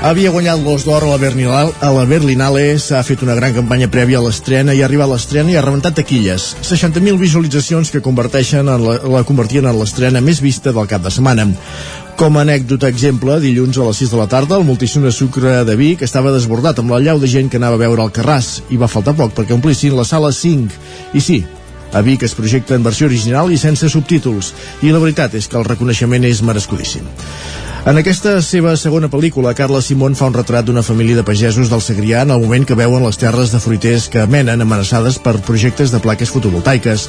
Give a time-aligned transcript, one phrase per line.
[0.00, 3.90] Havia guanyat l'Os d'Or a la Berlinale, a la Berlinale s'ha fet una gran campanya
[3.92, 6.46] prèvia a l'estrena i arribat a l'estrena i ha rebentat taquilles.
[6.64, 11.12] 60.000 visualitzacions que converteixen en la, la convertien en l'estrena més vista del cap de
[11.12, 11.44] setmana.
[12.16, 15.76] Com a anècdota exemple, dilluns a les 6 de la tarda, el Multicine Sucre de
[15.76, 18.80] Vic estava desbordat amb la llau de gent que anava a veure el Carràs i
[18.80, 20.80] va faltar poc perquè omplissin la sala 5.
[21.12, 21.42] I sí,
[21.92, 25.60] a Vic es projecta en versió original i sense subtítols, i la veritat és que
[25.60, 27.04] el reconeixement és merescudíssim.
[27.88, 31.80] En aquesta seva segona pel·lícula, Carla Simón fa un retrat d'una família de pagesos del
[31.80, 35.88] Segrià en el moment que veuen les terres de fruiters que menen amenaçades per projectes
[35.88, 37.06] de plaques fotovoltaiques.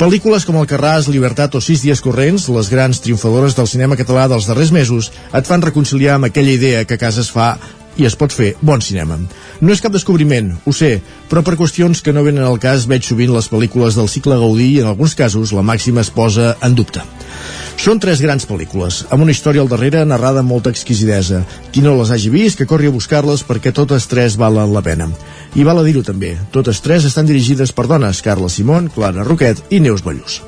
[0.00, 4.24] Pel·lícules com El Carràs, Libertat o Sis dies corrents, les grans triomfadores del cinema català
[4.32, 7.58] dels darrers mesos, et fan reconciliar amb aquella idea que a casa es fa
[7.96, 9.18] i es pot fer bon cinema.
[9.60, 13.04] No és cap descobriment, ho sé, però per qüestions que no venen al cas veig
[13.06, 16.76] sovint les pel·lícules del cicle Gaudí i en alguns casos la màxima es posa en
[16.76, 17.04] dubte.
[17.76, 21.42] Són tres grans pel·lícules, amb una història al darrere narrada amb molta exquisidesa.
[21.72, 25.10] Qui no les hagi vist, que corri a buscar-les perquè totes tres valen la pena.
[25.54, 29.62] I val a dir-ho també, totes tres estan dirigides per dones, Carla Simón, Clara Roquet
[29.70, 30.40] i Neus Ballús.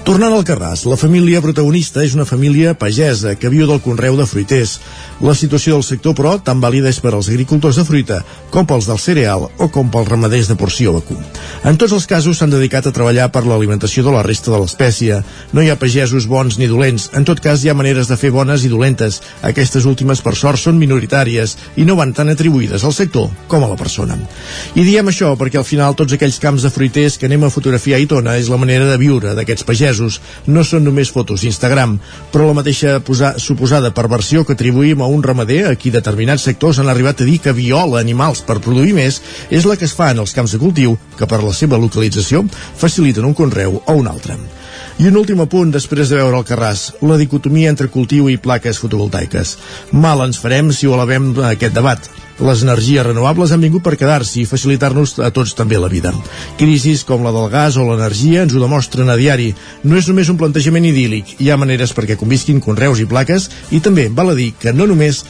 [0.00, 4.24] Tornant al Carràs, la família protagonista és una família pagesa que viu del conreu de
[4.26, 4.78] fruiters.
[5.20, 8.88] La situació del sector, però, tan vàlida és per als agricultors de fruita com pels
[8.88, 11.18] del cereal o com pels ramaders de porció vacú.
[11.68, 15.20] En tots els casos s'han dedicat a treballar per l'alimentació de la resta de l'espècie.
[15.52, 18.32] No hi ha pagesos bons ni dolents, en tot cas hi ha maneres de fer
[18.32, 19.20] bones i dolentes.
[19.44, 23.70] Aquestes últimes, per sort, són minoritàries i no van tan atribuïdes al sector com a
[23.74, 24.16] la persona.
[24.72, 28.00] I diem això perquè al final tots aquells camps de fruiters que anem a fotografiar
[28.00, 29.89] a Itona és la manera de viure d'aquests pagesos.
[30.46, 31.96] No són només fotos d'Instagram,
[32.30, 36.78] però la mateixa posar, suposada perversió que atribuïm a un ramader a qui determinats sectors
[36.78, 40.12] han arribat a dir que viola animals per produir més és la que es fa
[40.14, 44.06] en els camps de cultiu que per la seva localització faciliten un conreu o un
[44.06, 44.38] altre.
[45.00, 48.78] I un últim apunt després de veure el Carràs, la dicotomia entre cultiu i plaques
[48.82, 49.56] fotovoltaiques.
[49.92, 54.44] Mal ens farem si ho elevem aquest debat les energies renovables han vingut per quedar-s'hi
[54.44, 56.12] i facilitar-nos a tots també la vida.
[56.60, 59.52] Crisis com la del gas o l'energia ens ho demostren a diari.
[59.84, 63.80] No és només un plantejament idíl·lic, hi ha maneres perquè convisquin conreus i plaques i
[63.84, 65.24] també val a dir que no només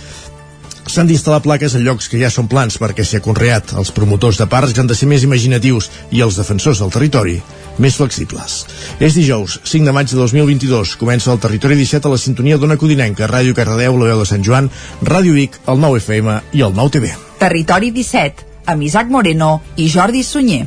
[0.91, 3.75] s'han d'instal·lar plaques en llocs que ja són plans perquè s'hi ha conreat.
[3.79, 7.41] Els promotors de parcs han de ser més imaginatius i els defensors del territori
[7.81, 8.61] més flexibles.
[9.01, 10.97] És dijous, 5 de maig de 2022.
[11.01, 14.45] Comença el Territori 17 a la sintonia d'Ona Codinenca, Ràdio Cardedeu, la veu de Sant
[14.47, 14.71] Joan,
[15.03, 17.15] Ràdio Vic, el 9 FM i el 9 TV.
[17.41, 20.67] Territori 17, amb Isaac Moreno i Jordi Sunyer.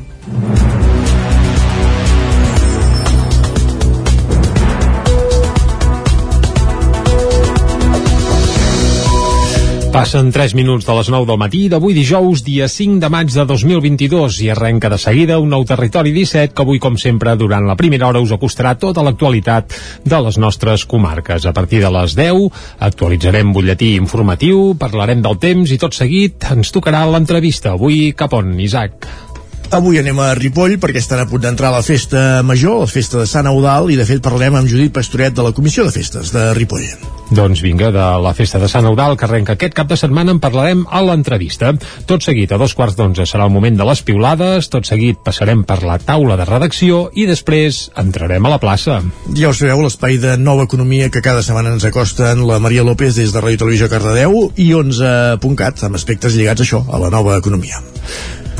[9.94, 13.44] Passen 3 minuts de les 9 del matí d'avui dijous, dia 5 de maig de
[13.46, 17.76] 2022 i arrenca de seguida un nou territori 17 que avui, com sempre, durant la
[17.78, 21.46] primera hora us acostarà tota l'actualitat de les nostres comarques.
[21.46, 22.50] A partir de les 10
[22.90, 27.78] actualitzarem butlletí informatiu, parlarem del temps i tot seguit ens tocarà l'entrevista.
[27.78, 29.33] Avui cap on, Isaac?
[29.73, 33.25] Avui anem a Ripoll perquè estan a punt d'entrar la festa major, la festa de
[33.25, 36.44] Sant Eudal, i de fet parlem amb Judit Pastoret de la Comissió de Festes de
[36.53, 36.91] Ripoll.
[37.34, 40.41] Doncs vinga, de la festa de Sant Eudal, que arrenca aquest cap de setmana, en
[40.44, 41.72] parlarem a l'entrevista.
[42.06, 45.66] Tot seguit, a dos quarts d'onze, serà el moment de les piulades, tot seguit passarem
[45.66, 49.00] per la taula de redacció i després entrarem a la plaça.
[49.34, 53.17] Ja ho sabeu, l'espai de nova economia que cada setmana ens acosten la Maria López
[53.17, 57.41] des de Ràdio Televisió Cardedeu i 11.cat, amb aspectes lligats a això, a la nova
[57.41, 57.81] economia.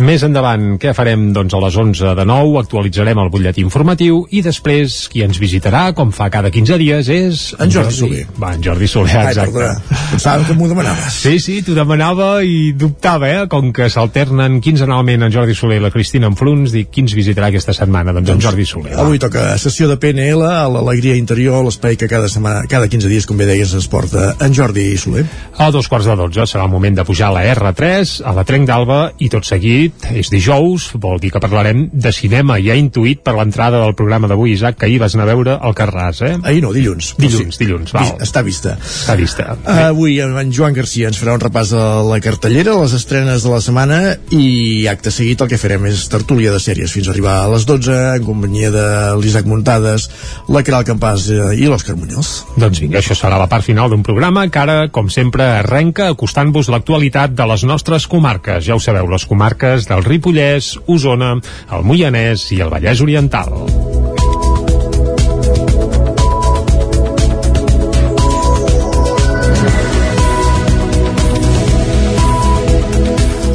[0.02, 1.28] Més endavant, què farem?
[1.36, 5.84] Doncs a les 11 de nou actualitzarem el butlletí informatiu i després qui ens visitarà,
[5.94, 7.44] com fa cada 15 dies, és...
[7.62, 8.24] En Jordi, Jordi Soler.
[8.42, 9.44] Va, en Jordi Soler, exacte.
[9.44, 11.20] Ai, perdona, pensava que m'ho demanaves.
[11.22, 13.44] Sí, sí, t'ho demanava i dubtava, eh?
[13.52, 17.14] Com que s'alternen quinzenalment en Jordi Soler i la Cristina en Fluns, dic qui ens
[17.18, 18.16] visitarà aquesta setmana?
[18.18, 18.96] Doncs, doncs en Jordi Soler.
[18.98, 19.28] Avui va.
[19.28, 23.38] toca sessió de PNL a l'Alegria Interior, l'espai que cada setmana, cada 15 dies, com
[23.38, 25.28] bé deies, es porta en Jordi Soler.
[25.62, 28.48] A dos quarts de 12 serà el moment de pujar a la R3, a la
[28.48, 29.83] Trenc d'Alba i tot seguit,
[30.14, 32.60] és dijous, vol dir que parlarem de cinema.
[32.64, 35.76] Ja intuït per l'entrada del programa d'avui, Isaac, que ahir vas anar a veure el
[35.78, 36.36] Carràs, eh?
[36.44, 37.14] Ahir no, dilluns.
[37.20, 37.64] Dilluns, sí.
[37.64, 38.14] dilluns, val.
[38.24, 38.78] Està vista.
[38.80, 39.48] Està vista.
[39.64, 43.52] Uh, avui en Joan Garcia ens farà un repàs a la cartellera, les estrenes de
[43.54, 44.00] la setmana
[44.36, 47.66] i acte seguit el que farem és tertúlia de sèries fins a arribar a les
[47.70, 48.86] 12 en companyia de
[49.22, 50.10] l'Isaac Muntades,
[50.54, 52.34] la Caral Campàs eh, i l'Òscar Muñoz.
[52.60, 56.70] Doncs vinga, això serà la part final d'un programa que ara, com sempre, arrenca acostant-vos
[56.74, 58.66] l'actualitat de les nostres comarques.
[58.68, 59.26] Ja ho sabeu, les
[59.74, 61.34] comarques del Ripollès, Osona,
[61.74, 64.03] el Moianès i el Vallès Oriental.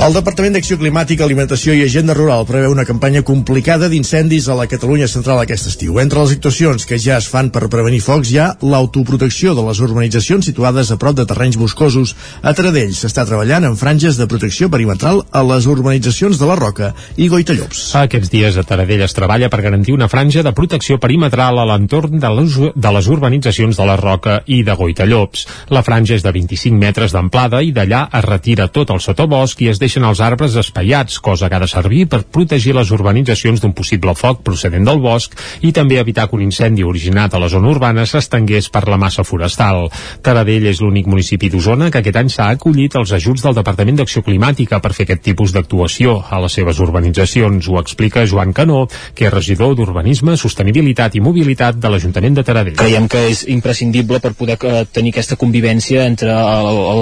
[0.08, 4.64] El Departament d'Acció Climàtica, Alimentació i Agenda Rural preveu una campanya complicada d'incendis a la
[4.64, 5.98] Catalunya central aquest estiu.
[6.00, 9.82] Entre les actuacions que ja es fan per prevenir focs hi ha l'autoprotecció de les
[9.84, 12.14] urbanitzacions situades a prop de terrenys boscosos.
[12.40, 16.94] A Taradell s'està treballant en franges de protecció perimetral a les urbanitzacions de la Roca
[17.20, 17.84] i Goitallops.
[18.00, 22.16] Aquests dies a Taradell es treballa per garantir una franja de protecció perimetral a l'entorn
[22.16, 25.44] de, les, de les urbanitzacions de la Roca i de Goitallops.
[25.68, 29.72] La franja és de 25 metres d'amplada i d'allà es retira tot el sotobosc i
[29.76, 33.72] es deixen els arbres espaiats, cosa que ha de servir per protegir les urbanitzacions d'un
[33.74, 35.34] possible foc procedent del bosc
[35.66, 39.24] i també evitar que un incendi originat a la zona urbana s'estengués per la massa
[39.24, 39.88] forestal.
[40.22, 44.22] Taradell és l'únic municipi d'Osona que aquest any s'ha acollit els ajuts del Departament d'Acció
[44.22, 47.68] Climàtica per fer aquest tipus d'actuació a les seves urbanitzacions.
[47.68, 52.78] Ho explica Joan Canó, que és regidor d'Urbanisme, Sostenibilitat i Mobilitat de l'Ajuntament de Taradell.
[52.78, 56.38] Creiem que és imprescindible per poder eh, tenir aquesta convivència entre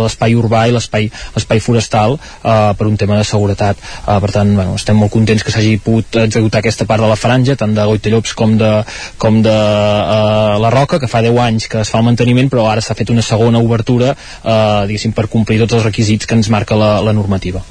[0.00, 3.80] l'espai urbà i l'espai forestal eh, per un tema de seguretat.
[4.04, 7.18] Uh, per tant, bueno, estem molt contents que s'hagi pogut executar aquesta part de la
[7.20, 8.72] franja, tant de Goitellops com de,
[9.22, 12.68] com de uh, la Roca, que fa 10 anys que es fa el manteniment, però
[12.70, 14.14] ara s'ha fet una segona obertura,
[14.44, 17.64] uh, per complir tots els requisits que ens marca la, la normativa.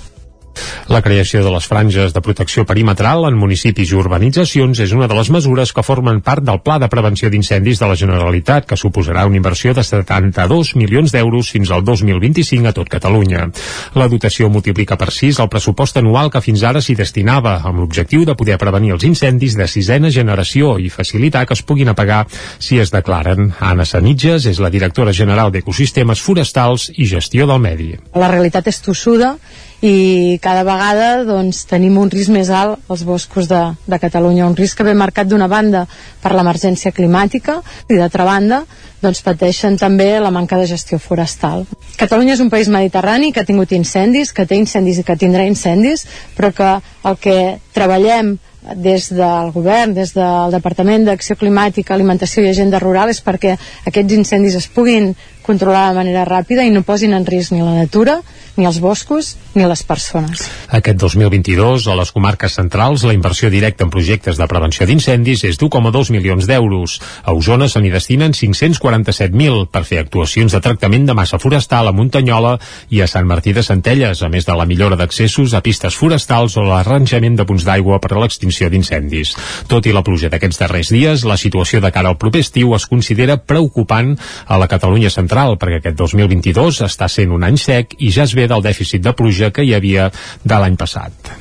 [0.91, 5.17] La creació de les franges de protecció perimetral en municipis i urbanitzacions és una de
[5.17, 9.25] les mesures que formen part del Pla de Prevenció d'Incendis de la Generalitat, que suposarà
[9.25, 13.47] una inversió de 72 milions d'euros fins al 2025 a tot Catalunya.
[13.95, 18.25] La dotació multiplica per 6 el pressupost anual que fins ara s'hi destinava, amb l'objectiu
[18.25, 22.25] de poder prevenir els incendis de sisena generació i facilitar que es puguin apagar
[22.59, 23.53] si es declaren.
[23.59, 27.93] Anna Sanitges és la directora general d'Ecosistemes Forestals i Gestió del Medi.
[28.15, 29.35] La realitat és tossuda
[29.83, 34.55] i cada vegada doncs, tenim un risc més alt als boscos de, de Catalunya, un
[34.55, 35.85] risc que ve marcat d'una banda
[36.23, 38.63] per l'emergència climàtica i d'altra banda
[39.03, 41.65] doncs, pateixen també la manca de gestió forestal.
[41.99, 45.45] Catalunya és un país mediterrani que ha tingut incendis, que té incendis i que tindrà
[45.47, 46.07] incendis,
[46.37, 46.71] però que
[47.05, 47.39] el que
[47.75, 48.37] treballem
[48.73, 53.53] des del govern, des del Departament d'Acció Climàtica, Alimentació i Agenda Rural és perquè
[53.85, 55.11] aquests incendis es puguin
[55.45, 58.19] controlar de manera ràpida i no posin en risc ni la natura
[58.55, 60.45] ni els boscos ni les persones.
[60.71, 65.59] Aquest 2022, a les comarques centrals, la inversió directa en projectes de prevenció d'incendis és
[65.59, 66.97] d'1,2 milions d'euros.
[67.23, 71.95] A Osona se n'hi destinen 547.000 per fer actuacions de tractament de massa forestal a
[71.95, 72.55] Muntanyola
[72.95, 76.55] i a Sant Martí de Centelles, a més de la millora d'accessos a pistes forestals
[76.57, 79.35] o l'arranjament de punts d'aigua per a l'extinció d'incendis.
[79.67, 82.87] Tot i la pluja d'aquests darrers dies, la situació de cara al proper estiu es
[82.87, 84.15] considera preocupant
[84.47, 88.35] a la Catalunya central, perquè aquest 2022 està sent un any sec i ja es
[88.37, 90.09] ve del dèficit de pluja que hi havia
[90.43, 91.35] de l'any passat.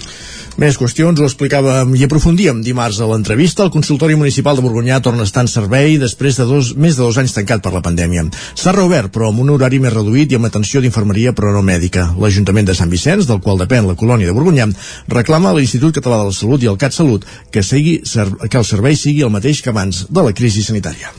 [0.55, 3.65] Més qüestions ho explicàvem i aprofundíem dimarts a l'entrevista.
[3.65, 7.03] El consultori municipal de Borgonyà torna a estar en servei després de dos, més de
[7.03, 8.23] dos anys tancat per la pandèmia.
[8.55, 12.07] S'ha reobert, però amb un horari més reduït i amb atenció d'infermeria però no mèdica.
[12.23, 14.69] L'Ajuntament de Sant Vicenç, del qual depèn la colònia de Borgonyà,
[15.11, 18.95] reclama a l'Institut Català de la Salut i al CatSalut que, sigui, que el servei
[18.95, 21.11] sigui el mateix que abans de la crisi sanitària.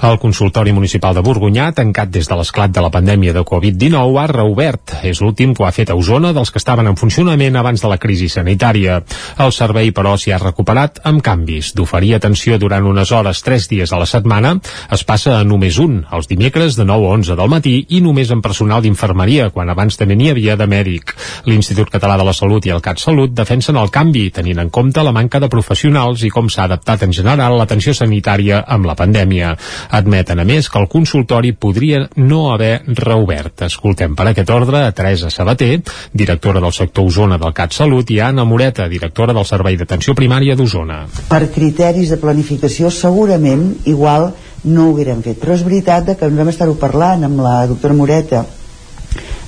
[0.00, 4.26] El consultori municipal de Borgonyà, tancat des de l'esclat de la pandèmia de Covid-19, ha
[4.30, 4.96] reobert.
[5.04, 7.90] És l'últim que ho ha fet a Osona dels que estaven en funcionament abans de
[7.90, 9.02] la crisi sanitària.
[9.38, 11.74] El servei, però, s'hi ha recuperat amb canvis.
[11.76, 14.56] D'oferir atenció durant unes hores tres dies a la setmana
[14.92, 18.30] es passa a només un, els dimecres de 9 a 11 del matí i només
[18.32, 21.14] amb personal d'infermeria, quan abans també n'hi havia de mèdic.
[21.46, 25.14] L'Institut Català de la Salut i el CatSalut defensen el canvi, tenint en compte la
[25.14, 29.54] manca de professionals i com s'ha adaptat en general l'atenció sanitària amb la pandèmia.
[29.90, 33.64] Admeten, a més, que el consultori podria no haver reobert.
[33.66, 38.28] Escoltem per aquest ordre a Teresa Sabater, directora del sector Osona del CatSalut, i a
[38.28, 41.02] Anna Moreta, directora del Servei d'Atenció Primària d'Osona.
[41.28, 44.32] Per criteris de planificació, segurament, igual
[44.64, 45.40] no ho haguérem fet.
[45.42, 48.44] Però és veritat que vam estar-ho parlant amb la doctora Moreta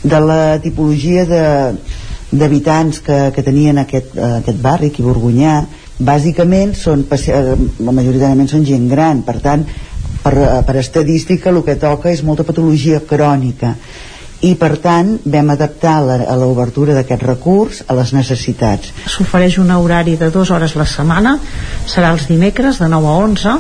[0.04, 1.44] de la tipologia de
[2.34, 5.60] d'habitants que, que tenien aquest, aquest barri, aquí Borgonyà,
[6.02, 9.62] bàsicament són, majoritàriament són gent gran, per tant
[10.24, 10.34] per,
[10.66, 13.76] per estadística el que toca és molta patologia crònica
[14.44, 18.90] i per tant vam adaptar la, a l'obertura d'aquest recurs a les necessitats.
[19.08, 21.38] S'ofereix un horari de dues hores la setmana,
[21.88, 23.54] serà els dimecres de 9 a 11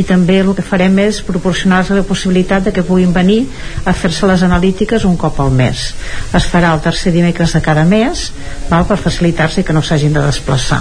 [0.00, 3.42] i també el que farem és proporcionar-los la possibilitat de que puguin venir
[3.84, 5.90] a fer-se les analítiques un cop al mes.
[6.32, 8.30] Es farà el tercer dimecres de cada mes
[8.70, 10.80] val, per facilitar-se que no s'hagin de desplaçar.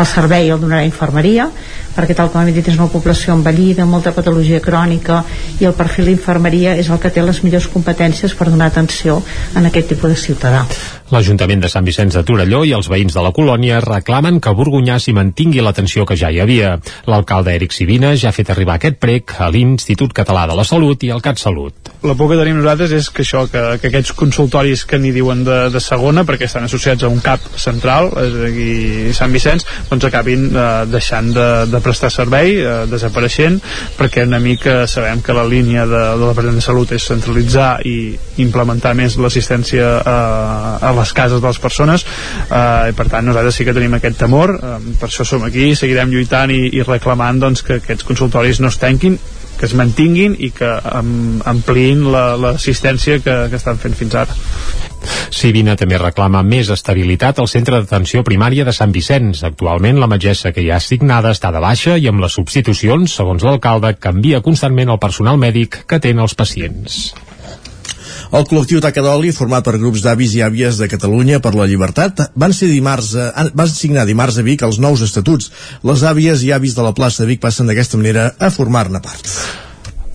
[0.00, 1.50] El servei el donarà infermeria
[1.96, 5.22] perquè tal com hem dit és una població envellida, molta patologia crònica
[5.60, 9.20] i el perfil d'infermeria és el que té les millors competències per donar atenció
[9.56, 10.64] en aquest tipus de ciutadà.
[11.12, 14.98] L'Ajuntament de Sant Vicenç de Torelló i els veïns de la colònia reclamen que Borgonyà
[14.98, 16.78] s'hi mantingui l'atenció que ja hi havia.
[17.06, 21.04] L'alcalde Eric Sivina ja ha fet arribar aquest prec a l'Institut Català de la Salut
[21.04, 21.81] i al CatSalut.
[22.02, 25.44] La por que tenim nosaltres és que això, que, que aquests consultoris que n'hi diuen
[25.46, 29.66] de, de segona, perquè estan associats a un CAP central, és a dir, Sant Vicenç,
[29.90, 33.60] doncs acabin eh, deixant de, de prestar servei, eh, desapareixent,
[33.98, 37.70] perquè una mica sabem que la línia de, de la Presidència de Salut és centralitzar
[37.86, 37.96] i
[38.42, 42.06] implementar més l'assistència eh, a les cases de les persones,
[42.48, 45.70] eh, i per tant nosaltres sí que tenim aquest temor, eh, per això som aquí,
[45.78, 49.20] seguirem lluitant i, i reclamant doncs, que aquests consultoris no es tanquin
[49.62, 50.68] que es mantinguin i que
[51.46, 54.34] ampliïn l'assistència la, que, que estan fent fins ara.
[55.30, 59.44] Sivina també reclama més estabilitat al centre d'atenció primària de Sant Vicenç.
[59.46, 63.46] Actualment la metgessa que hi ha assignada està de baixa i amb les substitucions, segons
[63.46, 67.04] l'alcalde, canvia constantment el personal mèdic que atén els pacients.
[68.32, 72.54] El col·lectiu Tacadoli, format per grups d'avis i àvies de Catalunya per la Llibertat, van,
[72.56, 75.50] ser dimarts, eh, van signar dimarts a Vic els nous estatuts.
[75.84, 79.28] Les àvies i avis de la plaça de Vic passen d'aquesta manera a formar-ne part.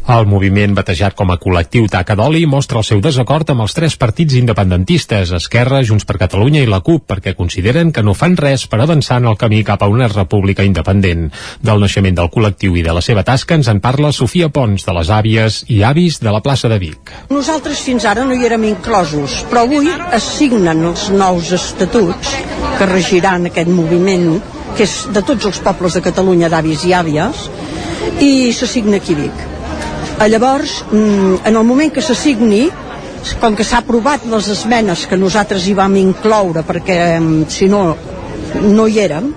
[0.08, 4.38] El moviment batejat com a col·lectiu Tacadoli mostra el seu desacord amb els tres partits
[4.40, 8.80] independentistes, Esquerra, Junts per Catalunya i la CUP, perquè consideren que no fan res per
[8.80, 11.26] avançar en el camí cap a una república independent.
[11.60, 14.96] Del naixement del col·lectiu i de la seva tasca ens en parla Sofia Pons, de
[14.96, 17.12] les àvies i avis de la plaça de Vic.
[17.28, 22.32] Nosaltres fins ara no hi érem inclosos, però avui es signen els nous estatuts
[22.80, 24.40] que regiran aquest moviment
[24.80, 27.46] que és de tots els pobles de Catalunya d'avis i àvies
[28.24, 29.57] i s'assigna aquí Vic
[30.26, 32.68] Llavors, mm, en el moment que s'assigni,
[33.40, 37.96] com que s'ha aprovat les esmenes que nosaltres hi vam incloure, perquè mm, si no,
[38.64, 39.30] no hi érem,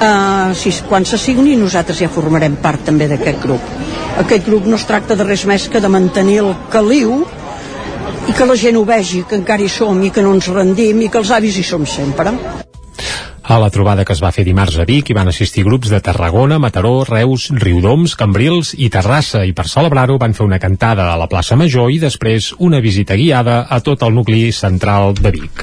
[0.00, 3.72] eh, si, quan s'assigni nosaltres ja formarem part també d'aquest grup.
[4.24, 7.20] Aquest grup no es tracta de res més que de mantenir el caliu
[8.26, 11.04] i que la gent ho vegi, que encara hi som i que no ens rendim
[11.04, 12.32] i que els avis hi som sempre.
[13.48, 16.00] A la trobada que es va fer dimarts a Vic hi van assistir grups de
[16.02, 21.20] Tarragona, Mataró, Reus, Riudoms, Cambrils i Terrassa i per celebrar-ho van fer una cantada a
[21.20, 25.62] la plaça Major i després una visita guiada a tot el nucli central de Vic.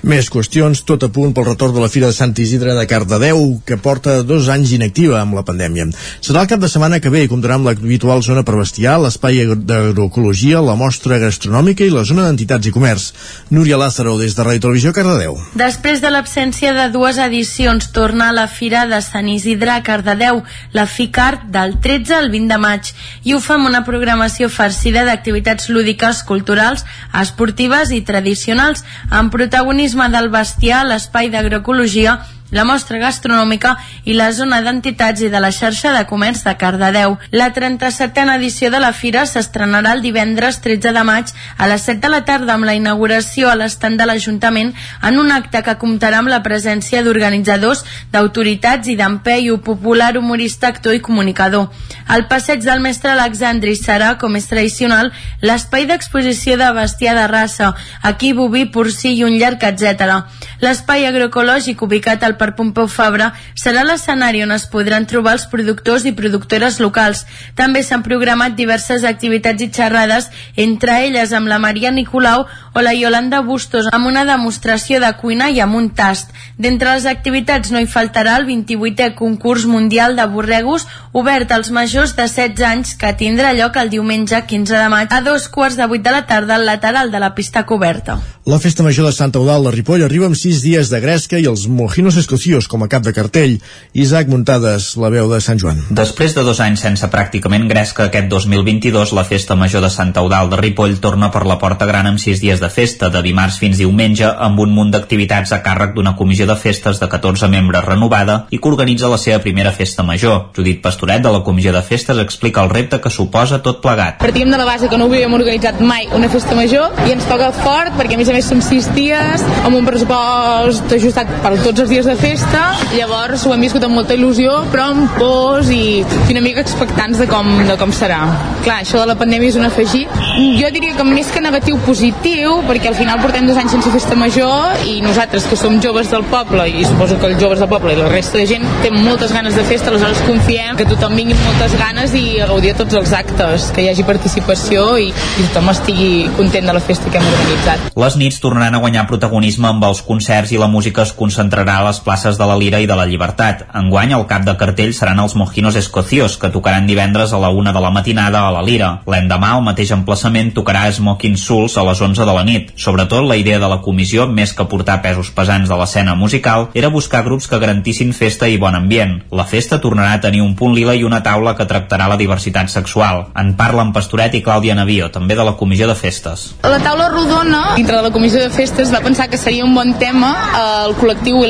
[0.00, 3.60] Més qüestions, tot a punt pel retorn de la Fira de Sant Isidre de Cardedeu,
[3.68, 5.90] que porta dos anys inactiva amb la pandèmia.
[6.24, 9.42] Serà el cap de setmana que ve i comptarà amb l'habitual zona per bestiar, l'espai
[9.68, 13.10] d'agroecologia, la mostra gastronòmica i la zona d'entitats i comerç.
[13.52, 15.36] Núria Lázaro, des de Ràdio Televisió Cardedeu.
[15.60, 20.40] Després de l'absència de dues edicions, torna a la Fira de Sant Isidre a Cardedeu,
[20.72, 22.94] la FICART, del 13 al 20 de maig,
[23.28, 26.88] i ho fa amb una programació farcida d'activitats lúdiques, culturals,
[27.20, 28.80] esportives i tradicionals,
[29.12, 32.12] amb protagonisme turisme del bestiar, l'espai d'agroecologia
[32.50, 37.16] la mostra gastronòmica i la zona d'entitats i de la xarxa de comerç de Cardedeu.
[37.30, 42.00] La 37a edició de la Fira s'estrenarà el divendres 13 de maig a les 7
[42.00, 46.20] de la tarda amb la inauguració a l'estand de l'Ajuntament en un acte que comptarà
[46.20, 51.68] amb la presència d'organitzadors, d'autoritats i d'Empeio, popular, humorista, actor i comunicador.
[52.10, 57.74] El passeig del mestre Alexandri serà, com és tradicional, l'espai d'exposició de bestiar de raça,
[58.02, 60.26] aquí boví, porcí i un llarg, etc.
[60.64, 66.06] L'espai agroecològic ubicat al per Pompeu Fabra serà l'escenari on es podran trobar els productors
[66.08, 67.26] i productores locals.
[67.58, 72.94] També s'han programat diverses activitats i xerrades, entre elles amb la Maria Nicolau o la
[72.94, 76.32] Yolanda Bustos, amb una demostració de cuina i amb un tast.
[76.56, 82.14] D'entre les activitats no hi faltarà el 28è concurs mundial de borregos obert als majors
[82.16, 85.88] de 16 anys que tindrà lloc el diumenge 15 de maig a dos quarts de
[85.90, 88.20] vuit de la tarda al lateral de la pista coberta.
[88.46, 91.46] La festa major de Santa Eudal de Ripoll arriba amb sis dies de gresca i
[91.50, 93.60] els mojinos escocios com a cap de cartell.
[93.94, 95.78] Isaac Muntades, la veu de Sant Joan.
[95.90, 100.50] Després de dos anys sense pràcticament gresca, aquest 2022 la festa major de Santa Eudal
[100.50, 103.78] de Ripoll torna per la Porta Gran amb sis dies de festa, de dimarts fins
[103.78, 108.44] diumenge, amb un munt d'activitats a càrrec d'una comissió de festes de 14 membres renovada
[108.50, 110.50] i que organitza la seva primera festa major.
[110.56, 114.18] Judit Pastoret, de la comissió de festes, explica el repte que suposa tot plegat.
[114.18, 117.50] Partim de la base que no havíem organitzat mai una festa major i ens toca
[117.62, 121.50] fort perquè a més a més més som sis dies amb un pressupost ajustat per
[121.60, 122.62] tots els dies de festa
[122.94, 127.26] llavors ho hem viscut amb molta il·lusió però amb pors i, una mica expectants de
[127.30, 128.20] com, de com serà.
[128.64, 130.10] Clar, això de la pandèmia és un afegit.
[130.58, 134.16] Jo diria que més que negatiu positiu perquè al final portem dos anys sense festa
[134.18, 137.94] major i nosaltres que som joves del poble i suposo que els joves del poble
[137.94, 141.36] i la resta de gent té moltes ganes de festa aleshores confiem que tothom vingui
[141.36, 145.48] amb moltes ganes i a gaudir tots els actes que hi hagi participació i, i
[145.48, 147.90] tothom estigui content de la festa que hem organitzat.
[148.00, 151.88] Les nits tornaran a guanyar protagonisme amb els concerts i la música es concentrarà a
[151.88, 153.68] les places de la Lira i de la Llibertat.
[153.78, 157.70] Enguany, el cap de cartell seran els Mojinos Escocios, que tocaran divendres a la una
[157.72, 158.88] de la matinada a la Lira.
[159.06, 162.72] L'endemà, al mateix emplaçament, tocarà Smoking Souls a les 11 de la nit.
[162.74, 166.90] Sobretot, la idea de la comissió, més que portar pesos pesants de l'escena musical, era
[166.90, 169.20] buscar grups que garantissin festa i bon ambient.
[169.30, 172.74] La festa tornarà a tenir un punt lila i una taula que tractarà la diversitat
[172.74, 173.28] sexual.
[173.38, 176.48] En parlen Pastoret i Clàudia Navío, també de la comissió de festes.
[176.66, 179.94] La taula rodona, dintre de la comissió de festes, va pensar que seria un bon
[180.02, 180.34] tema
[180.80, 181.44] el col·lectiu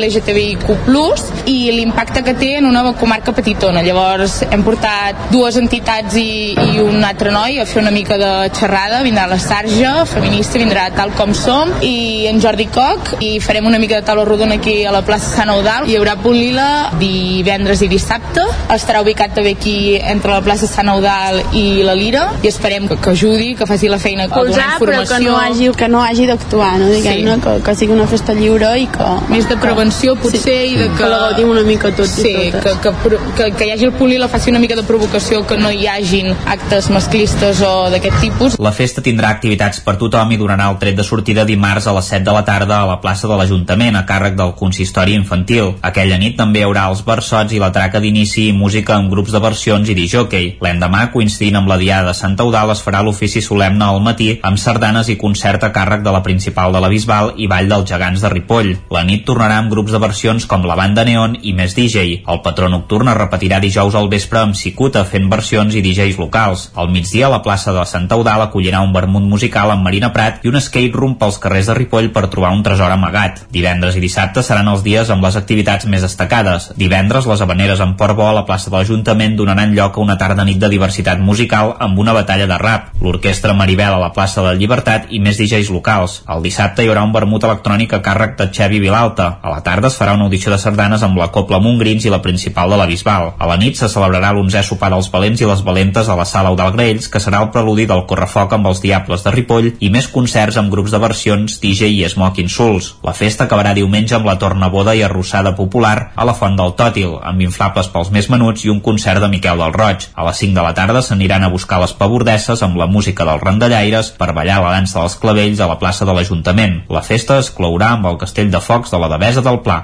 [0.55, 3.81] LGTBIQ+, i l'impacte que té en una comarca petitona.
[3.83, 8.31] Llavors, hem portat dues entitats i, i un altre noi a fer una mica de
[8.57, 13.67] xerrada, vindrà la Sarja, feminista, vindrà tal com som, i en Jordi Coc, i farem
[13.69, 15.87] una mica de taula rodona aquí a la plaça Sant Eudal.
[15.89, 16.67] Hi haurà punt lila
[16.99, 18.43] divendres i dissabte.
[18.73, 22.97] Estarà ubicat també aquí entre la plaça Sant Eudal i la Lira, i esperem que,
[23.01, 25.15] que ajudi, que faci la feina donar Colzar, però informació.
[25.15, 26.89] que no hagi, que no hagi d'actuar, no?
[26.91, 27.41] Diguem-ne, Sí.
[27.41, 29.09] que, que sigui una festa lliure i que...
[29.31, 30.73] Més de prevenció, potser, sí.
[30.73, 30.95] i de que...
[30.97, 32.63] que la gaudim una mica tots sí, i totes.
[32.63, 35.41] que, que, pro- que, que hi hagi el poli la faci una mica de provocació,
[35.47, 38.57] que no hi hagin actes masclistes o d'aquest tipus.
[38.61, 42.07] La festa tindrà activitats per tothom i donarà el tret de sortida dimarts a les
[42.13, 45.73] 7 de la tarda a la plaça de l'Ajuntament a càrrec del consistori infantil.
[45.81, 49.33] Aquella nit també hi haurà els versots i la traca d'inici i música amb grups
[49.35, 50.55] de versions i disjockey.
[50.63, 54.59] L'endemà, coincidint amb la Diada de Santa Eudal, es farà l'ofici solemne al matí amb
[54.61, 58.21] sardanes i concert a càrrec de la principal de la Bisbal i Vall dels Gegants
[58.21, 58.75] de Ripoll.
[58.91, 62.21] La nit tornarà amb grups de versions com la banda Neon i més DJ.
[62.29, 66.67] El patró nocturn es repetirà dijous al vespre amb Cicuta fent versions i DJs locals.
[66.77, 70.51] Al migdia la plaça de Santa Eudal acollirà un vermut musical amb Marina Prat i
[70.51, 73.47] un skate room pels carrers de Ripoll per trobar un tresor amagat.
[73.49, 76.69] Divendres i dissabte seran els dies amb les activitats més destacades.
[76.77, 80.19] Divendres les habaneres en Port Bo a la plaça de l'Ajuntament donaran lloc a una
[80.21, 82.93] tarda nit de diversitat musical amb una batalla de rap.
[83.01, 86.21] L'orquestra Maribel a la plaça de la Llibertat i més DJs locals.
[86.29, 89.39] El dissabte hi haurà un vermut electrònic a càrrec de Xevi Vilalta.
[89.41, 92.21] A la tarda es farà una audició de sardanes amb la Copla Montgrins i la
[92.21, 93.31] principal de la Bisbal.
[93.37, 96.51] A la nit se celebrarà l'onzè sopar dels valents i les valentes a la sala
[96.51, 100.09] Eudal Graells, que serà el preludi del correfoc amb els Diables de Ripoll i més
[100.11, 102.95] concerts amb grups de versions, DJ i Smoking Souls.
[103.05, 107.17] La festa acabarà diumenge amb la tornaboda i arrossada popular a la Font del Tòtil,
[107.21, 110.09] amb inflables pels més menuts i un concert de Miquel del Roig.
[110.15, 113.43] A les 5 de la tarda s'aniran a buscar les pabordesses amb la música dels
[113.45, 116.81] randallaires per ballar la dansa dels clavells a la plaça de l'Ajuntament.
[116.89, 119.81] La festa es clourà amb el castell de focs de la Devesa del Pla.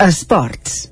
[0.00, 0.86] Esports.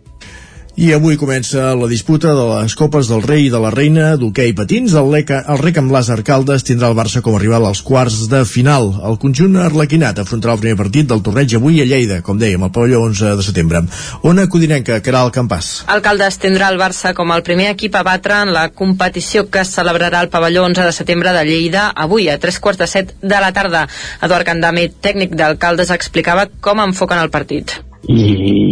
[0.78, 4.52] I avui comença la disputa de les Copes del Rei i de la Reina d'hoquei
[4.54, 4.92] patins.
[5.00, 8.28] El, Leca, el Rec amb Lázaro Caldes tindrà el Barça com a rival als quarts
[8.30, 8.92] de final.
[9.08, 12.70] El conjunt arlequinat afrontarà el primer partit del torneig avui a Lleida, com dèiem, al
[12.76, 13.82] pavelló 11 de setembre.
[14.28, 15.72] Ona Codinenca, que era el campàs.
[15.96, 19.72] Alcaldes tindrà el Barça com el primer equip a batre en la competició que es
[19.72, 23.42] celebrarà al pavelló 11 de setembre de Lleida avui a tres quarts de set de
[23.42, 23.88] la tarda.
[24.20, 27.80] Eduard Candami, tècnic d'Alcaldes, explicava com enfoquen el partit.
[28.06, 28.18] I,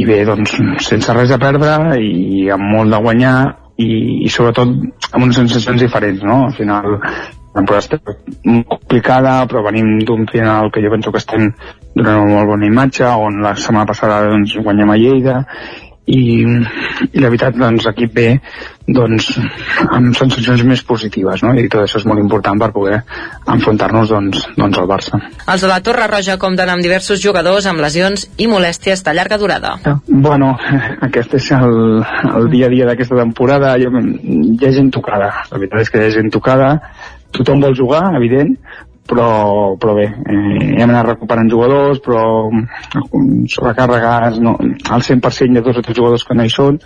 [0.00, 3.36] i bé, doncs sense res a perdre i amb molt de guanyar
[3.76, 3.88] i,
[4.26, 4.70] i sobretot
[5.12, 6.44] amb unes sensacions diferents, no?
[6.46, 7.98] Al final la temporada està
[8.44, 11.50] molt complicada però venim d'un final que jo penso que estem
[11.96, 15.36] donant una molt bona imatge on la setmana passada doncs, guanyem a Lleida
[16.06, 18.28] i, i la veritat doncs l'equip ve
[18.86, 19.32] doncs
[19.90, 21.50] amb sensacions més positives no?
[21.58, 23.00] i tot això és molt important per poder
[23.56, 27.82] enfrontar-nos doncs, doncs al Barça Els de la Torre Roja compten amb diversos jugadors amb
[27.82, 29.74] lesions i molèsties de llarga durada.
[30.06, 30.52] Bueno,
[31.06, 33.74] aquest és el, el dia a dia d'aquesta temporada.
[33.82, 35.30] Jo, hi ha gent tocada.
[35.50, 36.70] La veritat és que hi ha gent tocada.
[37.36, 38.54] Tothom vol jugar, evident,
[39.08, 42.22] però, però bé, eh, hem anat recuperant jugadors, però
[43.52, 44.56] sobrecàrregues, no,
[44.90, 46.80] al 100% hi ha dos o tres jugadors que no hi són,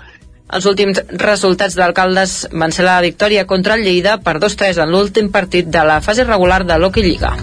[0.50, 5.28] Els últims resultats d'alcaldes van ser la victòria contra el Lleida per 2-3 en l'últim
[5.30, 7.36] partit de la fase regular de l'Hockey Lliga.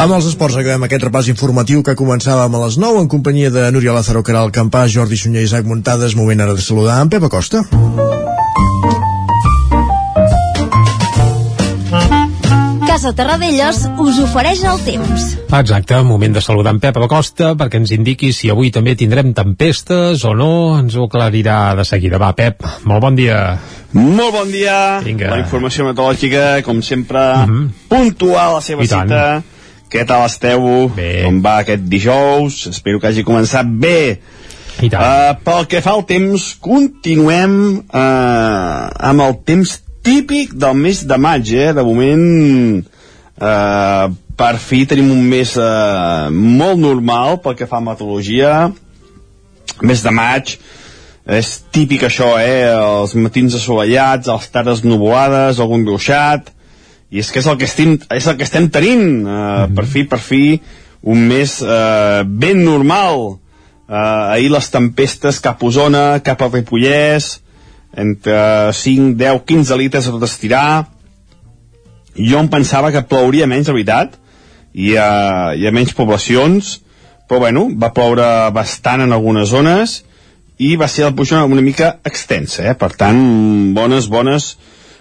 [0.00, 3.66] Amb els esports acabem aquest repàs informatiu que començàvem a les 9 en companyia de
[3.74, 6.16] Núria Lázaro, Caral Campàs, Jordi Sunyer i Isaac Muntades.
[6.16, 7.66] Moment ara de saludar en Pep Acosta.
[12.90, 15.26] Casa Terradellos us ofereix el temps.
[15.54, 20.24] Exacte, moment de saludar en Pep Acosta perquè ens indiqui si avui també tindrem tempestes
[20.26, 22.18] o no, ens ho aclarirà de seguida.
[22.18, 23.36] Va, Pep, molt bon dia.
[23.94, 24.74] Molt bon dia.
[25.04, 25.28] Vinga.
[25.30, 27.68] La informació meteorològica, com sempre, Mhm.
[27.88, 29.06] puntual a la seva I tant.
[29.08, 29.42] cita.
[29.88, 30.90] Què tal esteu?
[30.96, 31.22] Bé.
[31.26, 32.66] Com va aquest dijous?
[32.66, 34.18] Espero que hagi començat bé.
[34.82, 35.02] I tant.
[35.02, 41.18] Uh, pel que fa al temps, continuem uh, amb el temps típic del mes de
[41.20, 41.70] maig, eh?
[41.76, 42.84] De moment,
[43.40, 44.06] uh,
[44.40, 48.70] per fi tenim un mes uh, molt normal pel que fa a meteorologia.
[49.86, 50.56] Mes de maig,
[51.30, 52.70] és típic això, eh?
[52.72, 56.50] Els matins assolellats, les tardes nuvolades, algun gruixat,
[57.10, 60.06] i és que és el que estem, és el que estem tenint, uh, per fi,
[60.08, 60.44] per fi,
[61.02, 63.36] un mes uh, ben normal.
[63.90, 67.40] Uh, ahir les tempestes cap a Osona, cap a Ripollès,
[67.96, 70.86] entre 5, 10, 15 litres a tot estirar,
[72.16, 74.16] jo em pensava que plouria menys, de veritat,
[74.74, 75.10] hi ha,
[75.56, 76.78] hi ha menys poblacions,
[77.30, 80.00] però bueno, va ploure bastant en algunes zones
[80.60, 82.74] i va ser la puja una, una mica extensa, eh?
[82.74, 83.20] per tant,
[83.76, 84.56] bones, bones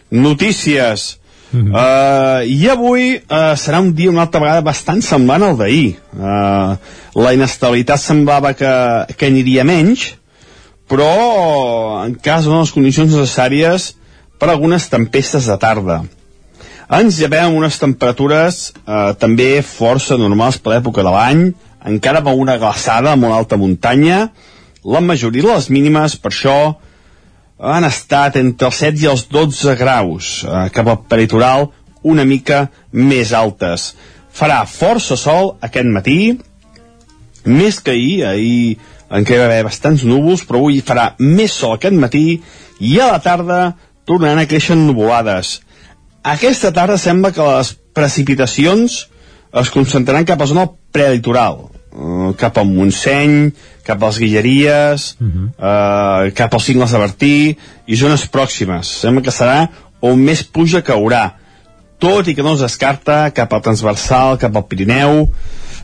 [0.09, 1.17] notícies.
[1.51, 1.73] Mm -hmm.
[1.73, 5.97] uh, I avui uh, serà un dia una altra vegada bastant semblant al d'ahir.
[6.13, 6.77] Uh,
[7.23, 8.73] la inestabilitat semblava que,
[9.17, 10.13] que aniria menys,
[10.89, 13.93] però en cas de les condicions necessàries
[14.39, 16.01] per algunes tempestes de tarda.
[16.89, 21.43] Ens llevem unes temperatures eh, també força normals per l'època de l'any,
[21.85, 24.29] encara amb una glaçada a molt alta muntanya,
[24.83, 26.57] la majoria de les mínimes, per això,
[27.59, 31.69] han estat entre els 7 i els 12 graus, eh, cap al peritoral
[32.01, 33.93] una mica més altes.
[34.33, 36.39] Farà força sol aquest matí,
[37.45, 38.77] més que ahir, ahir
[39.09, 42.41] encara hi va haver bastants núvols, però avui farà més sol aquest matí
[42.79, 43.59] i a la tarda
[44.09, 45.59] tornaran a créixer nuvolades.
[46.23, 49.01] Aquesta tarda sembla que les precipitacions
[49.59, 53.51] es concentraran cap a zona prelitoral, eh, cap al Montseny,
[53.85, 55.47] cap a les Guilleries, uh -huh.
[55.57, 58.85] eh, cap als cingles de Bertí i zones pròximes.
[58.85, 59.69] Sembla que serà
[60.01, 61.33] on més pluja caurà,
[61.99, 65.29] tot i que no es descarta cap al transversal, cap al Pirineu,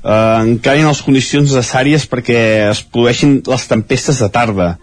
[0.06, 2.40] eh, encara hi ha les condicions necessàries perquè
[2.70, 4.76] es produeixin les tempestes de tarda.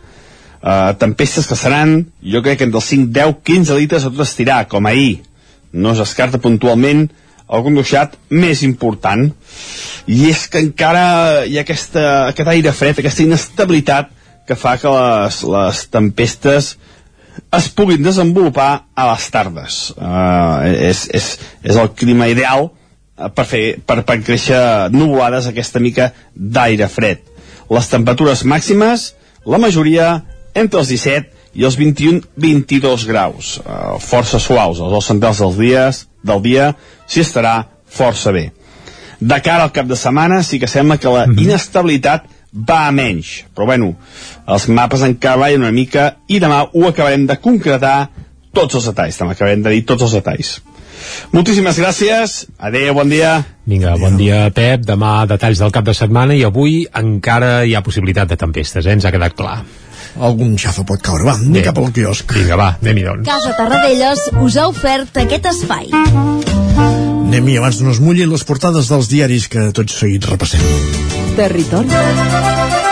[0.62, 4.26] Eh, tempestes que seran, jo crec que entre els 5, 10, 15 litres a tot
[4.26, 5.22] estirar, com ahir.
[5.72, 7.08] No es descarta puntualment
[7.52, 9.26] algun duixat més important
[10.08, 14.10] i és que encara hi ha aquesta, aquest aire fred, aquesta inestabilitat
[14.48, 16.72] que fa que les, les tempestes
[17.56, 19.76] es puguin desenvolupar a les tardes.
[19.96, 21.28] Uh, és, és,
[21.62, 22.70] és el clima ideal
[23.34, 27.22] per, fer, per, per créixer nuvolades aquesta mica d'aire fred.
[27.72, 29.12] Les temperatures màximes,
[29.46, 30.14] la majoria
[30.54, 36.02] entre els 17 i els 21-22 graus, uh, força suaus, els dos centrals dels dies,
[36.24, 36.72] del dia
[37.06, 37.56] s'hi estarà
[37.86, 38.50] força bé.
[39.20, 43.44] De cara al cap de setmana sí que sembla que la inestabilitat va a menys,
[43.54, 43.92] però bueno,
[44.50, 48.10] els mapes encara ballen una mica i demà ho acabarem de concretar
[48.52, 50.56] tots els detalls, demà acabarem de dir tots els detalls.
[51.32, 53.38] Moltíssimes gràcies, adeu, bon dia.
[53.68, 54.84] Vinga, bon dia, Pep.
[54.86, 58.96] Demà detalls del cap de setmana i avui encara hi ha possibilitat de tempestes, eh?
[58.96, 59.60] ens ha quedat clar.
[60.20, 62.34] Algun xafa pot caure, va, anem cap al quiosc.
[62.36, 63.28] Vinga, va, anem-hi doncs.
[63.30, 65.88] Casa Tarradellas us ha ofert aquest espai.
[67.32, 70.64] Anem-hi abans no es mullin les portades dels diaris que tots seguits repassem.
[71.38, 72.90] Territori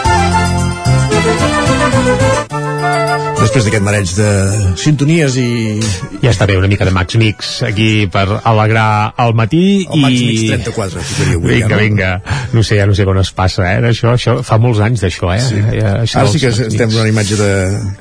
[3.40, 4.30] Després d'aquest mareig de
[4.76, 5.80] sintonies i...
[6.20, 10.12] Ja està bé, una mica de Max Mix aquí per alegrar el matí El Max
[10.12, 10.26] i...
[10.28, 11.54] Mix 34, ficaria avui.
[11.54, 11.78] Vinga, ja, no?
[11.80, 12.10] vinga.
[12.52, 13.78] No sé, ja no sé on es passa, eh?
[13.90, 15.40] Això, això fa molts anys d'això, eh?
[15.46, 15.62] Sí.
[15.72, 17.48] Ja, això Ara sí que Max estem donant imatge de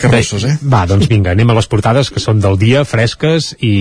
[0.02, 0.58] carrosses, eh?
[0.76, 3.74] Va, doncs vinga, anem a les portades que són del dia, fresques i,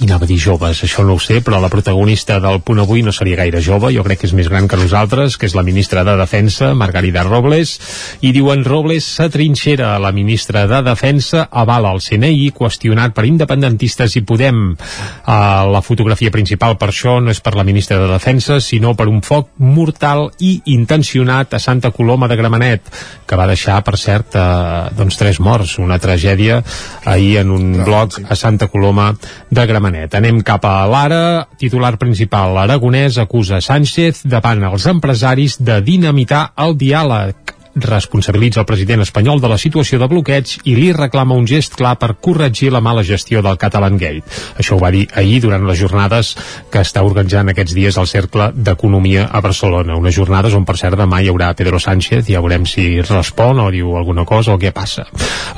[0.00, 3.06] i anava a dir joves, això no ho sé, però la protagonista del punt avui
[3.06, 5.62] no seria gaire jove, jo crec que és més gran que nosaltres, que és la
[5.66, 7.78] ministra de Defensa, Margarida Robles,
[8.20, 14.22] i diuen Robles s'atrinxera, la ministra de Defensa avala el CNI qüestionat per independentistes i
[14.24, 14.62] Podem.
[14.72, 15.34] Uh,
[15.68, 19.20] la fotografia principal per això no és per la ministra de Defensa, sinó per un
[19.20, 22.88] foc mortal i intencionat a Santa Coloma de Gramenet,
[23.28, 26.62] que va deixar, per cert, uh, doncs tres morts, una tragèdia
[27.04, 29.10] ahir en un bloc a Santa Coloma
[29.50, 30.14] de Gramenet.
[30.16, 36.78] Anem cap a l'Ara, titular principal, l'Aragonès acusa Sánchez davant els empresaris de dinamitar el
[36.80, 41.76] diàleg responsabilitza el president espanyol de la situació de bloqueig i li reclama un gest
[41.78, 44.24] clar per corregir la mala gestió del Catalan Gate.
[44.58, 46.34] Això ho va dir ahir durant les jornades
[46.70, 49.96] que està organitzant aquests dies el Cercle d'Economia a Barcelona.
[49.96, 53.70] Unes jornades on, per cert, demà hi haurà Pedro Sánchez, ja veurem si respon o
[53.72, 55.06] diu alguna cosa o què passa.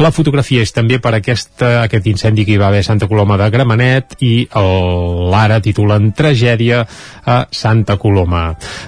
[0.02, 3.38] La fotografia és també per aquesta, aquest incendi que hi va haver a Santa Coloma
[3.40, 6.84] de Gramenet i l'Ara titulen Tragèdia
[7.26, 8.46] a Santa Coloma.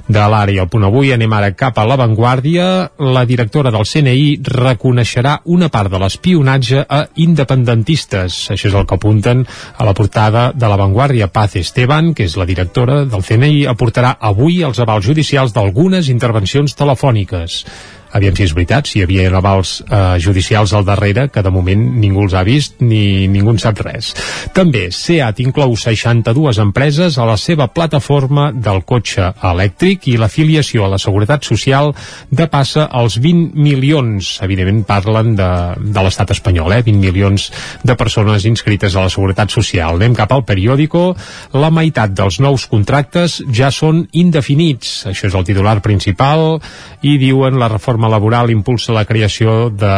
[0.09, 2.67] De i el punt avui anem ara cap a l'avantguàrdia.
[2.99, 8.39] La directora del CNI reconeixerà una part de l'espionatge a independentistes.
[8.53, 11.31] Això és el que apunten a la portada de l'avantguàrdia.
[11.33, 16.75] Paz Esteban, que és la directora del CNI, aportarà avui els avals judicials d'algunes intervencions
[16.77, 17.63] telefòniques
[18.13, 21.83] aviam si és veritat, si hi havia avals eh, judicials al darrere, que de moment
[22.01, 24.13] ningú els ha vist ni ningú en sap res.
[24.57, 30.93] També SEAT inclou 62 empreses a la seva plataforma del cotxe elèctric i l'afiliació a
[30.95, 31.93] la Seguretat Social
[32.31, 34.37] depassa els 20 milions.
[34.47, 36.83] Evidentment parlen de, de l'estat espanyol, eh?
[36.87, 37.49] 20 milions
[37.87, 39.97] de persones inscrites a la Seguretat Social.
[40.01, 41.09] Anem cap al periòdico.
[41.57, 45.07] La meitat dels nous contractes ja són indefinits.
[45.11, 46.61] Això és el titular principal
[47.07, 49.89] i diuen la reforma reforma laboral impulsa la creació de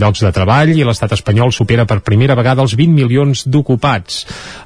[0.00, 4.22] llocs de treball i l'estat espanyol supera per primera vegada els 20 milions d'ocupats.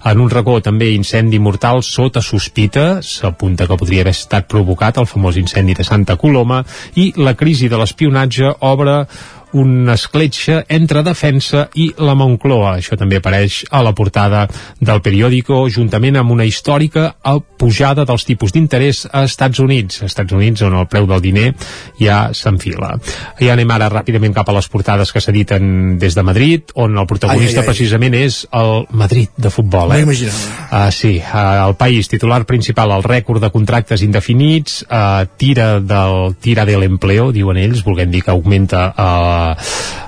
[0.06, 5.08] En un racó també incendi mortal sota sospita, s'apunta que podria haver estat provocat el
[5.10, 6.62] famós incendi de Santa Coloma
[6.94, 9.02] i la crisi de l'espionatge obre
[9.52, 12.76] una escletxa entre defensa i la Moncloa.
[12.80, 14.46] Això també apareix a la portada
[14.80, 17.12] del periòdico, juntament amb una històrica
[17.56, 20.02] pujada dels tipus d'interès a Estats Units.
[20.02, 21.52] A Estats Units, on el preu del diner
[22.00, 22.94] ja s'enfila.
[23.40, 27.06] I anem ara ràpidament cap a les portades que s'editen des de Madrid, on el
[27.06, 27.70] protagonista ai, ai, ai.
[27.70, 29.94] precisament és el Madrid de futbol.
[29.96, 30.04] Eh?
[30.06, 36.36] Uh, sí, uh, el país titular principal, el rècord de contractes indefinits, uh, tira del
[36.42, 39.35] tira de l'empleo, diuen ells, volguem dir que augmenta uh,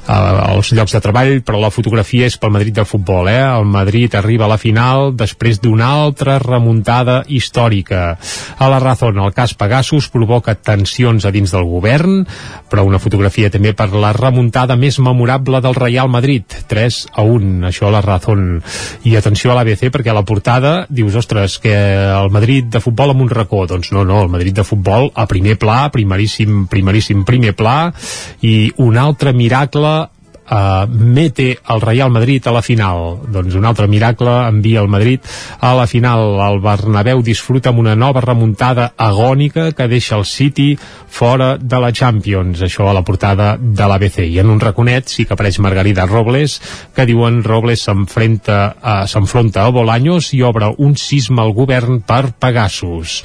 [0.08, 3.42] els llocs de treball, però la fotografia és pel Madrid del futbol, eh?
[3.44, 8.16] El Madrid arriba a la final després d'una altra remuntada històrica.
[8.58, 12.22] A la Razón, el cas Pegasus provoca tensions a dins del govern,
[12.70, 17.68] però una fotografia també per la remuntada més memorable del Real Madrid, 3 a 1,
[17.68, 18.62] això a la Razón.
[19.04, 23.12] I atenció a l'ABC, perquè a la portada dius, ostres, que el Madrid de futbol
[23.12, 27.24] amb un racó, doncs no, no, el Madrid de futbol a primer pla, primeríssim, primeríssim
[27.28, 27.92] primer pla,
[28.40, 30.10] i un altre miracle
[30.50, 33.18] uh, mete el Real Madrid a la final.
[33.28, 35.20] Doncs un altre miracle envia el Madrid
[35.60, 36.38] a la final.
[36.48, 40.76] El Bernabéu disfruta amb una nova remuntada agònica que deixa el City
[41.08, 42.62] fora de la Champions.
[42.64, 44.24] Això a la portada de l'ABC.
[44.26, 46.58] I en un raconet sí que apareix Margarida Robles,
[46.94, 52.32] que diuen Robles s'enfronta a, s'enfronta a Bolaños i obre un sisme al govern per
[52.38, 53.22] Pegasus.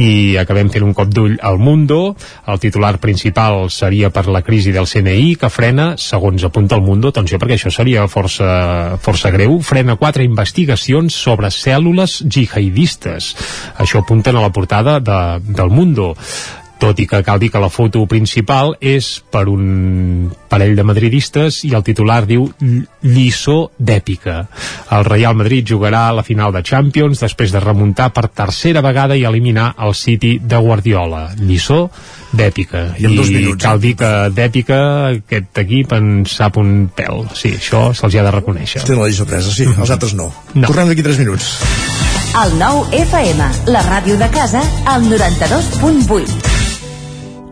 [0.00, 2.14] I acabem fent un cop d'ull al Mundo.
[2.46, 6.82] El titular principal seria per la crisi del CNI, que frena, segons apunta apunta el
[6.82, 13.34] Mundo, atenció perquè això seria força, força greu, frena quatre investigacions sobre cèl·lules jihadistes.
[13.76, 16.14] Això apunten a la portada de, del Mundo
[16.84, 21.62] tot i que cal dir que la foto principal és per un parell de madridistes
[21.64, 24.36] i el titular diu lliçó d'èpica.
[24.92, 29.16] El Real Madrid jugarà a la final de Champions després de remuntar per tercera vegada
[29.16, 31.30] i eliminar el City de Guardiola.
[31.40, 31.86] Lliçó
[32.34, 32.84] d'èpica.
[32.98, 33.62] I, en dos minuts.
[33.64, 34.80] cal dir que d'èpica
[35.14, 37.24] aquest equip en sap un pèl.
[37.32, 38.84] Sí, això se'ls ha de reconèixer.
[38.84, 39.70] Tenen la lliçó presa, sí.
[39.72, 40.28] Els altres no.
[40.52, 40.66] no.
[40.68, 41.54] Tornem d'aquí 3 minuts.
[42.44, 46.63] El nou FM, la ràdio de casa, al 92.8.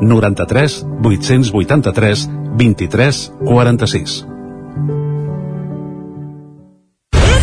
[0.00, 0.84] 93
[1.52, 4.26] 883 23 46.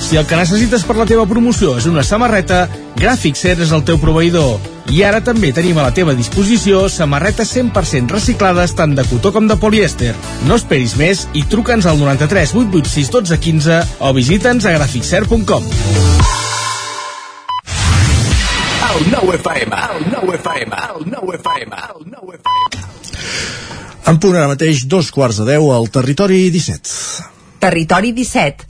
[0.00, 2.64] Si el que necessites per la teva promoció és una samarreta,
[2.98, 4.58] Gràfic Ser és el teu proveïdor.
[4.90, 9.46] I ara també tenim a la teva disposició samarretes 100% reciclades tant de cotó com
[9.46, 10.14] de polièster.
[10.48, 15.68] No esperis més i truca'ns al 93 886 12 15 o visita'ns a graficser.com.
[24.10, 27.28] En punt ara mateix, dos quarts de deu al Territori 17.
[27.62, 28.69] Territori 17,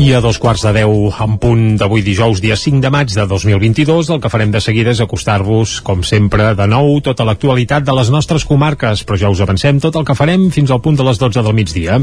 [0.00, 3.26] I a dos quarts de deu en punt d'avui dijous, dia 5 de maig de
[3.28, 7.92] 2022, el que farem de seguida és acostar-vos, com sempre, de nou, tota l'actualitat de
[7.98, 11.04] les nostres comarques, però ja us avancem tot el que farem fins al punt de
[11.04, 11.98] les 12 del migdia.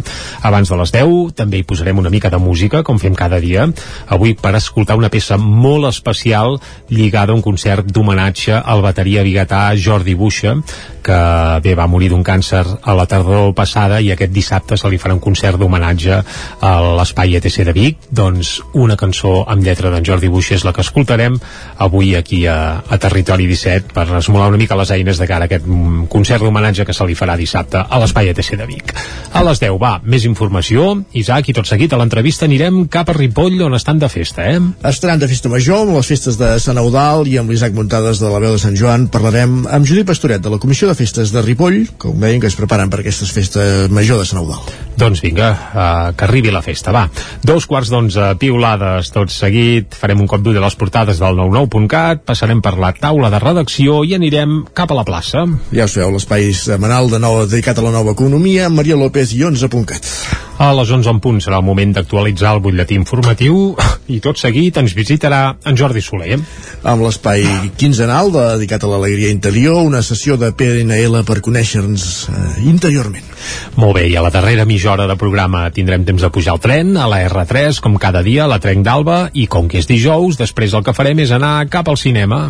[0.45, 3.65] Abans de les 10 també hi posarem una mica de música, com fem cada dia,
[4.13, 6.60] avui per escoltar una peça molt especial
[6.93, 10.53] lligada a un concert d'homenatge al bateria biguetà Jordi Buixa,
[11.01, 11.17] que
[11.63, 15.15] bé, va morir d'un càncer a la tardor passada i aquest dissabte se li farà
[15.15, 16.21] un concert d'homenatge
[16.62, 20.73] a l'Espai ETC de Vic doncs una cançó amb lletra d'en Jordi Buix és la
[20.76, 21.38] que escoltarem
[21.84, 25.50] avui aquí a, a Territori 17 per esmolar una mica les eines de cara a
[25.50, 28.93] aquest mm, concert d'homenatge que se li farà dissabte a l'Espai ETC de Vic.
[29.34, 33.17] A les 10 va, més informació, Isaac, i tot seguit a l'entrevista anirem cap a
[33.17, 34.60] Ripoll on estan de festa, eh?
[34.88, 38.32] Estaran de festa major amb les festes de Sant Eudal i amb l'Isaac Muntades de
[38.34, 41.43] la veu de Sant Joan parlarem amb Judit Pastoret de la Comissió de Festes de
[41.45, 44.63] Ripoll, com veiem que es preparen per aquestes festes major de Sant Eudal.
[44.97, 47.06] Doncs vinga, uh, que arribi la festa, va.
[47.45, 52.24] Dos quarts d'onze, piulades, tot seguit, farem un cop d'ull a les portades del 99.cat,
[52.26, 55.46] passarem per la taula de redacció i anirem cap a la plaça.
[55.70, 59.38] Ja ho sabeu, l'espai setmanal de nou dedicat a la nova economia, amb Maria López
[59.38, 60.10] i 11.cat.
[60.58, 63.76] A les 11 en punt serà el moment d'actualitzar el butlletí informatiu
[64.10, 66.40] i tot seguit ens visitarà en Jordi Soler.
[66.82, 67.46] Amb l'espai
[67.78, 73.37] quinzenal dedicat a l'alegria interior, una sessió de PNL per conèixer-nos eh, interiorment.
[73.78, 76.63] Molt bé, i a la darrera mitja hora de programa tindrem temps de pujar al
[76.63, 79.89] tren, a la R3, com cada dia, a la Trenc d'Alba, i com que és
[79.89, 82.47] dijous, després el que farem és anar cap al cinema.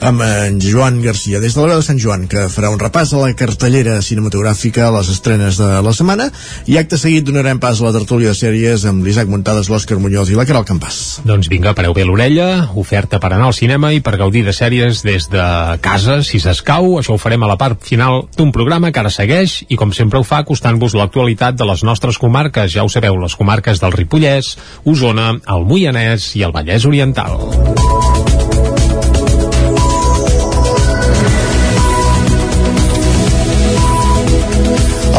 [0.00, 3.18] Amb en Joan Garcia, des de la de Sant Joan, que farà un repàs a
[3.20, 6.30] la cartellera cinematogràfica a les estrenes de la setmana,
[6.64, 10.32] i acte seguit donarem pas a la tertúlia de sèries amb l'Isaac Muntades, l'Òscar Muñoz
[10.32, 11.20] i la Caral Campàs.
[11.28, 15.04] Doncs vinga, pareu bé l'orella, oferta per anar al cinema i per gaudir de sèries
[15.04, 15.44] des de
[15.84, 19.60] casa, si s'escau, això ho farem a la part final d'un programa que ara segueix
[19.68, 23.36] i com sempre ho fa acostant-vos l'actualitat de les nostres comarques, ja ho sabeu, les
[23.36, 24.56] comarques del Ripollès,
[24.88, 27.36] Osona, el Moianès i el Vallès Oriental.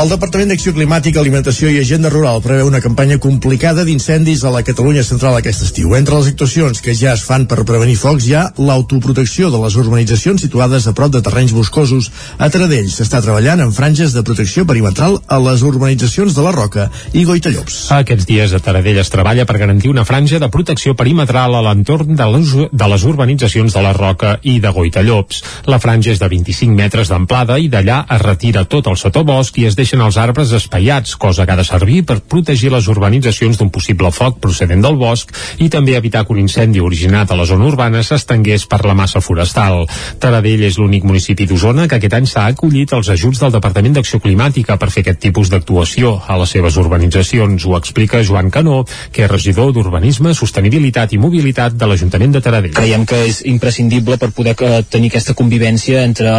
[0.01, 4.63] El Departament d'Acció Climàtica, Alimentació i Agenda Rural preveu una campanya complicada d'incendis a la
[4.65, 5.91] Catalunya central aquest estiu.
[5.93, 9.77] Entre les actuacions que ja es fan per prevenir focs hi ha l'autoprotecció de les
[9.77, 12.07] urbanitzacions situades a prop de terrenys boscosos.
[12.41, 16.87] A Taradell s'està treballant en franges de protecció perimetral a les urbanitzacions de la Roca
[17.13, 17.77] i Goitallops.
[17.99, 22.17] Aquests dies a Taradell es treballa per garantir una franja de protecció perimetral a l'entorn
[22.17, 25.43] de, les, de les urbanitzacions de la Roca i de Goitallops.
[25.69, 29.69] La franja és de 25 metres d'amplada i d'allà es retira tot el sotobosc i
[29.69, 33.69] es deixen els arbres espaiats, cosa que ha de servir per protegir les urbanitzacions d'un
[33.69, 37.67] possible foc procedent del bosc i també evitar que un incendi originat a la zona
[37.67, 39.83] urbana s'estengués per la massa forestal.
[40.19, 44.21] Taradell és l'únic municipi d'Osona que aquest any s'ha acollit els ajuts del Departament d'Acció
[44.23, 47.67] Climàtica per fer aquest tipus d'actuació a les seves urbanitzacions.
[47.67, 52.77] Ho explica Joan Canó, que és regidor d'Urbanisme, Sostenibilitat i Mobilitat de l'Ajuntament de Taradell.
[52.79, 56.31] Creiem que és imprescindible per poder eh, tenir aquesta convivència entre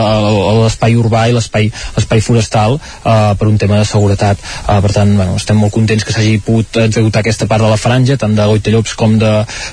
[0.62, 4.38] l'espai urbà i l'espai forestal eh, per un tema de seguretat.
[4.62, 7.80] Uh, per tant, bueno, estem molt contents que s'hagi pogut executar aquesta part de la
[7.80, 9.32] franja, tant de Goitallops com de,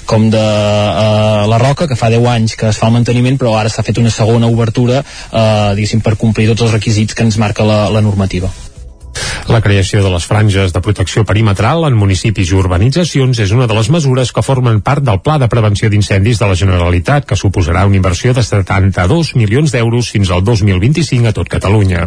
[0.10, 3.54] com de uh, la Roca, que fa 10 anys que es fa el manteniment, però
[3.60, 7.68] ara s'ha fet una segona obertura, uh, per complir tots els requisits que ens marca
[7.68, 8.50] la, la normativa.
[9.50, 13.74] La creació de les franges de protecció perimetral en municipis i urbanitzacions és una de
[13.74, 17.88] les mesures que formen part del Pla de Prevenció d'Incendis de la Generalitat, que suposarà
[17.90, 22.06] una inversió de 72 milions d'euros fins al 2025 a tot Catalunya.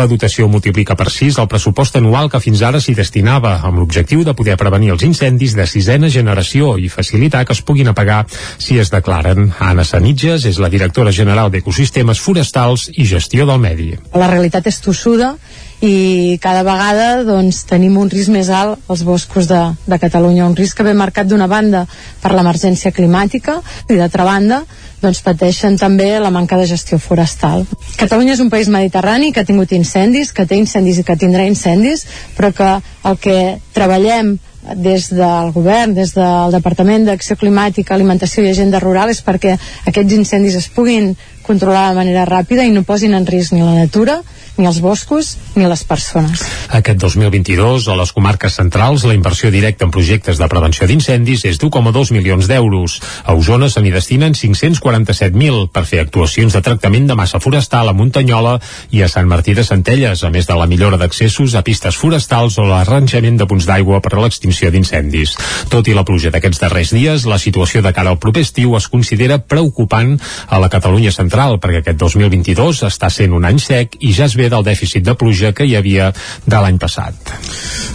[0.00, 4.24] La dotació multiplica per 6 el pressupost anual que fins ara s'hi destinava, amb l'objectiu
[4.24, 8.80] de poder prevenir els incendis de sisena generació i facilitar que es puguin apagar si
[8.80, 9.52] es declaren.
[9.60, 13.92] Anna Sanitges és la directora general d'Ecosistemes Forestals i Gestió del Medi.
[14.16, 15.34] La realitat és tossuda
[15.80, 20.56] i cada vegada doncs, tenim un risc més alt als boscos de, de Catalunya, un
[20.58, 21.84] risc que ve marcat d'una banda
[22.22, 24.64] per l'emergència climàtica i d'altra banda
[24.98, 27.62] doncs pateixen també la manca de gestió forestal.
[28.00, 31.46] Catalunya és un país mediterrani que ha tingut incendis, que té incendis i que tindrà
[31.46, 32.04] incendis,
[32.34, 32.72] però que
[33.06, 33.38] el que
[33.76, 34.34] treballem
[34.74, 39.54] des del govern, des del Departament d'Acció Climàtica, Alimentació i Agenda Rural és perquè
[39.86, 41.14] aquests incendis es puguin
[41.48, 44.20] controlar de manera ràpida i no posin en risc ni la natura,
[44.58, 46.42] ni els boscos ni les persones.
[46.74, 51.60] Aquest 2022, a les comarques centrals, la inversió directa en projectes de prevenció d'incendis és
[51.62, 52.98] d'1,2 milions d'euros.
[53.24, 57.94] A Osona se n'hi destinen 547.000 per fer actuacions de tractament de massa forestal a
[57.96, 58.56] Muntanyola
[58.90, 62.58] i a Sant Martí de Centelles, a més de la millora d'accessos a pistes forestals
[62.58, 65.36] o l'arranjament de punts d'aigua per a l'extinció d'incendis.
[65.70, 68.90] Tot i la pluja d'aquests darrers dies, la situació de cara al proper estiu es
[68.90, 70.16] considera preocupant
[70.48, 74.34] a la Catalunya central, perquè aquest 2022 està sent un any sec i ja es
[74.38, 76.10] ve del dèficit de pluja que hi havia
[76.46, 77.14] de l'any passat.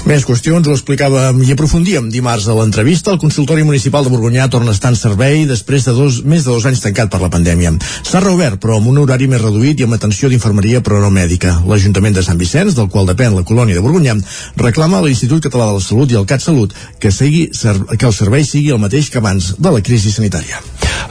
[0.04, 3.14] Més qüestions ho explicàvem i aprofundíem dimarts a l'entrevista.
[3.14, 6.52] El consultori municipal de Borgonyà torna a estar en servei després de dos, més de
[6.52, 7.72] dos anys tancat per la pandèmia.
[8.04, 11.56] S'ha reobert, però amb un horari més reduït i amb atenció d'infermeria però no mèdica.
[11.68, 14.18] L'Ajuntament de Sant Vicenç, del qual depèn la colònia de Borgonyà,
[14.60, 18.44] reclama a l'Institut Català de la Salut i al CatSalut que, sigui, que el servei
[18.48, 20.60] sigui el mateix que abans de la crisi sanitària.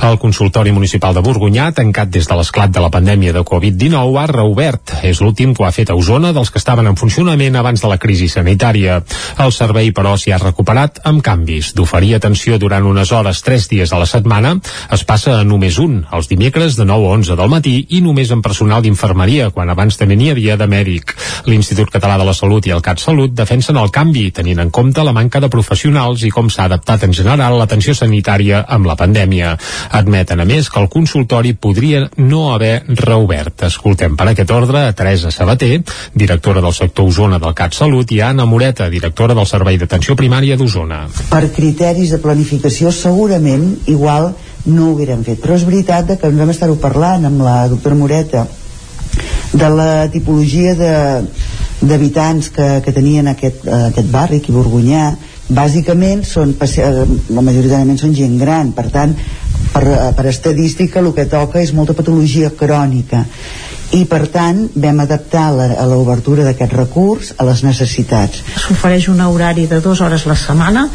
[0.03, 4.27] El consultori municipal de Borgonyà, tancat des de l'esclat de la pandèmia de Covid-19, ha
[4.31, 4.95] reobert.
[5.03, 7.91] És l'últim que ho ha fet a Osona dels que estaven en funcionament abans de
[7.91, 9.01] la crisi sanitària.
[9.43, 11.73] El servei, però, s'hi ha recuperat amb canvis.
[11.79, 14.55] D'oferir atenció durant unes hores tres dies a la setmana
[14.93, 18.31] es passa a només un, els dimecres de 9 a 11 del matí i només
[18.35, 21.15] amb personal d'infermeria, quan abans també n'hi havia de mèdic.
[21.47, 25.15] L'Institut Català de la Salut i el CatSalut defensen el canvi, tenint en compte la
[25.17, 29.57] manca de professionals i com s'ha adaptat en general l'atenció sanitària amb la pandèmia.
[29.91, 33.67] Admeten, a més, que el consultori podria no haver reobert.
[33.69, 35.83] Escoltem per aquest ordre a Teresa Sabater,
[36.15, 40.57] directora del sector Osona del CatSalut, i a Anna Moreta, directora del Servei d'Atenció Primària
[40.57, 41.05] d'Osona.
[41.31, 44.33] Per criteris de planificació segurament igual
[44.67, 47.99] no ho haguérem fet, però és veritat que ens vam estar-ho parlant amb la doctora
[47.99, 48.47] Moreta
[49.53, 50.73] de la tipologia
[51.83, 55.11] d'habitants que, que tenien aquest, aquest barri, aquí a Borgonyà,
[55.53, 59.15] bàsicament són, la majoritàriament són gent gran, per tant
[59.73, 59.85] per,
[60.17, 63.25] per estadística el que toca és molta patologia crònica
[63.93, 68.41] i per tant vam adaptar la, a l'obertura d'aquest recurs a les necessitats.
[68.65, 70.87] S'ofereix un horari de dues hores la setmana,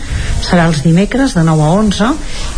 [0.41, 2.09] serà els dimecres de 9 a 11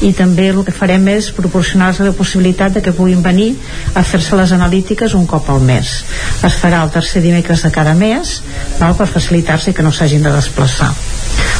[0.07, 3.51] i també el que farem és proporcionar-los la possibilitat de que puguin venir
[3.93, 5.91] a fer-se les analítiques un cop al mes.
[6.47, 8.39] Es farà el tercer dimecres de cada mes
[8.79, 10.93] no, per facilitar-se que no s'hagin de desplaçar.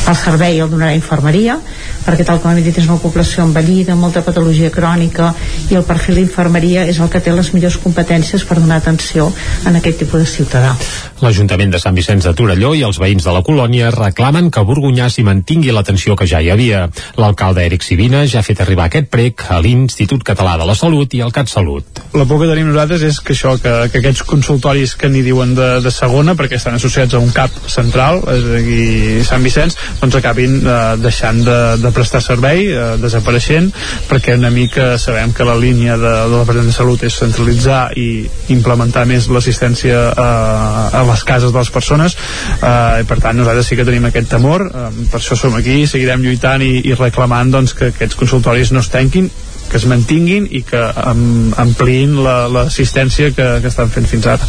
[0.10, 1.60] El servei el donarà infermeria
[2.06, 5.34] perquè tal com hem dit és una població envellida, molta patologia crònica
[5.70, 9.32] i el perfil d'infermeria és el que té les millors competències per donar atenció
[9.66, 10.76] en aquest tipus de ciutadà.
[11.20, 14.68] L'Ajuntament de Sant Vicenç de Torelló i els veïns de la colònia reclamen que a
[14.68, 16.86] Borgonyà s'hi mantingui l'atenció que ja hi havia.
[17.20, 21.14] L'alcalde Eric Sivina ja ha fet arribar aquest prec a l'Institut Català de la Salut
[21.18, 22.04] i al CatSalut.
[22.16, 25.52] La por que tenim nosaltres és que això, que, que aquests consultoris que n'hi diuen
[25.58, 29.76] de, de segona, perquè estan associats a un CAP central, és a dir, Sant Vicenç,
[30.00, 33.72] doncs acabin eh, deixant de, de prestar servei, eh, desapareixent,
[34.10, 37.82] perquè una mica sabem que la línia de, de la Presidència de Salut és centralitzar
[38.00, 38.10] i
[38.60, 40.30] implementar més l'assistència a,
[41.02, 44.32] a les cases de les persones eh, i per tant nosaltres sí que tenim aquest
[44.36, 48.74] temor eh, per això som aquí, seguirem lluitant i, i reclamant doncs, que aquests consultoris
[48.76, 49.32] no es tanquin
[49.70, 54.48] que es mantinguin i que am, ampliïn l'assistència la, que, que estan fent fins ara.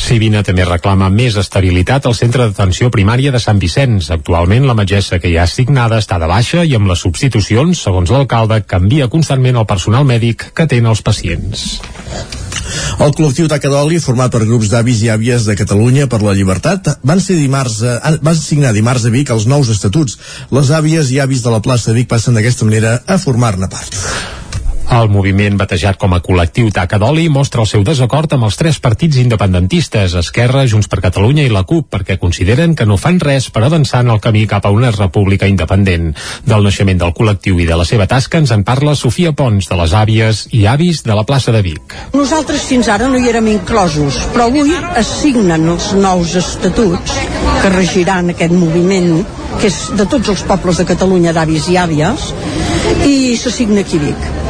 [0.00, 4.10] Sivina també reclama més estabilitat al centre d'atenció primària de Sant Vicenç.
[4.16, 8.14] Actualment la metgessa que hi ha assignada està de baixa i amb les substitucions, segons
[8.14, 11.68] l'alcalde, canvia constantment el personal mèdic que atén els pacients.
[13.04, 17.20] El col·lectiu Tacadoli, format per grups d'avis i àvies de Catalunya per la Llibertat, van,
[17.20, 20.18] ser dimarts, eh, van signar dimarts a Vic els nous estatuts.
[20.54, 24.43] Les àvies i avis de la plaça de Vic passen d'aquesta manera a formar-ne part.
[24.92, 28.76] El moviment batejat com a col·lectiu Taca d'Oli mostra el seu desacord amb els tres
[28.84, 33.48] partits independentistes, Esquerra, Junts per Catalunya i la CUP, perquè consideren que no fan res
[33.50, 36.12] per avançar en el camí cap a una república independent.
[36.44, 39.80] Del naixement del col·lectiu i de la seva tasca ens en parla Sofia Pons, de
[39.80, 41.96] les àvies i avis de la plaça de Vic.
[42.14, 47.18] Nosaltres fins ara no hi érem inclosos, però avui es signen els nous estatuts
[47.62, 49.24] que regiran aquest moviment
[49.58, 52.32] que és de tots els pobles de Catalunya d'avis i àvies
[53.08, 54.43] i s'assigna aquí a Vic.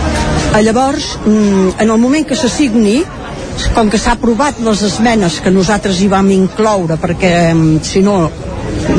[0.55, 3.01] A llavors, mm, en el moment que s'assigni,
[3.75, 8.31] com que s'ha aprovat les esmenes que nosaltres hi vam incloure, perquè mm, si no,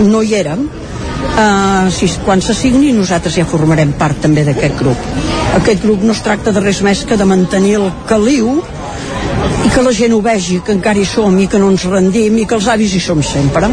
[0.04, 5.08] no hi érem, uh, si, quan s'assigni nosaltres ja formarem part també d'aquest grup.
[5.56, 9.86] Aquest grup no es tracta de res més que de mantenir el caliu i que
[9.86, 12.60] la gent ho vegi, que encara hi som i que no ens rendim i que
[12.60, 13.72] els avis hi som sempre.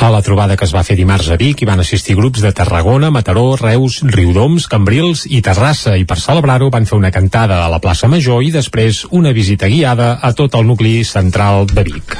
[0.00, 2.54] A la trobada que es va fer dimarts a Vic hi van assistir grups de
[2.56, 7.66] Tarragona, Mataró, Reus, Riudoms, Cambrils i Terrassa i per celebrar-ho van fer una cantada a
[7.68, 12.16] la plaça Major i després una visita guiada a tot el nucli central de Vic.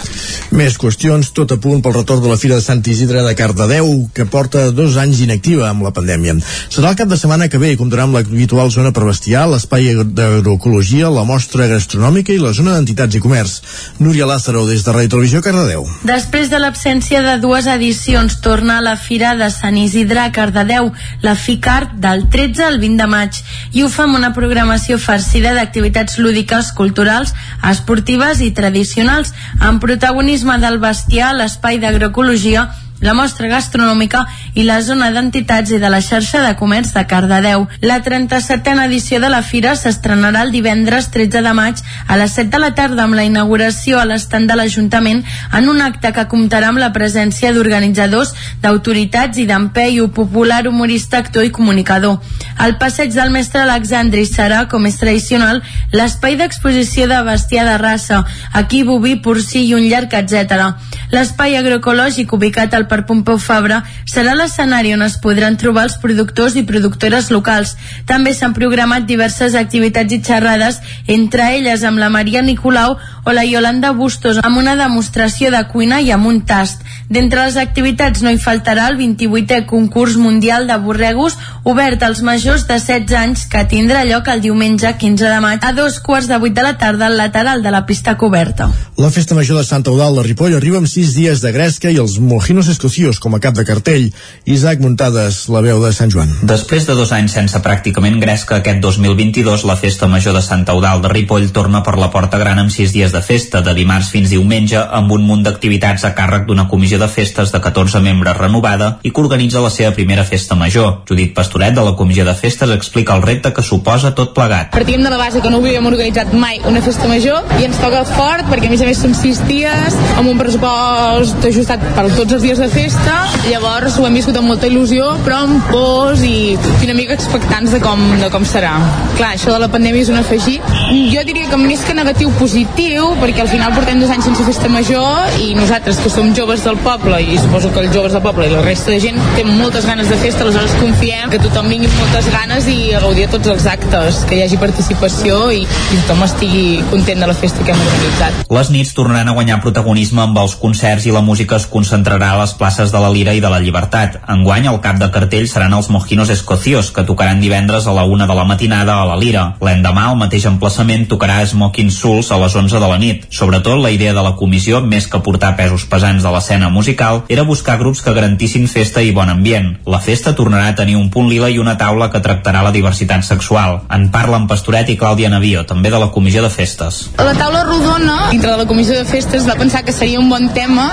[0.53, 3.89] Més qüestions, tot a punt pel retorn de la Fira de Sant Isidre de Cardedeu,
[4.13, 6.37] que porta dos anys inactiva amb la pandèmia.
[6.69, 9.95] Serà el cap de setmana que ve i comptarà amb l'habitual zona per bestiar, l'espai
[10.05, 13.57] d'agroecologia, la mostra gastronòmica i la zona d'entitats i comerç.
[14.05, 15.89] Núria Lázaro, des de Ràdio Televisió Cardedeu.
[16.05, 20.91] Després de l'absència de dues edicions, torna a la Fira de Sant Isidre a Cardedeu,
[21.23, 23.41] la FICART, del 13 al 20 de maig,
[23.73, 27.35] i ho fa amb una programació farcida d'activitats lúdiques, culturals,
[27.71, 32.69] esportives i tradicionals, amb protagonisme del bestiar, l'espai d'agroecologia
[33.01, 37.67] la mostra gastronòmica i la zona d'entitats i de la xarxa de comerç de Cardedeu.
[37.81, 42.51] La 37a edició de la Fira s'estrenarà el divendres 13 de maig a les 7
[42.51, 45.23] de la tarda amb la inauguració a l'estand de l'Ajuntament
[45.57, 51.19] en un acte que comptarà amb la presència d'organitzadors, d'autoritats i d'en Peyu, popular humorista,
[51.19, 52.19] actor i comunicador.
[52.61, 58.25] El passeig del mestre Alexandri serà, com és tradicional, l'espai d'exposició de bestiar de raça,
[58.53, 60.75] aquí boví, porcí i un llarg, etc.
[61.15, 66.57] L'espai agroecològic ubicat al per Pompeu Fabra serà l'escenari on es podran trobar els productors
[66.57, 67.77] i productores locals.
[68.09, 73.45] També s'han programat diverses activitats i xerrades, entre elles amb la Maria Nicolau o la
[73.45, 76.83] Yolanda Bustos, amb una demostració de cuina i amb un tast.
[77.11, 81.35] D'entre les activitats no hi faltarà el 28è concurs mundial de borregos
[81.67, 85.73] obert als majors de 16 anys que tindrà lloc el diumenge 15 de maig a
[85.75, 88.69] dos quarts de vuit de la tarda al lateral de la pista coberta.
[88.97, 91.99] La festa major de Santa Eudal de Ripoll arriba amb sis dies de gresca i
[91.99, 94.13] els mojinos escocios com a cap de cartell.
[94.47, 96.31] Isaac Muntades, la veu de Sant Joan.
[96.47, 101.03] Després de dos anys sense pràcticament gresca, aquest 2022 la festa major de Santa Eudal
[101.03, 104.31] de Ripoll torna per la Porta Gran amb sis dies de festa, de dimarts fins
[104.31, 108.93] diumenge, amb un munt d'activitats a càrrec d'una comissió de festes de 14 membres renovada
[109.03, 111.01] i que organitza la seva primera festa major.
[111.09, 114.71] Judit Pastoret, de la comissió de festes, explica el repte que suposa tot plegat.
[114.77, 118.05] Partim de la base que no havíem organitzat mai una festa major i ens toca
[118.13, 122.37] fort perquè a més a més són sis dies amb un pressupost ajustat per tots
[122.37, 123.17] els dies de festa,
[123.49, 127.79] llavors ho hem viscut amb molta il·lusió, però amb pors i una mica expectants de
[127.83, 128.73] com, de com serà.
[129.19, 130.65] Clar, això de la pandèmia és un afegit.
[131.13, 134.71] Jo diria que més que negatiu positiu, perquè al final portem dos anys sense festa
[134.73, 138.49] major i nosaltres que som joves del poble, i suposo que els joves del poble
[138.49, 141.87] i la resta de gent té moltes ganes de festa, aleshores confiem que tothom vingui
[141.87, 145.99] amb moltes ganes i a gaudir tots els actes, que hi hagi participació i, i
[146.01, 148.41] tothom estigui content de la festa que hem organitzat.
[148.51, 152.41] Les nits tornaran a guanyar protagonisme amb els concerts i la música es concentrarà a
[152.41, 154.19] les places de la Lira i de la Llibertat.
[154.35, 158.27] Enguany, el cap de cartell seran els Mojinos Escocios, que tocaran divendres a la una
[158.27, 159.47] de la matinada a la Lira.
[159.63, 163.31] L'endemà, al mateix emplaçament, tocarà Smoking Souls a les 11 de la nit.
[163.31, 167.45] Sobretot, la idea de la comissió, més que portar pesos pesants de l'escena musical, era
[167.45, 169.75] buscar grups que garantissin festa i bon ambient.
[169.85, 173.27] La festa tornarà a tenir un punt lila i una taula que tractarà la diversitat
[173.27, 173.83] sexual.
[173.93, 177.03] En parlen Pastoret i Clàudia Navío, també de la comissió de festes.
[177.21, 180.49] La taula rodona, dintre de la comissió de festes, va pensar que seria un bon
[180.57, 180.87] tema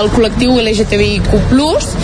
[0.00, 1.32] el col·lectiu LGTBIQ+,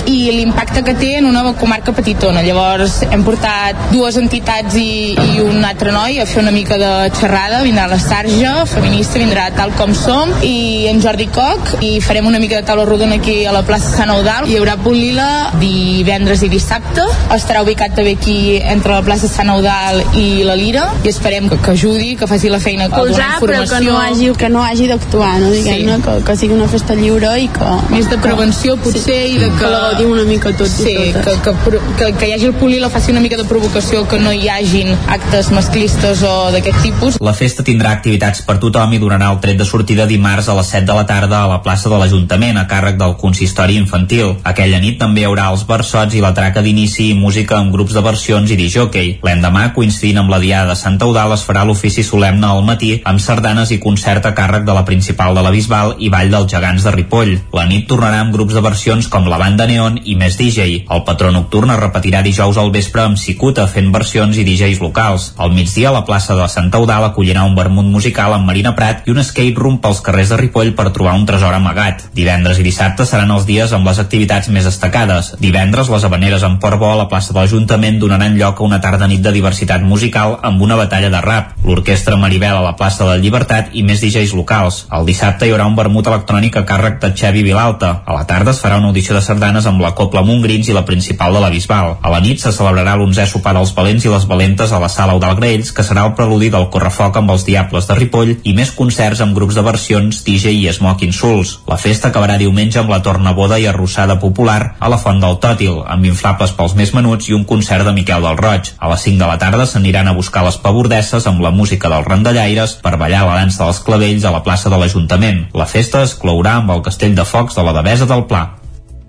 [0.07, 2.43] i l'impacte que té en una comarca petitona.
[2.47, 6.93] Llavors hem portat dues entitats i, i un altre noi a fer una mica de
[7.18, 12.28] xerrada, vindrà la Sarja, feminista, vindrà tal com som, i en Jordi Coc, i farem
[12.30, 14.47] una mica de taula rodona aquí a la plaça Sant Eudal.
[14.51, 15.27] Hi haurà punt lila
[15.61, 17.05] divendres i dissabte.
[17.35, 21.59] Estarà ubicat també aquí entre la plaça Sant Eudal i la Lira, i esperem que,
[21.62, 23.79] que ajudi, que faci la feina a donar Colzar, però informació.
[23.79, 25.51] que no hagi, que no hagi d'actuar, no?
[25.51, 26.03] Diguem-ne, Sí.
[26.07, 27.70] que, que sigui una festa lliure i que...
[27.91, 29.59] Més de prevenció, potser, sí, i de que...
[29.61, 31.41] que la gaudim una mica tots sí, i totes.
[31.43, 34.33] que, que, que, que hi hagi el polila faci una mica de provocació, que no
[34.33, 37.18] hi hagin actes masclistes o d'aquest tipus.
[37.20, 40.70] La festa tindrà activitats per tothom i donarà el tret de sortida dimarts a les
[40.74, 44.35] 7 de la tarda a la plaça de l'Ajuntament a càrrec del consistori infantil.
[44.43, 47.95] Aquella nit també hi haurà els versots i la traca d'inici i música amb grups
[47.95, 49.17] de versions i disjockey.
[49.27, 53.23] L'endemà, coincidint amb la Diada de Santa Eudal, es farà l'ofici solemne al matí amb
[53.23, 56.87] sardanes i concert a càrrec de la principal de la Bisbal i Vall dels Gegants
[56.87, 57.35] de Ripoll.
[57.55, 60.83] La nit tornarà amb grups de versions com la banda Neon i més DJ.
[60.91, 65.33] El patró nocturn es repetirà dijous al vespre amb Cicuta fent versions i DJs locals.
[65.37, 69.15] Al migdia, la plaça de Santa Eudal acollirà un vermut musical amb Marina Prat i
[69.15, 72.07] un skate room pels carrers de Ripoll per trobar un tresor amagat.
[72.17, 75.35] Divendres i dissabte seran els dies amb les activitats més destacades.
[75.43, 78.81] Divendres, les habaneres en Port Bo a la plaça de l'Ajuntament donaran lloc a una
[78.81, 81.53] tarda nit de diversitat musical amb una batalla de rap.
[81.67, 84.85] L'orquestra Maribel a la plaça de la Llibertat i més DJs locals.
[84.97, 87.93] El dissabte hi haurà un vermut electrònic a càrrec de Xavi Vilalta.
[88.07, 90.87] A la tarda es farà una audició de sardanes amb la Copla Montgrins i la
[90.89, 91.97] principal de la Bisbal.
[92.01, 95.17] A la nit se celebrarà l'11è sopar dels valents i les valentes a la sala
[95.17, 98.73] Eudal Graells, que serà el preludi del Correfoc amb els Diables de Ripoll i més
[98.77, 101.59] concerts amb grups de versions, DJ i Smoking Souls.
[101.69, 105.82] La festa acabarà diumenge amb la tornaboda i arrossada popular a la Font del Tòtil,
[105.87, 108.72] amb inflables pels més menuts i un concert de Miquel del Roig.
[108.78, 112.07] A les 5 de la tarda s'aniran a buscar les pavordesses amb la música dels
[112.07, 115.47] randallaires per ballar la dansa dels clavells a la plaça de l'Ajuntament.
[115.55, 118.47] La festa es clourà amb el castell de focs de la Devesa del Pla.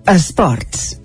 [0.08, 0.97] Esports.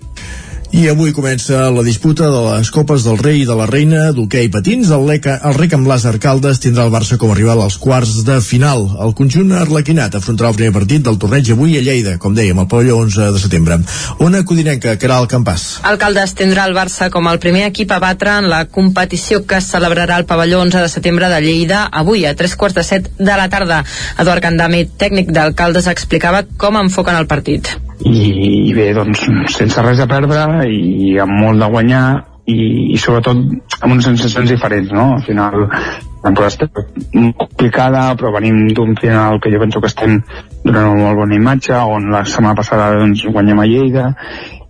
[0.74, 4.48] I avui comença la disputa de les Copes del Rei i de la Reina d'hoquei
[4.50, 4.88] patins.
[4.90, 8.24] El, Leca, el Rec amb Lázaro Caldes tindrà el Barça com a rival als quarts
[8.26, 8.82] de final.
[9.04, 12.66] El conjunt arlequinat afrontarà el primer partit del torneig avui a Lleida, com dèiem, al
[12.66, 13.78] pavelló 11 de setembre.
[14.26, 15.68] Una codinenca, que era el campàs.
[15.86, 19.62] El Caldes tindrà el Barça com el primer equip a batre en la competició que
[19.62, 23.12] es celebrarà al pavelló 11 de setembre de Lleida avui a tres quarts de set
[23.22, 23.84] de la tarda.
[24.18, 29.24] Eduard Candami, tècnic del Caldes, explicava com enfoquen el partit i, i bé, doncs
[29.56, 32.04] sense res a perdre i amb molt de guanyar
[32.44, 32.56] i,
[32.92, 33.38] i sobretot
[33.80, 35.14] amb unes sensacions diferents, no?
[35.16, 40.18] Al final la temporada està complicada, però venim d'un final que jo penso que estem
[40.64, 44.10] donant una molt bona imatge, on la setmana passada doncs, guanyem a Lleida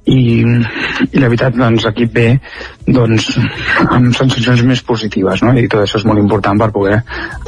[0.05, 2.26] i, i la veritat doncs aquí ve
[2.84, 3.30] doncs
[3.88, 5.55] amb sensacions més positives no?
[5.57, 6.98] i tot això és molt important per poder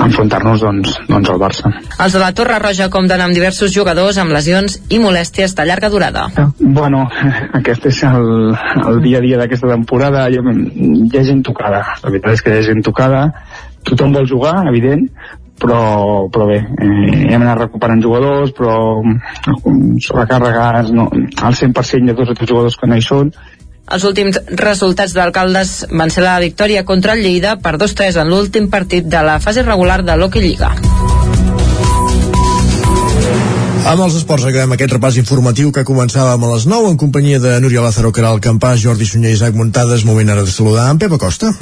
[0.02, 1.72] enfrontar-nos doncs, doncs al Barça.
[2.00, 5.92] Els de la Torre Roja compten amb diversos jugadors amb lesions i molèsties de llarga
[5.92, 6.26] durada.
[6.58, 7.04] Bueno,
[7.60, 10.26] aquest és el, el dia a dia d'aquesta temporada.
[10.30, 11.82] Hi ha, hi ha gent tocada.
[12.02, 13.26] La veritat és que hi ha gent tocada.
[13.86, 15.04] Tothom vol jugar, evident
[15.60, 15.80] però,
[16.32, 19.02] però bé, eh, hem anat recuperant jugadors, però
[20.06, 21.10] sobrecàrregues no,
[21.42, 23.32] al 100% de tots els jugadors que no hi són,
[23.86, 28.66] els últims resultats d'alcaldes van ser la victòria contra el Lleida per 2-3 en l'últim
[28.72, 30.72] partit de la fase regular de l'Hockey Lliga.
[33.86, 37.54] Amb els esports acabem aquest repàs informatiu que començàvem a les 9 en companyia de
[37.62, 40.02] Núria Lázaro, Caral Campàs, Jordi Sunyer i Isaac Montades.
[40.02, 41.54] Moment ara de saludar en Pep Acosta.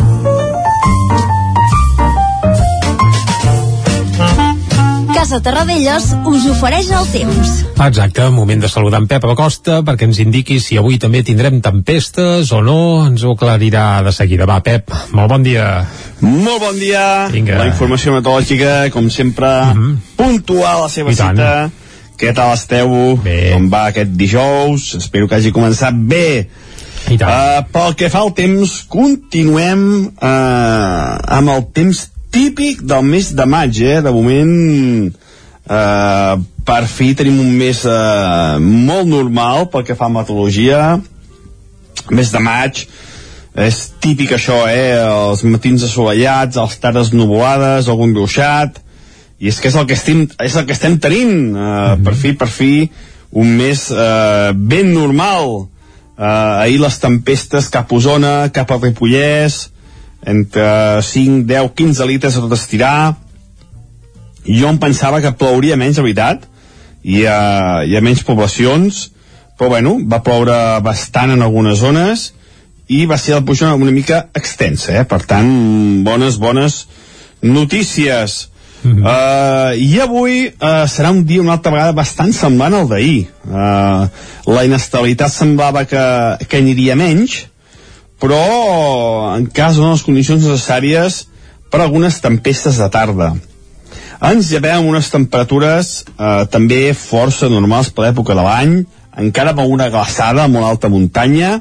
[5.25, 7.53] Casa Terradellos us ofereix el temps.
[7.81, 12.51] Exacte, moment de saludar en Pep Acosta perquè ens indiqui si avui també tindrem tempestes
[12.53, 12.77] o no,
[13.09, 14.45] ens ho aclarirà de seguida.
[14.45, 15.65] Va, Pep, molt bon dia.
[16.21, 17.07] Molt bon dia.
[17.33, 17.57] Vinga.
[17.57, 19.97] La informació meteorològica, com sempre, mm -hmm.
[20.21, 21.41] puntual a la seva I tant.
[21.41, 21.71] cita.
[22.21, 23.17] Què tal esteu?
[23.25, 23.53] Bé.
[23.55, 24.95] Com va aquest dijous?
[24.95, 26.49] Espero que hagi començat bé.
[27.09, 27.31] I tant.
[27.33, 33.47] Uh, pel que fa al temps, continuem uh, amb el temps típic del mes de
[33.47, 34.01] maig, eh?
[34.03, 35.15] De moment,
[35.71, 36.35] uh,
[36.67, 40.81] per fi tenim un mes uh, molt normal pel que fa a meteorologia.
[42.11, 42.85] Mes de maig,
[43.65, 44.97] és típic això, eh?
[44.99, 48.81] Els matins assolellats, les tardes nuvolades, algun gruixat,
[49.39, 52.05] i és que és el que estem, és el que estem tenint, uh, mm -hmm.
[52.05, 52.73] per fi, per fi,
[53.31, 55.69] un mes uh, ben normal.
[56.15, 59.74] Uh, ahir les tempestes cap a Osona, cap a Ripollès,
[60.27, 62.97] entre 5, 10, 15 litres a tot estirar
[64.45, 66.47] jo em pensava que plouria menys, la veritat
[67.05, 69.11] hi ha, hi ha menys poblacions
[69.59, 72.33] però bueno, va ploure bastant en algunes zones
[72.91, 75.05] i va ser la puja una mica extensa eh?
[75.09, 75.55] per tant,
[76.05, 76.85] bones, bones
[77.43, 78.49] notícies
[78.85, 79.05] Mm -hmm.
[79.09, 84.05] uh, i avui uh, serà un dia una altra vegada bastant semblant al d'ahir uh,
[84.55, 86.05] la inestabilitat semblava que,
[86.49, 87.47] que aniria menys
[88.23, 91.25] però en cas de les condicions necessàries
[91.71, 93.33] per algunes tempestes de tarda.
[94.25, 98.77] Ens llevem amb unes temperatures eh, també força normals per l'època de l'any,
[99.21, 101.59] encara amb una glaçada a molt alta muntanya.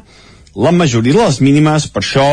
[0.56, 2.28] La majoria de les mínimes, per això,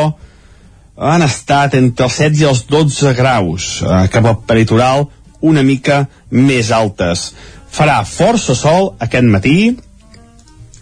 [1.00, 5.08] han estat entre els 7 i els 12 graus, eh, cap al peritoral
[5.40, 7.30] una mica més altes.
[7.72, 9.76] Farà força sol aquest matí,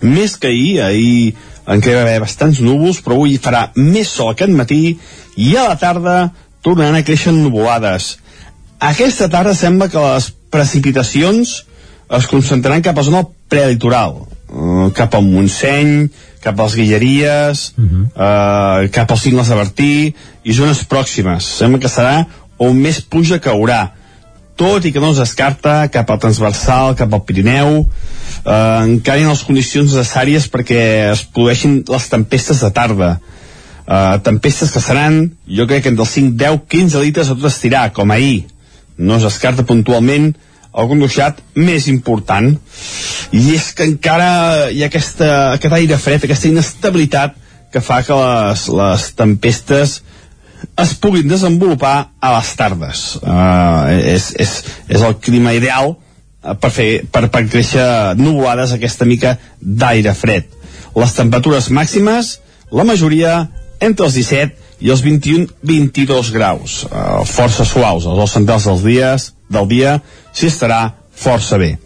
[0.02, 1.36] més que ahir, ahir
[1.68, 4.82] en què va haver bastants núvols, però avui farà més sol aquest matí
[5.36, 6.16] i a la tarda
[6.64, 8.16] tornaran a créixer nuvolades.
[8.78, 11.54] Aquesta tarda sembla que les precipitacions
[12.18, 16.08] es concentraran cap a zona prelitoral, uh, cap al Montseny,
[16.40, 18.04] cap als Guilleries, uh -huh.
[18.16, 20.14] uh, cap als cingles de Bertí
[20.44, 21.44] i zones pròximes.
[21.44, 23.97] Sembla que serà on més pluja caurà
[24.58, 29.26] tot i que no es descarta cap al transversal, cap al Pirineu, eh, encara hi
[29.26, 30.82] ha les condicions necessàries perquè
[31.12, 33.12] es produeixin les tempestes de tarda.
[33.88, 37.48] Eh, tempestes que seran, jo crec que entre els 5, 10, 15 litres a tot
[37.48, 38.44] estirar, com ahir.
[38.98, 40.32] No es descarta puntualment
[40.78, 42.52] algun duixat més important.
[43.32, 47.38] I és que encara hi ha aquesta, aquest aire fred, aquesta inestabilitat
[47.72, 49.98] que fa que les, les tempestes
[50.78, 53.04] es puguin desenvolupar a les tardes.
[53.22, 54.54] Uh, és, és,
[54.88, 57.86] és el clima ideal eh, per, fer, per, per créixer
[58.18, 60.46] nuvolades aquesta mica d'aire fred.
[60.98, 62.38] Les temperatures màximes,
[62.74, 63.40] la majoria
[63.84, 69.28] entre els 17 i els 21-22 graus, eh, força suaus, els dos centrals dels dies,
[69.50, 69.98] del dia
[70.32, 70.82] s'hi estarà
[71.18, 71.76] força bé.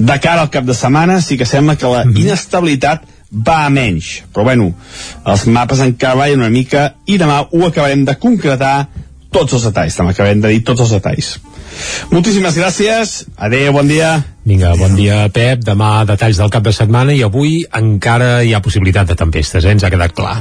[0.00, 4.22] De cara al cap de setmana sí que sembla que la inestabilitat va a menys,
[4.34, 4.72] però bueno,
[5.26, 8.74] els mapes encara ballen una mica i demà ho acabarem de concretar
[9.30, 11.36] tots els detalls, també acabarem de dir tots els detalls.
[12.10, 14.16] Moltíssimes gràcies, adeu, bon dia.
[14.44, 15.62] Vinga, bon dia, Pep.
[15.62, 19.76] Demà detalls del cap de setmana i avui encara hi ha possibilitat de tempestes, eh?
[19.76, 20.40] ens ha quedat clar.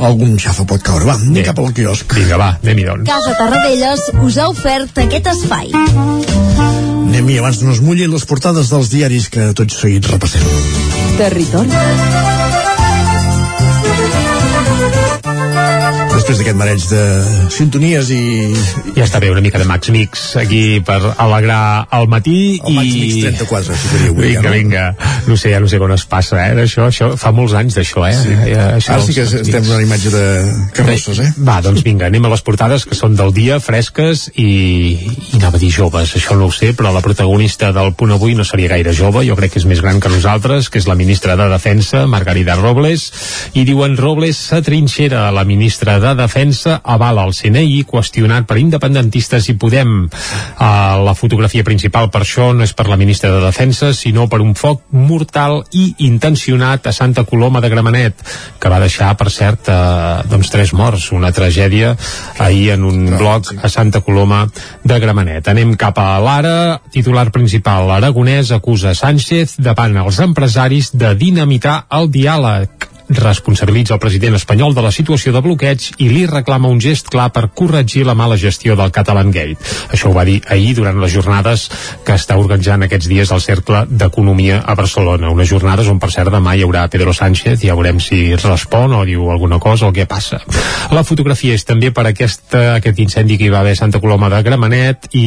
[0.00, 1.04] Algun xafa pot caure.
[1.10, 2.16] Va, anem cap al quiosc.
[2.16, 3.10] Vinga, va, anem-hi doncs.
[3.10, 6.91] Casa Tarradellas us ha ofert aquest espai.
[7.12, 10.48] Anem-hi abans no es mullin les portades dels diaris que tots seguits repassem.
[11.18, 12.41] Territori.
[16.22, 16.98] Després d'aquest mareig de
[17.50, 18.20] sintonies i...
[18.94, 22.92] Ja està bé, una mica de Max Mix aquí per alegrar el matí El Max
[22.94, 24.52] Mix 34, si queria avui, Vinga, ja, no?
[24.54, 24.84] vinga.
[25.26, 26.52] No sé, ja no sé quan es passa, eh?
[26.62, 28.12] Això, això fa molts anys d'això, eh?
[28.20, 28.36] Sí.
[28.52, 30.22] Ja, això Ara sí que estem en una imatge de
[30.76, 31.26] carrosses, eh?
[31.42, 34.46] Va, doncs vinga, anem a les portades que són del dia, fresques i,
[35.02, 38.38] i anava a dir joves, això no ho sé, però la protagonista del punt avui
[38.38, 40.94] no seria gaire jove, jo crec que és més gran que nosaltres, que és la
[41.02, 43.10] ministra de Defensa, Margarida Robles,
[43.58, 49.56] i diuen Robles s'atrinxera la ministra de Defensa, avala el CNI, qüestionat per independentistes i
[49.58, 49.92] Podem.
[50.06, 50.66] Uh,
[51.06, 54.54] la fotografia principal per això no és per la ministra de Defensa, sinó per un
[54.58, 58.22] foc mortal i intencionat a Santa Coloma de Gramenet,
[58.58, 61.96] que va deixar, per cert, uh, doncs tres morts, una tragèdia
[62.38, 64.44] ahir en un bloc a Santa Coloma
[64.84, 65.48] de Gramenet.
[65.48, 72.10] Anem cap a l'Ara, titular principal, l'Aragonès acusa Sánchez davant els empresaris de dinamitar el
[72.12, 77.10] diàleg responsabilitza el president espanyol de la situació de bloqueig i li reclama un gest
[77.12, 79.58] clar per corregir la mala gestió del Catalan Gate.
[79.92, 81.68] Això ho va dir ahir durant les jornades
[82.06, 85.30] que està organitzant aquests dies el Cercle d'Economia a Barcelona.
[85.32, 89.04] Unes jornades on, per cert, demà hi haurà Pedro Sánchez, ja veurem si respon o
[89.08, 90.42] diu alguna cosa o què passa.
[90.92, 94.30] La fotografia és també per aquesta, aquest incendi que hi va haver a Santa Coloma
[94.32, 95.26] de Gramenet i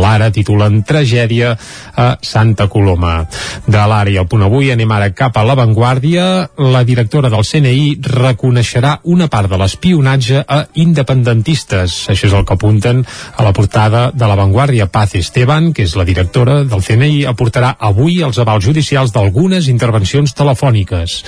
[0.00, 1.54] l'Ara titulen Tragèdia
[1.96, 3.24] a Santa Coloma.
[3.66, 3.80] De
[4.10, 6.24] i el punt avui anem ara cap a l'avantguàrdia.
[6.70, 11.96] La directora del CNI reconeixerà una part de l'espionatge a independentistes.
[12.12, 13.04] Això és el que apunten
[13.36, 14.90] a la portada de l'avantguàrdia.
[14.92, 20.34] Paz Esteban, que és la directora del CNI, aportarà avui els avals judicials d'algunes intervencions
[20.36, 21.20] telefòniques.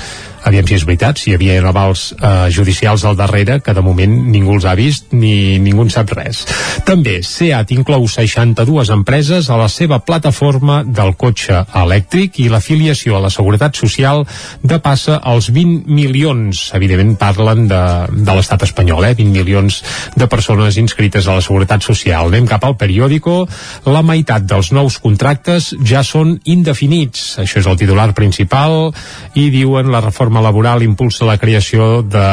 [0.42, 4.14] Aviam si és veritat, si hi havia avals eh, judicials al darrere, que de moment
[4.32, 6.42] ningú els ha vist ni ningú en sap res.
[6.88, 13.22] També SEAT inclou 62 empreses a la seva plataforma del cotxe elèctric i l'afiliació a
[13.22, 14.24] la Seguretat Social
[14.62, 16.62] depassa els 20 milions.
[16.76, 19.14] Evidentment parlen de, de l'estat espanyol, eh?
[19.18, 19.80] 20 milions
[20.18, 22.30] de persones inscrites a la Seguretat Social.
[22.30, 23.42] Anem cap al periòdico.
[23.88, 27.38] La meitat dels nous contractes ja són indefinits.
[27.42, 28.92] Això és el titular principal
[29.38, 32.26] i diuen la reforma laboral impulsa la creació de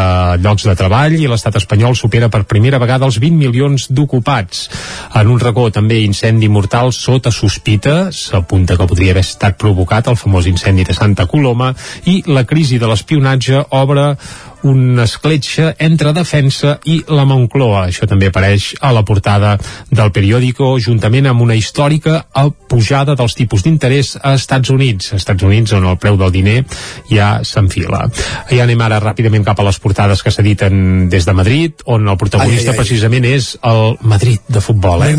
[0.43, 4.67] llocs de treball i l'estat espanyol supera per primera vegada els 20 milions d'ocupats.
[5.19, 10.17] En un racó també incendi mortal sota sospita, s'apunta que podria haver estat provocat el
[10.19, 11.71] famós incendi de Santa Coloma
[12.09, 14.15] i la crisi de l'espionatge obre
[14.63, 17.85] una escletxa entre defensa i la Moncloa.
[17.87, 19.55] Això també apareix a la portada
[19.89, 22.23] del periòdico, juntament amb una històrica
[22.69, 25.13] pujada dels tipus d'interès a Estats Units.
[25.13, 26.57] A Estats Units, on el preu del diner
[27.09, 28.05] ja s'enfila.
[28.51, 32.17] Ja anem ara ràpidament cap a les portades que s'editen des de Madrid, on el
[32.17, 32.83] protagonista Ai, ai, ai.
[32.83, 35.05] precisament és el Madrid de futbol.
[35.07, 35.15] Eh?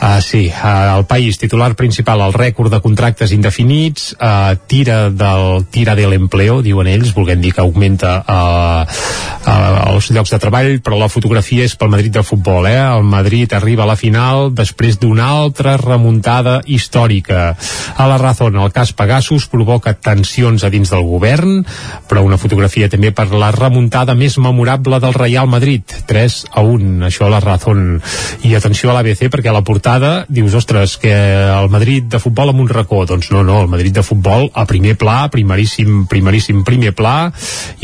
[0.00, 5.66] Ah, sí, ah, el país titular principal, el rècord de contractes indefinits, ah, tira del
[5.70, 10.70] tira de l'empleo, diuen ells, volguem dir que augmenta ah, ah, els llocs de treball,
[10.84, 12.78] però la fotografia és pel Madrid de futbol, eh?
[12.78, 17.54] El Madrid arriba a la final després d'una altra remuntada històrica.
[17.96, 21.62] A la Razón, el cas Pegasus provoca tensions a dins del govern,
[22.08, 27.06] però una fotografia també per la remuntada més memorable del Real Madrid, 3 a 1,
[27.08, 28.00] això a la Razón.
[28.44, 32.52] I atenció a l'ABC, perquè a la portada dius, ostres, que el Madrid de futbol
[32.52, 36.64] amb un racó, doncs no, no, el Madrid de futbol a primer pla, primeríssim, primeríssim
[36.66, 37.30] primer pla,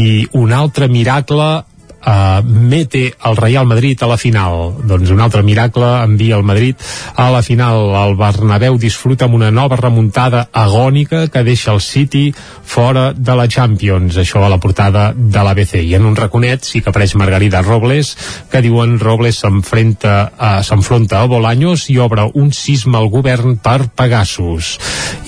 [0.00, 1.64] i un altre miracle
[2.06, 4.74] uh, mete el Real Madrid a la final.
[4.84, 6.76] Doncs un altre miracle envia el Madrid
[7.16, 7.90] a la final.
[8.04, 12.32] El Bernabéu disfruta amb una nova remuntada agònica que deixa el City
[12.64, 14.18] fora de la Champions.
[14.20, 18.14] Això a la portada de l'ABC i en un raconet sí que apareix Margarida Robles
[18.50, 19.60] que diuen Robles uh,
[20.62, 24.76] s'enfronta a Bolaños i obre un sisme al govern per Pegasus.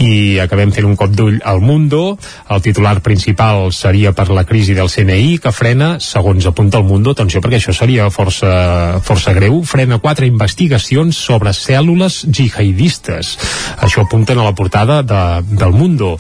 [0.03, 2.17] I acabem fent un cop d'ull al Mundo.
[2.51, 6.85] El titular principal seria per la crisi del CNI que frena, segons apunta apunta el
[6.85, 13.37] Mundo, atenció perquè això seria força, força greu, frena quatre investigacions sobre cèl·lules jihadistes.
[13.79, 16.17] Això apunten a la portada de, del Mundo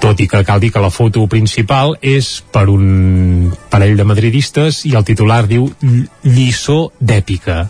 [0.00, 4.82] tot i que cal dir que la foto principal és per un parell de madridistes
[4.88, 5.66] i el titular diu
[6.22, 7.64] lliçó d'èpica.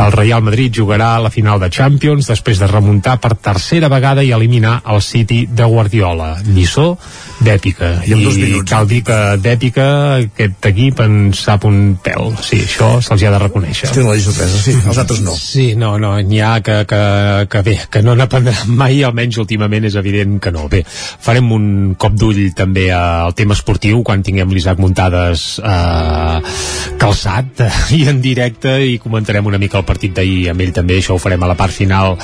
[0.00, 4.24] El Real Madrid jugarà a la final de Champions després de remuntar per tercera vegada
[4.24, 6.30] i eliminar el City de Guardiola.
[6.46, 6.94] Lliçó
[7.40, 7.92] d'èpica.
[8.06, 8.70] I minuts.
[8.70, 9.86] cal dir que d'èpica
[10.20, 12.34] aquest equip en sap un pèl.
[12.44, 13.90] Sí, això se'ls ha de reconèixer.
[13.94, 15.34] Tenen la lliçó presa, sí, els altres no.
[15.36, 17.02] Sí, no, no, n'hi ha que, que,
[17.50, 20.68] que bé, que no n'aprendran mai, almenys últimament és evident que no.
[20.70, 21.69] Bé, farem un
[22.00, 26.54] cop d'ull també al tema esportiu quan tinguem l'Isaac Muntades eh,
[27.00, 30.98] calçat eh, i en directe i comentarem una mica el partit d'ahir amb ell també,
[31.00, 32.16] això ho farem a la part final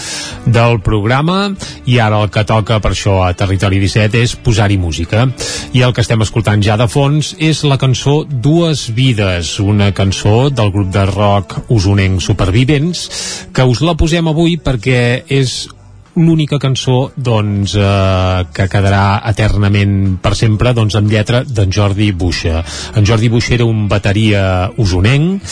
[0.46, 1.52] del programa.
[1.86, 5.26] I ara el que toca per això a Territori 17 és posar-hi música.
[5.76, 10.48] I el que estem escoltant ja de fons és la cançó Dues Vides, una cançó
[10.50, 13.06] del grup de rock usonenc Supervivents
[13.54, 15.00] que us la posem avui perquè
[15.32, 15.66] és
[16.16, 22.62] l'única cançó doncs, eh, que quedarà eternament per sempre doncs, amb lletra d'en Jordi Buixa.
[22.96, 25.44] En Jordi Buixa era un bateria usonenc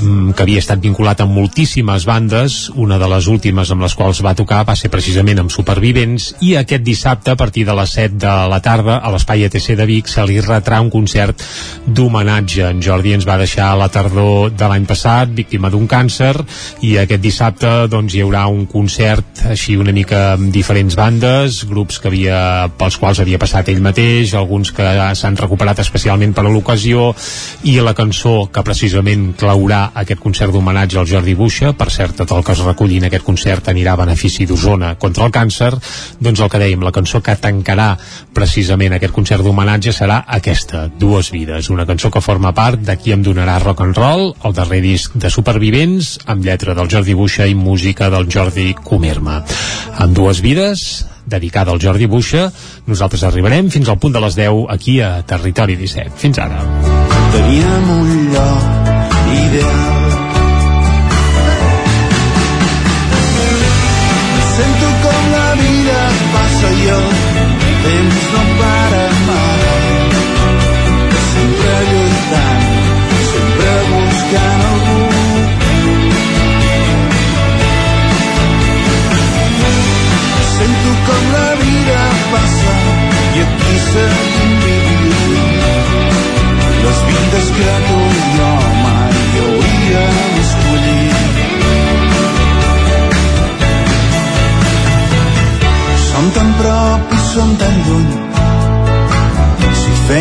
[0.00, 4.20] um, que havia estat vinculat amb moltíssimes bandes, una de les últimes amb les quals
[4.24, 8.20] va tocar va ser precisament amb Supervivents i aquest dissabte a partir de les 7
[8.20, 11.40] de la tarda a l'Espai ETC de Vic se li retrà un concert
[11.86, 12.68] d'homenatge.
[12.68, 16.34] En Jordi ens va deixar a la tardor de l'any passat víctima d'un càncer
[16.84, 21.64] i aquest dissabte doncs, hi haurà un concert així una mica mica amb diferents bandes,
[21.70, 24.82] grups que havia, pels quals havia passat ell mateix, alguns que
[25.14, 27.12] s'han recuperat especialment per a l'ocasió,
[27.62, 32.32] i la cançó que precisament claurà aquest concert d'homenatge al Jordi Buixa, per cert, tot
[32.34, 35.70] el que es reculli en aquest concert anirà a benefici d'Osona contra el càncer,
[36.18, 37.92] doncs el que dèiem, la cançó que tancarà
[38.34, 43.14] precisament aquest concert d'homenatge serà aquesta, Dues vides, una cançó que forma part de qui
[43.14, 47.46] em donarà rock and roll, el darrer disc de Supervivents, amb lletra del Jordi Buixa
[47.46, 49.40] i música del Jordi Comerma
[50.00, 52.48] amb dues vides dedicada al Jordi Buixa
[52.88, 56.16] nosaltres arribarem fins al punt de les 10 aquí a Territori 17.
[56.24, 56.64] Fins ara
[57.30, 59.99] Teníem un lloc ideal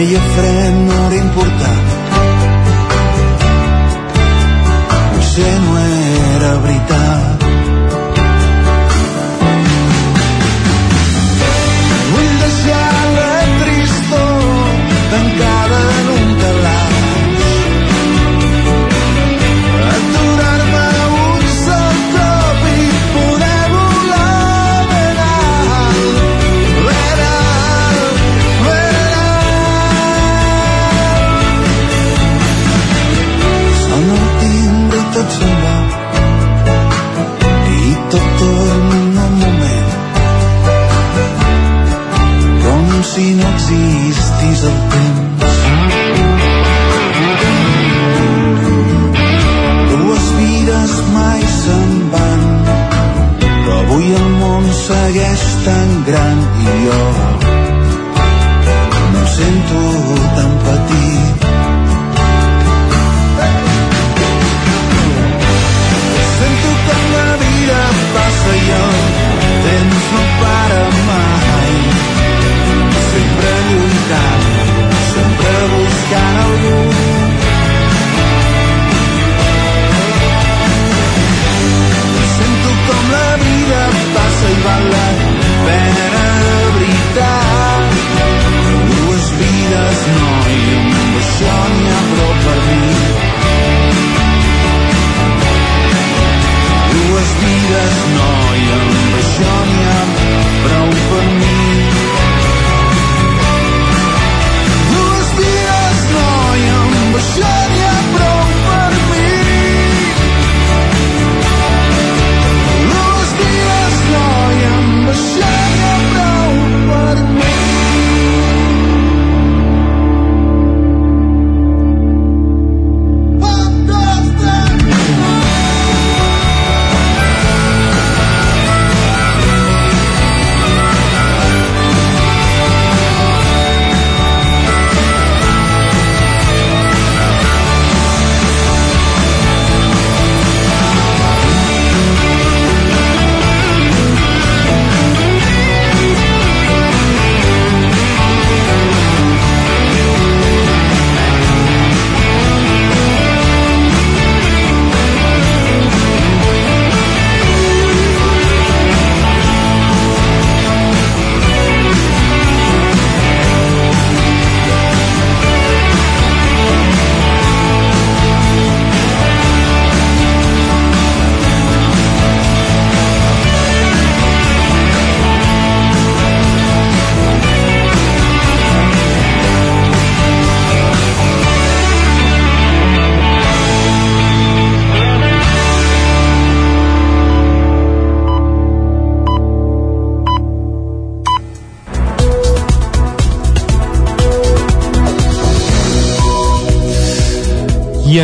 [0.09, 0.88] si feia fred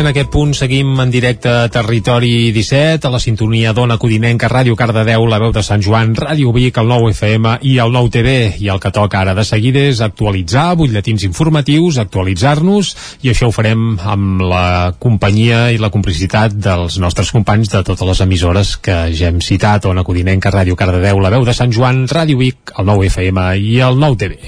[0.06, 4.76] en aquest punt seguim en directe a Territori 17, a la sintonia d'Ona Codinenca, Ràdio
[4.78, 8.34] Cardedeu, la veu de Sant Joan, Ràdio Vic, el 9 FM i el 9 TV.
[8.62, 12.92] I el que toca ara de seguida és actualitzar butlletins informatius, actualitzar-nos,
[13.26, 18.06] i això ho farem amb la companyia i la complicitat dels nostres companys de totes
[18.06, 22.04] les emissores que ja hem citat, Ona Codinenca, Ràdio Cardedeu, la veu de Sant Joan,
[22.06, 24.38] Ràdio Vic, el 9 FM i el 9 TV.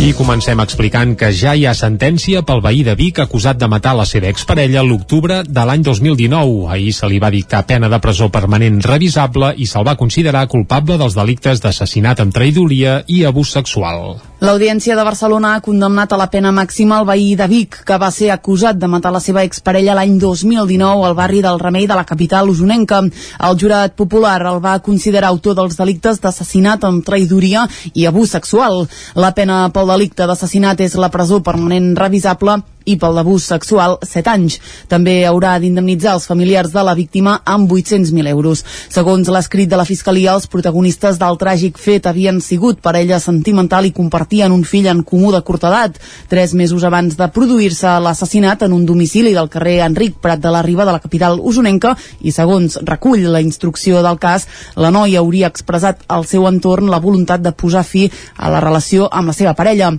[0.00, 3.92] I comencem explicant que ja hi ha sentència pel veí de Vic acusat de matar
[3.98, 6.70] la seva exparella l'octubre de l'any 2019.
[6.72, 10.96] Ahir se li va dictar pena de presó permanent revisable i se'l va considerar culpable
[10.96, 14.16] dels delictes d'assassinat amb traïdoria i abús sexual.
[14.40, 18.08] L'Audiència de Barcelona ha condemnat a la pena màxima el veí de Vic, que va
[18.08, 22.06] ser acusat de matar la seva exparella l'any 2019 al barri del Remei de la
[22.08, 23.02] capital usonenca.
[23.04, 28.86] El jurat popular el va considerar autor dels delictes d'assassinat amb traïdoria i abús sexual.
[29.14, 34.30] La pena pel delicte d'assassinat és la presó permanent revisable i pel d'abús sexual 7
[34.32, 34.58] anys.
[34.90, 38.64] També haurà d'indemnitzar els familiars de la víctima amb 800.000 euros.
[38.90, 43.94] Segons l'escrit de la Fiscalia, els protagonistes del tràgic fet havien sigut parella sentimental i
[43.96, 46.00] compartien un fill en comú de curta edat.
[46.28, 50.62] Tres mesos abans de produir-se l'assassinat en un domicili del carrer Enric Prat de la
[50.66, 55.50] Riba de la capital usonenca i segons recull la instrucció del cas, la noia hauria
[55.50, 59.56] expressat al seu entorn la voluntat de posar fi a la relació amb la seva
[59.58, 59.94] parella.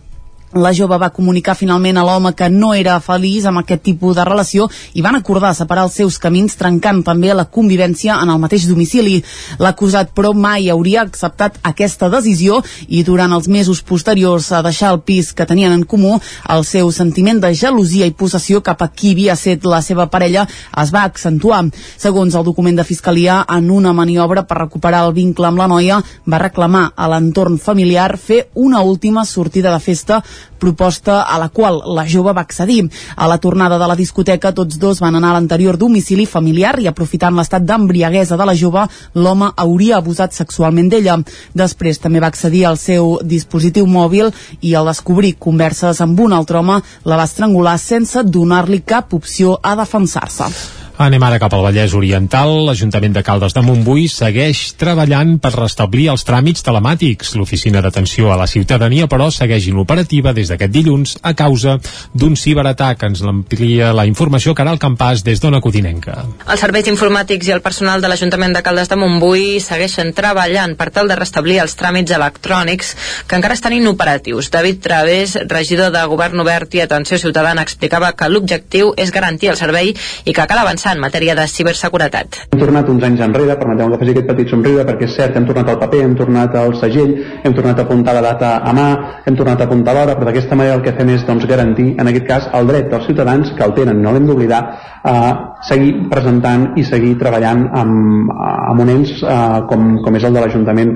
[0.52, 4.24] La jove va comunicar finalment a l'home que no era feliç amb aquest tipus de
[4.28, 4.66] relació
[5.00, 9.22] i van acordar separar els seus camins trencant també la convivència en el mateix domicili.
[9.64, 12.58] L'acusat però mai hauria acceptat aquesta decisió
[12.90, 16.18] i durant els mesos posteriors a deixar el pis que tenien en comú
[16.50, 20.44] el seu sentiment de gelosia i possessió cap a qui havia set la seva parella
[20.84, 21.62] es va accentuar.
[21.96, 26.04] Segons el document de Fiscalia, en una maniobra per recuperar el vincle amb la noia,
[26.28, 30.22] va reclamar a l'entorn familiar fer una última sortida de festa
[30.60, 32.86] proposta a la qual la jove va accedir.
[33.16, 36.88] A la tornada de la discoteca, tots dos van anar a l'anterior domicili familiar i
[36.88, 41.18] aprofitant l'estat d'embriaguesa de la jove, l'home hauria abusat sexualment d'ella.
[41.54, 44.32] Després també va accedir al seu dispositiu mòbil
[44.62, 49.58] i al descobrir converses amb un altre home la va estrangular sense donar-li cap opció
[49.62, 50.81] a defensar-se.
[50.98, 52.52] Anem ara cap al Vallès Oriental.
[52.68, 57.32] L'Ajuntament de Caldes de Montbui segueix treballant per restablir els tràmits telemàtics.
[57.40, 61.78] L'Oficina d'Atenció a la Ciutadania, però, segueix inoperativa des d'aquest dilluns a causa
[62.14, 63.06] d'un ciberatac.
[63.08, 66.26] Ens l'amplia la informació Caral Campàs des d'Ona Codinenca.
[66.46, 70.92] Els serveis informàtics i el personal de l'Ajuntament de Caldes de Montbui segueixen treballant per
[70.92, 72.96] tal de restablir els tràmits electrònics
[73.28, 74.52] que encara estan inoperatius.
[74.52, 79.58] David Través, regidor de Govern Obert i Atenció Ciutadana, explicava que l'objectiu és garantir el
[79.58, 79.94] servei
[80.26, 82.40] i que cal avançar en matèria de ciberseguretat.
[82.52, 85.48] Hem tornat uns anys enrere, permeteu-me que faci aquest petit somriure, perquè és cert, hem
[85.50, 87.14] tornat al paper, hem tornat al segell,
[87.44, 88.88] hem tornat a apuntar la data a mà,
[89.26, 92.12] hem tornat a apuntar l'hora, però d'aquesta manera el que fem és doncs, garantir, en
[92.12, 94.64] aquest cas, el dret dels ciutadans que el tenen, no l'hem d'oblidar,
[95.04, 99.38] a seguir presentant i seguir treballant amb, amb un ens eh,
[99.70, 100.94] com, com és el de l'Ajuntament.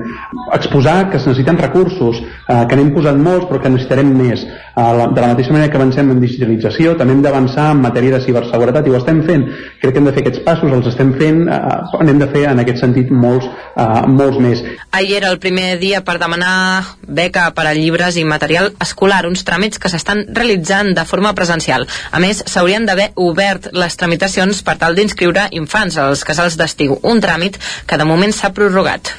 [0.54, 4.44] Exposar que es necessiten recursos, eh, que n'hem posat molts però que necessitarem més.
[4.46, 8.22] Eh, de la mateixa manera que avancem en digitalització, també hem d'avançar en matèria de
[8.26, 9.48] ciberseguretat i ho estem fent.
[9.86, 12.58] Crec que hem de fer aquests passos, els estem fent, eh, n'hem de fer en
[12.58, 14.62] aquest sentit molts, eh, molts més.
[14.90, 19.44] Ahir era el primer dia per demanar beca per a llibres i material escolar, uns
[19.46, 21.86] tràmits que s'estan realitzant de forma presencial.
[22.10, 27.22] A més, s'haurien d'haver obert les tramitacions per tal d'inscriure infants als casals d'estiu, un
[27.22, 29.14] tràmit que de moment s'ha prorrogat.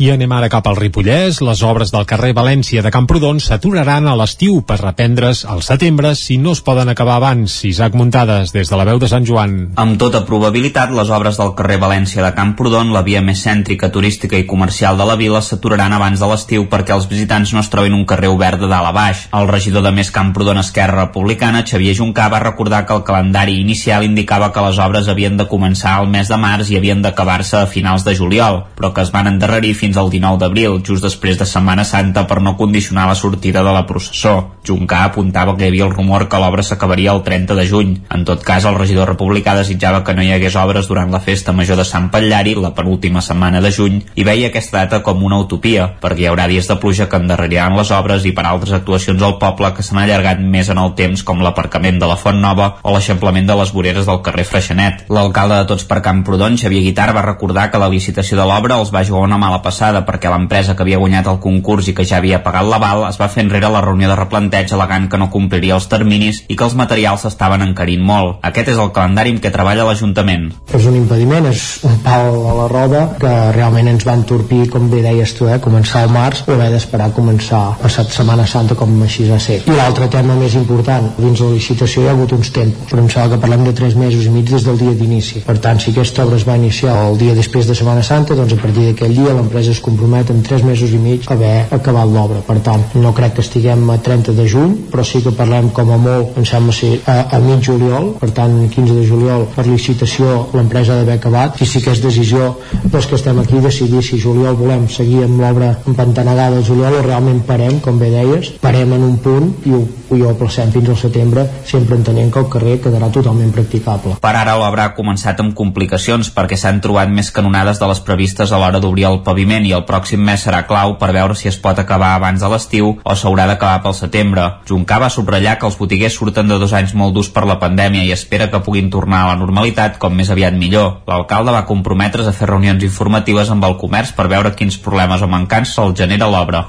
[0.00, 1.42] I anem ara cap al Ripollès.
[1.44, 6.38] Les obres del carrer València de Camprodon s'aturaran a l'estiu per reprendre's al setembre si
[6.40, 7.58] no es poden acabar abans.
[7.68, 9.58] Isaac Muntades, des de la veu de Sant Joan.
[9.76, 14.40] Amb tota probabilitat, les obres del carrer València de Camprodon, la via més cèntrica, turística
[14.40, 17.98] i comercial de la vila, s'aturaran abans de l'estiu perquè els visitants no es trobin
[17.98, 19.26] un carrer obert de dalt a baix.
[19.36, 24.08] El regidor de Més Camprodon Esquerra Republicana, Xavier Juncà, va recordar que el calendari inicial
[24.08, 27.68] indicava que les obres havien de començar al mes de març i havien d'acabar-se a
[27.68, 31.46] finals de juliol, però que es van endarrerir fins al 19 d'abril, just després de
[31.48, 34.34] Setmana Santa, per no condicionar la sortida de la processó.
[34.66, 37.94] Juncà apuntava que hi havia el rumor que l'obra s'acabaria el 30 de juny.
[38.14, 41.54] En tot cas, el regidor republicà desitjava que no hi hagués obres durant la festa
[41.56, 45.40] major de Sant Patllari, la penúltima setmana de juny, i veia aquesta data com una
[45.40, 49.22] utopia, perquè hi haurà dies de pluja que endarreriran les obres i per altres actuacions
[49.22, 52.74] al poble que s'han allargat més en el temps, com l'aparcament de la Font Nova
[52.82, 55.06] o l'eixamplament de les voreres del carrer Freixenet.
[55.08, 58.92] L'alcalde de Tots per Camprodon, Xavier Guitar, va recordar que la licitació de l'obra els
[58.94, 62.04] va jugar una mala passada passada perquè l'empresa que havia guanyat el concurs i que
[62.04, 65.30] ja havia pagat l'aval es va fer enrere la reunió de replanteig alegant que no
[65.32, 68.42] compliria els terminis i que els materials s'estaven encarint molt.
[68.44, 70.50] Aquest és el calendari amb què treballa l'Ajuntament.
[70.76, 74.90] És un impediment, és un pal a la roda que realment ens va entorpir, com
[74.92, 78.92] bé deies tu, eh, començar al març o haver d'esperar començar passat Setmana Santa com
[79.06, 79.62] així va ser.
[79.64, 83.08] I l'altre tema més important, dins la licitació hi ha hagut uns tempos, però em
[83.08, 85.40] sembla que parlem de 3 mesos i mig des del dia d'inici.
[85.46, 88.52] Per tant, si aquesta obra es va iniciar el dia després de Setmana Santa, doncs
[88.52, 92.08] a partir d'aquell dia l'empresa es compromet en 3 mesos i mig a haver acabat
[92.08, 92.40] l'obra.
[92.46, 95.92] Per tant, no crec que estiguem a 30 de juny, però sí que parlem com
[95.92, 99.66] a molt, em sembla ser a, a mig juliol, per tant, 15 de juliol per
[99.66, 104.02] licitació l'empresa ha d'haver acabat i sí que és decisió dels que estem aquí decidir
[104.04, 108.54] si juliol volem seguir amb l'obra empantanegada al juliol o realment parem, com bé deies,
[108.62, 109.82] parem en un punt i ho,
[110.16, 114.16] i ho aplacem fins al setembre, sempre entenent que el carrer quedarà totalment practicable.
[114.22, 118.52] Per ara l'obra ha començat amb complicacions perquè s'han trobat més canonades de les previstes
[118.52, 121.58] a l'hora d'obrir el paviment i el pròxim mes serà clau per veure si es
[121.58, 124.46] pot acabar abans de l'estiu o s'haurà d'acabar pel setembre.
[124.68, 128.06] Juncà va subratllar que els botiguers surten de dos anys molt durs per la pandèmia
[128.06, 131.00] i espera que puguin tornar a la normalitat com més aviat millor.
[131.10, 135.30] L'alcalde va comprometre's a fer reunions informatives amb el comerç per veure quins problemes o
[135.30, 136.68] mancances el genera l'obra.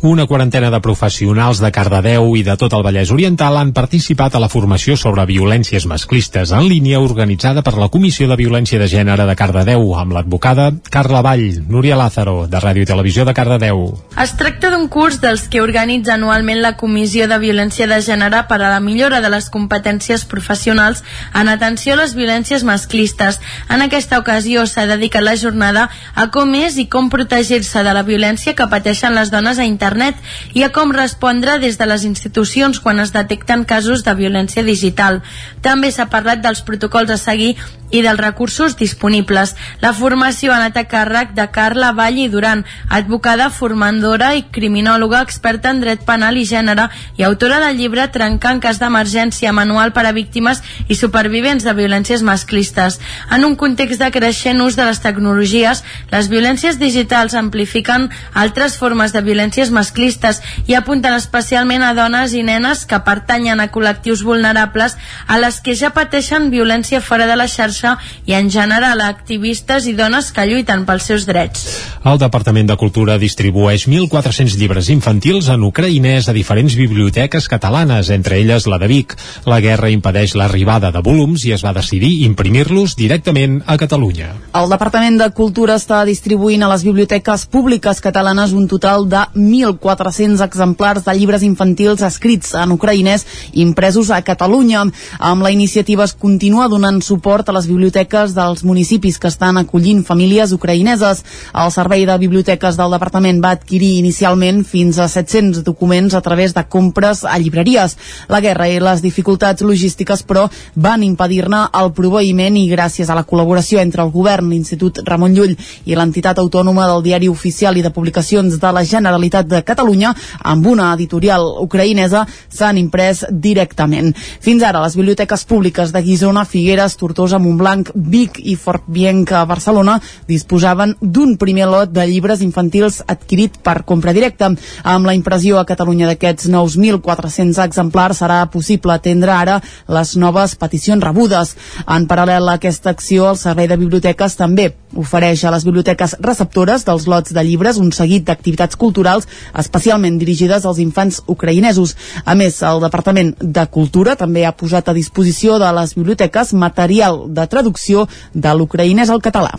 [0.00, 4.38] Una quarantena de professionals de Cardedeu i de tot el Vallès Oriental han participat a
[4.38, 9.26] la formació sobre violències masclistes en línia organitzada per la Comissió de Violència de Gènere
[9.26, 13.80] de Cardedeu amb l'advocada Carla Vall, Núria Lázaro, de Ràdio i Televisió de Cardedeu.
[14.22, 18.60] Es tracta d'un curs dels que organitza anualment la Comissió de Violència de Gènere per
[18.62, 21.02] a la millora de les competències professionals
[21.34, 23.40] en atenció a les violències masclistes.
[23.66, 28.06] En aquesta ocasió s'ha dedicat la jornada a com és i com protegir-se de la
[28.06, 30.16] violència que pateixen les dones a internet internet
[30.54, 35.22] i a com respondre des de les institucions quan es detecten casos de violència digital.
[35.62, 37.56] També s'ha parlat dels protocols a seguir
[37.90, 39.54] i dels recursos disponibles.
[39.80, 45.22] La formació ha anat a càrrec de Carla Vall i Duran, advocada, formandora i criminòloga
[45.24, 49.92] experta en dret penal i gènere i autora del llibre Trencar en cas d'emergència, manual
[49.96, 53.00] per a víctimes i supervivents de violències masclistes.
[53.32, 59.12] En un context de creixent ús de les tecnologies, les violències digitals amplifiquen altres formes
[59.12, 64.96] de violències masclistes i apunten especialment a dones i nenes que pertanyen a col·lectius vulnerables
[65.26, 67.77] a les que ja pateixen violència fora de la xarxa
[68.26, 71.66] i en general a activistes i dones que lluiten pels seus drets.
[72.08, 78.38] El Departament de Cultura distribueix 1.400 llibres infantils en ucraïnès a diferents biblioteques catalanes, entre
[78.38, 79.14] elles la de Vic.
[79.46, 84.32] La guerra impedeix l'arribada de volums i es va decidir imprimir-los directament a Catalunya.
[84.58, 90.42] El Departament de Cultura està distribuint a les biblioteques públiques catalanes un total de 1.400
[90.46, 94.86] exemplars de llibres infantils escrits en ucraïnès impresos a Catalunya.
[95.18, 100.00] Amb la iniciativa es continua donant suport a les biblioteques dels municipis que estan acollint
[100.06, 101.22] famílies ucraïneses.
[101.54, 106.54] El Servei de Biblioteques del Departament va adquirir inicialment fins a 700 documents a través
[106.56, 107.96] de compres a llibreries.
[108.28, 113.26] La guerra i les dificultats logístiques, però, van impedir-ne el proveïment i gràcies a la
[113.28, 117.92] col·laboració entre el govern, l'Institut Ramon Llull i l'entitat autònoma del Diari Oficial i de
[117.94, 124.14] Publicacions de la Generalitat de Catalunya, amb una editorial ucraïnesa, s'han imprès directament.
[124.40, 127.57] Fins ara, les biblioteques públiques de Guisona, Figueres, Tortosa, Montblanc,
[127.94, 129.98] Vic i Fort Bienc a Barcelona
[130.28, 134.50] disposaven d'un primer lot de llibres infantils adquirit per compra directa.
[134.84, 141.02] Amb la impressió a Catalunya d'aquests 9.400 exemplars serà possible atendre ara les noves peticions
[141.04, 141.56] rebudes.
[141.86, 146.84] En paral·lel a aquesta acció, el Servei de Biblioteques també ofereix a les biblioteques receptores
[146.86, 149.28] dels lots de llibres un seguit d'activitats culturals
[149.60, 151.94] especialment dirigides als infants ucraïnesos.
[152.24, 157.26] A més, el Departament de Cultura també ha posat a disposició de les biblioteques material
[157.28, 159.54] de traducció de l'ucraïnès al català.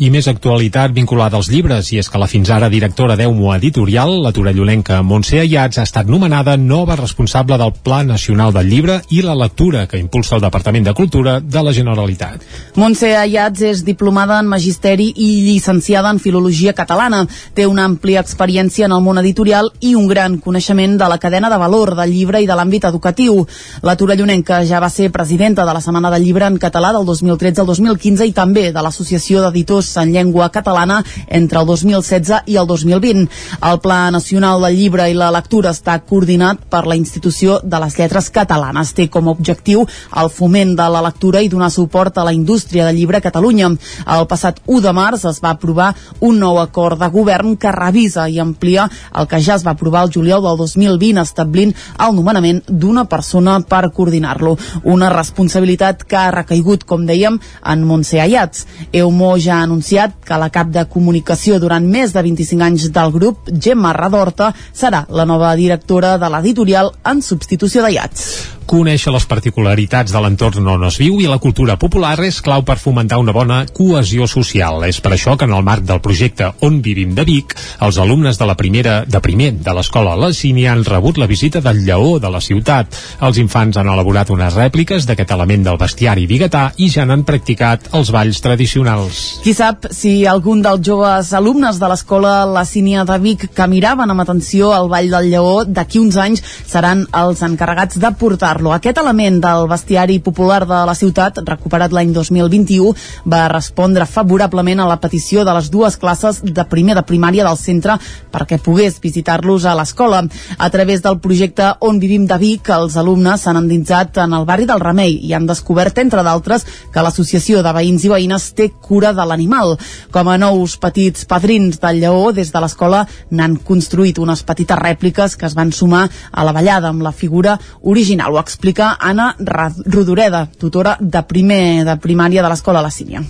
[0.00, 4.14] I més actualitat vinculada als llibres, i és que la fins ara directora d'Eumo Editorial,
[4.24, 9.20] la torellonenca Montse Ayats, ha estat nomenada nova responsable del Pla Nacional del Llibre i
[9.20, 12.46] la Lectura, que impulsa el Departament de Cultura de la Generalitat.
[12.80, 17.26] Montse Ayats és diplomada en Magisteri i llicenciada en Filologia Catalana.
[17.52, 21.52] Té una àmplia experiència en el món editorial i un gran coneixement de la cadena
[21.52, 23.44] de valor del llibre i de l'àmbit educatiu.
[23.84, 27.60] La torellonenca ja va ser presidenta de la Setmana del Llibre en català del 2013
[27.60, 32.66] al 2015 i també de l'Associació d'Editors en llengua catalana entre el 2016 i el
[32.66, 33.28] 2020.
[33.70, 37.96] El Pla Nacional del Llibre i la Lectura està coordinat per la Institució de les
[37.98, 38.94] Lletres Catalanes.
[38.94, 39.86] Té com a objectiu
[40.20, 43.70] el foment de la lectura i donar suport a la indústria del llibre a Catalunya.
[44.06, 48.28] El passat 1 de març es va aprovar un nou acord de govern que revisa
[48.28, 52.62] i amplia el que ja es va aprovar el juliol del 2020 establint el nomenament
[52.68, 54.56] d'una persona per coordinar-lo.
[54.84, 58.66] Una responsabilitat que ha recaigut, com dèiem, en Montse Ayats.
[58.92, 62.90] Eumo ja ha anunciat anunciat que la cap de comunicació durant més de 25 anys
[62.92, 68.59] del grup, Gemma Radorta, serà la nova directora de l'editorial en substitució de Iats.
[68.70, 72.76] Conèixer les particularitats de l'entorn on es viu i la cultura popular és clau per
[72.78, 74.84] fomentar una bona cohesió social.
[74.86, 78.38] És per això que en el marc del projecte On vivim de Vic, els alumnes
[78.38, 82.20] de la primera de primer de l'escola La Cini han rebut la visita del lleó
[82.22, 82.94] de la ciutat.
[83.26, 87.90] Els infants han elaborat unes rèpliques d'aquest element del bestiari biguetà i ja n'han practicat
[87.98, 89.40] els balls tradicionals.
[89.42, 94.14] Qui sap si algun dels joves alumnes de l'escola La Sínia de Vic que miraven
[94.14, 98.14] amb atenció el Ball del Lleó d'aquí uns anys seran els encarregats de
[98.60, 98.72] portar-lo.
[98.72, 102.94] Aquest element del bestiari popular de la ciutat, recuperat l'any 2021,
[103.26, 107.56] va respondre favorablement a la petició de les dues classes de primer de primària del
[107.56, 107.98] centre
[108.30, 110.22] perquè pogués visitar-los a l'escola.
[110.58, 114.66] A través del projecte On vivim de Vic, els alumnes s'han endinsat en el barri
[114.66, 119.12] del Remei i han descobert, entre d'altres, que l'associació de veïns i veïnes té cura
[119.12, 119.76] de l'animal.
[120.12, 125.36] Com a nous petits padrins del lleó, des de l'escola n'han construït unes petites rèpliques
[125.36, 128.39] que es van sumar a la ballada amb la figura original.
[128.40, 133.22] Explica Anna Rodoreda, tutora de primer de primària de l'escola La Sínia.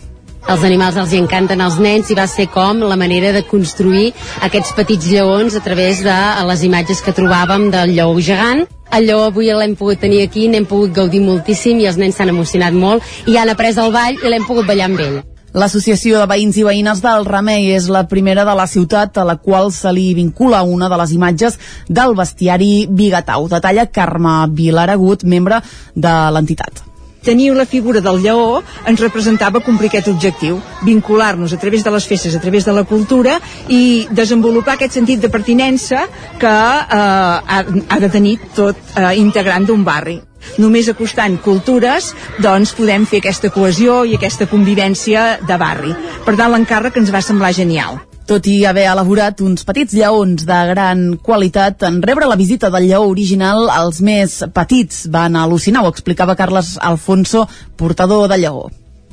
[0.50, 4.10] Els animals els encanten als nens i va ser com la manera de construir
[4.46, 6.18] aquests petits lleons a través de
[6.48, 10.66] les imatges que trobàvem del lleó gegant el lleó avui l'hem pogut tenir aquí, n'hem
[10.66, 14.32] pogut gaudir moltíssim i els nens s'han emocionat molt i han après el ball i
[14.32, 15.20] l'hem pogut ballar amb ell.
[15.52, 19.34] L'associació de veïns i veïnes del Remei és la primera de la ciutat a la
[19.42, 21.58] qual se li vincula una de les imatges
[21.88, 23.48] del bestiari Bigatau.
[23.50, 25.58] Detalla Carme Vilaragut, membre
[25.96, 26.86] de l'entitat
[27.20, 30.56] tenir la figura del lleó ens representava complir aquest objectiu,
[30.86, 33.36] vincular-nos a través de les festes, a través de la cultura
[33.68, 36.06] i desenvolupar aquest sentit de pertinença
[36.40, 40.20] que eh, ha, ha de tenir tot eh, integrant d'un barri
[40.58, 42.12] només acostant cultures
[42.42, 45.94] doncs podem fer aquesta cohesió i aquesta convivència de barri.
[46.26, 48.00] Per tant, l'encàrrec ens va semblar genial.
[48.30, 52.86] Tot i haver elaborat uns petits lleons de gran qualitat, en rebre la visita del
[52.86, 58.68] lleó original, els més petits van al·lucinar, ho explicava Carles Alfonso, portador de lleó.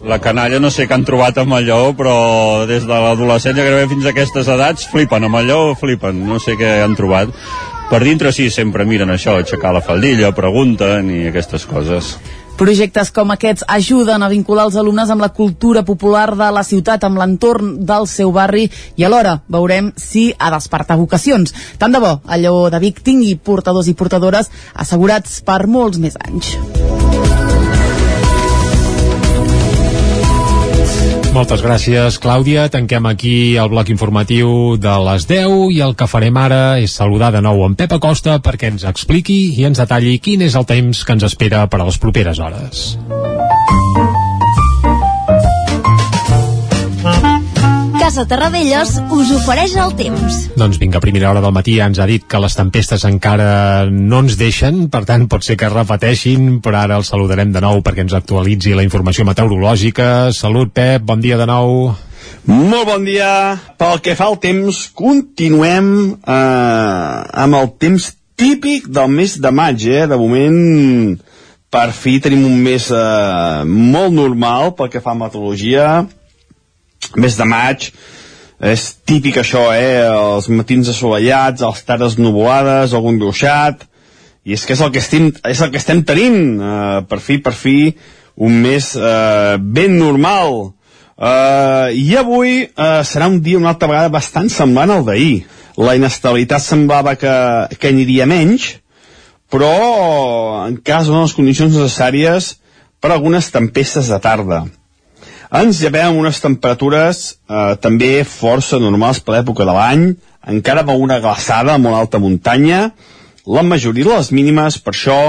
[0.05, 2.13] La canalla no sé què han trobat amb el lleó, però
[2.69, 6.53] des de l'adolescència gairebé fins a aquestes edats flipen, amb el lleó flipen, no sé
[6.59, 7.33] què han trobat
[7.89, 12.17] per dintre sí, sempre miren això, aixecar la faldilla, pregunten i aquestes coses.
[12.57, 17.05] Projectes com aquests ajuden a vincular els alumnes amb la cultura popular de la ciutat,
[17.05, 18.65] amb l'entorn del seu barri
[18.97, 21.53] i alhora veurem si ha despertar vocacions.
[21.77, 26.57] Tant de bo, Lleó de Vic tingui portadors i portadores assegurats per molts més anys.
[31.37, 32.63] Moltes gràcies, Clàudia.
[32.73, 37.29] Tanquem aquí el bloc informatiu de les 10 i el que farem ara és saludar
[37.35, 41.05] de nou en Pep Acosta perquè ens expliqui i ens detalli quin és el temps
[41.05, 42.87] que ens espera per a les properes hores.
[48.07, 50.35] Casa Terradellos us ofereix el temps.
[50.55, 53.81] Doncs vinga, a primera hora del matí ja ens ha dit que les tempestes encara
[53.91, 57.59] no ens deixen, per tant pot ser que es repeteixin, però ara el saludarem de
[57.65, 60.31] nou perquè ens actualitzi la informació meteorològica.
[60.31, 61.91] Salut, Pep, bon dia de nou.
[62.47, 63.27] Molt bon dia.
[63.75, 69.83] Pel que fa al temps, continuem eh, amb el temps típic del mes de maig,
[69.83, 70.05] eh?
[70.07, 71.17] De moment,
[71.75, 76.05] per fi tenim un mes eh, molt normal pel que fa a meteorologia
[77.17, 77.89] mes de maig,
[78.57, 80.05] és típic això, eh?
[80.07, 83.85] Els matins assolellats, les tardes nuvolades, algun gruixat,
[84.47, 87.37] i és que és el que estem, és el que estem tenint, uh, per fi,
[87.43, 87.91] per fi,
[88.37, 90.71] un mes uh, ben normal.
[91.17, 95.45] Uh, I avui uh, serà un dia una altra vegada bastant semblant al d'ahir.
[95.77, 97.33] La inestabilitat semblava que,
[97.77, 98.77] que aniria menys,
[99.51, 99.73] però
[100.65, 102.55] en cas de les condicions necessàries
[103.01, 104.63] per algunes tempestes de tarda.
[105.47, 110.07] Ens llevem unes temperatures eh, també força normals per l'època de l'any,
[110.47, 112.91] encara amb una glaçada a molt alta muntanya.
[113.47, 115.19] La majoria de les mínimes, per això,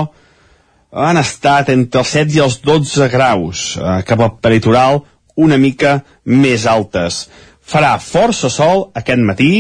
[0.91, 5.05] han estat entre els 7 i els 12 graus, eh, cap al peritoral
[5.39, 7.29] una mica més altes.
[7.63, 9.53] Farà força sol aquest matí,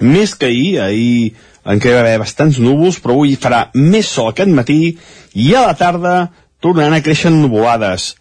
[0.00, 1.34] més que ahir, ahir
[1.64, 4.96] encara va haver bastants núvols, però avui farà més sol aquest matí
[5.32, 6.14] i a la tarda
[6.60, 8.14] tornaran a créixer nuvolades.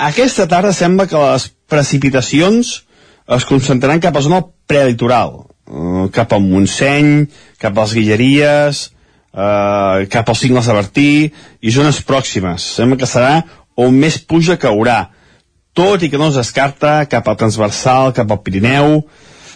[0.00, 2.70] Aquesta tarda sembla que les precipitacions
[3.36, 4.38] es concentraran cap a zona
[4.70, 5.34] prelitoral,
[5.68, 7.26] eh, cap al Montseny,
[7.60, 8.80] cap a les Guilleries,
[9.34, 12.64] eh, cap als cingles de Bertí i zones pròximes.
[12.78, 13.44] Sembla que serà
[13.76, 15.10] on més puja caurà,
[15.74, 19.04] tot i que no es descarta cap al transversal, cap al Pirineu,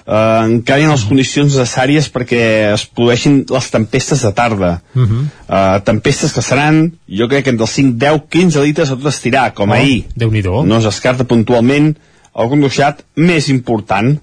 [0.04, 2.40] encara hi ha les condicions necessàries perquè
[2.74, 4.80] es produeixin les tempestes de tarda.
[4.94, 5.22] Uh -huh.
[5.48, 9.06] eh, tempestes que seran, jo crec que entre els 5, 10, 15 litres a tot
[9.06, 10.04] estirar, com oh, ahir.
[10.14, 11.96] déu nhi No es descarta puntualment
[12.34, 14.18] el conduixat més important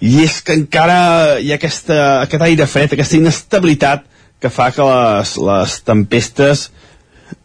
[0.00, 4.04] i és que encara hi ha aquesta, aquest aire fred, aquesta inestabilitat
[4.40, 6.70] que fa que les, les tempestes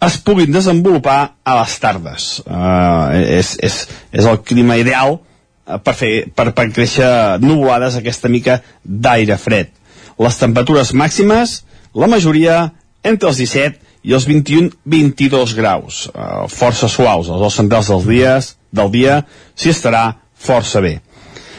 [0.08, 5.20] es puguin desenvolupar a les tardes uh, és, és, és el clima ideal
[5.84, 7.10] per, fer, per, per créixer
[7.44, 9.74] nuvolades aquesta mica d'aire fred.
[10.18, 11.62] Les temperatures màximes
[11.98, 12.72] la majoria
[13.04, 18.50] entre els 17 i els 21-22 graus, eh, força suaus, els dos centrals dels dies,
[18.72, 19.22] del dia
[19.56, 20.04] s'hi estarà
[20.38, 21.00] força bé.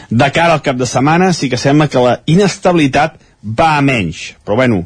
[0.09, 4.35] De cara al cap de setmana sí que sembla que la inestabilitat va a menys,
[4.45, 4.85] però bueno,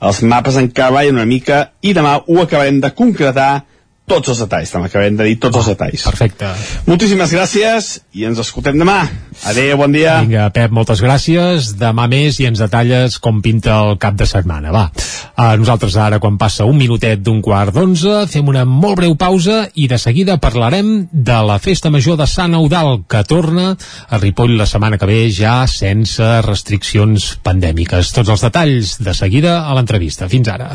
[0.00, 3.64] els mapes encara ballen una mica i demà ho acabarem de concretar
[4.08, 6.04] tots els detalls, també acabem de dir tots els detalls.
[6.10, 6.48] Perfecte.
[6.88, 8.98] Moltíssimes gràcies i ens escoltem demà.
[9.48, 10.18] Adéu, bon dia.
[10.24, 11.72] Vinga, Pep, moltes gràcies.
[11.80, 14.72] Demà més i ens detalles com pinta el cap de setmana.
[14.74, 19.16] Va, uh, nosaltres ara, quan passa un minutet d'un quart d'onze, fem una molt breu
[19.18, 23.72] pausa i de seguida parlarem de la Festa Major de Sant Eudal, que torna
[24.08, 28.12] a Ripoll la setmana que ve ja sense restriccions pandèmiques.
[28.12, 30.28] Tots els detalls de seguida a l'entrevista.
[30.32, 30.74] Fins ara.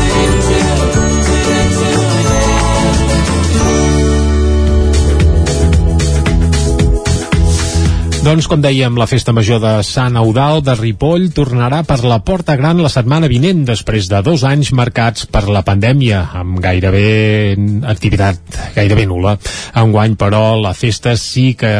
[8.21, 12.53] Doncs, com dèiem, la Festa Major de Sant Eudal de Ripoll tornarà per la Porta
[12.53, 17.55] Gran la setmana vinent, després de dos anys marcats per la pandèmia, amb gairebé
[17.89, 18.37] activitat
[18.75, 19.33] gairebé nula.
[19.81, 21.73] Enguany, però, la festa sí que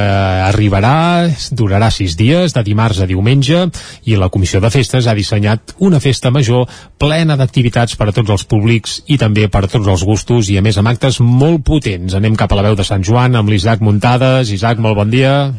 [0.50, 3.68] arribarà, durarà sis dies, de dimarts a diumenge,
[4.10, 6.66] i la Comissió de Festes ha dissenyat una festa major
[6.98, 10.58] plena d'activitats per a tots els públics i també per a tots els gustos, i
[10.58, 12.18] a més amb actes molt potents.
[12.18, 14.50] Anem cap a la veu de Sant Joan amb l'Isaac Muntades.
[14.50, 15.52] Isaac, molt bon dia.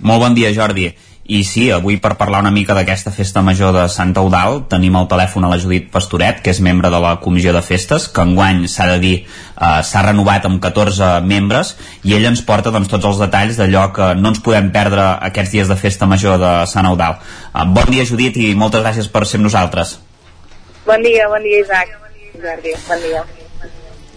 [0.00, 0.92] Molt bon dia, Jordi.
[1.24, 5.06] I sí, avui per parlar una mica d'aquesta festa major de Sant Eudal tenim al
[5.08, 8.66] telèfon a la Judit Pastoret, que és membre de la comissió de festes, que enguany
[8.68, 11.72] s'ha de dir eh, s'ha renovat amb 14 membres
[12.04, 15.54] i ell ens porta doncs, tots els detalls d'allò que no ens podem perdre aquests
[15.56, 17.16] dies de festa major de Sant Eudal.
[17.54, 19.96] Eh, bon dia, Judit, i moltes gràcies per ser amb nosaltres.
[20.84, 21.96] Bon dia, bon dia, Isaac.
[22.36, 23.24] Jordi, bon dia.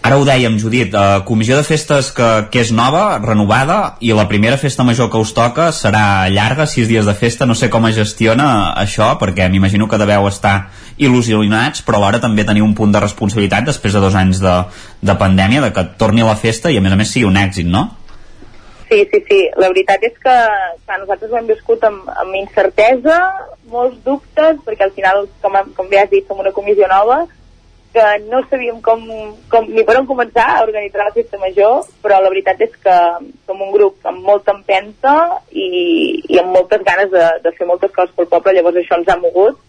[0.08, 4.24] Ara ho dèiem, Judit, eh, comissió de festes que, que és nova, renovada, i la
[4.30, 7.84] primera festa major que us toca serà llarga, sis dies de festa, no sé com
[7.90, 8.46] es gestiona
[8.80, 13.68] això, perquè m'imagino que deveu estar il·lusionats, però alhora també teniu un punt de responsabilitat
[13.68, 14.56] després de dos anys de,
[15.04, 17.68] de pandèmia, de que torni la festa i a més a més sigui un èxit,
[17.68, 17.90] no?
[18.88, 19.44] Sí, sí, sí.
[19.60, 23.20] La veritat és que clar, nosaltres ho hem viscut amb, amb incertesa,
[23.68, 27.26] molts dubtes, perquè al final, com, com bé has dit, som una comissió nova,
[27.92, 29.02] que no sabíem com,
[29.50, 32.96] com, ni per on començar a organitzar la festa major, però la veritat és que
[33.48, 35.14] som un grup amb molta empenta
[35.50, 35.68] i,
[36.28, 39.18] i amb moltes ganes de, de fer moltes coses pel poble, llavors això ens ha
[39.22, 39.60] mogut.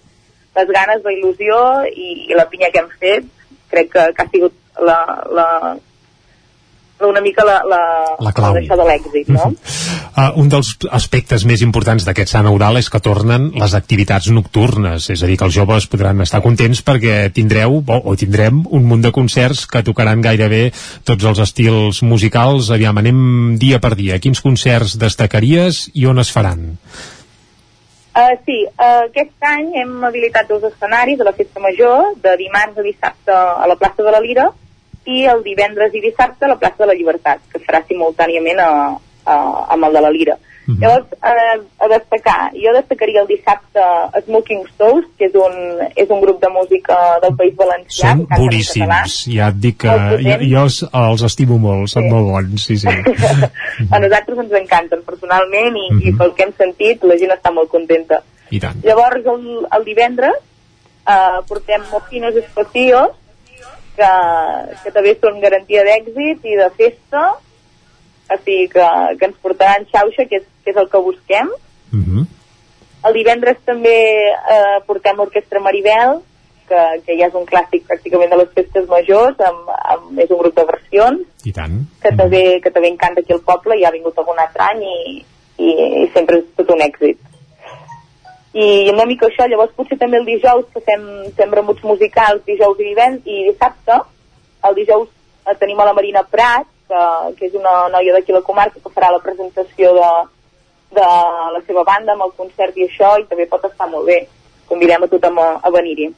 [0.58, 1.60] Les ganes, la il·lusió
[1.90, 3.30] i, i la pinya que hem fet,
[3.72, 5.00] crec que, que ha sigut la,
[5.32, 5.50] la,
[7.08, 7.80] una mica la, la,
[8.20, 8.58] La clau.
[8.60, 9.50] això de l'èxit, no?
[9.50, 15.10] Uh, un dels aspectes més importants d'aquest Sant Eudal és que tornen les activitats nocturnes,
[15.14, 18.88] és a dir, que els joves podran estar contents perquè tindreu, o, o tindrem, un
[18.90, 20.70] munt de concerts que tocaran gairebé
[21.08, 22.72] tots els estils musicals.
[22.76, 24.20] Aviam, anem dia per dia.
[24.20, 26.68] Quins concerts destacaries i on es faran?
[28.20, 32.76] Uh, sí, uh, aquest any hem habilitat dos escenaris de la Festa Major, de dimarts
[32.82, 34.50] a dissabte a la plaça de la Lira
[35.06, 38.70] i el divendres i dissabte a la plaça de la Llibertat, que farà simultàniament a,
[39.26, 39.36] a,
[39.74, 40.38] amb el de la Lira.
[40.70, 40.78] Mhm.
[40.84, 43.82] Llavors, eh, a destacar, jo destacaria el dissabte
[44.26, 45.56] Smoking Stones, que és un,
[45.96, 48.12] és un grup de música del País Valencià.
[48.12, 49.16] Són boníssims.
[49.34, 52.88] Ja et dic que jo, jo els, els estimo molt, són molt bons, sí, sí.
[53.94, 56.18] a nosaltres ens encanten personalment i, i Mhm.
[56.20, 58.22] pel que hem sentit la gent està molt contenta.
[58.52, 58.78] I tant.
[58.86, 60.38] Llavors, el, el divendres
[61.10, 63.18] eh, portem Mojinos Espacios,
[64.00, 64.12] que,
[64.84, 67.26] que també són garantia d'èxit i de festa,
[68.30, 68.88] o sigui que,
[69.20, 71.52] que ens portaran xauxa, que és, que és el que busquem.
[71.92, 72.28] Mhm.
[73.08, 73.96] El divendres també
[74.28, 76.20] eh, portem l'Orquestra Maribel,
[76.70, 80.42] que, que ja és un clàssic pràcticament de les festes majors, amb, amb, és un
[80.44, 81.80] grup de versions, I tant.
[82.04, 85.00] que també, que també encanta aquí al poble i ha vingut algun altre any i,
[85.58, 85.72] i,
[86.04, 87.18] i sempre és tot un èxit.
[88.60, 91.06] I una mica això, llavors potser també el dijous que fem,
[91.38, 94.02] fem remuts musicals dijous i divendres i dissabte,
[94.68, 95.08] el dijous
[95.48, 97.04] eh, tenim a la Marina Prat que,
[97.38, 100.10] que és una noia d'aquí la comarca que farà la presentació de,
[100.98, 101.08] de
[101.56, 104.20] la seva banda amb el concert i això, i també pot estar molt bé.
[104.68, 106.10] Convidem a tothom a, a venir-hi.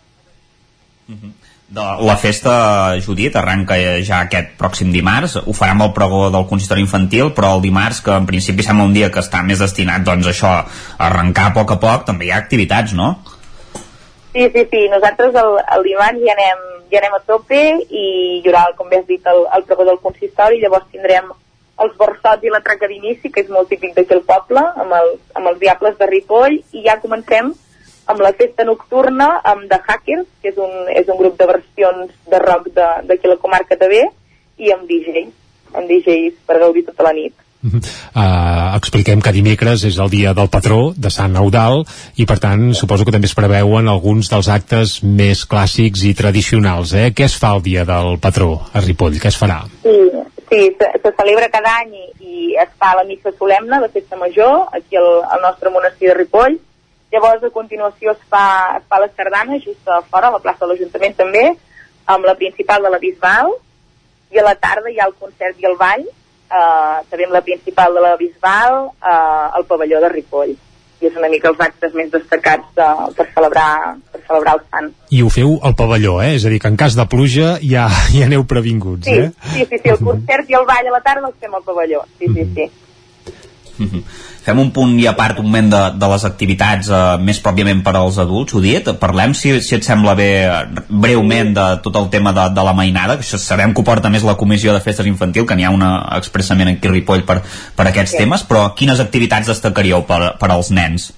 [1.72, 5.38] De la festa, Judit, arranca ja aquest pròxim dimarts.
[5.39, 8.89] Ho farà amb el pregó del consistori infantil, però el dimarts, que en principi sembla
[8.89, 12.27] un dia que està més destinat doncs, això, a arrencar a poc a poc, també
[12.27, 13.14] hi ha activitats, no?
[14.34, 14.84] Sí, sí, sí.
[14.91, 18.99] Nosaltres el, el dimarts ja anem, ja anem a tope i hi haurà, com bé
[18.99, 23.31] has dit, el, el pregó del consistori, llavors tindrem els borsots i la traca d'inici,
[23.31, 26.84] que és molt típic d'aquí al poble, amb, el, amb els diables de Ripoll, i
[26.84, 27.56] ja comencem
[28.10, 32.11] amb la festa nocturna amb The Hackers, que és un, és un grup de versions
[32.32, 34.03] de rock d'aquí la comarca també,
[34.61, 35.28] i amb DJ,
[35.76, 37.36] amb DJs per gaudir tota la nit.
[37.61, 41.84] Uh, expliquem que dimecres és el dia del patró de Sant Eudal
[42.18, 46.95] i per tant suposo que també es preveuen alguns dels actes més clàssics i tradicionals
[46.98, 47.11] eh?
[47.14, 49.19] què es fa el dia del patró a Ripoll?
[49.22, 49.60] què es farà?
[49.86, 49.94] Sí,
[50.49, 54.18] sí se, se celebra cada any i, i es fa la missa solemne de festa
[54.18, 56.57] major aquí al, al nostre monestir de Ripoll
[57.12, 58.46] Llavors, a continuació, es fa,
[58.78, 61.44] es fa la sardana just a fora, a la plaça de l'Ajuntament també,
[62.08, 63.52] amb la principal de la Bisbal,
[64.32, 67.44] i a la tarda hi ha el concert i el ball, eh, també amb la
[67.44, 70.56] principal de la Bisbal, eh, al pavelló de Ripoll.
[71.02, 73.70] I és una mica els actes més destacats de, per, celebrar,
[74.14, 74.92] per celebrar el sant.
[75.10, 76.36] I ho feu al pavelló, eh?
[76.38, 79.32] És a dir, que en cas de pluja ja, ja aneu previnguts, sí, eh?
[79.52, 82.06] Sí, sí, sí, el concert i el ball a la tarda els fem al pavelló,
[82.20, 82.72] sí, sí, sí.
[83.82, 84.31] Mm -hmm.
[84.42, 87.84] Fem un punt i a part un moment de, de les activitats eh, més pròpiament
[87.86, 88.90] per als adults, Judit.
[88.98, 90.32] Parlem, si, si et sembla bé,
[90.90, 94.10] breument de tot el tema de, de la mainada, que això sabem que ho porta
[94.10, 97.38] més la Comissió de Festes Infantil, que n'hi ha una expressament aquí a Ripoll per,
[97.78, 98.24] per aquests sí.
[98.24, 101.12] temes, però quines activitats destacaríeu per, per als nens?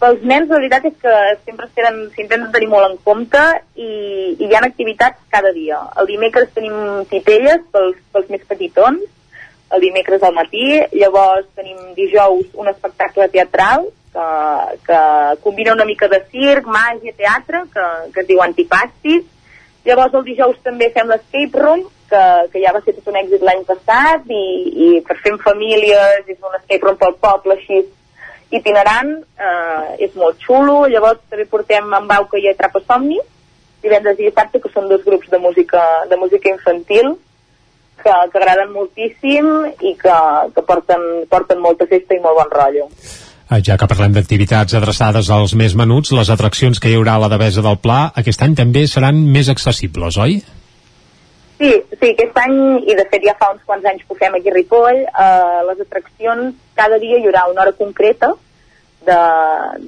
[0.00, 3.42] Pels nens, la veritat és que sempre s'intenten tenir molt en compte
[3.74, 3.90] i,
[4.38, 5.82] i hi ha activitats cada dia.
[5.98, 9.02] El dimecres tenim titelles pels, pels més petitons,
[9.70, 14.26] el dimecres al matí, llavors tenim dijous un espectacle teatral que,
[14.86, 15.00] que
[15.44, 19.24] combina una mica de circ, màgia, teatre, que, que es diu Antipastis,
[19.86, 23.46] llavors el dijous també fem l'escape room, que, que ja va ser tot un èxit
[23.46, 24.44] l'any passat, i,
[24.74, 27.84] i per fer famílies, és un escape room pel poble així
[28.50, 33.20] itinerant, eh, és molt xulo, llavors també portem en Bauca i Atrapa Somni,
[33.80, 37.14] divendres i dissabte, que són dos grups de música, de música infantil,
[38.02, 39.50] que, que agraden moltíssim
[39.80, 40.14] i que,
[40.54, 42.86] que porten, porten molta festa i molt bon rotllo.
[43.50, 47.22] Ah, ja que parlem d'activitats adreçades als més menuts, les atraccions que hi haurà a
[47.24, 50.36] la Devesa del Pla aquest any també seran més accessibles, oi?
[51.60, 52.54] Sí, sí, aquest any,
[52.86, 55.58] i de fet ja fa uns quants anys que ho fem aquí a Ripoll, eh,
[55.66, 58.30] les atraccions, cada dia hi haurà una hora concreta,
[59.10, 59.18] de,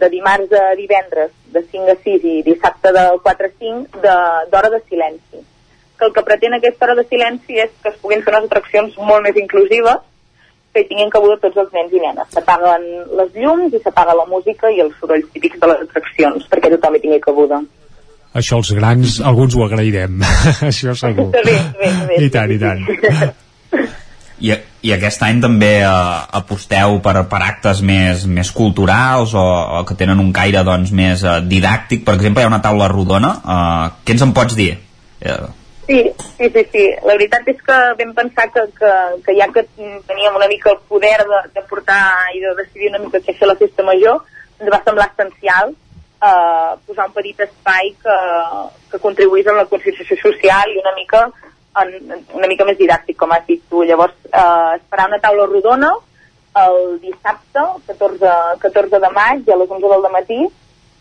[0.02, 4.68] de dimarts a divendres, de 5 a 6 i dissabte de 4 a 5, d'hora
[4.68, 5.46] de, de silenci
[6.02, 8.96] que el que pretén aquesta hora de silenci és que es puguin fer unes atraccions
[8.98, 10.00] molt més inclusives
[10.72, 12.32] que hi tinguin cabuda tots els nens i nenes.
[12.32, 12.88] S'apaguen
[13.20, 16.96] les llums i s'apaga la música i els sorolls típics de les atraccions perquè tothom
[16.96, 17.60] hi tingui cabuda.
[18.40, 20.22] Això els grans, alguns ho agrairem,
[20.70, 21.28] això segur.
[21.36, 22.20] Bé, bé, bé.
[22.24, 22.86] I tant, i tant.
[24.42, 25.88] I, i aquest any també eh,
[26.40, 29.44] aposteu per, per actes més, més culturals o,
[29.78, 32.02] o que tenen un caire doncs, més eh, didàctic.
[32.08, 33.36] Per exemple, hi ha una taula rodona.
[33.38, 34.72] Eh, què ens en pots dir?
[35.20, 35.42] Eh,
[35.86, 36.84] Sí, sí, sí, sí.
[37.02, 38.90] La veritat és que vam pensar que, que,
[39.26, 43.00] que ja que teníem una mica el poder de, de portar i de decidir una
[43.02, 44.20] mica què fer la festa major,
[44.60, 45.74] ens va semblar essencial
[46.22, 48.18] eh, posar un petit espai que,
[48.92, 51.24] que contribuís a la conscienciació social i una mica
[51.82, 53.82] en, una mica més didàctic, com has dit tu.
[53.88, 55.90] Llavors, eh, es farà una taula rodona
[56.62, 60.40] el dissabte, 14, 14 de maig, a les 11 del matí,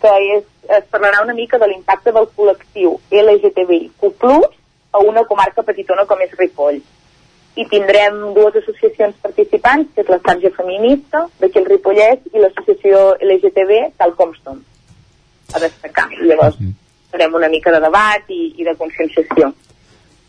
[0.02, 0.46] que és,
[0.80, 4.08] es parlarà una mica de l'impacte del col·lectiu LGTBIQ+,
[4.92, 6.82] a una comarca petitona com és Ripoll.
[7.60, 13.02] I tindrem dues associacions participants, que és la Sarja Feminista d'aquí el Ripollès i l'associació
[13.20, 14.62] LGTB, tal com som,
[15.52, 16.08] a destacar.
[16.22, 16.62] Llavors,
[17.12, 19.52] farem una mica de debat i, i de conscienciació.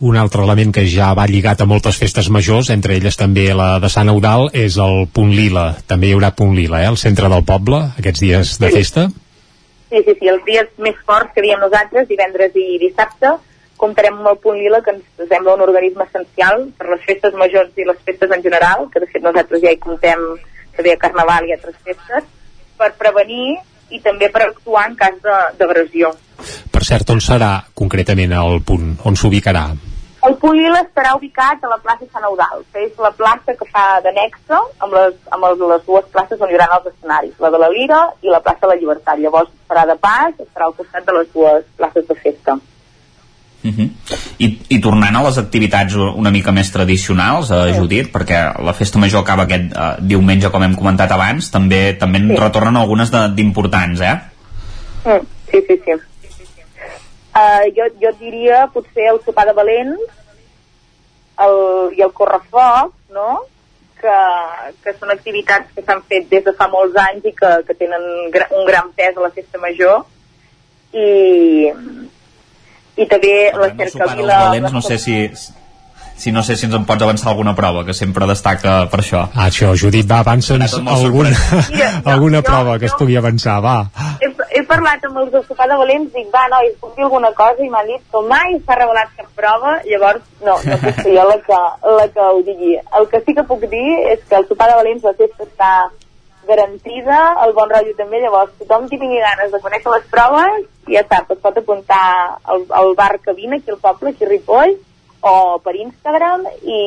[0.02, 3.76] Un altre element que ja va lligat a moltes festes majors, entre elles també la
[3.78, 5.76] de Sant Eudal, és el Punt Lila.
[5.86, 9.06] També hi haurà Punt Lila, eh, al centre del poble, aquests dies de festa.
[9.92, 13.36] Sí, sí, sí, els dies més forts que diem nosaltres, divendres i dissabte,
[13.82, 17.74] comptarem amb el Punt Lila, que ens sembla un organisme essencial per les festes majors
[17.76, 20.22] i les festes en general, que de fet nosaltres ja hi comptem
[20.76, 22.28] també a Carnaval i altres festes,
[22.78, 23.58] per prevenir
[23.92, 25.18] i també per actuar en cas
[25.58, 26.12] d'agressió.
[26.72, 28.94] Per cert, on serà concretament el punt?
[29.08, 29.66] On s'ubicarà?
[30.22, 33.66] El punt Lila estarà ubicat a la plaça Sant Eudal, que és la plaça que
[33.74, 37.50] fa d'annexa amb, les, amb les, les dues places on hi haurà els escenaris, la
[37.50, 39.18] de la Lira i la plaça de la Llibertat.
[39.18, 42.60] Llavors farà de pas, estarà al costat de les dues places de festa.
[43.64, 43.90] Uh -huh.
[44.38, 48.98] I, I tornant a les activitats una mica més tradicionals, eh, Judit, perquè la festa
[48.98, 52.36] major acaba aquest eh, diumenge, com hem comentat abans, també també en Sí.
[52.36, 54.16] retornen algunes d'importants, eh?
[55.04, 55.92] Mm, sí, sí, sí.
[57.34, 60.00] Uh, jo, jo et diria potser el sopar de valents
[61.38, 61.56] el,
[61.96, 63.40] i el correfoc, no?
[64.02, 64.18] Que,
[64.82, 68.02] que són activitats que s'han fet des de fa molts anys i que, que tenen
[68.34, 70.04] gra, un gran pes a la festa major
[70.92, 71.70] i,
[72.96, 75.16] i també la dels cercavila valents, no sé si
[76.22, 79.24] si no sé si ens en pots avançar alguna prova, que sempre destaca per això.
[79.34, 81.30] Ah, això, Judit, va, avança'ns alguna,
[81.70, 83.88] Mira, jo- alguna jo- prova que es pugui avançar, va.
[84.20, 84.28] he,
[84.58, 87.58] he parlat amb els del sopar de valents dic, va, nois, puc dir alguna cosa?
[87.64, 89.74] I m'han dit que mai s'ha revelat cap prova?
[89.88, 91.60] Llavors no, no puc ser jo la que,
[91.98, 92.76] la que ho digui.
[93.00, 95.72] El que sí que puc dir és que el sopar de valents la festa està
[96.48, 101.04] garantida, el bon rotllo també, llavors tothom qui tingui ganes de conèixer les proves, ja
[101.08, 102.04] sap, es pot apuntar
[102.44, 104.76] al, al bar Cabina aquí al poble, aquí a Ripoll,
[105.22, 106.80] o per Instagram i,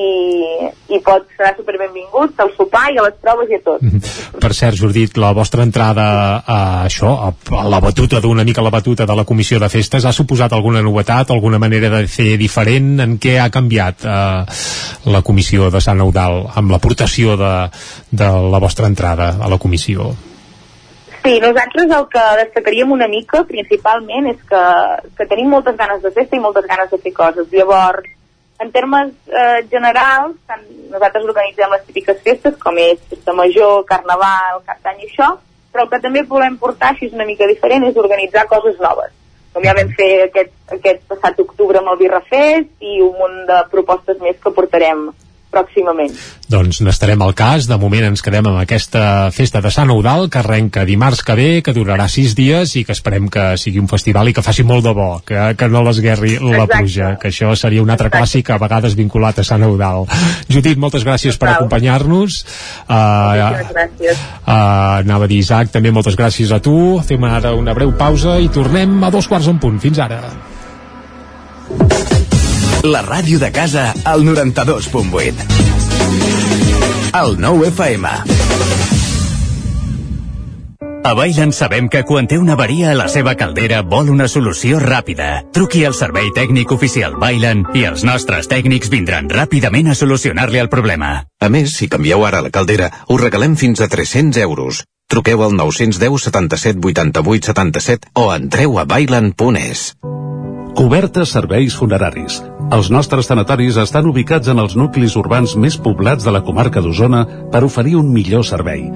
[0.91, 3.85] i pot, serà superbenvingut al sopar i a les proves i a tot.
[4.43, 6.07] Per cert, Judit, la vostra entrada
[6.43, 10.05] a això, a, a la batuta d'una mica la batuta de la comissió de festes,
[10.05, 12.99] ha suposat alguna novetat, alguna manera de fer diferent?
[13.05, 14.61] En què ha canviat eh,
[15.15, 17.55] la comissió de Sant Eudal amb l'aportació de,
[18.11, 20.11] de la vostra entrada a la comissió?
[21.25, 24.65] Sí, nosaltres el que destacaríem una mica, principalment, és que,
[25.17, 27.47] que tenim moltes ganes de festa i moltes ganes de fer coses.
[27.49, 28.05] Llavors,
[28.59, 34.61] en termes eh, generals, tant nosaltres organitzem les típiques festes, com és festa major, carnaval,
[34.67, 35.33] cap d'any i això,
[35.73, 39.11] però el que també volem portar, així és una mica diferent, és organitzar coses noves.
[39.55, 43.59] Com ja vam fer aquest, aquest passat octubre amb el Birrafest i un munt de
[43.71, 45.09] propostes més que portarem
[45.55, 46.13] pròximament.
[46.51, 47.69] Doncs n'estarem al cas.
[47.69, 51.49] De moment ens quedem amb aquesta festa de Sant Eudal, que arrenca dimarts que ve,
[51.65, 54.85] que durarà sis dies i que esperem que sigui un festival i que faci molt
[54.85, 56.77] de bo, que, que no l'esguerri la Exacte.
[56.77, 60.05] pluja, que això seria un altre clàssic a vegades vinculat a Sant Eudal.
[60.51, 62.41] Judit, moltes gràcies per acompanyar-nos.
[62.85, 64.19] Uh, gràcies.
[64.45, 66.99] uh, anava a dir, Isaac, també moltes gràcies a tu.
[67.05, 69.79] Fem ara una breu pausa i tornem a dos quarts en punt.
[69.81, 70.21] Fins ara.
[72.85, 75.33] La ràdio de casa al 92.8.
[77.17, 78.09] El 9 FM.
[81.05, 84.77] A Bailen sabem que quan té una avaria a la seva caldera vol una solució
[84.83, 85.41] ràpida.
[85.57, 90.69] Truqui al servei tècnic oficial Bailen i els nostres tècnics vindran ràpidament a solucionar-li el
[90.69, 91.15] problema.
[91.41, 94.85] A més, si canvieu ara la caldera, us regalem fins a 300 euros.
[95.07, 99.93] Truqueu al 910 77 88 77 o entreu a bailan.es.
[100.75, 102.39] Cobertes serveis funeraris.
[102.73, 107.21] Els nostres tanatoris estan ubicats en els nuclis urbans més poblats de la comarca d'Osona
[107.53, 108.87] per oferir un millor servei.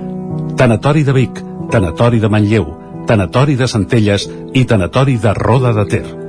[0.58, 2.66] Tanatori de Vic, Tanatori de Manlleu,
[3.06, 6.29] Tanatori de Centelles i Tanatori de Roda de Ter.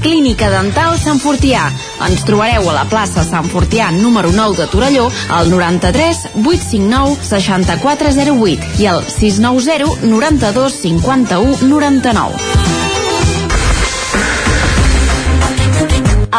[0.00, 1.66] Clínica Dental Sant Fortià.
[2.06, 5.06] Ens trobareu a la plaça Sant Fortià número 9 de Torelló
[5.36, 12.78] al 93 859 6408 i al 690 92 51 99.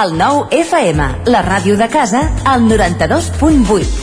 [0.01, 4.00] El nou FM, la ràdio de casa, al 92.8.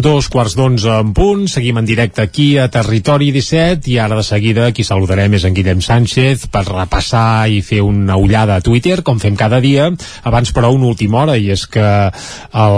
[0.00, 4.22] Dos quarts d'onze en punt, seguim en directe aquí a Territori 17 i ara de
[4.24, 9.02] seguida qui saludarem és en Guillem Sánchez per repassar i fer una ullada a Twitter,
[9.04, 9.90] com fem cada dia.
[10.24, 12.76] Abans, però, una última hora, i és que el,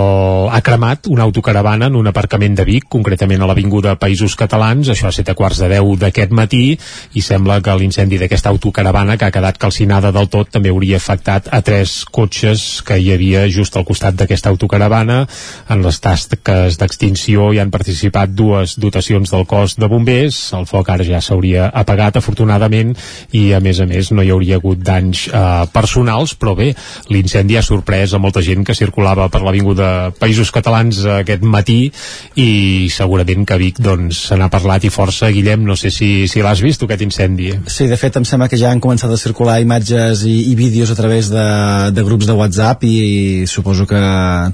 [0.50, 5.06] ha cremat una autocaravana en un aparcament de Vic, concretament a l'Avinguda Països Catalans, això
[5.06, 6.64] ha set a quarts de deu d'aquest matí,
[7.14, 11.52] i sembla que l'incendi d'aquesta autocaravana, que ha quedat calcinada del tot, també hauria afectat
[11.54, 15.22] a tres cotxes que hi havia just al costat d'aquesta autocaravana
[15.70, 20.64] en les tasques d'extinció l'extinció hi han participat dues dotacions del cos de bombers, el
[20.66, 22.94] foc ara ja s'hauria apagat afortunadament
[23.36, 26.72] i a més a més no hi hauria hagut danys eh, personals, però bé,
[27.12, 31.92] l'incendi ha sorprès a molta gent que circulava per l'Avinguda Països Catalans aquest matí
[32.36, 34.84] i segurament que Vic doncs se n'ha parlat.
[34.84, 37.52] I força, Guillem, no sé si, si l'has vist aquest incendi.
[37.68, 40.90] Sí, de fet em sembla que ja han començat a circular imatges i, i vídeos
[40.90, 41.46] a través de,
[41.92, 42.96] de grups de WhatsApp i,
[43.42, 44.00] i suposo que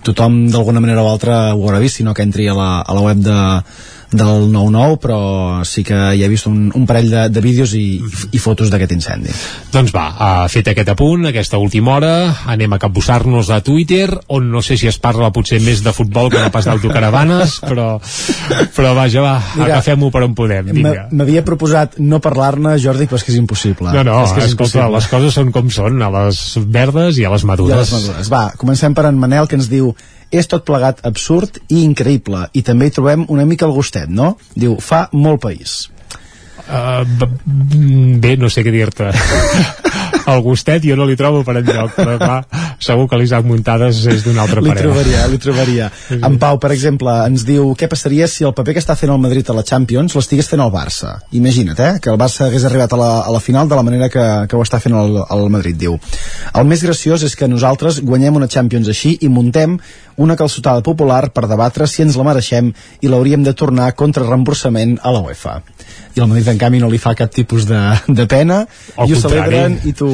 [0.05, 3.05] tothom d'alguna manera o altra ho haurà vist, sinó que entri a la, a la
[3.05, 3.39] web de,
[4.11, 5.19] del 9-9 però
[5.69, 8.01] sí que hi he vist un, un parell de, de vídeos i,
[8.33, 9.33] i fotos d'aquest incendi.
[9.73, 12.13] Doncs va, ha fet aquest apunt aquesta última hora,
[12.49, 16.33] anem a capbussar-nos a Twitter, on no sé si es parla potser més de futbol
[16.33, 17.89] que no pas d'autocaravanes però,
[18.77, 19.37] però vaja va
[19.69, 23.93] agafem-ho per on podem, m'havia proposat no parlar-ne Jordi, però és que és impossible.
[23.93, 24.95] No, no, és que és escolta, impossible.
[24.97, 27.93] les coses són com són a les verdes i a les I a madures les
[27.99, 28.31] madures.
[28.33, 29.93] Va, comencem per en Manel que ens diu
[30.31, 32.47] és tot plegat absurd i increïble.
[32.53, 34.35] I també hi trobem una mica el gustet, no?
[34.55, 35.79] Diu, fa molt país.
[36.69, 37.05] Uh,
[38.21, 39.07] bé, no sé què dir-te
[40.29, 42.39] el gustet jo no li trobo per enlloc però clar,
[42.83, 45.91] segur que l'Isaac Muntades és d'un altre li parer trobaria, li trobaria.
[46.19, 49.21] En Pau, per exemple, ens diu què passaria si el paper que està fent el
[49.23, 51.93] Madrid a la Champions l'estigués fent el Barça, imagina't eh?
[52.03, 54.59] que el Barça hagués arribat a la, a la final de la manera que, que
[54.59, 55.99] ho està fent el, el Madrid diu.
[56.55, 59.79] El més graciós és que nosaltres guanyem una Champions així i muntem
[60.19, 64.99] una calçotada popular per debatre si ens la mereixem i l'hauríem de tornar contra reemborsament
[65.03, 65.61] a la UEFA
[66.17, 67.79] i el Madrid en canvi no li fa cap tipus de,
[68.09, 68.61] de pena
[68.97, 69.21] Al i ho contrari.
[69.23, 70.11] celebren i t'ho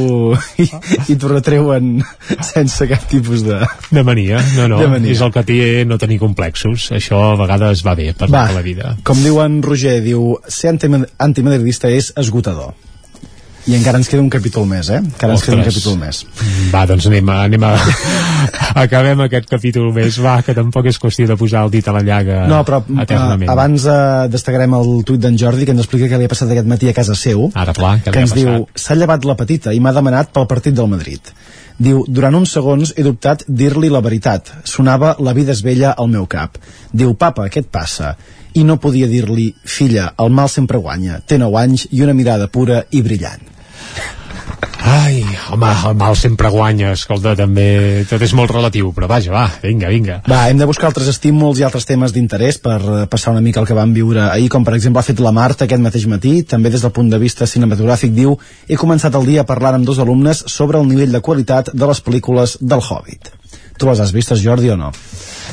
[0.62, 0.68] i,
[1.12, 1.92] i t'ho retreuen
[2.40, 3.60] sense cap tipus de,
[3.90, 5.12] de mania, no, no, De mania.
[5.14, 5.58] és el que té
[5.88, 9.60] no tenir complexos això a vegades va bé per Va, la vida com diu en
[9.62, 12.74] Roger, diu ser anti- antimadridista és esgotador.
[13.65, 14.99] I encara ens queda un capítol més, eh?
[15.01, 15.74] Encara ens queda un Ostres.
[15.74, 16.19] capítol més.
[16.73, 17.70] va, doncs anem a, anem a
[18.85, 22.03] acabem aquest capítol més, va, que tampoc és qüestió de posar el dit a la
[22.05, 23.49] llaga No, però eternament.
[23.49, 26.53] uh, abans uh, destacarem el tuit d'en Jordi que ens explica què li ha passat
[26.53, 27.49] aquest matí a casa seu.
[27.55, 28.43] Ara, clar, que ha ens passat?
[28.43, 31.32] diu, s'ha llevat la petita i m'ha demanat pel partit del Madrid.
[31.81, 34.53] Diu, durant uns segons he dubtat dir-li la veritat.
[34.69, 36.61] Sonava la vida és vella al meu cap.
[36.93, 38.12] Diu, papa, què et passa?
[38.55, 41.19] I no podia dir-li, filla, el mal sempre guanya.
[41.27, 43.51] Té 9 anys i una mirada pura i brillant.
[44.85, 49.45] Ai, home, el mal sempre guanya, escolta, també tot és molt relatiu, però vaja, va,
[49.62, 50.20] vinga, vinga.
[50.31, 53.62] Va, hem de buscar altres estímuls i altres temes d'interès per eh, passar una mica
[53.62, 56.35] el que vam viure ahir, com per exemple ha fet la Marta aquest mateix matí,
[56.49, 58.36] també des del punt de vista cinematogràfic, diu
[58.69, 62.05] he començat el dia parlant amb dos alumnes sobre el nivell de qualitat de les
[62.05, 63.32] pel·lícules del Hobbit.
[63.78, 64.92] Tu les has vistes, Jordi, o no?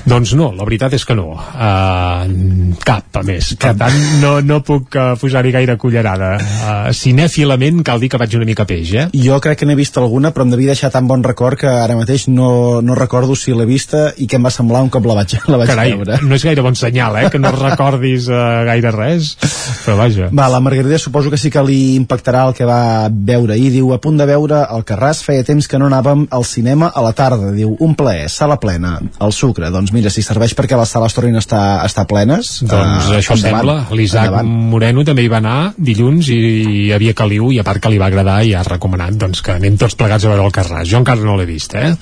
[0.06, 1.36] Doncs no, la veritat és que no.
[1.36, 3.52] Uh, cap, a més.
[3.60, 6.32] Per tant, no, no puc uh, posar-hi gaire cullerada.
[6.42, 9.06] Uh, cinèfilament cal dir que vaig una mica peix, eh?
[9.14, 11.98] Jo crec que n'he vist alguna, però em devia deixar tan bon record que ara
[12.00, 15.18] mateix no, no recordo si l'he vista i què em va semblar un cop la
[15.20, 16.22] vaig, la vaig Carai, veure.
[16.26, 17.28] no és gaire bon senyal, eh?
[17.34, 19.36] Que no recordis uh, gaire res,
[19.84, 20.32] però vaja.
[20.34, 23.70] Va, la Margarida suposo que sí que li impactarà el que va veure ahir.
[23.76, 27.06] Diu, a punt de veure el Carràs, feia temps que no anàvem al cinema a
[27.06, 27.52] la tarda.
[27.54, 29.72] Diu, un plaer, sala plena, el sucre.
[29.74, 32.54] Doncs mira, si serveix perquè les sales tornin a estar, a estar plenes...
[32.66, 33.78] Doncs eh, això endavant, sembla.
[33.98, 34.38] L'Isaac.
[34.46, 38.00] Moreno també hi va anar dilluns i hi havia caliu i a part que li
[38.02, 40.88] va agradar i ha recomanat doncs, que anem tots plegats a veure el Carràs.
[40.92, 41.94] Jo encara no l'he vist, eh?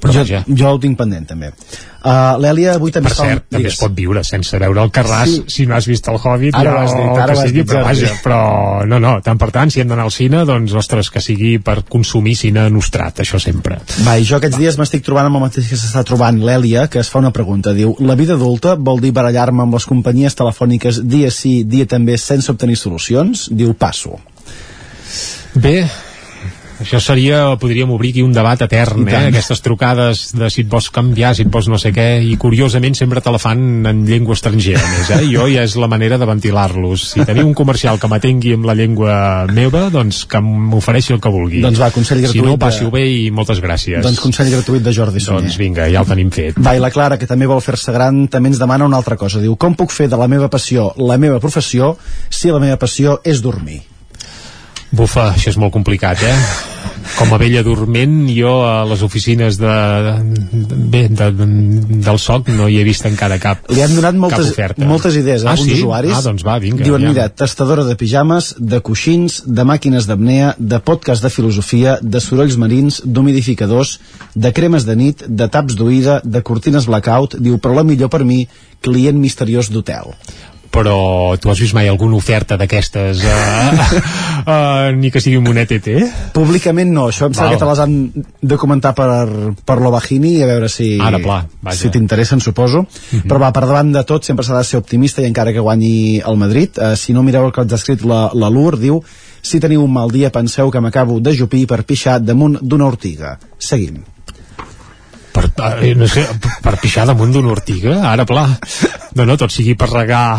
[0.00, 0.44] Però jo, vaja.
[0.46, 3.92] jo ho tinc pendent també uh, l'Èlia avui també Per un- cert, també es pot
[3.96, 5.42] viure sense veure el Carràs Sí.
[5.48, 7.82] si no has vist el Hobbit Ara ja, dit, o ara que sigui, dit, però
[7.84, 8.38] vaja, però
[8.86, 11.82] no, no, tant per tant, si hem d'anar al cine, doncs, ostres, que sigui per
[11.88, 13.80] consumir cine nostrat, això sempre.
[14.06, 17.00] Va, i jo aquests dies m'estic trobant amb el mateix que s'està trobant l'Èlia, que
[17.02, 17.74] es fa una pregunta.
[17.74, 22.16] Diu, la vida adulta vol dir barallar-me amb les companyies telefòniques dia sí, dia també,
[22.18, 23.48] sense obtenir solucions?
[23.50, 24.18] Diu, passo.
[25.54, 25.88] Bé,
[26.80, 29.28] això seria, podríem obrir aquí un debat etern, eh?
[29.28, 32.96] Aquestes trucades de si et vols canviar, si et vols no sé què, i curiosament
[32.98, 35.20] sempre te la fan en llengua estrangera, més, eh?
[35.32, 37.08] Jo ja és la manera de ventilar-los.
[37.14, 41.32] Si teniu un comercial que m'atengui amb la llengua meva, doncs que m'ofereixi el que
[41.32, 41.62] vulgui.
[41.64, 44.02] Doncs va, consell gratuït Si no, passi-ho bé i moltes gràcies.
[44.04, 45.46] Doncs consell gratuït de Jordi Sunyer.
[45.48, 46.58] Doncs vinga, ja el tenim fet.
[46.62, 49.42] Va, i la Clara, que també vol fer-se gran, també ens demana una altra cosa.
[49.42, 51.96] Diu, com puc fer de la meva passió la meva professió
[52.30, 53.82] si la meva passió és dormir?
[54.90, 56.36] Bufa, això és molt complicat, eh?
[57.18, 59.74] Com a vella dorment, jo a les oficines de,
[60.52, 61.46] de, bé, de, de,
[62.04, 65.50] del SOC no hi he vist encara cap Li han donat moltes, moltes idees a
[65.50, 65.78] ah, alguns sí?
[65.80, 66.14] usuaris.
[66.14, 66.84] Ah, doncs va, vinga.
[66.84, 67.12] Diuen, ja.
[67.12, 72.58] mira, tastadora de pijames, de coixins, de màquines d'apnea, de podcast de filosofia, de sorolls
[72.60, 73.96] marins, d'humidificadors,
[74.36, 78.22] de cremes de nit, de taps d'oïda, de cortines blackout, diu, però la millor per
[78.28, 78.44] mi,
[78.84, 80.14] client misteriós d'hotel.
[80.74, 83.78] Però tu has vist mai alguna oferta d'aquestes uh,
[84.44, 85.88] uh, ni que sigui un monet ET?
[86.34, 87.94] Públicament no, això em sembla que te les han
[88.52, 91.78] de comentar per, per l'Ovagini i a veure si, Ara, pla, vaja.
[91.80, 92.84] si t'interessen, suposo.
[93.24, 96.20] Però va, per davant de tot, sempre s'ha de ser optimista i encara que guanyi
[96.20, 96.76] el Madrid.
[96.76, 99.00] Eh, si no mireu el que ens ha escrit la, la Lur, diu
[99.42, 103.38] si teniu un mal dia penseu que m'acabo de jupir per pixar damunt d'una ortiga.
[103.58, 104.02] Seguim.
[105.58, 106.22] Per, eh, no sé,
[106.62, 107.96] per pixar damunt d'una ortiga?
[108.12, 108.44] Ara, pla.
[109.18, 110.38] No, no, tot sigui per regar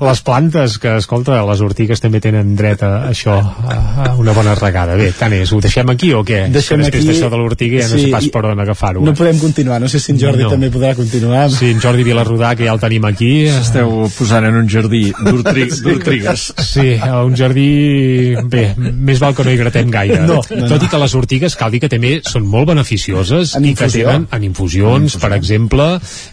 [0.00, 4.94] les plantes, que, escolta, les ortigues també tenen dret a això, a una bona regada.
[4.96, 6.46] Bé, tant és, ho deixem aquí o què?
[6.54, 9.02] Deixem que després aquí- d'això de l'ortiga ja no sí, sé pas per on agafar-ho.
[9.04, 10.50] No podem continuar, no sé si en Jordi No.
[10.54, 11.50] també podrà continuar.
[11.52, 13.32] Sí, en Jordi Vilarrodà, que ja el tenim aquí.
[13.50, 16.52] Esteu posant en un jardí d'ortrigues.
[16.64, 17.68] Sí, un jardí...
[18.48, 20.20] Bé, més val que no hi gratem gaire.
[20.24, 20.84] No, no, Tot no.
[20.86, 24.08] i que les ortigues, cal dir que també són molt beneficioses En i que infusió.
[24.08, 25.86] tenen en infusions, per exemple,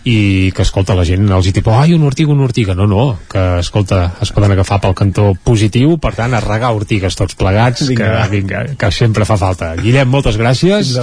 [0.07, 2.76] i que, escolta, la gent els hi tipo, ai, una ortiga, una ortiga.
[2.77, 7.18] No, no, que, escolta, es poden agafar pel cantó positiu, per tant, a regar ortigues
[7.18, 9.73] tots plegats, Vinga, que, vinga, que sempre fa falta.
[9.80, 10.95] Guillem, moltes gràcies.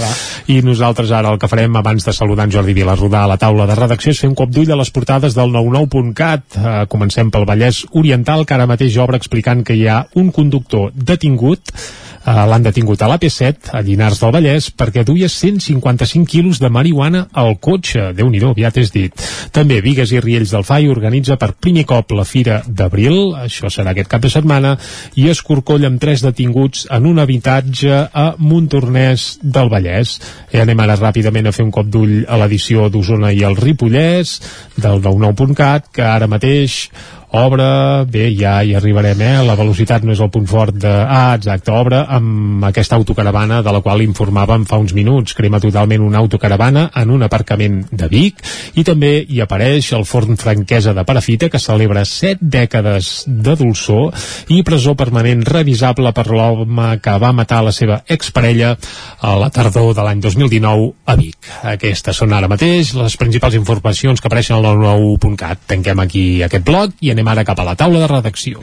[0.53, 3.67] I nosaltres ara el que farem abans de saludar en Jordi Vilarrodà a la taula
[3.69, 6.47] de redacció és fer un cop d'ull a les portades del 99.cat.
[6.57, 10.91] Eh, comencem pel Vallès Oriental, que ara mateix obre explicant que hi ha un conductor
[10.95, 11.75] detingut
[12.23, 17.57] L'han detingut a l'AP7, a Llinars del Vallès, perquè duia 155 quilos de marihuana al
[17.59, 18.13] cotxe.
[18.15, 19.13] déu nhi aviat és dit.
[19.51, 23.91] També Vigues i Riells del FAI organitza per primer cop la Fira d'Abril, això serà
[23.91, 24.77] aquest cap de setmana,
[25.17, 30.21] i Escorcoll amb tres detinguts en un habitatge a Montornès del Vallès.
[30.53, 34.39] I anem ara ràpidament a fer un cop d'ull a l'edició d'Osona i el Ripollès,
[34.77, 36.89] del 99.cat, que ara mateix
[37.33, 37.67] obre,
[38.13, 39.33] bé, ja hi arribarem, eh?
[39.47, 40.91] La velocitat no és el punt fort de...
[40.91, 45.33] Ah, exacte, obre amb aquesta autocaravana de la qual informàvem fa uns minuts.
[45.39, 48.43] Crema totalment una autocaravana en un aparcament de Vic
[48.77, 54.13] i també hi apareix el forn franquesa de Parafita que celebra set dècades de dolçor
[54.53, 58.75] i presó permanent revisable per l'home que va matar la seva exparella
[59.21, 61.51] a la tardor de l'any 2019 a Vic.
[61.73, 65.65] Aquestes són ara mateix les principals informacions que apareixen al 99.cat.
[65.73, 68.59] Tanquem aquí aquest bloc i anem ara cap a la taula de redacció.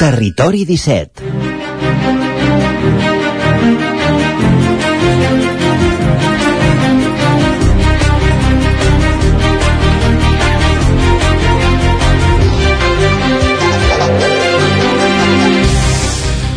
[0.00, 1.43] Territori 17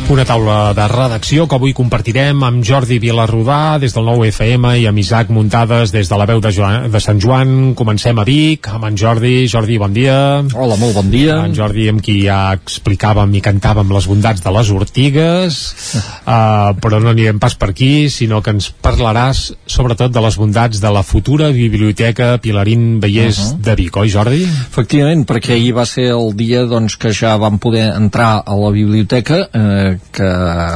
[0.08, 4.86] Una taula de redacció que avui compartirem amb Jordi Vilarrodà des del nou FM i
[4.88, 7.74] amb Isaac Muntades des de la veu de, Joan, de Sant Joan.
[7.76, 9.50] Comencem a Vic amb en Jordi.
[9.52, 10.16] Jordi, bon dia.
[10.56, 11.42] Hola, molt bon dia.
[11.44, 15.60] En Jordi amb qui ja explicàvem i cantàvem les bondats de les ortigues,
[16.24, 20.80] uh, però no anirem pas per aquí, sinó que ens parlaràs sobretot de les bondats
[20.80, 23.60] de la futura Biblioteca Pilarín Vallès uh -huh.
[23.60, 24.44] de Vic, oi Jordi?
[24.48, 28.72] Efectivament, perquè ahir va ser el dia doncs, que ja vam poder entrar a la
[28.72, 30.28] biblioteca eh, que,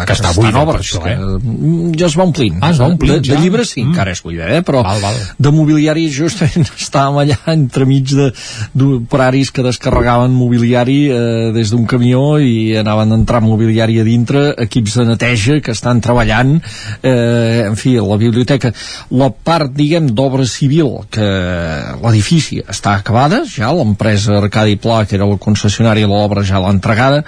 [0.07, 1.39] Que està buida, per obres, això, que, eh?
[1.41, 2.57] mm, ja es va omplint.
[2.61, 3.35] Ah, es va omplint, de, ja?
[3.35, 3.91] de llibres sí, Mm.
[3.93, 4.61] encara és buida, eh?
[4.64, 5.15] però Val, val.
[5.38, 8.31] de mobiliari justament estàvem allà entremig de-
[8.73, 14.95] d'operaris que descarregaven mobiliari eh, des d'un camió i anaven entrant mobiliari a dintre, equips
[14.99, 16.57] de neteja que estan treballant,
[17.03, 18.72] eh, en fi, la biblioteca.
[19.11, 21.26] La part, diguem, d'obra civil, que
[22.03, 26.72] l'edifici està acabada, ja l'empresa Arcadi Pla, que era la concessionària de l'obra, ja l'ha
[26.73, 27.23] entregada,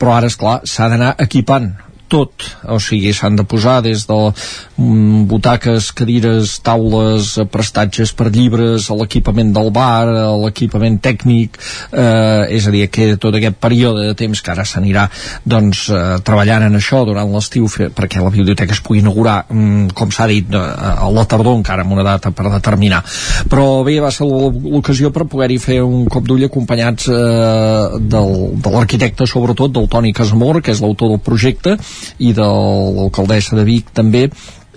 [0.00, 1.70] però ara, és clar s'ha d'anar equipant
[2.10, 8.28] tot, o sigui, s'han de posar des de mm, butaques, cadires, taules, eh, prestatges per
[8.34, 11.58] llibres, a l'equipament del bar, a l'equipament tècnic,
[11.92, 15.06] eh, és a dir, que tot aquest període de temps que ara s'anirà
[15.46, 20.10] doncs, eh, treballant en això durant l'estiu perquè la biblioteca es pugui inaugurar, mm, com
[20.10, 23.04] s'ha dit, eh, a la tardor encara amb una data per determinar.
[23.48, 28.74] Però bé, va ser l'ocasió per poder-hi fer un cop d'ull acompanyats eh, del, de
[28.74, 31.76] l'arquitecte, sobretot, del Toni Casamor, que és l'autor del projecte,
[32.18, 34.28] i de l'alcaldessa de Vic també,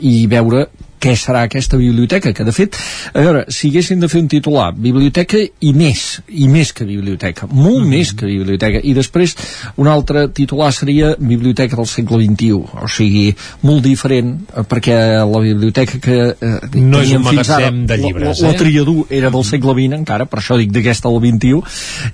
[0.03, 0.67] i veure
[1.03, 2.77] què serà aquesta biblioteca, que de fet,
[3.11, 7.47] a veure, si haguessin de fer un titular, biblioteca i més, i més que biblioteca,
[7.51, 7.95] molt mm -hmm.
[7.97, 9.35] més que biblioteca, i després
[9.77, 14.95] un altre titular seria Biblioteca del segle XXI, o sigui, molt diferent, eh, perquè
[15.33, 18.53] la biblioteca que eh, no és un magatzem de llibres, la, la, eh?
[18.53, 21.61] la Triadú era del segle XX encara, per això dic d'aquesta del XXI,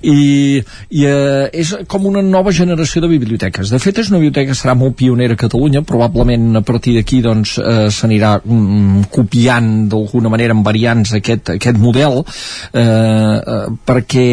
[0.02, 3.70] i, i eh, és com una nova generació de biblioteques.
[3.70, 7.20] De fet, és una biblioteca que serà molt pionera a Catalunya, probablement a partir d'aquí
[7.24, 8.79] doncs, eh, s'anirà mm,
[9.12, 14.26] copiant d'alguna manera en variants aquest, aquest model eh, eh, perquè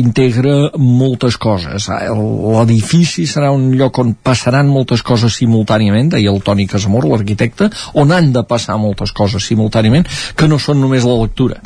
[0.00, 1.88] integra moltes coses.
[1.88, 7.70] L'edifici serà un lloc on passaran moltes coses simultàniament deia el Toni Casamor, l'arquitecte
[8.00, 11.60] on han de passar moltes coses simultàniament que no són només la lectura.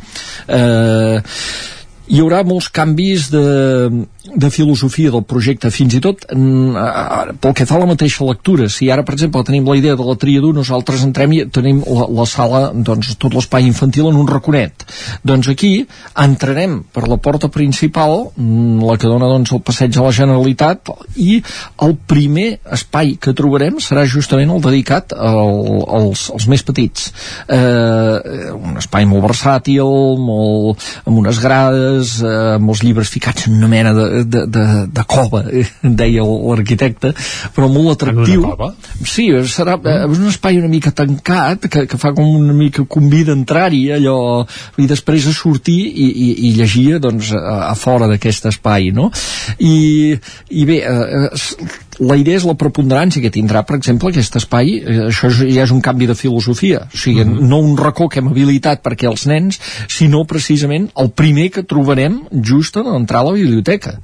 [0.49, 1.19] Eh,
[2.09, 3.43] hi haurà molts canvis de,
[4.29, 8.69] de filosofia del projecte, fins i tot mm, pel que fa a la mateixa lectura.
[8.73, 12.09] Si ara, per exemple, tenim la idea de la triadú, nosaltres entrem i tenim la,
[12.21, 14.87] la sala, doncs, tot l'espai infantil en un raconet.
[15.27, 15.73] Doncs aquí
[16.19, 20.93] entrarem per la porta principal, mm, la que dona doncs, el passeig a la Generalitat,
[21.21, 21.39] i
[21.85, 22.49] el primer
[22.79, 27.13] espai que trobarem serà justament el dedicat al, als, als més petits.
[27.53, 33.57] Eh, un espai molt versàtil, molt, amb unes grades, eh, amb els llibres ficats en
[33.59, 34.65] una mena de, de, de,
[34.95, 35.67] de cova, eh,
[36.03, 37.13] deia l'arquitecte,
[37.57, 38.43] però molt atractiu.
[38.43, 38.71] En una cova?
[39.03, 43.35] Sí, serà eh, un espai una mica tancat, que, que fa com una mica convida
[43.35, 44.19] a entrar-hi, allò,
[44.79, 49.11] i després a sortir i, i, i llegir, doncs, a, a fora d'aquest espai, no?
[49.59, 50.17] I,
[50.51, 51.29] i bé, eh,
[51.99, 55.73] la idea és la preponderància que tindrà, per exemple, aquest espai, eh, això ja és
[55.75, 57.49] un canvi de filosofia, o sigui, mm -hmm.
[57.49, 62.21] no un racó que hem habilitat perquè els nens, sinó precisament el primer que trobarem
[62.43, 63.99] just en entrar a la biblioteca.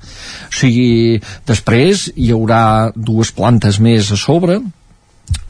[0.48, 4.60] O sigui, després hi haurà dues plantes més a sobre,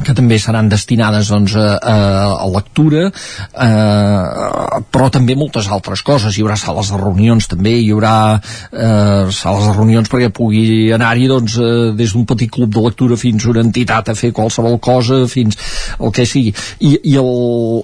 [0.04, 6.36] que també seran destinades doncs, a, a, lectura eh, però també moltes altres coses.
[6.36, 7.74] Hi haurà sales de reunions també.
[7.80, 12.72] Hi haurà eh, sales de reunions perquè pugui anar-hi doncs, eh, des d'un petit club
[12.74, 15.58] de lectura fins a una entitat a fer qualsevol cosa fins
[15.98, 16.54] el que sigui.
[16.80, 17.32] I, i el,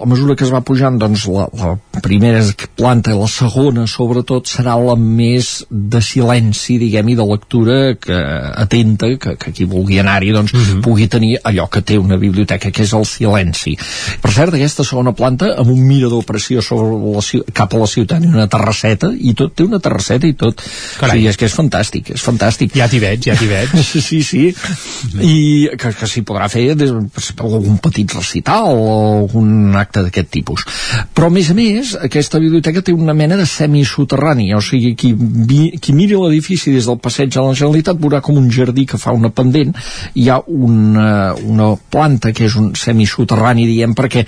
[0.00, 2.42] a mesura que es va pujant doncs, la, la primera
[2.76, 8.18] planta i la segona sobretot serà la més de silenci diguem i de lectura que
[8.64, 10.80] atenta que, que qui vulgui anar-hi doncs, uh -huh.
[10.84, 13.76] pugui tenir allò que té una biblioteca que és el silenci.
[14.20, 17.22] Per cert aquesta segona planta amb un mirador preciós sobre la,
[17.56, 20.62] cap a la ciutat i una terrasseta i tot, té una terrasseta i tot.
[20.98, 21.10] Carai.
[21.10, 22.74] o sigui, és que és fantàstic, és fantàstic.
[22.76, 23.76] Ja t'hi veig, ja t'hi veig.
[24.10, 24.40] Sí, sí,
[25.22, 28.86] i que, que s'hi podrà fer des, algun petit recital o
[29.20, 30.64] algun acte d'aquest tipus.
[31.14, 35.12] Però a més a més aquesta biblioteca té una mena de semisoterrani o sigui, qui,
[35.14, 38.98] vi, qui miri l'edifici des del passeig a la Generalitat veurà com un jardí que
[39.00, 39.76] fa una pendent.
[40.16, 41.99] Hi ha una, una planta
[42.34, 44.24] que és un semisoterrani diem perquè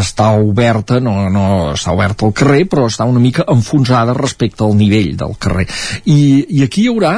[0.00, 4.76] està oberta no, no està oberta al carrer però està una mica enfonsada respecte al
[4.76, 5.66] nivell del carrer
[6.04, 7.14] i, i aquí hi haurà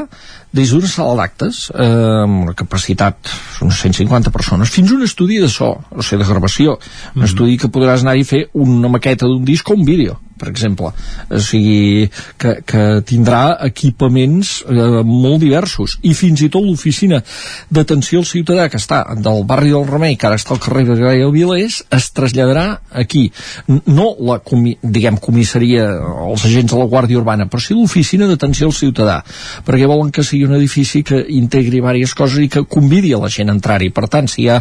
[0.57, 1.87] des d'una sala d'actes eh,
[2.25, 3.33] amb una capacitat
[3.65, 7.21] unes 150 persones fins a un estudi de so, o sigui, de gravació un mm
[7.21, 7.25] -hmm.
[7.25, 10.93] estudi que podràs anar-hi a fer una maqueta d'un disc o un vídeo per exemple.
[11.31, 12.09] O sigui,
[12.39, 17.23] que, que tindrà equipaments eh, molt diversos i fins i tot l'oficina
[17.71, 20.99] d'atenció al ciutadà que està del barri del Remei que ara està al carrer de
[21.01, 23.29] Gaia Vilés es traslladarà aquí.
[23.69, 25.89] No la comi diguem comissaria
[26.27, 29.21] els agents de la Guàrdia Urbana però sí l'oficina d'atenció al ciutadà
[29.67, 33.31] perquè volen que sigui un edifici que integri diverses coses i que convidi a la
[33.33, 33.91] gent a entrar-hi.
[33.95, 34.61] Per tant si hi ha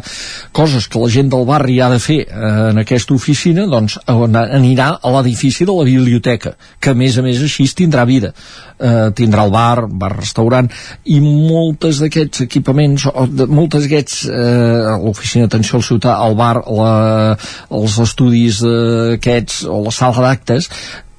[0.56, 4.96] coses que la gent del barri ha de fer eh, en aquesta oficina doncs anirà
[5.02, 8.34] a l'edifici de la biblioteca, que a més a més així tindrà vida.
[8.76, 10.70] Eh, tindrà el bar, bar-restaurant,
[11.06, 16.56] i moltes d'aquests equipaments, o de, moltes d'aquests, eh, l'oficina d'atenció al ciutat, el bar,
[16.68, 16.92] la,
[17.80, 20.70] els estudis eh, aquests, o la sala d'actes,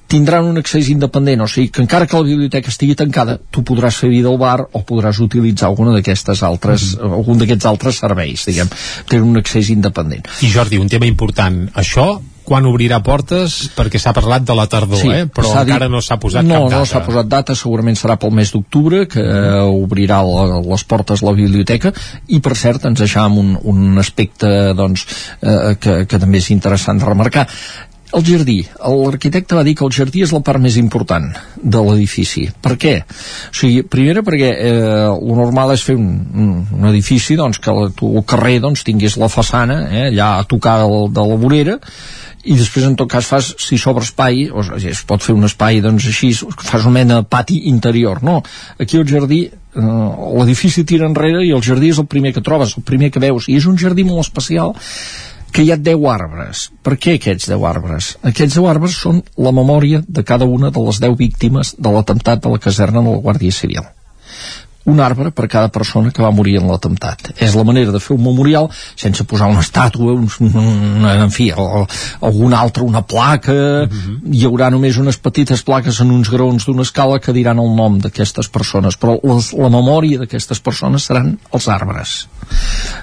[0.07, 3.99] tindran un accés independent, o sigui que encara que la biblioteca estigui tancada, tu podràs
[3.99, 8.45] fer vida al bar o podràs utilitzar alguna d'aquestes altres, mm algun d'aquests altres serveis,
[8.45, 8.69] diguem,
[9.09, 10.27] tenen un accés independent.
[10.45, 12.07] I Jordi, un tema important, això
[12.47, 13.57] quan obrirà portes?
[13.75, 15.25] Perquè s'ha parlat de la tardor, Sí, eh?
[15.27, 16.77] però s'ha dit- encara no s'ha posat no, cap data.
[16.79, 21.23] No, s'ha posat data, segurament serà pel mes d'octubre, que eh, obrirà la, les portes
[21.27, 21.91] la biblioteca,
[22.31, 24.47] i per cert ens deixàvem un, un aspecte
[24.77, 25.03] doncs,
[25.41, 27.47] eh, que, que també és interessant de remarcar.
[28.15, 28.61] El jardí.
[28.79, 31.25] L'arquitecte va dir que el jardí és la part més important
[31.59, 32.45] de l'edifici.
[32.63, 32.93] Per què?
[33.03, 38.13] O sigui, primera perquè eh, el normal és fer un, un, edifici doncs, que tu,
[38.15, 41.75] el carrer doncs, tingués la façana eh, allà a tocar del, de la vorera
[42.45, 45.47] i després en tot cas fas, si s'obre espai o sigui, es pot fer un
[45.47, 48.41] espai doncs així fas una mena de pati interior no,
[48.79, 49.81] aquí el jardí eh,
[50.39, 53.49] l'edifici tira enrere i el jardí és el primer que trobes el primer que veus
[53.49, 54.75] i és un jardí molt especial
[55.51, 56.67] que hi ha 10 arbres.
[56.83, 58.09] Per què aquests 10 arbres?
[58.21, 62.43] Aquests 10 arbres són la memòria de cada una de les 10 víctimes de l'atemptat
[62.43, 63.87] de la caserna de la Guàrdia Civil
[64.87, 67.33] un arbre per cada persona que va morir en l'atemptat.
[67.43, 71.49] És la manera de fer un memorial sense posar una estàtua, un, una, en fi,
[71.51, 71.83] o,
[72.27, 73.53] algun altre, una placa,
[73.83, 74.17] uh -huh.
[74.31, 77.99] hi haurà només unes petites plaques en uns graons d'una escala que diran el nom
[77.99, 82.27] d'aquestes persones, però les, la memòria d'aquestes persones seran els arbres.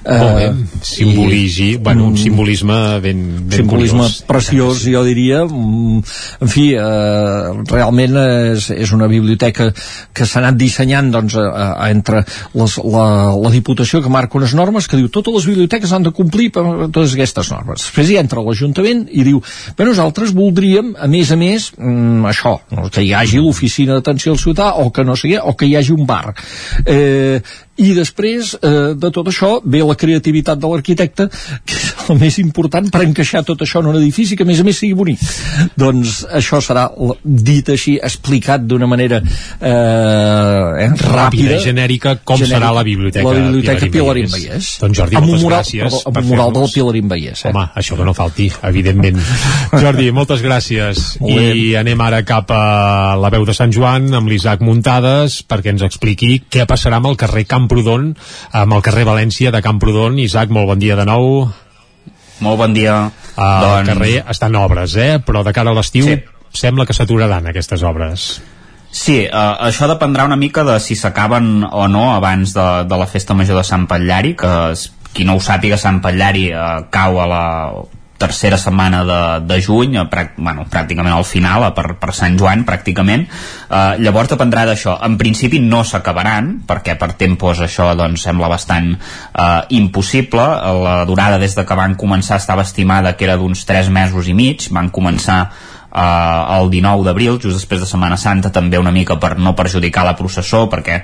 [0.05, 4.23] Molt bé, simboligi, i, bueno, un simbolisme ben, ben simbolisme curiós.
[4.27, 5.45] preciós, jo diria.
[5.45, 6.03] Mm,
[6.41, 9.71] En fi, eh, realment és, és una biblioteca
[10.13, 12.25] que s'ha anat dissenyant doncs, a, entre
[12.55, 13.07] les, la,
[13.39, 17.17] la Diputació que marca unes normes que diu totes les biblioteques han de complir totes
[17.17, 17.85] aquestes normes.
[17.87, 19.43] Després hi entra l'Ajuntament i diu,
[19.77, 22.57] bé, nosaltres voldríem, a més a més, mm, això,
[22.93, 25.93] que hi hagi l'oficina d'atenció al ciutadà o que no sigui, o que hi hagi
[25.95, 26.35] un bar.
[26.85, 27.41] Eh,
[27.83, 32.39] i després eh, de tot això ve la creativitat de l'arquitecte que és el més
[32.43, 35.23] important per encaixar tot això en un edifici que a més a més sigui bonic
[35.81, 36.87] doncs això serà
[37.25, 43.91] dit així explicat d'una manera eh, eh, ràpida, genèrica, com serà la biblioteca la biblioteca
[43.91, 44.71] Pilarín Pilarín Vallès.
[44.81, 47.53] Doncs Jordi, amb moltes mural, gràcies perdó, amb un mural del Pilarín Vallès eh?
[47.53, 49.21] Home, això que no falti, evidentment.
[49.83, 51.05] Jordi, moltes gràcies.
[51.25, 52.63] I anem ara cap a
[53.21, 57.19] la veu de Sant Joan amb l'Isaac Muntades perquè ens expliqui què passarà amb el
[57.21, 58.11] carrer Camprodon,
[58.53, 60.19] amb el carrer València de Camprodon.
[60.21, 61.49] Isaac, molt bon dia de nou.
[62.45, 62.99] Molt bon dia.
[63.35, 65.19] Uh, El Doncs- carrer està en obres, eh?
[65.25, 66.19] però de cara a l'estiu Sí.
[66.53, 68.43] sembla que s'aturaran aquestes obres.
[68.95, 73.07] Sí, uh, això dependrà una mica de si s'acaben o no abans de, de la
[73.11, 74.75] festa major de Sant Patllari, que
[75.15, 77.45] qui no ho sàpiga, Sant Patllari uh, cau a la
[78.19, 79.19] tercera setmana de,
[79.49, 83.27] de juny, a, prac- bueno, pràcticament al final, per, per Sant Joan, pràcticament.
[83.69, 84.97] Uh, llavors dependrà d'això.
[85.05, 90.47] En principi no s'acabaran, perquè per tempos això doncs, sembla bastant uh, impossible.
[90.85, 94.35] La durada des de que van començar estava estimada que era d'uns 3 mesos i
[94.37, 94.69] mig.
[94.75, 95.41] Van començar
[95.95, 100.05] eh, el 19 d'abril, just després de Setmana Santa, també una mica per no perjudicar
[100.05, 101.01] la processó, perquè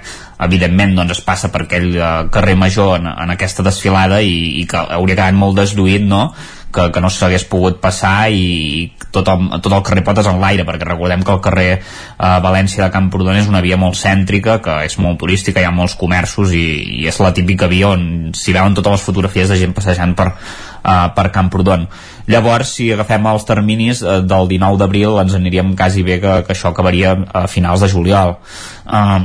[0.46, 4.66] evidentment doncs, es passa per aquell eh, carrer major en, en aquesta desfilada i, i
[4.66, 6.30] que hauria quedat molt desduït, no?,
[6.72, 10.64] que, que no s'hagués pogut passar i, tot, el, tot el carrer Potes en l'aire
[10.68, 11.82] perquè recordem que el carrer eh,
[12.44, 15.97] València de Camprodon és una via molt cèntrica que és molt turística, hi ha molts
[16.01, 16.64] comerços i,
[17.02, 20.30] i és la típica via on s'hi veuen totes les fotografies de gent passejant per,
[20.82, 21.86] uh, per Camprodon.
[22.31, 26.55] Llavors si agafem els terminis uh, del 19 d'abril ens aniríem quasi bé que, que
[26.55, 28.36] això acabaria a finals de juliol.
[28.90, 29.23] Uh,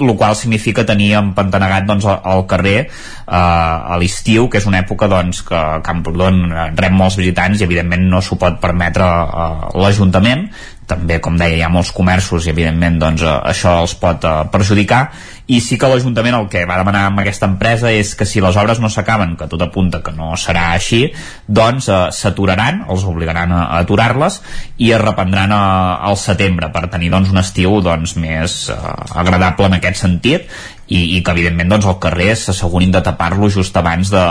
[0.00, 5.04] el qual significa tenir empantanegat doncs, el carrer uh, a l'estiu que és una època
[5.10, 10.46] doncs, que Camprodon eh, rep molts visitants i evidentment no s'ho pot permetre uh, l'Ajuntament
[10.92, 14.34] també, com deia, hi ha molts comerços i evidentment doncs, eh, això els pot eh,
[14.52, 15.06] perjudicar.
[15.52, 18.56] I sí que l'Ajuntament el que va demanar amb aquesta empresa és que si les
[18.56, 21.02] obres no s'acaben, que tot apunta que no serà així,
[21.48, 24.38] doncs eh, s'aturaran, els obligaran a, aturar-les
[24.78, 25.64] i es reprendran a,
[26.10, 28.78] al setembre per tenir doncs, un estiu doncs, més eh,
[29.24, 30.46] agradable en aquest sentit
[30.92, 34.24] i, i que evidentment doncs, el carrer s'assegurin de tapar-lo just abans de,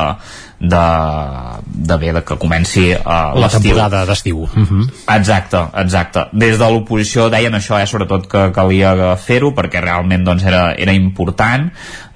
[0.62, 4.44] de, de bé, de que comenci uh, La temporada d'estiu.
[4.44, 4.92] Uh -huh.
[5.16, 6.28] Exacte, exacte.
[6.32, 10.94] Des de l'oposició deien això, eh, sobretot que calia fer-ho perquè realment doncs, era, era
[10.94, 11.72] important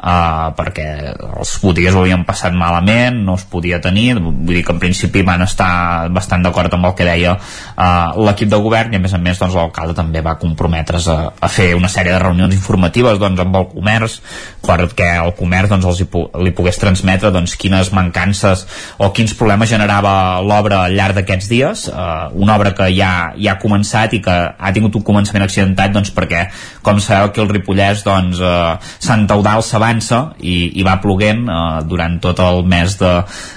[0.06, 4.72] uh, perquè els botiguers ho havien passat malament, no es podia tenir, vull dir que
[4.72, 8.98] en principi van estar bastant d'acord amb el que deia uh, l'equip de govern i
[8.98, 12.20] a més a més doncs, l'alcalde també va comprometre's a, a fer una sèrie de
[12.20, 14.22] reunions informatives doncs, amb el comerç
[14.62, 16.08] perquè el comerç doncs, els hi,
[16.44, 21.86] li pogués transmetre doncs, quines mancances o quins problemes generava l'obra al llarg d'aquests dies.
[21.90, 25.94] Uh, una obra que ja, ja ha començat i que ha tingut un començament accidentat
[25.96, 26.48] doncs, perquè
[26.86, 31.82] com sabeu aquí al Ripollès doncs, uh, Sant Eudal s'avança i, i va ploguent uh,
[31.88, 33.16] durant tot el mes de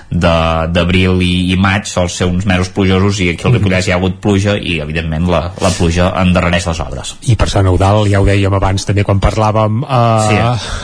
[0.08, 3.98] d'abril i, i maig sols ser uns mesos plujosos i aquí al Ripollès hi ha
[3.98, 7.12] hagut pluja i evidentment la, la pluja endarrereix les obres.
[7.28, 10.38] I per Sant Eudal, ja ho dèiem abans també quan parlàvem uh, Sí.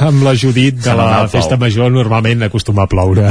[0.05, 3.31] amb la Judit de Sant la Eudal festa major normalment acostuma a ploure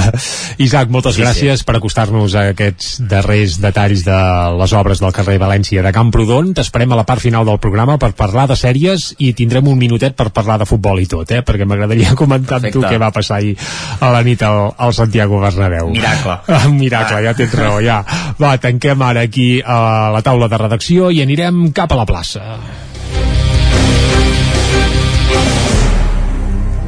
[0.58, 1.26] Isaac, moltes Sí, sí.
[1.26, 4.18] gràcies per acostar-nos a aquests darrers detalls de
[4.60, 6.54] les obres del carrer València de Camprodon.
[6.54, 10.16] T'esperem a la part final del programa per parlar de sèries i tindrem un minutet
[10.16, 11.42] per parlar de futbol i tot, eh?
[11.44, 12.94] perquè m'agradaria comentar amb tu Perfecte.
[12.96, 13.56] què va passar ahir
[14.00, 15.90] a la nit al, al Santiago Bernabéu.
[15.90, 16.40] Miracle.
[16.54, 18.04] Ah, Miracle, ja tens raó, ja.
[18.40, 22.44] Va, tanquem ara aquí a la taula de redacció i anirem cap a la plaça.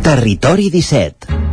[0.06, 1.45] Territori 17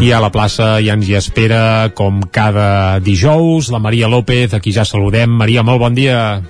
[0.00, 4.60] I a la plaça ja ens hi espera, com cada dijous, la Maria López, a
[4.60, 5.28] qui ja saludem.
[5.42, 6.40] Maria, molt bon dia.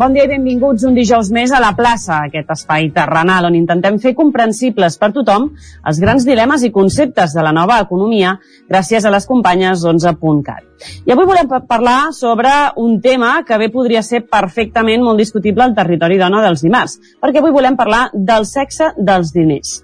[0.00, 3.98] Bon dia i benvinguts un dijous més a la plaça, aquest espai terrenal on intentem
[4.00, 5.50] fer comprensibles per tothom
[5.84, 8.38] els grans dilemes i conceptes de la nova economia
[8.72, 10.64] gràcies a les companyes d'11.cat.
[11.04, 12.48] I avui volem pa- parlar sobre
[12.80, 17.44] un tema que bé podria ser perfectament molt discutible al territori dona dels dimarts, perquè
[17.44, 19.82] avui volem parlar del sexe dels diners.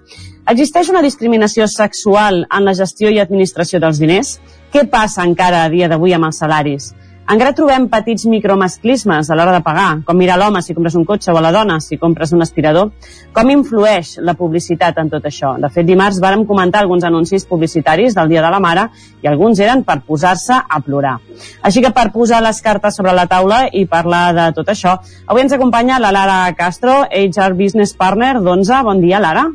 [0.49, 4.39] Existeix una discriminació sexual en la gestió i administració dels diners?
[4.73, 6.87] Què passa encara a dia d'avui amb els salaris?
[7.29, 11.29] Encara trobem petits micromasclismes a l'hora de pagar, com mirar l'home si compres un cotxe
[11.29, 12.89] o a la dona si compres un aspirador.
[13.37, 15.53] Com influeix la publicitat en tot això?
[15.61, 18.89] De fet, dimarts vàrem comentar alguns anuncis publicitaris del Dia de la Mare
[19.21, 21.19] i alguns eren per posar-se a plorar.
[21.61, 24.97] Així que per posar les cartes sobre la taula i parlar de tot això,
[25.27, 28.85] avui ens acompanya la Lara Castro, HR Business Partner d'11.
[28.89, 29.51] Bon dia, Lara.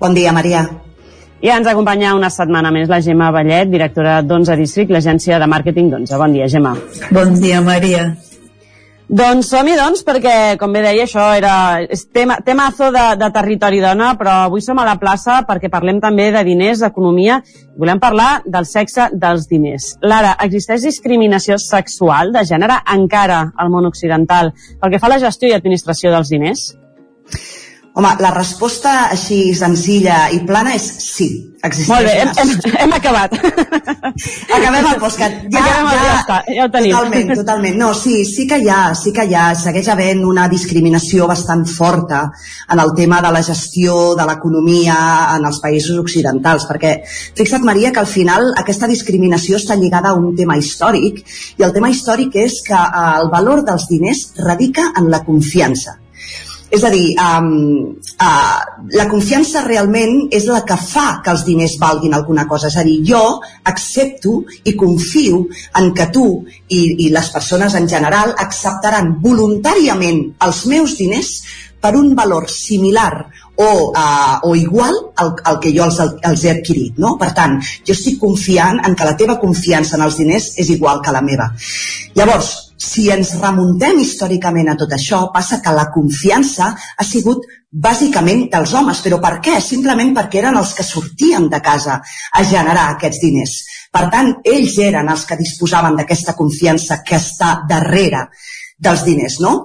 [0.00, 0.66] Bon dia, Maria.
[1.40, 5.90] I ens acompanya una setmana més la Gemma Vallet, directora d'11 District, l'agència de màrqueting
[5.92, 6.18] d'11.
[6.20, 6.74] Bon dia, Gemma.
[7.12, 8.10] Bon dia, Maria.
[9.06, 11.52] Doncs som-hi, doncs, perquè, com bé deia, això era
[12.12, 16.32] tema, temazo de, de territori dona, però avui som a la plaça perquè parlem també
[16.34, 19.92] de diners, d'economia, i volem parlar del sexe dels diners.
[20.02, 24.50] Lara, existeix discriminació sexual de gènere encara al món occidental
[24.80, 26.66] pel que fa a la gestió i administració dels diners?
[27.96, 31.28] Home, la resposta així senzilla i plana és sí.
[31.64, 33.32] Existeix Molt bé, hem, hem, hem acabat.
[33.38, 35.38] Acabem el postcat.
[35.54, 36.92] Ja, Acabem ja, ja està, ja ho tenim.
[36.92, 37.78] Totalment, totalment.
[37.80, 41.64] No, sí, sí que hi ha, sí que hi ha, segueix havent una discriminació bastant
[41.72, 42.20] forta
[42.68, 45.00] en el tema de la gestió de l'economia
[45.38, 50.20] en els països occidentals, perquè fixa't, Maria, que al final aquesta discriminació està lligada a
[50.20, 51.24] un tema històric,
[51.56, 56.02] i el tema històric és que eh, el valor dels diners radica en la confiança.
[56.76, 57.46] És a dir, um,
[58.20, 58.56] uh,
[58.98, 62.68] la confiança realment és la que fa que els diners valguin alguna cosa.
[62.68, 63.22] És a dir, jo
[63.70, 65.46] accepto i confio
[65.80, 66.26] en que tu
[66.68, 71.32] i, i les persones en general acceptaran voluntàriament els meus diners
[71.80, 73.26] per un valor similar
[73.56, 77.00] o, uh, o igual al, al que jo els, els he adquirit.
[77.02, 77.16] No?
[77.20, 81.02] Per tant, jo estic confiant en que la teva confiança en els diners és igual
[81.04, 81.50] que la meva.
[82.16, 88.46] Llavors, si ens remuntem històricament a tot això, passa que la confiança ha sigut bàsicament
[88.52, 89.00] dels homes.
[89.04, 89.56] Però per què?
[89.64, 93.56] Simplement perquè eren els que sortien de casa a generar aquests diners.
[93.92, 98.26] Per tant, ells eren els que disposaven d'aquesta confiança que està darrere
[98.76, 99.62] dels diners, no?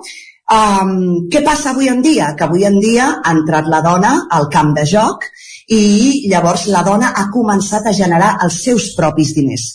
[0.51, 2.33] Um, què passa avui en dia?
[2.35, 5.29] Que avui en dia ha entrat la dona al camp de joc
[5.71, 9.69] i llavors la dona ha començat a generar els seus propis diners.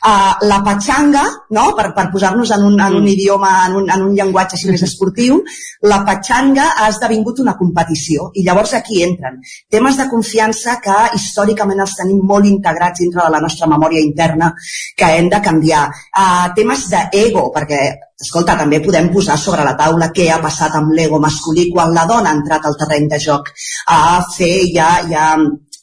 [0.00, 1.22] Uh, la patxanga,
[1.56, 1.66] no?
[1.76, 4.84] per, per posar-nos en, un, en un idioma, en un, en un llenguatge així més
[4.86, 5.40] esportiu,
[5.86, 9.38] la patxanga ha esdevingut una competició i llavors aquí entren
[9.70, 14.52] temes de confiança que històricament els tenim molt integrats dintre de la nostra memòria interna
[14.96, 15.86] que hem de canviar.
[16.10, 17.80] Uh, temes d'ego, perquè
[18.20, 22.06] escolta, també podem posar sobre la taula què ha passat amb l'ego masculí quan la
[22.10, 23.48] dona ha entrat al terreny de joc
[23.88, 25.32] a fer ja, ja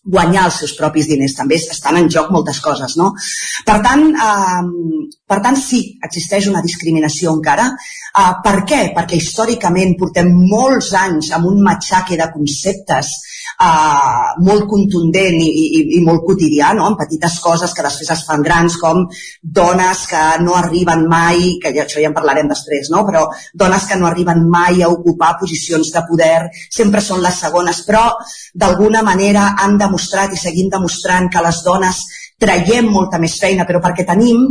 [0.08, 1.36] guanyar els seus propis diners.
[1.38, 3.12] També estan en joc moltes coses, no?
[3.68, 7.70] Per tant, eh, per tant sí, existeix una discriminació encara.
[8.18, 8.80] Eh, per què?
[8.96, 13.12] Perquè històricament portem molts anys amb un matxaque de conceptes
[13.62, 16.88] eh, molt contundent i, i, i molt quotidià, no?
[16.88, 19.04] amb petites coses que després es fan grans, com
[19.60, 23.04] dones que no arriben mai, que ja, això ja en parlarem després, no?
[23.06, 27.84] però dones que no arriben mai a ocupar posicions de poder, sempre són les segones,
[27.86, 28.08] però
[28.58, 32.02] d'alguna manera han demostrat i seguint demostrant que les dones
[32.38, 34.44] traiem molta més feina, però perquè tenim,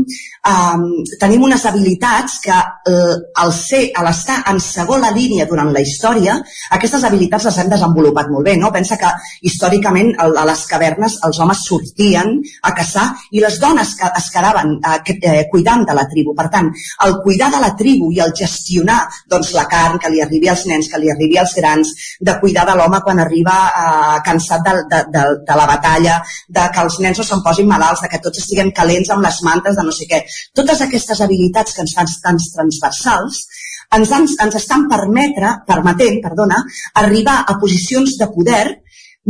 [0.51, 0.87] um,
[1.21, 6.35] tenim unes habilitats que uh, al ser, a l'estar en segona línia durant la història,
[6.75, 8.73] aquestes habilitats les hem desenvolupat molt bé, no?
[8.75, 9.13] Pensa que
[9.47, 12.33] històricament a les cavernes els homes sortien
[12.67, 14.75] a caçar i les dones que es quedaven
[15.07, 16.35] que, eh, cuidant de la tribu.
[16.35, 16.73] Per tant,
[17.07, 18.99] el cuidar de la tribu i el gestionar
[19.31, 22.67] doncs, la carn que li arribi als nens, que li arribi als grans, de cuidar
[22.67, 26.19] de l'home quan arriba uh, cansat de, de, de, de la batalla,
[26.49, 29.41] de que els nens no se'n posin malalts, de que tots estiguem calents amb les
[29.47, 30.25] mantes, de no sé què.
[30.57, 33.45] Totes aquestes habilitats que ens fan tan transversals
[33.95, 36.63] ens, ens, ens estan permetre, permetent perdona,
[37.03, 38.65] arribar a posicions de poder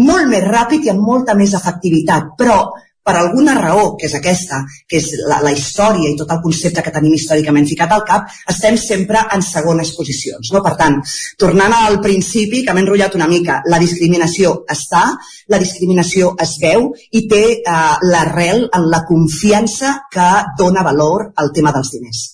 [0.07, 2.59] molt més ràpid i amb molta més efectivitat, però
[3.07, 6.83] per alguna raó, que és aquesta, que és la, la història i tot el concepte
[6.83, 10.51] que tenim històricament ficat al cap, estem sempre en segones posicions.
[10.53, 10.63] No?
[10.67, 10.99] Per tant,
[11.39, 15.05] tornant al principi, que m'he enrotllat una mica, la discriminació està,
[15.53, 17.77] la discriminació es veu i té eh,
[18.11, 22.27] l'arrel en la confiança que dona valor al tema dels diners.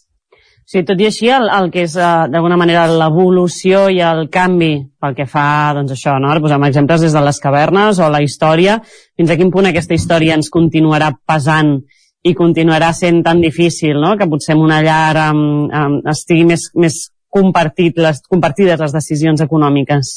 [0.73, 4.71] Sí, tot i així, el, el que és eh, d'alguna manera l'evolució i el canvi
[4.97, 6.31] pel que fa, doncs això, no?
[6.33, 8.79] Ara posem exemples des de les cavernes o la història,
[9.13, 11.75] fins a quin punt aquesta història ens continuarà pesant
[12.25, 14.15] i continuarà sent tan difícil, no?
[14.17, 16.97] Que potser en una llar um, um, estigui més, més
[17.29, 20.15] compartit les, compartides les decisions econòmiques.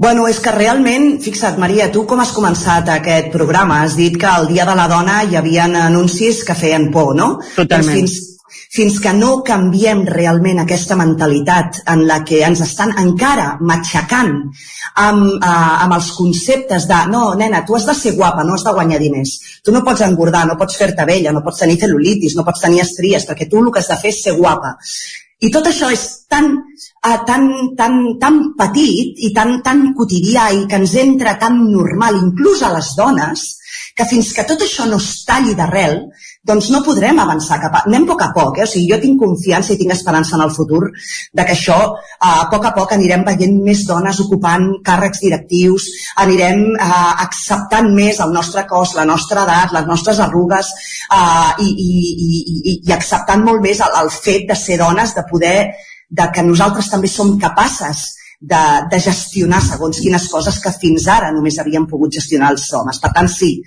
[0.00, 3.84] Bueno, és que realment, fixa't, Maria, tu com has començat aquest programa?
[3.84, 7.36] Has dit que el Dia de la Dona hi havia anuncis que feien por, no?
[7.54, 7.94] Totalment.
[7.94, 13.56] Doncs fins, fins que no canviem realment aquesta mentalitat en la que ens estan encara
[13.60, 14.32] matxacant
[15.04, 18.66] amb, uh, amb els conceptes de no, nena, tu has de ser guapa, no has
[18.66, 19.36] de guanyar diners.
[19.64, 22.84] Tu no pots engordar, no pots fer-te vella, no pots tenir cel·lulitis, no pots tenir
[22.84, 24.76] estries, perquè tu el que has de fer és ser guapa.
[25.40, 27.46] I tot això és tan, uh, tan,
[27.78, 32.74] tan, tan petit i tan, tan quotidià i que ens entra tan normal, inclús a
[32.74, 33.46] les dones,
[33.96, 36.02] que fins que tot això no es talli d'arrel,
[36.48, 37.82] doncs no podrem avançar cap a...
[37.88, 38.64] Anem a poc a poc, eh?
[38.64, 41.76] O sigui, jo tinc confiança i tinc esperança en el futur de que això,
[42.24, 45.90] a poc a poc anirem veient més dones ocupant càrrecs directius,
[46.24, 46.88] anirem eh,
[47.26, 51.92] acceptant més el nostre cos, la nostra edat, les nostres arrugues eh, i, i,
[52.30, 55.58] i, i acceptant molt més el, el fet de ser dones, de poder
[56.10, 58.08] de que nosaltres també som capaces
[58.40, 62.98] de, de gestionar segons quines coses que fins ara només havíem pogut gestionar els homes.
[62.98, 63.58] Per tant, sí,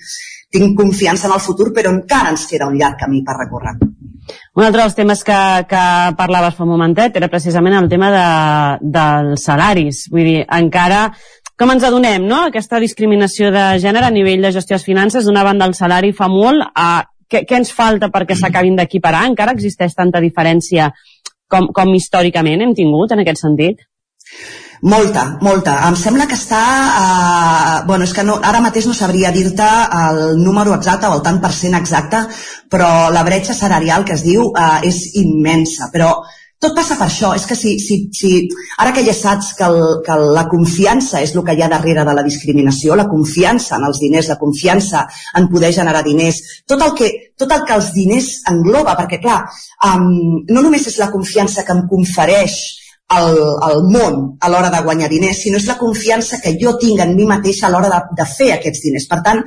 [0.54, 3.76] tinc confiança en el futur, però encara ens queda un llarg camí per recórrer.
[4.56, 5.38] Un altre dels temes que,
[5.70, 5.86] que
[6.18, 8.28] parlaves fa un momentet era precisament el tema de,
[8.96, 10.06] dels salaris.
[10.14, 11.08] Vull dir, encara
[11.60, 15.44] com ens adonem, no?, aquesta discriminació de gènere a nivell de gestió de finances, d'una
[15.46, 19.26] banda el salari fa molt, a, què, què ens falta perquè s'acabin d'equiparar?
[19.30, 20.90] Encara existeix tanta diferència
[21.50, 23.86] com, com històricament hem tingut en aquest sentit?
[24.84, 25.78] Molta, molta.
[25.88, 26.62] Em sembla que està...
[27.00, 29.68] Eh, bueno, és que no, ara mateix no sabria dir-te
[30.00, 32.20] el número exacte o el tant per cent exacte,
[32.68, 35.88] però la bretxa salarial que es diu eh, és immensa.
[35.94, 36.10] Però
[36.60, 37.32] tot passa per això.
[37.40, 38.34] És que si, si, si
[38.84, 42.04] ara que ja saps que, el, que la confiança és el que hi ha darrere
[42.04, 45.08] de la discriminació, la confiança en els diners, la confiança
[45.40, 49.46] en poder generar diners, tot el que, tot el que els diners engloba, perquè clar,
[49.96, 52.83] um, no només és la confiança que em confereix
[53.14, 57.04] el, el món a l'hora de guanyar diners, sinó és la confiança que jo tinc
[57.04, 59.08] en mi mateixa a l'hora de, de fer aquests diners.
[59.12, 59.44] Per tant,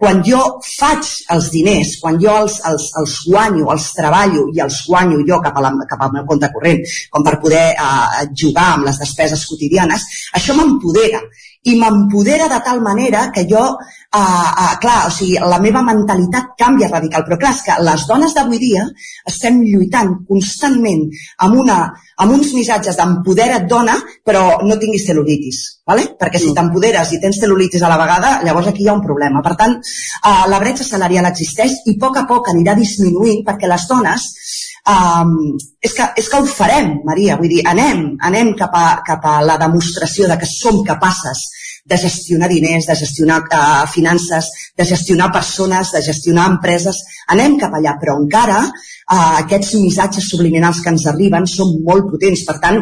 [0.00, 4.82] quan jo faig els diners, quan jo els, els, els guanyo, els treballo i els
[4.88, 6.82] guanyo jo cap, a la, cap al meu compte corrent,
[7.14, 10.06] com per poder eh, jugar amb les despeses quotidianes,
[10.40, 11.22] això m'empodera
[11.64, 16.52] i m'empodera de tal manera que jo, uh, uh, clar, o sigui, la meva mentalitat
[16.60, 18.84] canvia radical, però clar, és que les dones d'avui dia
[19.30, 21.06] estem lluitant constantment
[21.46, 21.78] amb, una,
[22.20, 26.10] amb uns missatges d'empodera't dona, però no tinguis cel·lulitis, ¿vale?
[26.20, 26.58] perquè si mm.
[26.58, 29.40] t'empoderes i tens cel·lulitis a la vegada, llavors aquí hi ha un problema.
[29.46, 33.70] Per tant, uh, la bretxa salarial existeix i a poc a poc anirà disminuint perquè
[33.70, 34.28] les dones
[34.88, 39.24] um, és, que, és que ho farem, Maria, vull dir, anem, anem cap a, cap
[39.28, 41.44] a la demostració de que som capaces
[41.84, 47.76] de gestionar diners, de gestionar uh, finances, de gestionar persones, de gestionar empreses, anem cap
[47.76, 52.80] allà, però encara uh, aquests missatges subliminals que ens arriben són molt potents, per tant,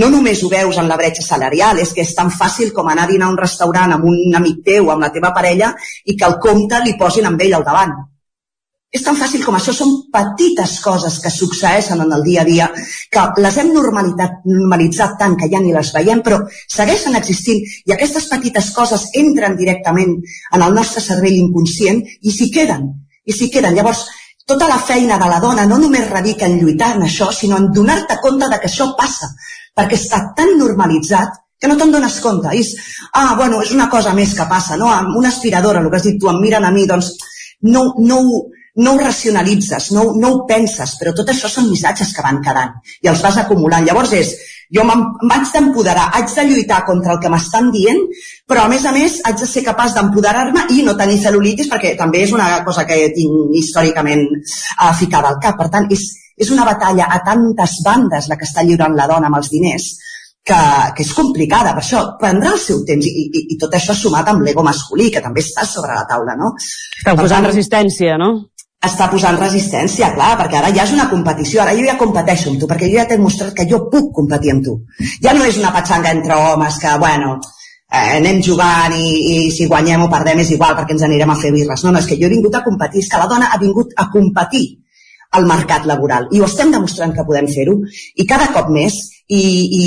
[0.00, 3.04] no només ho veus en la bretxa salarial, és que és tan fàcil com anar
[3.08, 5.74] a dinar a un restaurant amb un amic teu, amb la teva parella,
[6.06, 7.98] i que el compte li posin amb ell al davant
[8.90, 12.66] és tan fàcil com això, són petites coses que succeeixen en el dia a dia,
[13.12, 18.26] que les hem normalitzat tant que ja ni les veiem, però segueixen existint i aquestes
[18.32, 22.88] petites coses entren directament en el nostre cervell inconscient i s'hi queden,
[23.24, 23.78] i s'hi queden.
[23.78, 24.02] Llavors,
[24.50, 27.70] tota la feina de la dona no només radica en lluitar en això, sinó en
[27.70, 29.30] donar-te compte de que això passa,
[29.76, 32.50] perquè està tan normalitzat que no te'n dones compte.
[32.58, 32.72] És,
[33.12, 34.88] ah, bueno, és una cosa més que passa, no?
[34.90, 37.12] Amb una aspiradora, el que has dit tu, em miren a mi, doncs
[37.68, 38.18] no, no,
[38.76, 42.76] no ho racionalitzes, no, no ho penses, però tot això són missatges que van quedant
[43.02, 43.86] i els vas acumulant.
[43.86, 44.34] Llavors és,
[44.70, 47.98] jo em vaig d'empoderar, haig de lluitar contra el que m'estan dient,
[48.46, 51.96] però a més a més haig de ser capaç d'empoderar-me i no tenir cel·lulitis, perquè
[51.98, 55.58] també és una cosa que tinc històricament uh, ficada al cap.
[55.58, 56.06] Per tant, és,
[56.38, 59.90] és una batalla a tantes bandes la que està lliurant la dona amb els diners,
[60.46, 60.60] que,
[60.96, 64.30] que és complicada, per això prendrà el seu temps i, i, i tot això sumat
[64.30, 66.54] amb l'ego masculí, que també està sobre la taula, no?
[67.02, 68.30] Està posant tant, resistència, no?
[68.88, 72.60] Està posant resistència, clar, perquè ara ja és una competició, ara jo ja competeixo amb
[72.62, 74.76] tu, perquè jo ja t'he mostrat que jo puc competir amb tu.
[75.24, 77.34] Ja no és una petxanga entre homes que, bueno,
[77.92, 81.36] eh, anem jugant i, i si guanyem o perdem és igual perquè ens anirem a
[81.42, 81.84] fer birres.
[81.84, 83.92] No, no, és que jo he vingut a competir, és que la dona ha vingut
[84.00, 84.64] a competir
[85.38, 87.76] al mercat laboral i ho estem demostrant que podem fer-ho
[88.18, 88.96] i cada cop més
[89.28, 89.84] i, i,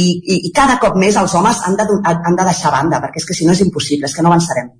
[0.48, 3.36] i cada cop més els homes han de, han de deixar banda perquè és que
[3.36, 4.72] si no és impossible, és que no avançarem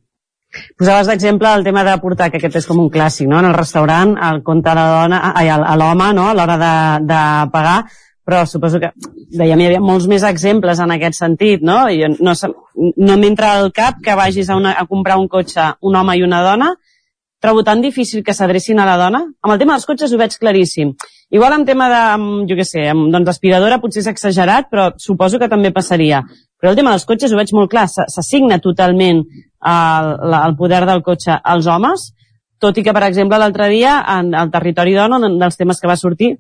[0.78, 3.40] Posaves d'exemple el tema de portar, que aquest és com un clàssic, no?
[3.42, 6.30] en el restaurant, el compte a la dona, ai, a l'home, no?
[6.30, 6.74] a l'hora de,
[7.10, 7.22] de
[7.54, 7.78] pagar,
[8.24, 8.94] però suposo que
[9.36, 11.82] dèiem, hi havia molts més exemples en aquest sentit, no?
[11.92, 15.98] I no, no m'entra al cap que vagis a, una, a comprar un cotxe un
[16.00, 16.72] home i una dona,
[17.44, 19.20] trobo tan difícil que s'adrecin a la dona.
[19.44, 20.94] Amb el tema dels cotxes ho veig claríssim.
[21.34, 22.04] Igual en tema de,
[22.48, 26.22] jo què sé, amb, doncs aspiradora potser és exagerat, però suposo que també passaria.
[26.64, 31.02] Però el tema dels cotxes ho veig molt clar, s'assigna totalment el, el poder del
[31.04, 32.06] cotxe als homes,
[32.64, 35.90] tot i que, per exemple, l'altre dia, en el territori dona, un dels temes que
[35.92, 36.38] va sortir,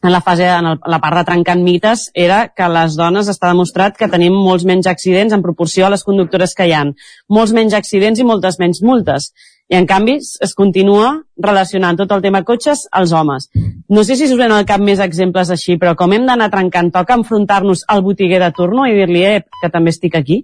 [0.00, 3.52] en la fase, en el, la part de trencant mites, era que les dones està
[3.52, 6.94] demostrat que tenim molts menys accidents en proporció a les conductores que hi han.
[7.28, 9.32] Molts menys accidents i moltes menys multes.
[9.68, 13.50] I en canvi es continua relacionant tot el tema cotxes als homes.
[13.88, 16.90] No sé si us venen al cap més exemples així, però com hem d'anar trencant,
[16.92, 20.42] toca enfrontar-nos al botiguer de turno i dir-li, eh, que també estic aquí?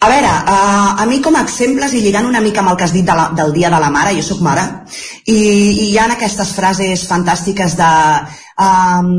[0.00, 2.86] A veure, uh, a mi com a exemples, i lligant una mica amb el que
[2.86, 4.62] has dit de la, del Dia de la Mare, jo sóc mare,
[5.28, 7.88] i, i hi ha aquestes frases fantàstiques de
[8.64, 9.10] um,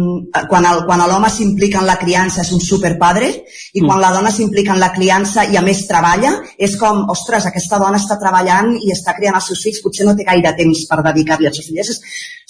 [0.50, 3.30] quan l'home s'implica en la criança és un superpadre,
[3.78, 7.46] i quan la dona s'implica en la criança i a més treballa, és com, ostres,
[7.46, 10.82] aquesta dona està treballant i està criant els seus fills, potser no té gaire temps
[10.90, 12.02] per dedicar-li als seus fills.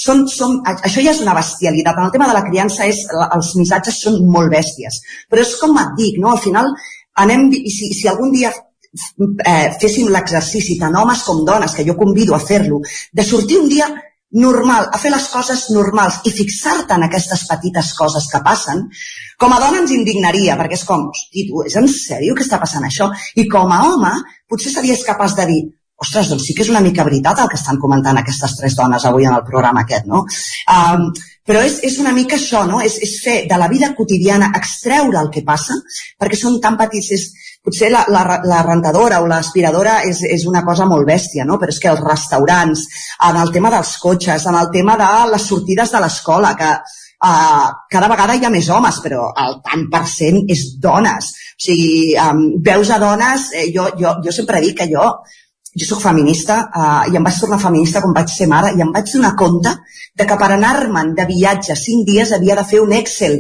[0.02, 2.00] Són, són, això ja és una bestialitat.
[2.00, 5.76] En el tema de la criança és, els missatges són molt bèsties, però és com
[5.84, 6.32] et dic, no?
[6.32, 6.72] al final
[7.16, 12.36] anem, si, si algun dia eh, féssim l'exercici tant homes com dones, que jo convido
[12.36, 12.82] a fer-lo,
[13.12, 13.90] de sortir un dia
[14.32, 18.86] normal, a fer les coses normals i fixar-te en aquestes petites coses que passen,
[19.38, 22.60] com a dona ens indignaria, perquè és com, hosti, tu, és en sèrio que està
[22.62, 23.10] passant això?
[23.36, 24.14] I com a home,
[24.48, 25.62] potser series capaç de dir,
[26.02, 29.06] ostres, doncs sí que és una mica veritat el que estan comentant aquestes tres dones
[29.06, 30.24] avui en el programa aquest, no?
[30.76, 31.12] Um,
[31.46, 32.82] però és, és una mica això, no?
[32.86, 35.78] És, és fer de la vida quotidiana, extreure el que passa,
[36.22, 37.30] perquè són tan petits, és,
[37.62, 41.60] potser la, la, la rentadora o l'aspiradora és, és una cosa molt bèstia, no?
[41.62, 42.88] però és que els restaurants,
[43.30, 47.68] en el tema dels cotxes, en el tema de les sortides de l'escola, que uh,
[47.94, 51.30] cada vegada hi ha més homes, però el tant per cent és dones.
[51.54, 55.06] O sigui, um, veus a dones, eh, jo, jo, jo sempre dic que jo
[55.80, 58.92] jo sóc feminista eh, i em vaig tornar feminista quan vaig ser mare i em
[58.92, 59.76] vaig donar compte
[60.20, 63.38] de que per anar-me'n de viatge cinc dies havia de fer un Excel.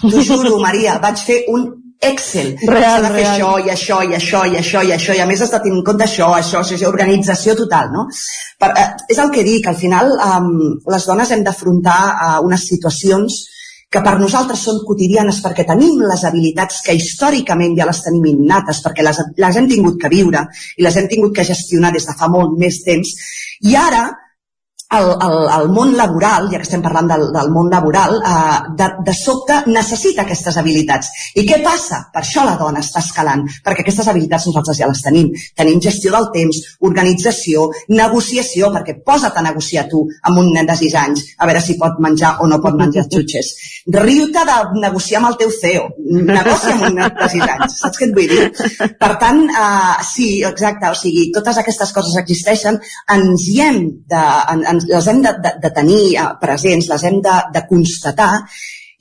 [0.00, 1.66] T'ho juro, Maria, vaig fer un
[2.00, 2.54] Excel.
[2.68, 3.34] Real, de fer real.
[3.34, 5.78] això i això i això i això i això i a més has de tenir
[5.78, 8.06] en compte això, això, això, això organització total, no?
[8.60, 10.40] Per, eh, és el que dic, al final eh,
[10.92, 13.38] les dones hem d'afrontar eh, unes situacions
[13.90, 18.82] que per nosaltres són quotidianes perquè tenim les habilitats que històricament ja les tenim innates,
[18.84, 20.42] perquè les, les hem tingut que viure
[20.76, 23.14] i les hem tingut que gestionar des de fa molt més temps.
[23.62, 24.08] I ara
[24.90, 28.88] el, el, el món laboral, ja que estem parlant del, del món laboral, eh, de,
[29.08, 31.10] de sobte necessita aquestes habilitats.
[31.34, 32.04] I què passa?
[32.14, 35.32] Per això la dona està escalant, perquè aquestes habilitats nosaltres ja les tenim.
[35.58, 40.78] Tenim gestió del temps, organització, negociació, perquè posa't a negociar tu amb un nen de
[40.78, 43.52] 6 anys, a veure si pot menjar o no pot menjar xutxes.
[43.96, 45.88] Riu-te de negociar amb el teu CEO,
[46.30, 48.94] negocia amb un nen de 6 anys, saps què et vull dir?
[49.02, 52.78] Per tant, eh, sí, exacte, o sigui, totes aquestes coses existeixen,
[53.16, 56.90] ens hi hem de, en, en ens, les hem de, de, de tenir eh, presents,
[56.92, 58.32] les hem de, de constatar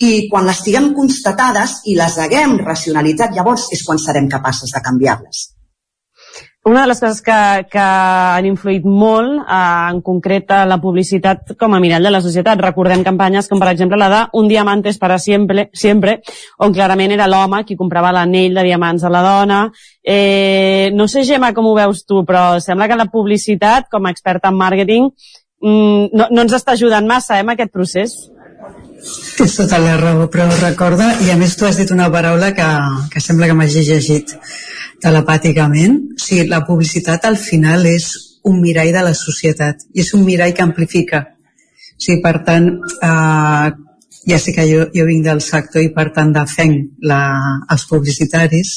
[0.06, 4.84] i quan les tinguem constatades i les haguem racionalitzat, llavors és quan serem capaces de
[4.84, 5.46] canviar-les
[6.66, 9.58] una de les coses que, que han influït molt, eh,
[9.94, 12.58] en concret la publicitat com a mirall de la societat.
[12.58, 16.18] Recordem campanyes com, per exemple, la de Un diamantes para siempre, siempre
[16.58, 19.62] on clarament era l'home qui comprava l'anell de diamants a la dona.
[20.02, 24.16] Eh, no sé, Gemma, com ho veus tu, però sembla que la publicitat, com a
[24.16, 25.12] experta en màrqueting,
[25.66, 28.16] no, no ens està ajudant massa eh, en aquest procés.
[29.38, 32.68] Tens tota la raó, però recorda, i a més tu has dit una paraula que,
[33.14, 34.34] que sembla que m'hagi llegit
[35.04, 38.10] telepàticament, o sigui, la publicitat al final és
[38.46, 41.22] un mirall de la societat i és un mirall que amplifica.
[41.96, 42.70] O sigui, per tant,
[43.10, 43.70] eh,
[44.26, 47.22] ja sé que jo, jo vinc del sector i per tant defenc la,
[47.72, 48.76] els publicitaris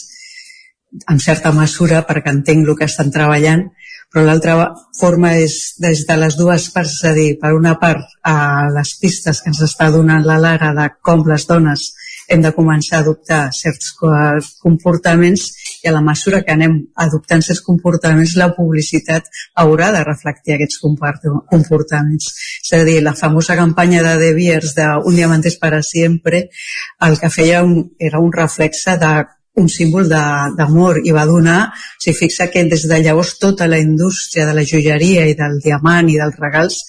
[1.09, 3.66] en certa mesura perquè entenc el que estan treballant,
[4.12, 4.56] però l'altra
[4.98, 8.94] forma és des de les dues parts, és a dir, per una part, a les
[9.01, 11.90] pistes que ens està donant la Lara de com les dones
[12.28, 13.94] hem de començar a adoptar certs
[14.60, 15.47] comportaments
[15.82, 16.74] i a la mesura que anem
[17.05, 19.28] adoptant certs comportaments, la publicitat
[19.62, 22.28] haurà de reflectir aquests comportaments.
[22.66, 26.48] És a dir, la famosa campanya de De Beers de Un diamantes para siempre,
[27.01, 29.12] el que feia un, era un reflexe de
[29.59, 31.60] un símbol d'amor i va donar,
[31.98, 36.09] si fixa que des de llavors tota la indústria de la joieria i del diamant
[36.09, 36.82] i dels regals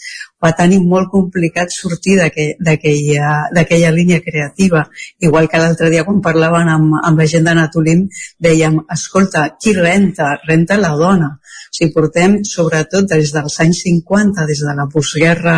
[0.44, 4.86] va tenir molt complicat sortir d'aquella línia creativa.
[5.20, 8.06] Igual que l'altre dia quan parlaven amb, amb la gent de Natolín,
[8.40, 10.36] dèiem, escolta, qui renta?
[10.48, 11.34] Renta la dona.
[11.70, 15.58] O sigui, portem, sobretot des dels anys 50, des de la postguerra,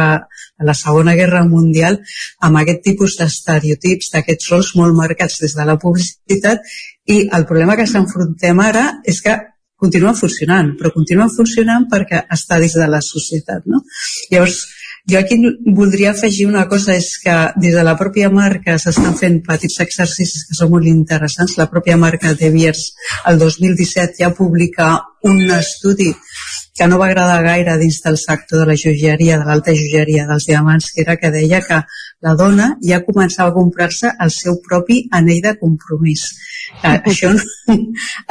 [0.61, 2.01] la Segona Guerra Mundial,
[2.41, 6.65] amb aquest tipus d'estereotips, d'aquests rols molt marcats des de la publicitat,
[7.09, 9.37] i el problema que s'enfrontem ara és que
[9.81, 13.65] continua funcionant, però continua funcionant perquè està dins de la societat.
[13.65, 13.81] No?
[14.29, 14.59] Llavors,
[15.09, 19.39] jo aquí voldria afegir una cosa, és que des de la pròpia marca s'estan fent
[19.47, 21.57] petits exercicis que són molt interessants.
[21.57, 22.91] La pròpia marca de Biers
[23.31, 24.93] el 2017 ja publica
[25.25, 26.11] un estudi
[26.77, 30.45] que no va agradar gaire dins del sector de la joieria, de l'alta joieria dels
[30.49, 31.81] diamants, que era que deia que
[32.25, 36.23] la dona ja començava a comprar-se el seu propi anell de compromís.
[36.83, 37.31] Eh, això,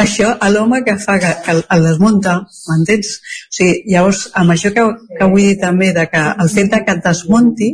[0.04, 2.36] això a l'home que fa que, que el, desmunta,
[2.70, 3.12] m'entens?
[3.50, 4.86] O sigui, llavors, amb això que,
[5.18, 7.70] que vull dir també, de que el fet de que et desmunti,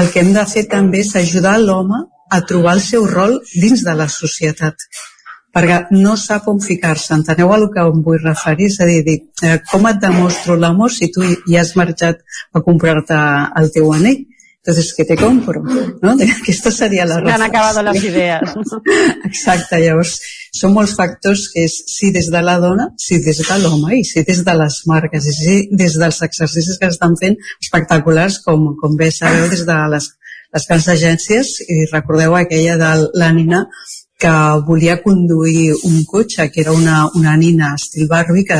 [0.00, 3.82] el que hem de fer també és ajudar l'home a trobar el seu rol dins
[3.86, 4.86] de la societat
[5.50, 7.12] perquè no sap on ficar-se.
[7.16, 8.68] Enteneu el que em vull referir?
[8.70, 12.20] És a dir, dic, eh, com et demostro l'amor si tu ja has marxat
[12.54, 13.18] a comprar-te
[13.60, 14.20] el teu anell?
[14.60, 15.62] Entonces, què te compro?
[15.64, 16.10] ¿No?
[16.12, 17.36] Aquesta seria la resposta.
[17.38, 18.52] Han acabat les idees.
[19.30, 20.18] Exacte, llavors
[20.58, 24.04] són molts factors que és si des de la dona, si des de l'home i
[24.04, 28.74] si des de les marques i si des dels exercicis que estan fent espectaculars com,
[28.82, 30.10] com bé sabeu des de les,
[30.52, 32.92] les grans agències i recordeu aquella de
[33.22, 33.64] la Nina
[34.20, 38.58] que volia conduir un cotxe, que era una, una nina estil Barbie que,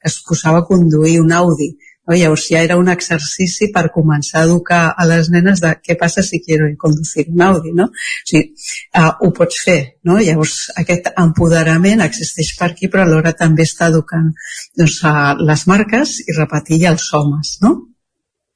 [0.00, 1.74] que es posava a conduir un Audi.
[2.08, 2.16] No?
[2.16, 6.24] Llavors ja era un exercici per començar a educar a les nenes de què passa
[6.26, 7.86] si quiero conduir un Audi, no?
[7.92, 8.56] O sigui,
[8.98, 10.18] uh, ho pots fer, no?
[10.18, 14.32] Llavors aquest empoderament existeix per aquí, però alhora també està educant
[14.78, 17.76] doncs, a les marques i repetir els homes, no?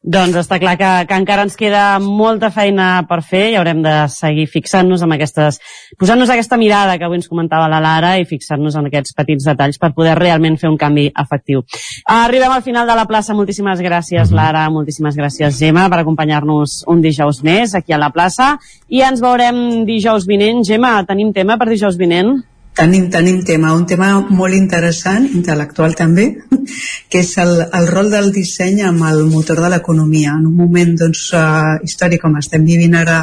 [0.07, 3.95] Doncs està clar que, que encara ens queda molta feina per fer i haurem de
[4.13, 5.59] seguir fixant-nos amb aquestes...
[5.99, 9.83] posant-nos aquesta mirada que avui ens comentava la Lara i fixar-nos en aquests petits detalls
[9.83, 11.65] per poder realment fer un canvi efectiu.
[12.07, 13.35] Arribem al final de la plaça.
[13.35, 14.39] Moltíssimes gràcies, mhm.
[14.39, 14.69] Lara.
[14.71, 18.61] Moltíssimes gràcies, Gemma, per acompanyar-nos un dijous més aquí a la plaça.
[18.87, 20.63] I ens veurem dijous vinent.
[20.63, 22.37] Gemma, tenim tema per dijous vinent?
[22.77, 26.27] Tenim, tenim tema, un tema molt interessant, intel·lectual també,
[27.11, 30.35] que és el, el rol del disseny amb el motor de l'economia.
[30.37, 33.23] En un moment doncs, uh, històric com estem vivint ara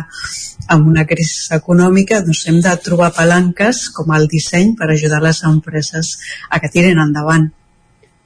[0.74, 5.44] amb una crisi econòmica, doncs hem de trobar palanques com el disseny per ajudar les
[5.46, 6.16] empreses
[6.50, 7.52] a que tiren endavant.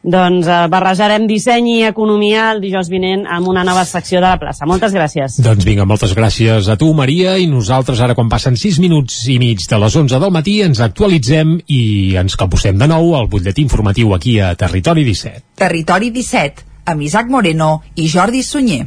[0.07, 4.39] Doncs eh, barrejarem disseny i economia el dijous vinent amb una nova secció de la
[4.39, 4.67] plaça.
[4.69, 5.41] Moltes gràcies.
[5.43, 9.35] Doncs vinga, moltes gràcies a tu, Maria, i nosaltres ara quan passen 6 minuts i
[9.43, 11.81] mig de les 11 del matí ens actualitzem i
[12.23, 15.43] ens capusem de nou al butlletí informatiu aquí a Territori 17.
[15.59, 18.85] Territori 17, amb Isaac Moreno i Jordi Sunyer.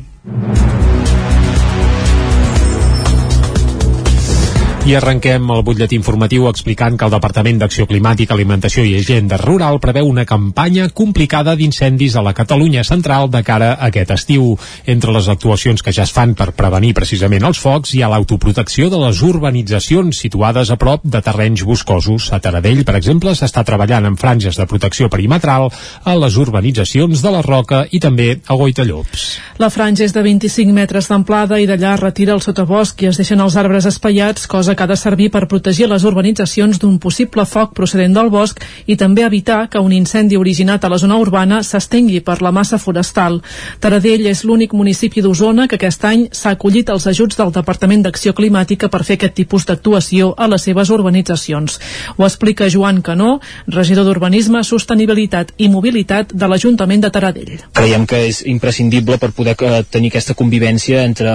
[4.80, 9.76] I arrenquem el butlletí informatiu explicant que el Departament d'Acció Climàtica, Alimentació i Agenda Rural
[9.78, 14.56] preveu una campanya complicada d'incendis a la Catalunya central de cara a aquest estiu.
[14.88, 18.88] Entre les actuacions que ja es fan per prevenir precisament els focs hi ha l'autoprotecció
[18.88, 22.30] de les urbanitzacions situades a prop de terrenys boscosos.
[22.32, 25.68] A Taradell, per exemple, s'està treballant en franges de protecció perimetral
[26.02, 29.28] a les urbanitzacions de la Roca i també a Goitallops.
[29.60, 33.44] La franja és de 25 metres d'amplada i d'allà retira el sotabosc i es deixen
[33.44, 37.42] els arbres espaiats, cosa cosa que ha de servir per protegir les urbanitzacions d'un possible
[37.44, 41.62] foc procedent del bosc i també evitar que un incendi originat a la zona urbana
[41.62, 43.40] s'estengui per la massa forestal.
[43.80, 48.32] Taradell és l'únic municipi d'Osona que aquest any s'ha acollit els ajuts del Departament d'Acció
[48.32, 51.80] Climàtica per fer aquest tipus d'actuació a les seves urbanitzacions.
[52.16, 57.56] Ho explica Joan Canó, regidor d'Urbanisme, Sostenibilitat i Mobilitat de l'Ajuntament de Taradell.
[57.74, 61.34] Creiem que és imprescindible per poder eh, tenir aquesta convivència entre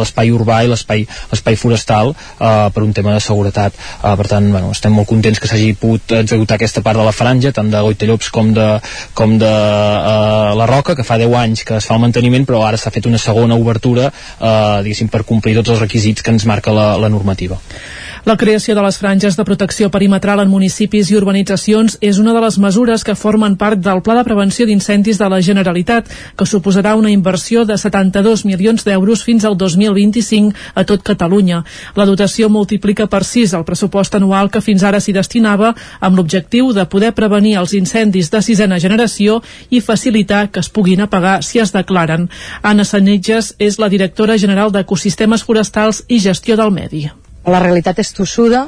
[0.00, 3.76] l'espai urbà i l'espai forestal eh, per un tema de seguretat.
[4.00, 7.14] Uh, per tant, bueno, estem molt contents que s'hagi pogut executar aquesta part de la
[7.16, 8.68] franja, tant de Goitallops com de,
[9.18, 12.62] com de uh, la Roca, que fa 10 anys que es fa el manteniment, però
[12.66, 14.10] ara s'ha fet una segona obertura,
[14.82, 17.58] diguéssim, per complir tots els requisits que ens marca la, la normativa.
[18.26, 22.40] La creació de les franges de protecció perimetral en municipis i urbanitzacions és una de
[22.42, 26.96] les mesures que formen part del Pla de Prevenció d'Incendis de la Generalitat, que suposarà
[26.98, 31.60] una inversió de 72 milions d'euros fins al 2025 a tot Catalunya.
[31.94, 36.72] La dotació multiplica per 6 el pressupost anual que fins ara s'hi destinava amb l'objectiu
[36.74, 39.38] de poder prevenir els incendis de sisena generació
[39.70, 42.26] i facilitar que es puguin apagar si es declaren.
[42.62, 47.04] Anna Sanitges és la directora general d'Ecosistemes Forestals i Gestió del Medi
[47.46, 48.66] la realitat és tossuda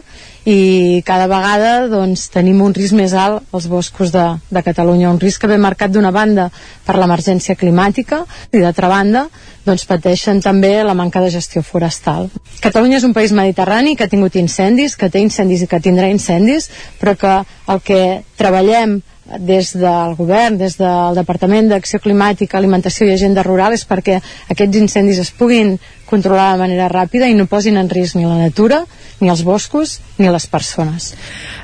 [0.48, 5.20] i cada vegada doncs, tenim un risc més alt als boscos de, de Catalunya, un
[5.20, 6.48] risc que ve marcat d'una banda
[6.86, 8.22] per l'emergència climàtica
[8.52, 9.26] i d'altra banda
[9.66, 12.30] doncs, pateixen també la manca de gestió forestal.
[12.64, 16.08] Catalunya és un país mediterrani que ha tingut incendis, que té incendis i que tindrà
[16.14, 16.70] incendis,
[17.02, 17.36] però que
[17.68, 18.02] el que
[18.40, 19.00] treballem
[19.36, 24.80] des del govern, des del Departament d'Acció Climàtica, Alimentació i Agenda Rural és perquè aquests
[24.80, 25.76] incendis es puguin
[26.08, 28.84] controlar de manera ràpida i no posin en risc ni la natura,
[29.20, 31.12] ni els boscos, ni les persones.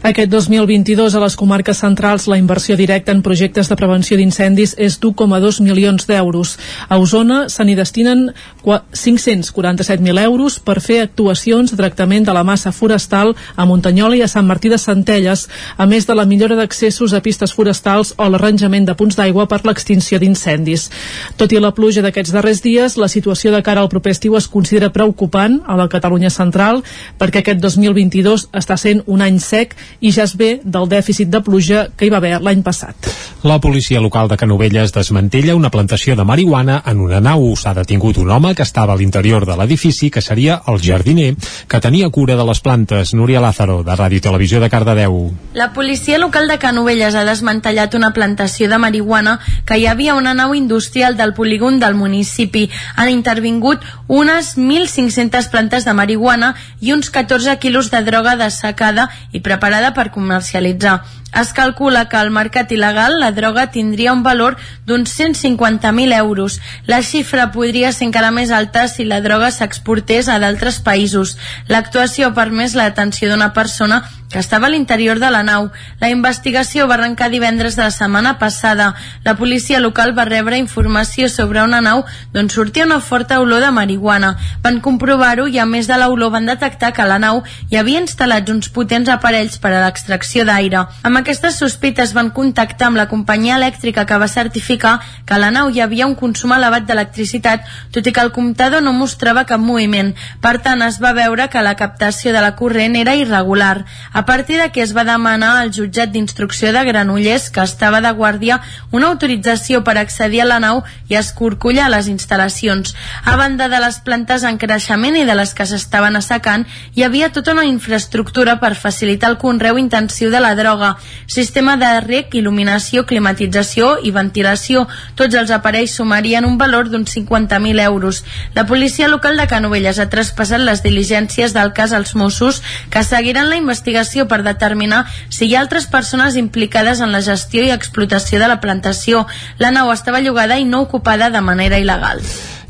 [0.03, 4.99] Aquest 2022 a les comarques centrals la inversió directa en projectes de prevenció d'incendis és
[5.01, 6.57] d'1,2 milions d'euros.
[6.89, 8.27] A Osona se n'hi destinen
[8.65, 14.29] 547.000 euros per fer actuacions de tractament de la massa forestal a Muntanyola i a
[14.29, 18.87] Sant Martí de Centelles, a més de la millora d'accessos a pistes forestals o l'arranjament
[18.89, 20.91] de punts d'aigua per l'extinció d'incendis.
[21.39, 24.49] Tot i la pluja d'aquests darrers dies, la situació de cara al proper estiu es
[24.49, 26.83] considera preocupant a la Catalunya central
[27.19, 31.43] perquè aquest 2022 està sent un any sec i ja es ve del dèficit de
[31.45, 33.11] pluja que hi va haver l'any passat.
[33.45, 37.43] La policia local de Canovelles desmantella una plantació de marihuana en una nau.
[37.61, 41.35] S'ha detingut un home que estava a l'interior de l'edifici, que seria el jardiner,
[41.69, 43.13] que tenia cura de les plantes.
[43.13, 45.19] Núria Lázaro, de Ràdio Televisió de Cardedeu.
[45.53, 49.39] La policia local de Canovelles ha desmantellat una plantació de marihuana
[49.69, 52.71] que hi havia una nau industrial del polígon del municipi.
[52.97, 53.85] Han intervingut
[54.25, 60.11] unes 1.500 plantes de marihuana i uns 14 quilos de droga dessecada i preparada per
[60.17, 61.03] comercialitzar.
[61.35, 64.57] Es calcula que al mercat il·legal la droga tindria un valor
[64.87, 66.61] d'uns 150.000 euros.
[66.87, 71.37] La xifra podria ser encara més alta si la droga s'exportés a d'altres països.
[71.67, 74.05] L'actuació ha permès la detenció d'una persona
[74.35, 75.69] que estava a l'interior de la nau.
[76.01, 78.89] La investigació va arrencar divendres de la setmana passada.
[79.23, 82.03] La policia local va rebre informació sobre una nau
[82.35, 84.33] d'on sortia una forta olor de marihuana.
[84.65, 88.03] Van comprovar-ho i a més de l'olor van detectar que a la nau hi havia
[88.03, 90.83] instal·lats uns potents aparells per a l'extracció d'aire.
[91.07, 95.49] Amb aquestes sospites van contactar amb la companyia elèctrica que va certificar que a la
[95.55, 97.65] nau hi havia un consum elevat d'electricitat,
[97.95, 100.13] tot i que el comptador no mostrava cap moviment.
[100.45, 103.87] Per tant, es va veure que la captació de la corrent era irregular.
[104.13, 108.61] A partir d'aquí es va demanar al jutjat d'instrucció de Granollers, que estava de guàrdia,
[108.93, 112.93] una autorització per accedir a la nau i escorcollar les instal·lacions.
[113.25, 117.33] A banda de les plantes en creixement i de les que s'estaven assecant, hi havia
[117.33, 123.05] tota una infraestructura per facilitar el conreu intensiu de la droga, sistema de rec, il·luminació,
[123.09, 124.87] climatització i ventilació.
[125.19, 128.23] Tots els aparells sumarien un valor d'uns 50.000 euros.
[128.55, 133.51] La policia local de Canovelles ha traspassat les diligències del cas als Mossos, que seguiran
[133.51, 138.41] la investigació per determinar si hi ha altres persones implicades en la gestió i explotació
[138.41, 139.27] de la plantació.
[139.59, 142.23] La nau estava llogada i no ocupada de manera il·legal.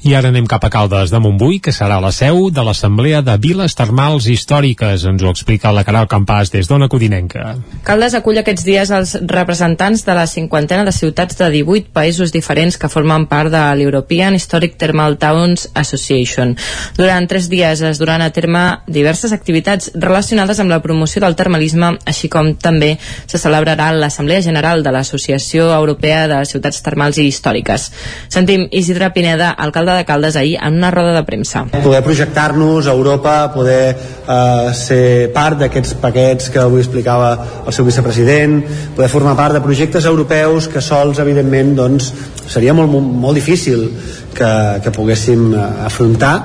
[0.05, 3.39] I ara anem cap a Caldes de Montbui, que serà la seu de l'Assemblea de
[3.41, 5.07] Viles Termals Històriques.
[5.09, 7.55] Ens ho explica la Caral Campàs des d'Ona Codinenca.
[7.87, 12.77] Caldes acull aquests dies els representants de la cinquantena de ciutats de 18 països diferents
[12.77, 16.53] que formen part de l'European Historic Thermal Towns Association.
[17.01, 21.95] Durant tres dies es duran a terme diverses activitats relacionades amb la promoció del termalisme,
[22.05, 27.89] així com també se celebrarà l'Assemblea General de l'Associació Europea de Ciutats Termals i Històriques.
[28.29, 31.65] Sentim Isidre Pineda, alcalde de Caldes ahir en una roda de premsa.
[31.73, 37.33] Poder projectar-nos a Europa, poder eh, ser part d'aquests paquets que avui explicava
[37.67, 38.61] el seu vicepresident,
[38.97, 42.13] poder formar part de projectes europeus que sols, evidentment, doncs,
[42.49, 43.89] seria molt, molt, molt difícil
[44.35, 44.53] que,
[44.83, 46.37] que poguéssim eh, afrontar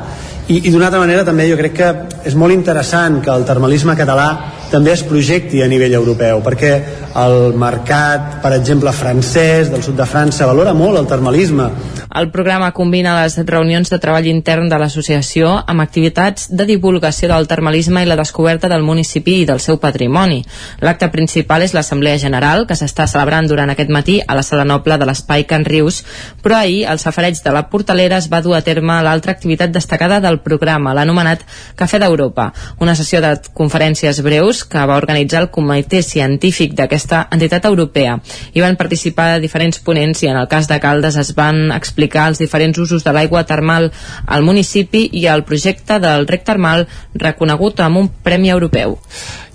[0.50, 1.90] i, i d'una altra manera també jo crec que
[2.26, 4.30] és molt interessant que el termalisme català
[4.72, 6.74] també es projecti a nivell europeu perquè
[7.20, 11.70] el mercat, per exemple, francès del sud de França valora molt el termalisme
[12.10, 17.46] el programa combina les reunions de treball intern de l'associació amb activitats de divulgació del
[17.48, 20.40] termalisme i la descoberta del municipi i del seu patrimoni.
[20.82, 24.98] L'acte principal és l'Assemblea General, que s'està celebrant durant aquest matí a la Sala Noble
[24.98, 26.02] de l'Espai Can Rius,
[26.42, 30.18] però ahir el safareig de la Portalera es va dur a terme l'altra activitat destacada
[30.20, 31.46] del programa, l'anomenat
[31.78, 32.50] Cafè d'Europa,
[32.82, 38.18] una sessió de conferències breus que va organitzar el comitè científic d'aquesta entitat europea.
[38.54, 42.42] Hi van participar diferents ponents i en el cas de Caldes es van explicar els
[42.42, 43.92] diferents usos de l'aigua termal
[44.26, 48.98] al municipi i el projecte del rec termal reconegut amb un premi europeu.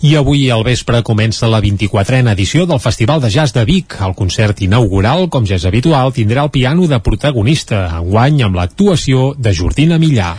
[0.04, 3.94] I avui al vespre comença la 24a edició del Festival de Jazz de Vic.
[4.04, 9.30] El concert inaugural, com ja és habitual, tindrà el piano de protagonista, enguany amb l'actuació
[9.38, 10.34] de Jordina Millà.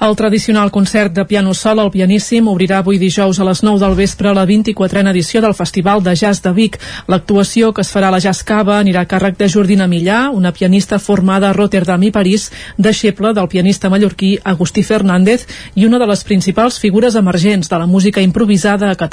[0.00, 3.96] El tradicional concert de piano sol al pianíssim obrirà avui dijous a les 9 del
[3.98, 6.78] vespre la 24a edició del Festival de Jazz de Vic.
[7.04, 10.54] L'actuació que es farà a la Jazz Cava anirà a càrrec de Jordina Millà, una
[10.56, 12.48] pianista formada a Rotterdam i París,
[12.78, 15.44] deixeble del pianista mallorquí Agustí Fernández
[15.74, 19.09] i una de les principals figures emergents de la música improvisada a Catalunya.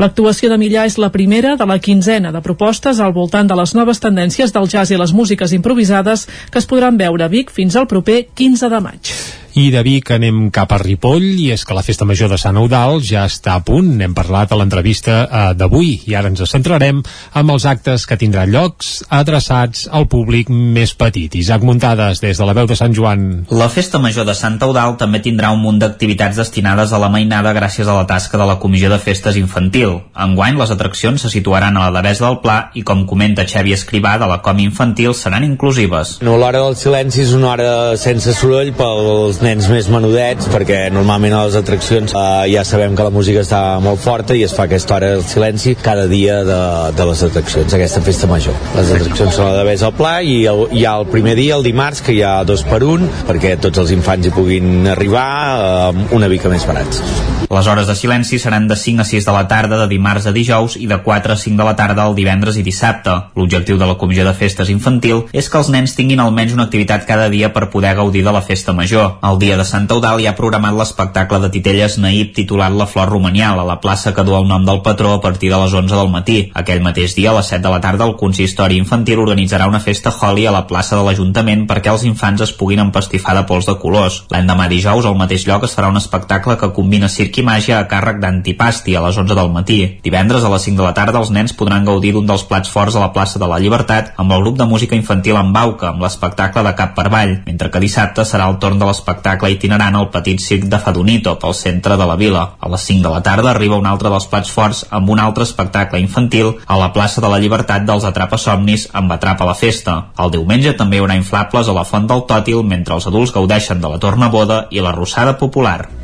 [0.00, 3.74] L'actuació de Millà és la primera de la quinzena de propostes al voltant de les
[3.74, 7.76] noves tendències del jazz i les músiques improvisades que es podran veure a Vic fins
[7.76, 9.14] al proper 15 de maig.
[9.58, 12.54] I de Vic anem cap a Ripoll i és que la festa major de Sant
[12.60, 13.88] Eudal ja està a punt.
[13.98, 17.00] N'hem parlat a l'entrevista eh, d'avui i ara ens centrarem
[17.34, 21.34] amb els actes que tindran llocs adreçats al públic més petit.
[21.34, 23.24] Isaac Muntades, des de la veu de Sant Joan.
[23.50, 27.54] La festa major de Sant Eudal també tindrà un munt d'activitats destinades a la mainada
[27.56, 29.98] gràcies a la tasca de la Comissió de Festes Infantil.
[30.14, 34.14] Enguany, les atraccions se situaran a la Devesa del Pla i, com comenta Xavi Escrivà
[34.22, 36.20] de la Com Infantil, seran inclusives.
[36.22, 41.34] No, l'hora del silenci és una hora sense soroll pels nens més menudets perquè normalment
[41.36, 44.66] a les atraccions eh, ja sabem que la música està molt forta i es fa
[44.68, 46.60] aquesta hora del silenci cada dia de,
[46.96, 48.56] de les atraccions, aquesta festa major.
[48.76, 51.58] Les atraccions són a la Devesa al Pla i el, hi ha el primer dia,
[51.58, 55.28] el dimarts, que hi ha dos per un perquè tots els infants hi puguin arribar
[55.58, 57.39] eh, una mica més barats.
[57.50, 60.30] Les hores de silenci seran de 5 a 6 de la tarda de dimarts a
[60.30, 63.10] dijous i de 4 a 5 de la tarda el divendres i dissabte.
[63.34, 67.08] L'objectiu de la Comissió de Festes Infantil és que els nens tinguin almenys una activitat
[67.08, 69.16] cada dia per poder gaudir de la festa major.
[69.26, 73.10] El dia de Sant Eudal hi ha programat l'espectacle de titelles naïp titulat La Flor
[73.10, 75.98] Romanial a la plaça que du el nom del patró a partir de les 11
[75.98, 76.38] del matí.
[76.54, 80.14] Aquell mateix dia, a les 7 de la tarda, el consistori infantil organitzarà una festa
[80.14, 83.74] Holly a la plaça de l'Ajuntament perquè els infants es puguin empastifar de pols de
[83.82, 84.22] colors.
[84.30, 88.20] L'endemà dijous, al mateix lloc, es farà un espectacle que combina circ màgia a càrrec
[88.22, 89.78] d'Antipasti a les 11 del matí.
[90.04, 92.96] Divendres a les 5 de la tarda els nens podran gaudir d'un dels plats forts
[92.96, 96.02] a la plaça de la Llibertat amb el grup de música infantil en Bauca, amb
[96.04, 100.10] l'espectacle de Cap per Vall, mentre que dissabte serà el torn de l'espectacle itinerant al
[100.14, 102.46] petit circ de Fadonito pel centre de la vila.
[102.60, 105.44] A les 5 de la tarda arriba un altre dels plats forts amb un altre
[105.48, 109.96] espectacle infantil a la plaça de la Llibertat dels Atrapa-Somnis amb Atrapa la Festa.
[110.18, 113.80] El diumenge també hi haurà inflables a la Font del Tòtil mentre els adults gaudeixen
[113.80, 115.99] de la tornaboda i la rossada popular.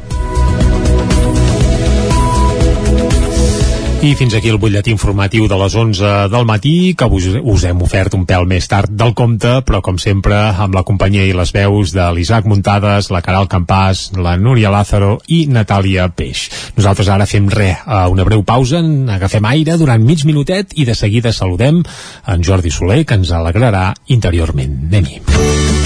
[4.05, 7.81] I fins aquí el butlletí informatiu de les 11 del matí, que us, us hem
[7.82, 11.51] ofert un pèl més tard del compte, però com sempre amb la companyia i les
[11.56, 16.44] veus de l'Isaac Muntades, la Caral Campàs, la Núria Lázaro i Natàlia Peix.
[16.77, 17.82] Nosaltres ara fem res,
[18.12, 18.85] una breu pausa,
[19.16, 23.89] agafem aire durant mig minutet i de seguida saludem en Jordi Soler, que ens alegrarà
[24.12, 24.77] interiorment.
[24.93, 25.85] Anem-hi.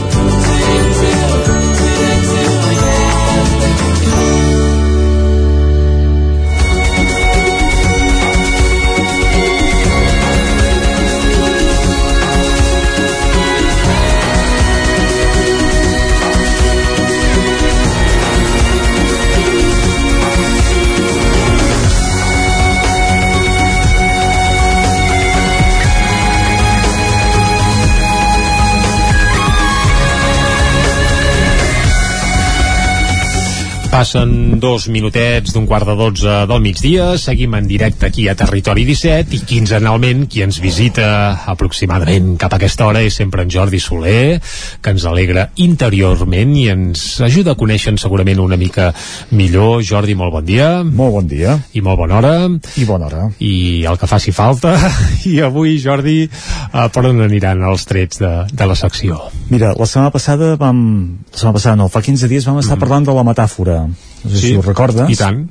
[33.91, 38.85] Passen dos minutets d'un quart de dotze del migdia, seguim en directe aquí a Territori
[38.87, 41.09] 17 i quinzenalment qui ens visita
[41.51, 44.39] aproximadament cap a aquesta hora és sempre en Jordi Soler,
[44.79, 48.93] que ens alegra interiorment i ens ajuda a conèixer segurament una mica
[49.35, 49.83] millor.
[49.83, 50.69] Jordi, molt bon dia.
[50.87, 51.57] Molt bon dia.
[51.75, 52.33] I molt bona hora.
[52.79, 53.27] I bona hora.
[53.43, 54.71] I el que faci falta.
[55.33, 56.29] I avui, Jordi,
[56.71, 59.19] uh, per on aniran els trets de, de la secció?
[59.51, 60.81] Mira, la setmana passada vam...
[61.27, 62.85] La setmana passada no, fa 15 dies vam estar mm.
[62.87, 65.47] parlant de la metàfora no sé Sí, si ho recordes i tant.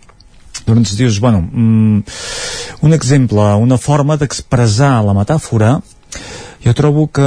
[0.67, 2.03] doncs dius, bueno mm,
[2.83, 5.81] un exemple, una forma d'expressar la metàfora
[6.65, 7.25] jo trobo que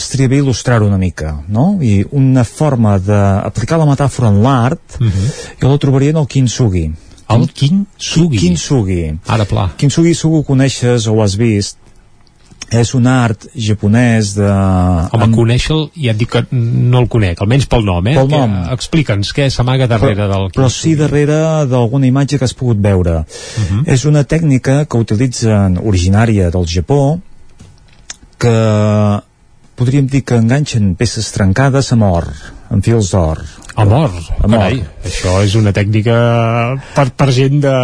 [0.00, 1.76] estaria bé il·lustrar-ho una mica, no?
[1.84, 5.28] I una forma d'aplicar la metàfora en l'art, Mm -hmm.
[5.60, 6.90] jo la trobaria en el kintsugi.
[7.28, 8.38] El kintsugi?
[8.38, 9.18] Kintsugi.
[9.26, 9.68] Ara pla.
[9.76, 11.76] Kintsugi segur ho coneixes o ho has vist.
[12.70, 14.46] És un art japonès de...
[14.46, 15.32] Home, en...
[15.34, 18.14] conèixer-lo, ja et dic que no el conec, almenys pel nom, eh?
[18.14, 18.52] Pel Que- nom.
[18.76, 20.46] Explica'ns què s'amaga darrere del...
[20.54, 23.24] però sí darrere d'alguna imatge que has pogut veure.
[23.24, 23.80] Uh Mhm.
[23.80, 23.92] -huh.
[23.92, 27.18] És una tècnica que utilitzen originària del Japó
[28.38, 29.20] que
[29.80, 32.28] podríem dir que enganxen peces trencades amb or,
[32.68, 33.40] amb fils d'or.
[33.80, 36.14] Amor, carai, això és una tècnica
[36.92, 37.74] per, per gent de...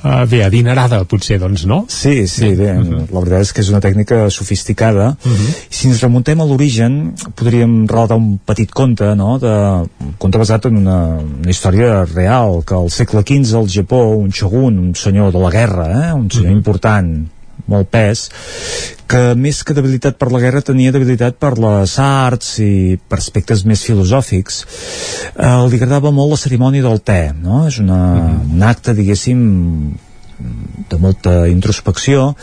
[0.00, 1.82] Uh, bé, adinerada, potser, doncs, no?
[1.92, 3.00] Sí, sí, bé, uh -huh.
[3.12, 5.08] la veritat és que és una tècnica sofisticada.
[5.24, 5.50] Uh -huh.
[5.70, 9.54] I si ens remuntem a l'origen, podríem relatar un petit conte, no?, de,
[10.00, 14.30] un conte basat en una, una història real, que al segle XV al Japó, un
[14.30, 16.56] shogun, un senyor de la guerra, eh?, un senyor uh -huh.
[16.56, 17.28] important,
[17.70, 18.26] molt pes,
[19.10, 23.64] que més que debilitat per la guerra tenia debilitat per les arts i per aspectes
[23.66, 27.64] més filosòfics eh, li agradava molt la cerimònia del te no?
[27.66, 28.54] és una, mm -hmm.
[28.54, 29.42] un acte diguéssim
[30.90, 32.34] de molta introspecció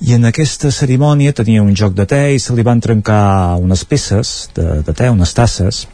[0.00, 3.84] i en aquesta cerimònia tenia un joc de te i se li van trencar unes
[3.84, 5.86] peces de, de te, unes tasses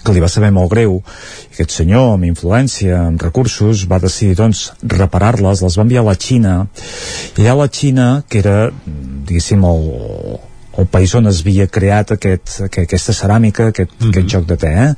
[0.00, 1.00] que li va saber molt greu.
[1.50, 6.10] I aquest senyor amb influència, amb recursos va decidir doncs reparar-les, les va enviar a
[6.10, 6.54] la Xina.
[7.36, 8.56] I allà a la Xina que era
[8.86, 9.86] diguéssim el,
[10.78, 14.10] el país on es havia creat aquest, aquesta ceràmica, aquest, mm -hmm.
[14.10, 14.94] aquest joc de te eh?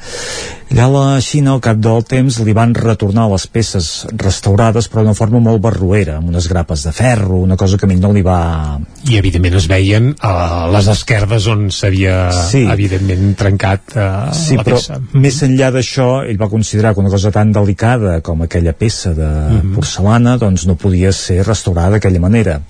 [0.75, 5.05] Allà a la Xina, al cap del temps, li van retornar les peces restaurades, però
[5.05, 8.11] d'una forma molt barruera, amb unes grapes de ferro, una cosa que a mi no
[8.11, 8.81] li va...
[9.07, 12.17] I, evidentment, es veien a les esquerdes on s'havia,
[12.49, 12.65] sí.
[12.73, 14.99] evidentment, trencat uh, sí, la però peça.
[15.13, 19.29] més enllà d'això, ell va considerar que una cosa tan delicada com aquella peça de
[19.29, 19.75] mm -hmm.
[19.77, 22.61] porcelana, doncs no podia ser restaurada d'aquella manera.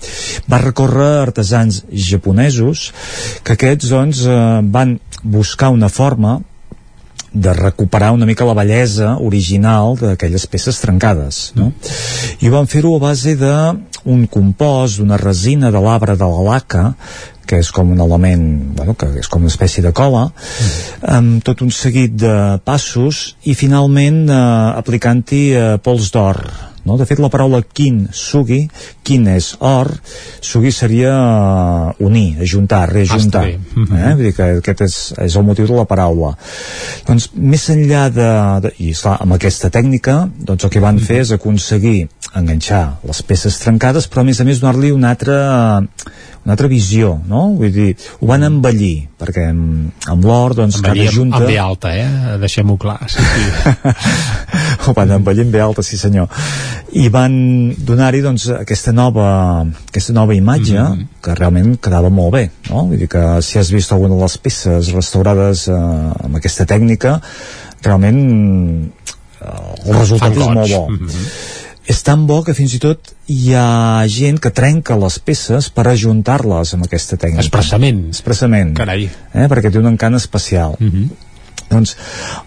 [0.51, 2.91] Va recórrer artesans japonesos
[3.43, 6.39] que aquests, doncs, eh, van buscar una forma
[7.35, 11.73] de recuperar una mica la bellesa original d'aquelles peces trencades no?
[12.39, 16.85] i van fer-ho a base d'un compost, d'una resina de l'arbre de la laca
[17.45, 21.03] que és com un element, bueno, que és com una espècie de cola, mm.
[21.13, 24.39] amb tot un seguit de passos i finalment eh,
[24.81, 26.41] aplicant-hi eh, pols d'or
[26.85, 26.97] no?
[26.97, 28.61] De fet, la paraula kin, sugi,
[29.05, 29.91] kin és or,
[30.45, 33.43] sugi seria uh, unir, ajuntar, reajuntar.
[33.43, 33.99] Ah, mm -hmm.
[33.99, 34.13] eh?
[34.15, 36.35] Vull dir que aquest és, és el motiu de la paraula.
[37.07, 38.29] Doncs, més enllà de...
[38.61, 41.05] de I, esclar, amb aquesta tècnica, doncs el que van mm -hmm.
[41.05, 45.81] fer és aconseguir enganxar les peces trencades, però a més a més donar-li una altra
[46.45, 47.47] una altra visió, no?
[47.57, 51.39] Vull dir, ho van embellir, perquè amb, amb l'or, doncs, Embellir cada junta...
[51.39, 52.35] amb B alta, eh?
[52.43, 52.99] Deixem-ho clar.
[53.09, 53.93] Sí, sí.
[54.85, 56.29] ho van embellir amb alta, sí senyor.
[57.01, 57.33] I van
[57.89, 59.27] donar-hi, doncs, aquesta nova,
[59.89, 61.19] aquesta nova imatge, mm -hmm.
[61.25, 62.85] que realment quedava molt bé, no?
[62.93, 67.19] Vull dir que si has vist alguna de les peces restaurades eh, amb aquesta tècnica,
[67.81, 68.21] realment
[69.41, 70.89] eh, el resultat és molt bo.
[70.89, 71.64] Mm -hmm.
[71.85, 75.85] És tan bo que fins i tot hi ha gent que trenca les peces per
[75.91, 77.45] ajuntar-les amb aquesta tècnica.
[77.45, 78.07] Expressament.
[78.09, 78.73] Expressament.
[78.77, 79.05] Carai.
[79.05, 79.45] Eh?
[79.51, 80.77] Perquè té un encant especial.
[80.79, 81.34] Mm -hmm.
[81.69, 81.95] Doncs,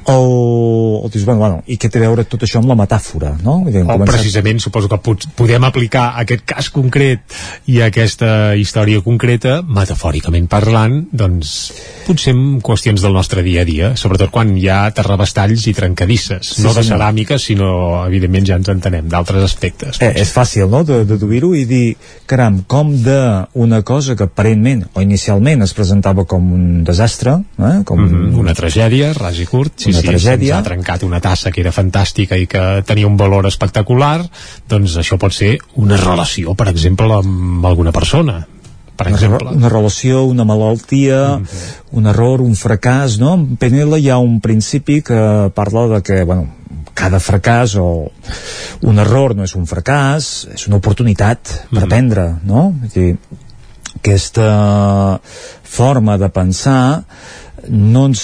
[0.06, 3.34] el, el dius, bueno, bueno, i què té a veure tot això amb la metàfora,
[3.42, 3.58] no?
[3.64, 7.20] O començat- precisament suposo que pot, podem aplicar aquest cas concret
[7.66, 11.72] i aquesta història concreta, metafòricament parlant, doncs
[12.06, 16.54] potser en qüestions del nostre dia a dia, sobretot quan hi ha terrabastalls i trencadisses,
[16.58, 20.00] Sí, no de ceràmica, sinó, evidentment, ja ens entenem, d'altres aspectes.
[20.00, 25.02] Eh, és fàcil, no?, de deduir-ho i dir, caram, com d'una cosa que aparentment o
[25.04, 27.82] inicialment es presentava com un desastre, eh?
[27.84, 28.38] com Mm -hmm.
[28.38, 30.54] Una tragèdia, ras i curt, sí, Una sí, tragèdia.
[30.54, 34.28] se'ns ha trencat una tassa que era fantàstica i que tenia un valor espectacular,
[34.68, 38.46] doncs això pot ser una relació, per exemple, amb alguna persona,
[38.96, 39.38] per una, exemple.
[39.48, 41.40] re- una relació, una malaltia,
[41.92, 43.34] un error, un fracàs, no?
[43.34, 46.48] En PNL hi ha un principi que parla de que, bueno,
[46.98, 48.10] cada fracàs o
[48.82, 52.72] un error no és un fracàs, és una oportunitat per aprendre, no?
[52.74, 53.12] Vull dir,
[53.96, 55.20] aquesta
[55.62, 57.04] forma de pensar
[57.70, 58.22] no ens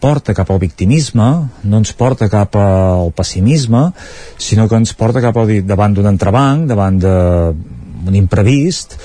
[0.00, 1.28] porta cap al victimisme,
[1.64, 3.90] no ens porta cap al pessimisme,
[4.38, 8.96] sinó que ens porta cap al dir, davant d'un entrebanc, davant d'un imprevist,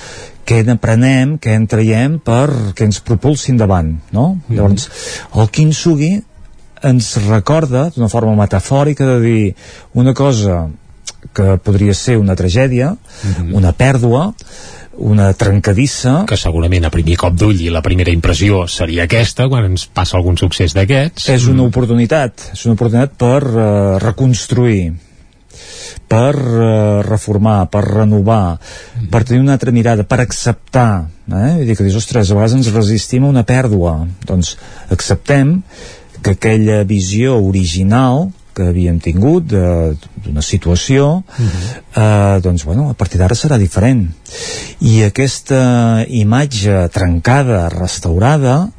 [0.47, 4.41] què n'aprenem, què en traiem per que ens propulsi endavant, no?
[4.47, 4.57] Mhm.
[4.57, 4.89] Llavors,
[5.35, 6.13] el kintsugi
[6.83, 9.55] ens recorda d'una forma metafòrica de dir
[9.93, 10.67] una cosa
[11.33, 12.95] que podria ser una tragèdia,
[13.53, 14.33] una pèrdua,
[15.01, 16.21] una trencadissa.
[16.29, 20.17] Que segurament a primer cop d'ull i la primera impressió seria aquesta quan ens passa
[20.19, 21.29] algun succés d'aquests.
[21.33, 23.63] És una oportunitat és una oportunitat per uh,
[24.01, 24.91] reconstruir
[26.11, 28.57] per uh, reformar, per renovar
[29.11, 31.55] per tenir una altra mirada, per acceptar eh?
[31.57, 33.95] Vull dir que dius, ostres, a vegades ens resistim a una pèrdua.
[34.27, 34.55] Doncs
[34.91, 35.59] acceptem
[36.21, 41.23] que aquella visió original que havíem tingut de- d'una situació
[41.95, 44.07] eh, doncs bueno, a partir d'ara serà diferent.
[44.81, 48.69] I aquesta imatge trencada, restaurada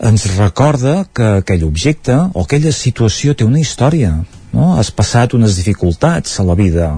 [0.00, 4.74] ens recorda que aquell objecte o aquella situació té una història no?
[4.78, 6.88] has passat unes dificultats a la vida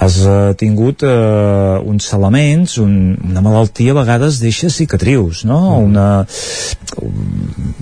[0.00, 5.60] has uh, tingut uh, uns elements un, una malaltia a vegades deixa cicatrius no?
[5.80, 5.90] Mm.
[5.90, 6.06] una,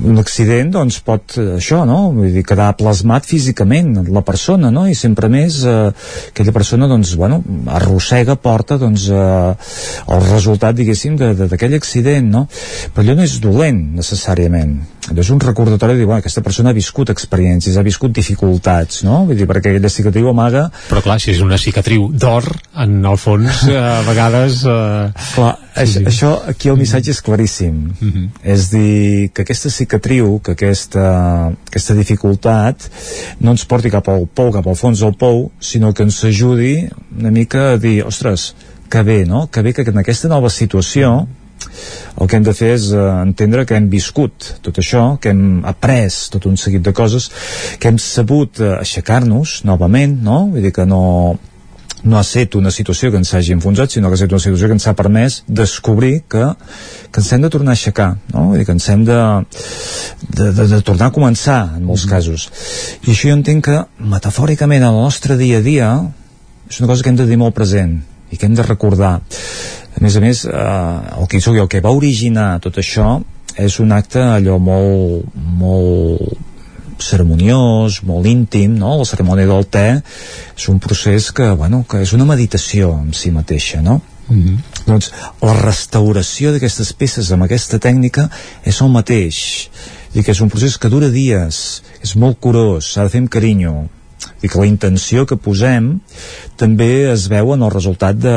[0.09, 1.99] un accident doncs pot això, no?
[2.15, 4.87] Vull dir, quedar plasmat físicament la persona, no?
[4.89, 5.89] I sempre més uh,
[6.31, 7.41] aquella persona doncs, bueno,
[7.79, 9.55] arrossega, porta doncs, uh,
[10.09, 12.47] el resultat, diguéssim, d'aquell accident, no?
[12.95, 14.79] Però allò no és dolent, necessàriament
[15.17, 19.23] és un recordatori de dir, bueno, aquesta persona ha viscut experiències, ha viscut dificultats, no?
[19.29, 20.67] Vull dir, perquè aquella cicatriu amaga...
[20.91, 22.47] Però clar, si és una cicatriu d'or,
[22.85, 24.61] en el fons, eh, a vegades...
[24.69, 25.27] Eh...
[25.35, 26.05] Clar, sí, això, sí.
[26.13, 27.75] això, aquí el missatge és claríssim.
[27.99, 28.29] Mm -hmm.
[28.55, 32.89] És dir, que aquesta cicatriu, que aquesta, aquesta dificultat,
[33.41, 36.89] no ens porti cap al pou, cap al fons del pou, sinó que ens ajudi
[37.19, 38.55] una mica a dir, ostres,
[38.89, 39.49] que bé, no?
[39.51, 41.27] Que bé que en aquesta nova situació
[42.19, 45.63] el que hem de fer és eh, entendre que hem viscut tot això, que hem
[45.69, 47.31] après tot un seguit de coses,
[47.79, 50.47] que hem sabut eh, aixecar-nos novament, no?
[50.53, 51.03] Vull dir que no,
[52.03, 54.71] no ha estat una situació que ens hagi enfonsat, sinó que ha estat una situació
[54.71, 56.45] que ens ha permès descobrir que,
[57.13, 58.49] que ens hem de tornar a aixecar, no?
[58.51, 59.23] Vull dir que ens hem de,
[60.29, 62.13] de, de, de tornar a començar, en molts mm.
[62.13, 62.51] casos.
[63.05, 63.81] I això jo entenc que,
[64.15, 65.91] metafòricament, en el nostre dia a dia,
[66.69, 68.01] és una cosa que hem de dir molt present
[68.31, 71.95] i que hem de recordar a més a més eh, el que el que va
[71.95, 73.19] originar tot això
[73.59, 76.47] és un acte allò molt molt
[76.99, 78.97] ceremoniós, molt íntim, no?
[78.99, 83.31] La cerimònia del te és un procés que, bueno, que és una meditació en si
[83.31, 84.01] mateixa, no?
[84.29, 84.57] Mm -hmm.
[84.87, 88.29] doncs la restauració d'aquestes peces amb aquesta tècnica
[88.63, 89.71] és el mateix
[90.15, 93.31] i que és un procés que dura dies és molt curós, s'ha de fer amb
[93.31, 93.89] carinyo
[94.43, 95.91] i que la intenció que posem
[96.61, 98.37] també es veu en el resultat de,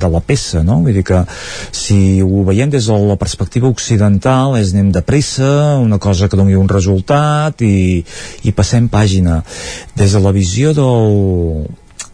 [0.00, 0.80] de la peça, no?
[0.84, 1.22] Vull dir que
[1.72, 6.38] si ho veiem des de la perspectiva occidental és anem de pressa, una cosa que
[6.38, 8.04] doni un resultat i,
[8.44, 9.42] i passem pàgina.
[9.96, 11.68] Des de la visió del,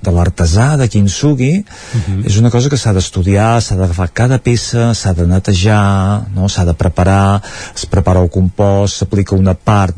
[0.05, 2.03] de l'artesà, de Kintsugi, uh mhm.
[2.05, 2.27] -huh.
[2.29, 6.49] és una cosa que s'ha d'estudiar, s'ha d'agafar cada peça, s'ha de netejar, no?
[6.49, 7.43] s'ha de preparar,
[7.75, 9.95] es prepara el compost, s'aplica una part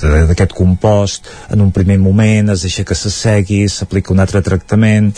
[0.00, 5.12] d'aquest compost en un primer moment, es deixa que s'assegui, s'aplica un altre tractament,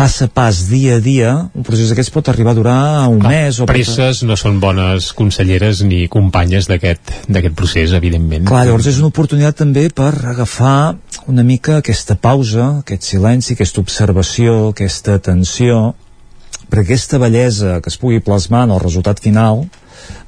[0.00, 2.76] pas a pas, dia a dia, un procés d'aquests pot arribar a durar
[3.12, 3.58] un Clar, mes.
[3.60, 4.28] O presses pot...
[4.30, 8.46] no són bones conselleres ni companyes d'aquest procés, evidentment.
[8.48, 10.96] Clar, llavors és una oportunitat també per agafar
[11.28, 15.92] una mica aquesta pausa, aquest silenci, aquesta observació, aquesta atenció,
[16.72, 19.66] perquè aquesta bellesa que es pugui plasmar en el resultat final,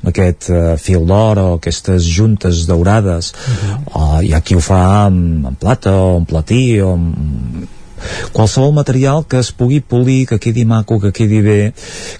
[0.04, 3.76] aquest uh, fil d'or o aquestes juntes daurades uh -huh.
[3.96, 7.80] uh, hi ha qui ho fa amb, amb plata o amb platí o amb
[8.32, 11.60] qualsevol material que es pugui polir, que quedi maco, que quedi bé,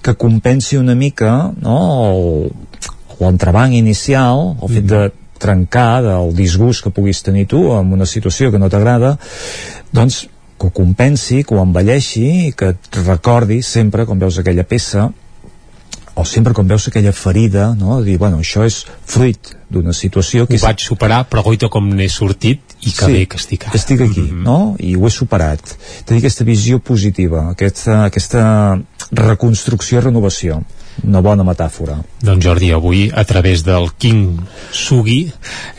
[0.01, 2.49] que compensi una mica no,
[3.19, 5.03] l'entrebanc inicial, el fet de
[5.43, 9.17] trencar del disgust que puguis tenir tu en una situació que no t'agrada,
[9.91, 10.23] doncs
[10.59, 15.09] que ho compensi, que ho envelleixi i que et recordi sempre, quan veus aquella peça,
[16.15, 17.99] o sempre quan veus aquella ferida, no?
[18.05, 20.59] dir, bueno, això és fruit d'una situació que...
[20.59, 23.79] Ho vaig superar, però goita com n'he sortit i que sí, bé que estic ara.
[23.79, 24.43] estic aquí, mm -hmm.
[24.45, 24.75] no?
[24.79, 25.75] I ho he superat.
[26.05, 28.79] Tenir aquesta visió positiva, aquesta, aquesta
[29.11, 30.63] reconstrucció i renovació
[31.01, 31.97] una bona metàfora.
[32.23, 34.37] Doncs Jordi, avui a través del King
[34.71, 35.25] Sugi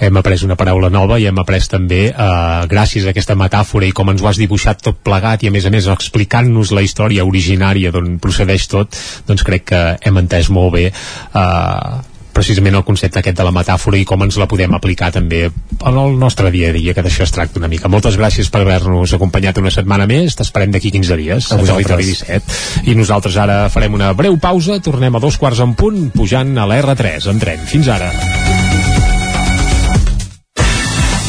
[0.02, 3.94] hem après una paraula nova i hem après també eh, gràcies a aquesta metàfora i
[3.94, 7.26] com ens ho has dibuixat tot plegat i a més a més explicant-nos la història
[7.28, 8.98] originària d'on procedeix tot,
[9.28, 12.02] doncs crec que hem entès molt bé eh,
[12.34, 15.98] precisament el concepte aquest de la metàfora i com ens la podem aplicar també en
[16.00, 17.90] el nostre dia a dia, que d'això es tracta una mica.
[17.92, 22.08] Moltes gràcies per haver-nos acompanyat una setmana més, t'esperem d'aquí 15 dies a, a Territori
[22.10, 26.56] 17 i nosaltres ara farem una breu pausa, tornem a dos quarts en punt pujant
[26.58, 27.64] a l'R3 en tren.
[27.70, 28.10] Fins ara.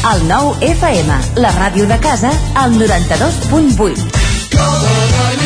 [0.06, 5.45] El nou FM, la ràdio de casa, al 92.8.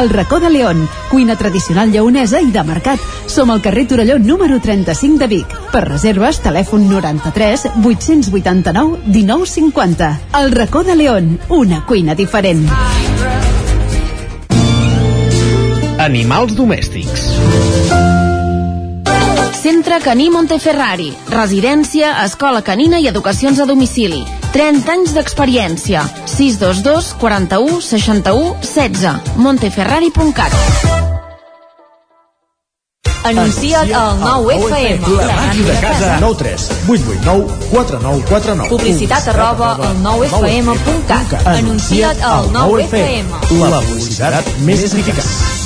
[0.00, 3.00] El racó de León, cuina tradicional lleonesa i de mercat.
[3.26, 5.54] Som al carrer Torelló número 35 de Vic.
[5.72, 10.20] Per reserves, telèfon 93 889 1950.
[10.40, 12.68] El racó de León, una cuina diferent.
[15.98, 17.28] Animals domèstics.
[19.62, 21.12] Centre Caní Monteferrari.
[21.30, 24.24] Residència, escola canina i educacions a domicili.
[24.52, 26.04] 30 anys d'experiència.
[26.28, 29.36] 622 41 61 16.
[29.36, 31.00] Monteferrari.cat
[33.24, 35.06] Anuncia't al 9FM.
[35.16, 36.16] La màquina de casa.
[36.20, 38.68] 9 3 8 8 9 4 9 4 9.
[38.68, 41.46] Publicitat arroba al 9FM.cat.
[41.46, 43.34] Anuncia't al 9FM.
[43.62, 45.61] La publicitat més eficaç.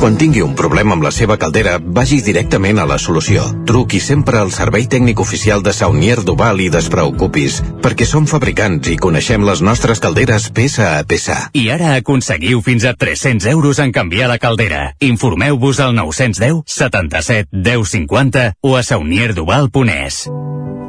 [0.00, 3.42] Quan tingui un problema amb la seva caldera, vagi directament a la solució.
[3.66, 8.98] Truqui sempre al servei tècnic oficial de Saunier Duval i despreocupis, perquè som fabricants i
[9.00, 11.38] coneixem les nostres calderes peça a peça.
[11.56, 14.92] I ara aconseguiu fins a 300 euros en canviar la caldera.
[15.00, 20.26] Informeu-vos al 910 77 10 50 o a saunierduval.es.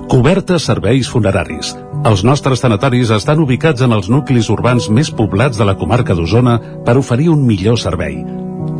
[0.07, 1.73] Cobertes serveis funeraris.
[2.07, 6.59] Els nostres tanatoris estan ubicats en els nuclis urbans més poblats de la comarca d'Osona
[6.85, 8.21] per oferir un millor servei.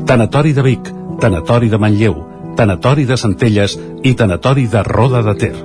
[0.07, 0.87] Tanatori de Vic,
[1.19, 2.15] Tanatori de Manlleu,
[2.55, 3.73] Tanatori de Centelles
[4.07, 5.55] i Tanatori de Roda de Ter.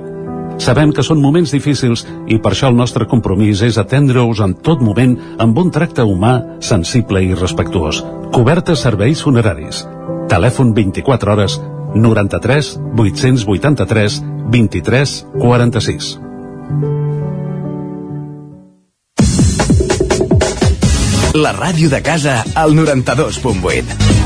[0.59, 4.83] Sabem que són moments difícils i per això el nostre compromís és atendre-us en tot
[4.83, 8.03] moment amb un tracte humà, sensible i respectuós.
[8.35, 9.85] Cobertes serveis funeraris.
[10.27, 11.55] Telèfon 24 hores
[11.95, 14.19] 93 883
[14.51, 16.11] 23 46.
[21.33, 24.22] La ràdio de casa al 92.8.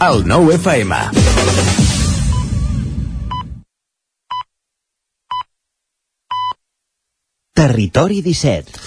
[0.00, 0.96] El 9 FM.
[7.54, 8.80] Territori 17.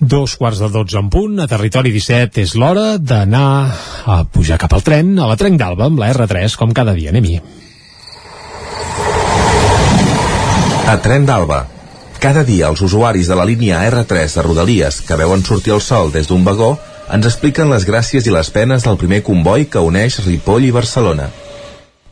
[0.00, 3.72] Dos quarts de dotze en punt, a Territori 17 és l'hora d'anar
[4.04, 7.12] a pujar cap al tren, a la Trenc d'Alba, amb la R3, com cada dia.
[7.12, 7.40] Anem-hi.
[10.88, 11.64] A Tren d'Alba.
[12.20, 16.12] Cada dia els usuaris de la línia R3 de Rodalies que veuen sortir el sol
[16.12, 16.74] des d'un vagó
[17.14, 21.30] ens expliquen les gràcies i les penes del primer comboi que uneix Ripoll i Barcelona.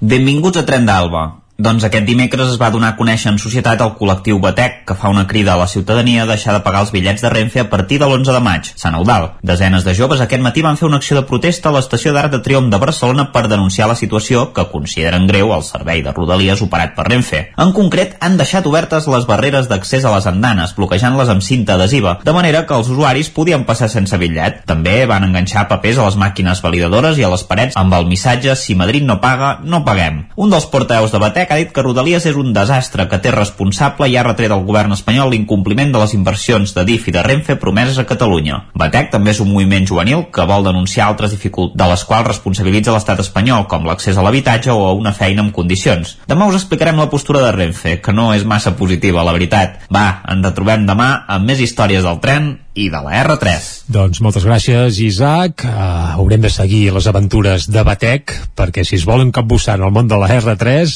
[0.01, 1.25] Benvinguts a Tren d'Alba.
[1.59, 5.09] Doncs aquest dimecres es va donar a conèixer en societat el col·lectiu Batec, que fa
[5.11, 7.97] una crida a la ciutadania a deixar de pagar els bitllets de Renfe a partir
[7.99, 9.25] de l'11 de maig, Sant Eudal.
[9.43, 12.39] Desenes de joves aquest matí van fer una acció de protesta a l'estació d'Arc de
[12.47, 16.95] Triomf de Barcelona per denunciar la situació que consideren greu al servei de Rodalies operat
[16.95, 17.41] per Renfe.
[17.59, 22.20] En concret, han deixat obertes les barreres d'accés a les andanes, bloquejant-les amb cinta adhesiva,
[22.23, 24.62] de manera que els usuaris podien passar sense bitllet.
[24.70, 28.55] També van enganxar papers a les màquines validadores i a les parets amb el missatge
[28.55, 30.28] «Si Madrid no paga, no paguem».
[30.39, 34.09] Un dels portaveus de Batec ha dit que Rodalies és un desastre que té responsable
[34.09, 37.57] i ha retret al govern espanyol l'incompliment de les inversions de DIF i de Renfe
[37.60, 38.60] promeses a Catalunya.
[38.78, 42.94] Batec també és un moviment juvenil que vol denunciar altres dificultats de les quals responsabilitza
[42.94, 46.17] l'estat espanyol, com l'accés a l'habitatge o a una feina amb condicions.
[46.28, 49.85] Demà us explicarem la postura de Renfe, que no és massa positiva, la veritat.
[49.93, 53.67] Va, ens retrobem demà amb més històries del tren i de la R3.
[53.91, 55.65] Doncs moltes gràcies, Isaac.
[55.67, 59.95] Uh, haurem de seguir les aventures de Batec, perquè si es volen capbussar en el
[59.95, 60.95] món de la R3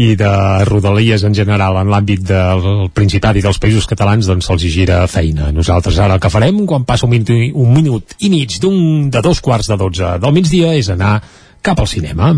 [0.00, 0.32] i de
[0.68, 5.52] Rodalies en general en l'àmbit del Principat i dels països catalans, doncs se'ls gira feina.
[5.54, 9.24] Nosaltres ara el que farem, quan passa un minut, un minut i mig d'un de
[9.24, 11.18] dos quarts de dotze del migdia, és anar
[11.62, 12.32] cap al cinema.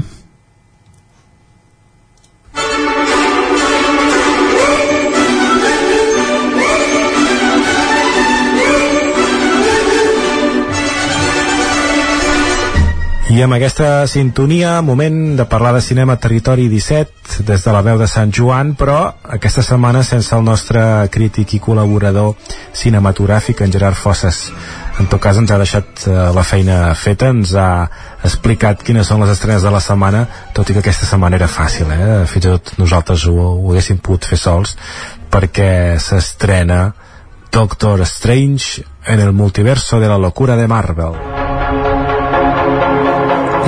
[13.30, 17.98] I amb aquesta sintonia, moment de parlar de cinema Territori 17 des de la veu
[18.00, 18.96] de Sant Joan, però
[19.36, 20.82] aquesta setmana sense el nostre
[21.14, 22.34] crític i col·laborador
[22.74, 24.40] cinematogràfic, en Gerard Fosses.
[24.98, 27.68] En tot cas ens ha deixat eh, la feina feta, ens ha
[28.26, 31.86] explicat quines són les estrenes de la setmana, tot i que aquesta setmana era fàcil,
[31.94, 32.24] eh?
[32.26, 34.74] fins i tot nosaltres ho, ho haguéssim pogut fer sols,
[35.30, 36.88] perquè s'estrena
[37.54, 41.49] Doctor Strange en el multiverso de la locura de Marvel.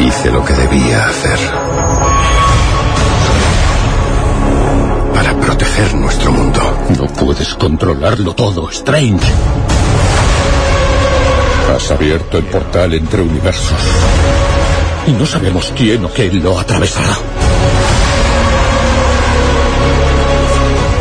[0.05, 1.39] Hice lo que debía hacer.
[5.15, 6.61] Para proteger nuestro mundo.
[6.99, 9.25] No puedes controlarlo todo, Strange.
[11.73, 13.79] Has abierto el portal entre universos.
[15.07, 17.17] Y no sabemos quién o qué lo atravesará.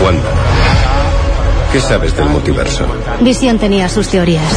[0.05, 0.29] Wanda,
[1.73, 2.85] ¿qué sabes del multiverso?
[3.21, 4.53] Visión tenía sus teorías.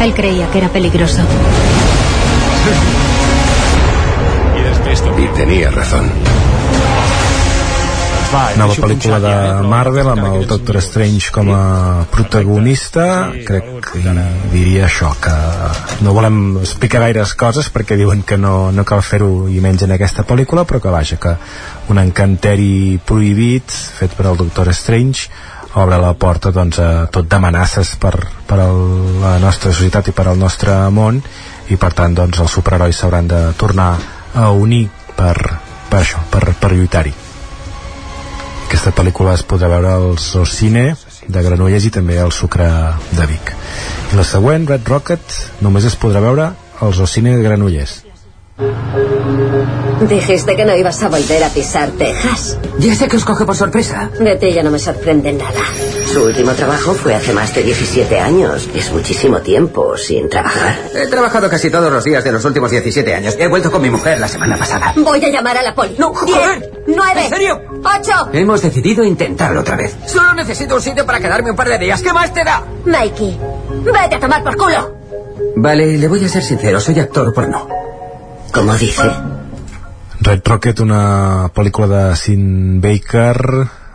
[0.00, 1.22] Él creía que era peligroso.
[5.16, 6.10] Y tenía razón.
[8.58, 9.34] nova pel·lícula de
[9.68, 14.14] Marvel amb el Doctor Strange com a protagonista crec que
[14.50, 15.34] diria això que
[16.02, 19.94] no volem explicar gaires coses perquè diuen que no, no cal fer-ho i menys en
[19.94, 21.36] aquesta pel·lícula però que vaja que
[21.94, 25.30] un encanteri prohibit fet per al Doctor Strange
[25.78, 28.14] obre la porta doncs, a tot d'amenaces per,
[28.46, 28.68] per a
[29.22, 31.22] la nostra societat i per al nostre món
[31.70, 33.94] i per tant doncs, els superherois s'hauran de tornar
[34.34, 35.36] a unir per,
[35.90, 37.14] per això, per, per lluitar-hi
[38.74, 40.16] aquesta pel·lícula es podrà veure al
[40.50, 40.82] cine
[41.30, 42.66] de Granollers i també al Sucre
[43.14, 43.52] de Vic.
[44.12, 46.50] I la següent, Red Rocket, només es podrà veure
[46.82, 48.03] als cine de Granollers.
[50.08, 52.56] Dijiste que no ibas a volver a pisar Texas.
[52.78, 54.10] Ya sé que os coge por sorpresa.
[54.20, 55.60] De ti ya no me sorprende nada.
[56.12, 58.68] Su último trabajo fue hace más de 17 años.
[58.74, 60.76] Es muchísimo tiempo sin trabajar.
[60.94, 63.36] He trabajado casi todos los días de los últimos 17 años.
[63.40, 64.92] He vuelto con mi mujer la semana pasada.
[64.96, 65.96] Voy a llamar a la poli.
[65.98, 66.60] No, joder.
[66.60, 67.60] Diez, nueve, ¿En serio?
[67.82, 68.28] ocho.
[68.32, 69.96] Hemos decidido intentarlo otra vez.
[70.06, 72.00] Solo necesito un sitio para quedarme un par de días.
[72.02, 72.62] ¿Qué más te da?
[72.84, 73.36] Mikey,
[73.84, 74.94] vete a tomar por culo.
[75.56, 76.78] Vale, le voy a ser sincero.
[76.80, 77.66] Soy actor porno.
[78.54, 79.10] ¿Cómo dice?
[80.20, 83.34] Red Rocket, una pel·lícula de Sin Baker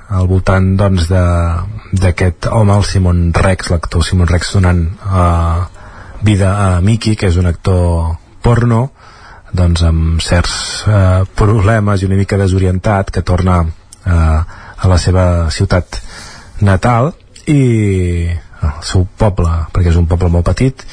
[0.10, 5.64] al voltant doncs d'aquest home, el Simon Rex l'actor Simon Rex donant uh,
[6.28, 8.82] vida a Mickey que és un actor porno
[9.56, 10.58] doncs amb certs
[10.90, 16.02] uh, problemes i una mica desorientat que torna uh, a la seva ciutat
[16.60, 17.14] natal
[17.48, 18.28] i
[18.62, 20.84] al seu poble, perquè és un poble molt petit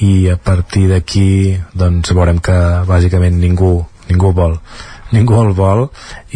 [0.00, 2.56] i a partir d'aquí doncs veurem que
[2.88, 3.74] bàsicament ningú,
[4.08, 4.56] ningú vol.
[5.10, 5.88] Ningú el vol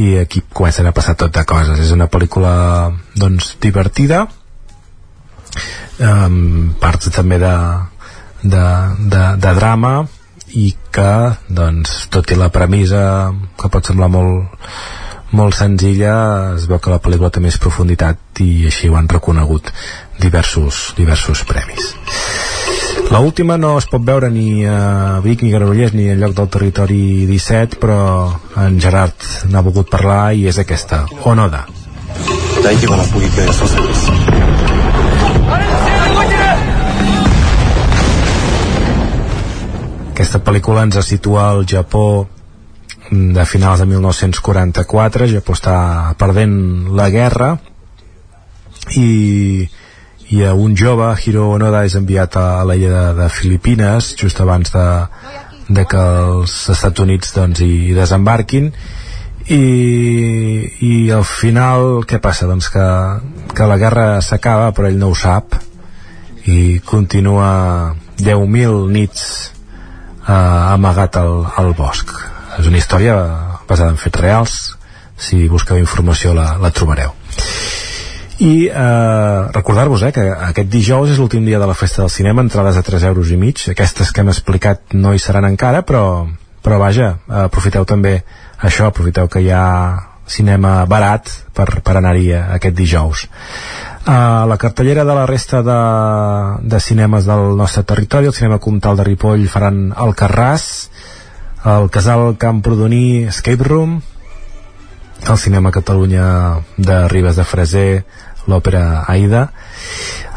[0.03, 1.79] i aquí comencen a passar tot de coses.
[1.79, 4.25] És una pel·lícula doncs divertida
[6.03, 7.55] amb parts també de,
[8.43, 8.65] de,
[8.99, 9.95] de, de drama
[10.59, 11.13] i que
[11.49, 13.05] doncs tot i la premissa
[13.59, 14.67] que pot semblar molt
[15.34, 16.14] molt senzilla
[16.56, 19.72] es veu que la pel·lícula té més profunditat i així ho han reconegut
[20.20, 21.94] diversos, diversos premis
[23.10, 26.36] la última no es pot veure ni a Vic ni a Granollers ni en lloc
[26.38, 28.00] del territori 17 però
[28.58, 31.66] en Gerard n'ha volgut parlar i és aquesta, Onoda
[32.64, 34.10] 大規模な攻撃が予想されます
[40.20, 42.28] aquesta pel·lícula ens situa al Japó
[43.11, 45.79] de finals de 1944 Japó està
[46.19, 46.55] perdent
[46.97, 47.55] la guerra
[48.97, 49.69] i
[50.35, 54.73] i un jove, Hiro Onoda, és enviat a, a l'illa de, de Filipines just abans
[54.73, 54.87] de,
[55.69, 58.71] de que els Estats Units doncs, hi, hi desembarquin
[59.45, 59.61] i,
[60.81, 62.49] i al final què passa?
[62.49, 62.89] Doncs que,
[63.55, 65.59] que la guerra s'acaba però ell no ho sap
[66.49, 69.27] i continua 10.000 nits
[70.27, 73.17] eh, amagat al, al bosc és una història
[73.69, 74.57] basada en fets reals.
[75.17, 77.13] Si busqueu informació la, la trobareu.
[78.43, 82.43] I eh, recordar-vos eh, que aquest dijous és l'últim dia de la festa del cinema.
[82.43, 83.63] Entrades a 3 euros i mig.
[83.71, 86.27] Aquestes que hem explicat no hi seran encara però,
[86.65, 88.19] però vaja, aprofiteu també
[88.59, 89.65] això, aprofiteu que hi ha
[90.27, 93.27] cinema barat per, per anar-hi aquest dijous.
[94.05, 95.79] Uh, la cartellera de la resta de,
[96.69, 100.67] de cinemes del nostre territori, el cinema Comtal de Ripoll faran el Carràs,
[101.65, 104.03] el Casal Camprodoní Escape Room,
[105.29, 108.05] el Cinema Catalunya de Ribes de Freser,
[108.47, 109.49] l'òpera Aida,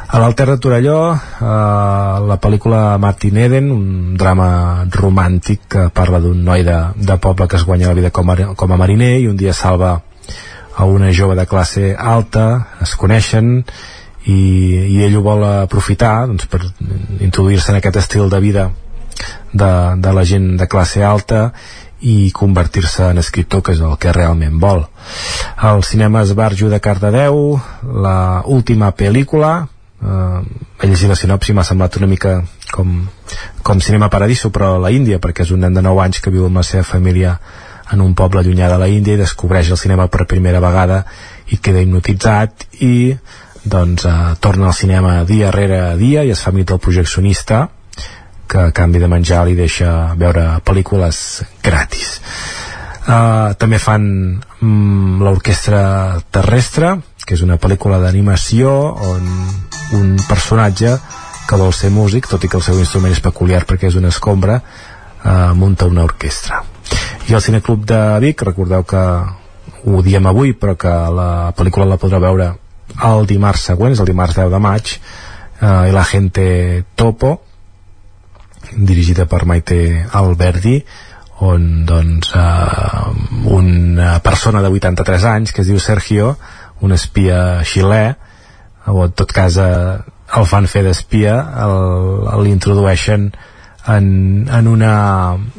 [0.07, 6.45] a l'Alter de Torelló, eh, la pel·lícula Martin Eden, un drama romàntic que parla d'un
[6.47, 9.27] noi de, de poble que es guanya la vida com a, com a mariner i
[9.27, 9.97] un dia salva
[10.77, 12.47] a una jove de classe alta,
[12.81, 13.65] es coneixen
[14.23, 14.39] i,
[14.95, 16.64] i ell ho vol aprofitar doncs, per
[17.19, 18.69] introduir-se en aquest estil de vida
[19.53, 21.51] de, de la gent de classe alta
[22.01, 24.83] i convertir-se en escriptor, que és el que realment vol.
[25.57, 27.57] Al cinema Esbarjo de Cardedeu,
[28.05, 29.53] la última pel·lícula,
[30.01, 30.41] eh,
[30.81, 32.99] he llegit la sinopsi, m'ha semblat una mica com,
[33.63, 36.33] com Cinema Paradiso, però a la Índia, perquè és un nen de 9 anys que
[36.33, 37.39] viu amb la seva família
[37.91, 41.05] en un poble llunyà de la Índia i descobreix el cinema per primera vegada
[41.47, 43.15] i queda hipnotitzat i
[43.63, 47.67] doncs eh, torna al cinema dia rere dia i es fa amic del projeccionista
[48.48, 52.17] que a canvi de menjar li deixa veure pel·lícules gratis.
[53.08, 54.08] Uh, també fan
[54.59, 58.72] mm, l'orquestra terrestre que és una pel·lícula d'animació
[59.11, 59.26] on
[59.95, 60.93] un personatge
[61.48, 64.11] que vol ser músic, tot i que el seu instrument és peculiar perquè és una
[64.11, 66.64] escombra uh, munta una orquestra.
[67.27, 69.03] I el Cineclub de Vic, recordeu que
[69.88, 72.53] ho diem avui però que la pel·lícula la podrà veure
[73.08, 76.48] el dimarts següent, és el dimarts 10 de maig eh, i la gente
[76.95, 77.35] Topo
[78.73, 80.81] dirigida per Maite Alberdi
[81.45, 86.35] on doncs eh, una persona de 83 anys que es diu Sergio
[86.81, 88.05] un espia xilè
[88.87, 89.97] o en tot cas eh,
[90.37, 91.35] el fan fer d'espia
[92.41, 93.29] l'introdueixen
[93.87, 94.93] en, en, una,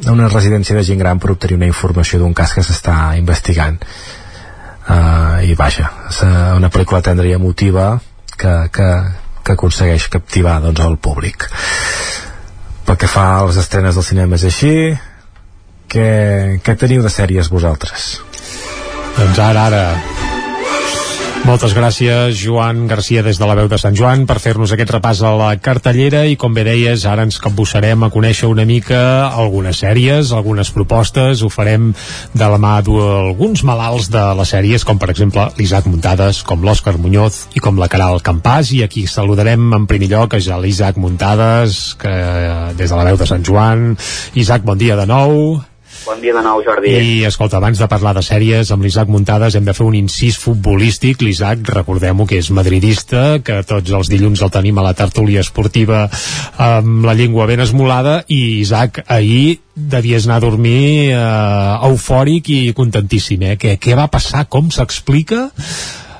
[0.05, 3.79] en una residència de gent gran per obtenir una informació d'un cas que s'està investigant.
[4.89, 6.23] Uh, i vaja és
[6.57, 7.91] una pel·lícula tendra i emotiva
[8.33, 8.87] que, que,
[9.45, 11.45] que aconsegueix captivar doncs, el públic
[12.89, 14.71] pel que fa a les estrenes del cinema és així
[15.93, 16.07] què,
[16.65, 18.15] què teniu de sèries vosaltres?
[19.19, 20.18] Doncs ara, ara
[21.49, 25.21] moltes gràcies, Joan Garcia, des de la veu de Sant Joan, per fer-nos aquest repàs
[25.25, 29.79] a la cartellera i, com bé deies, ara ens capbussarem a conèixer una mica algunes
[29.81, 31.87] sèries, algunes propostes, ho farem
[32.37, 36.99] de la mà d'alguns malalts de les sèries, com per exemple l'Isaac Muntades, com l'Òscar
[37.01, 41.01] Muñoz i com la Caral Campàs, i aquí saludarem en primer lloc a ja l'Isaac
[41.01, 42.13] Muntades, que
[42.77, 43.95] des de la veu de Sant Joan.
[44.37, 45.68] Isaac, bon dia de nou.
[46.09, 46.89] Bon dia de nou, Jordi.
[46.89, 50.39] I, escolta, abans de parlar de sèries, amb l'Isaac Muntades hem de fer un incís
[50.41, 51.21] futbolístic.
[51.21, 56.07] L'Isaac, recordem-ho, que és madridista, que tots els dilluns el tenim a la tertúlia esportiva
[56.65, 60.79] amb la llengua ben esmolada, i Isaac, ahir devies anar a dormir
[61.13, 61.19] eh,
[61.91, 63.57] eufòric i contentíssim, eh?
[63.61, 64.47] Què, què va passar?
[64.49, 65.45] Com s'explica?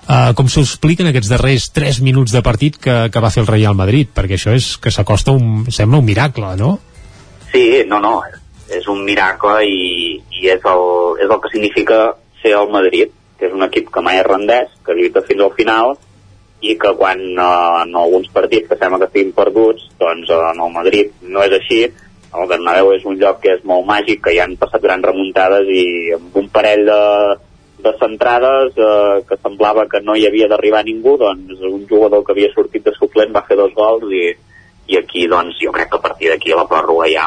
[0.10, 3.50] Uh, com s'ho expliquen aquests darrers 3 minuts de partit que, que va fer el
[3.50, 6.72] Real Madrid perquè això és que s'acosta un, sembla un miracle, no?
[7.52, 8.39] Sí, no, no, és
[8.92, 10.84] un miracle i, i és, el,
[11.24, 12.00] és el que significa
[12.42, 15.56] ser el Madrid, que és un equip que mai es rendeix, que lluita fins al
[15.58, 15.96] final
[16.60, 20.60] i que quan uh, en alguns partits que sembla que estiguin perduts, doncs uh, en
[20.66, 21.86] el Madrid no és així,
[22.30, 25.70] el Bernabéu és un lloc que és molt màgic, que hi han passat grans remuntades
[25.74, 25.86] i
[26.18, 27.00] amb un parell de,
[27.86, 32.36] de centrades eh, que semblava que no hi havia d'arribar ningú, doncs un jugador que
[32.36, 34.28] havia sortit de suplent va fer dos gols i,
[34.94, 37.26] i aquí doncs jo crec que a partir d'aquí la pròrroga ja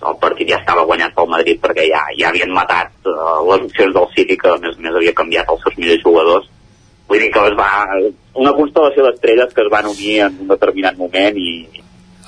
[0.00, 3.94] el partit ja estava guanyat pel Madrid perquè ja, ja havien matat uh, les opcions
[3.96, 6.48] del City que a més a més havia canviat els seus millors jugadors.
[7.10, 7.70] Vull dir que es va
[8.38, 11.52] una constel·lació d'estrelles que es van unir en un determinat moment i,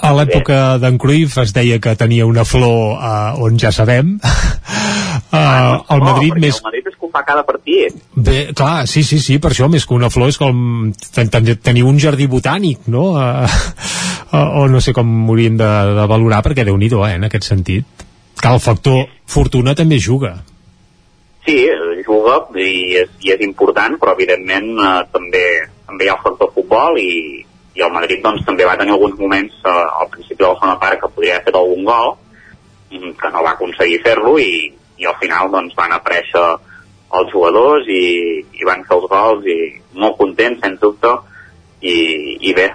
[0.02, 4.18] a l'època d'en Cruyff es deia que tenia una flor uh, on ja sabem.
[5.32, 6.58] Uh, el no, Madrid més...
[6.60, 7.94] el Madrid és que ho fa cada partit.
[8.12, 11.48] Bé, clar, sí, sí, sí, per això més que una flor és com ten ten
[11.64, 13.06] tenir un jardí botànic no?
[13.16, 13.48] Uh,
[14.32, 17.44] uh, o no sé com hauríem de, de valorar perquè déu nhi eh, en aquest
[17.44, 17.84] sentit.
[18.42, 20.34] Que el factor fortuna també juga.
[21.46, 21.68] Sí,
[22.06, 25.44] juga i és, i és important, però evidentment eh, també,
[25.86, 27.44] també hi ha el factor futbol i,
[27.74, 30.78] i el Madrid doncs, també va tenir alguns moments eh, al principi de la segona
[30.82, 32.14] part que podria haver fet algun gol
[32.92, 36.46] mm, que no va aconseguir fer-lo i, i al final doncs, van aparèixer
[37.18, 38.04] els jugadors i,
[38.58, 39.58] i van fer els gols i
[39.98, 41.16] molt contents, sens dubte
[41.82, 41.96] i,
[42.38, 42.70] i bé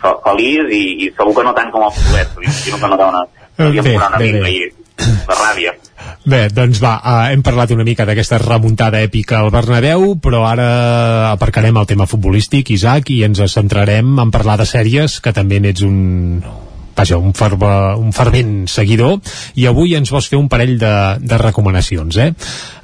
[0.00, 3.82] feliç i, i segur que no tant com els futbolers m'imagino que no deuen haver
[3.84, 4.50] bé, una bé, bé.
[4.50, 4.60] i
[5.00, 5.76] de ràbia
[6.24, 10.66] Bé, doncs va, uh, hem parlat una mica d'aquesta remuntada èpica al Bernabéu, però ara
[11.32, 15.84] aparcarem el tema futbolístic, Isaac, i ens centrarem en parlar de sèries, que també n'ets
[15.86, 16.42] un,
[16.96, 19.18] vaja, un, ferve, un fervent seguidor
[19.56, 20.92] i avui ens vols fer un parell de,
[21.24, 22.30] de recomanacions, eh?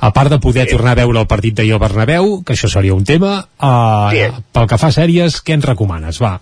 [0.00, 0.76] A part de poder sí.
[0.76, 4.26] tornar a veure el partit d'ahir al Bernabéu, que això seria un tema, uh, Sí.
[4.52, 6.20] pel que fa a sèries, què ens recomanes?
[6.24, 6.38] Va,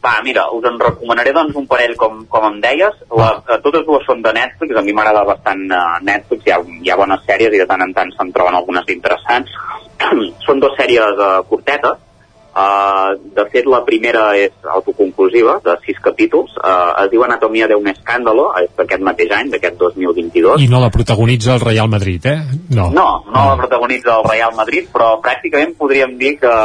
[0.00, 2.94] Va, mira, us en recomanaré doncs un parell com, com em deies.
[3.12, 6.60] La, eh, totes dues són de Netflix, a mi m'agrada bastant uh, Netflix, hi ha,
[6.86, 9.52] hi ha bones sèries i de tant en tant se'n troben algunes interessants.
[10.46, 12.06] són dues sèries uh, curtetes.
[12.50, 16.56] Uh, de fet, la primera és autoconclusiva, de sis capítols.
[16.58, 20.64] Uh, es diu Anatomia d'un escàndalo, és d'aquest mateix any, d'aquest 2022.
[20.64, 22.38] i no la protagonitza el Real Madrid, eh?
[22.74, 22.88] No.
[22.96, 26.56] No, no la protagonitza el Real Madrid, però pràcticament podríem dir que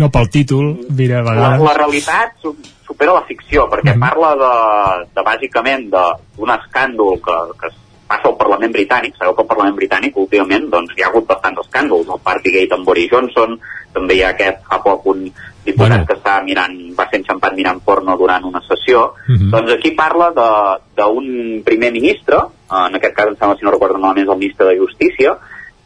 [0.00, 1.66] No pel títol, mira, a la, vegades...
[1.68, 2.56] la realitat su-
[2.86, 4.00] supera la ficció, perquè Mhm.
[4.00, 7.74] parla de, de bàsicament d'un escàndol que, que es
[8.06, 9.16] passa al Parlament britànic.
[9.16, 12.06] Sabeu que al Parlament britànic últimament doncs, hi ha hagut bastants escàndols.
[12.12, 13.58] El Partygate amb Boris Johnson,
[13.94, 15.24] també hi ha aquest fa poc un
[15.64, 16.06] diputat Bueno.
[16.06, 19.14] que està mirant, va ser enxampat mirant porno durant una sessió.
[19.28, 19.50] Mhm.
[19.50, 22.36] Doncs aquí parla de- d'un primer ministre,
[22.70, 25.38] en aquest cas em sembla, si no recordo malament, és el ministre de Justícia,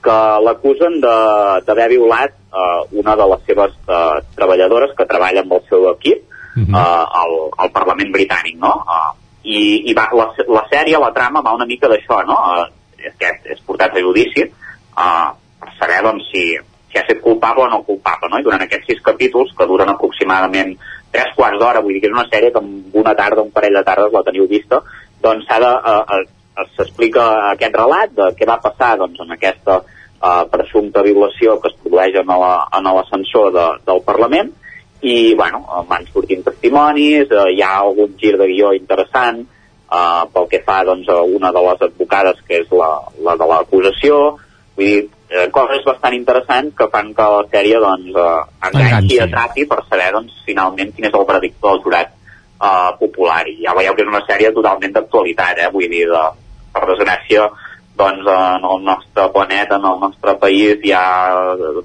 [0.03, 5.53] que l'acusen de- d'haver violat eh, una de les seves eh, treballadores que treballa amb
[5.53, 6.25] el seu equip
[6.59, 6.75] Mhm.
[6.75, 8.75] eh, al, al Parlament britànic, no?
[8.83, 9.11] Eh,
[9.49, 9.59] I,
[9.91, 12.39] i va, la, la sèrie, la trama, va una mica d'això, no?
[12.57, 15.29] Eh, aquest és portat a judici eh,
[15.61, 16.43] per saber, doncs, si,
[16.91, 18.41] si ha estat culpable o no culpable, no?
[18.41, 20.75] I durant aquests sis capítols, que duren aproximadament
[21.15, 23.79] tres quarts d'hora, vull dir que és una sèrie que en una tarda, un parell
[23.79, 24.83] de tardes la teniu vista,
[25.23, 25.73] doncs s'ha de...
[25.93, 26.35] Eh, eh,
[26.75, 31.77] s'explica aquest relat de què va passar doncs, en aquesta uh, presumpta violació que es
[31.79, 34.51] produeix en l'ascensor de, del Parlament
[35.01, 40.49] i bueno, van sortint testimonis, uh, hi ha algun gir de guió interessant uh, pel
[40.51, 42.91] que fa doncs, a una de les advocades que és la,
[43.23, 44.19] la de l'acusació
[44.79, 49.69] vull dir, eh, coses bastant interessants que fan que la sèrie doncs, uh, enganxi, atrapi
[49.71, 52.13] per saber doncs, finalment quin és el veredicte del jurat
[52.59, 55.71] uh, popular i ja veieu que és una sèrie totalment d'actualitat eh?
[55.75, 56.27] vull dir, de,
[56.75, 57.49] per desgràcia
[57.99, 61.03] doncs en el nostre planeta, en el nostre país ja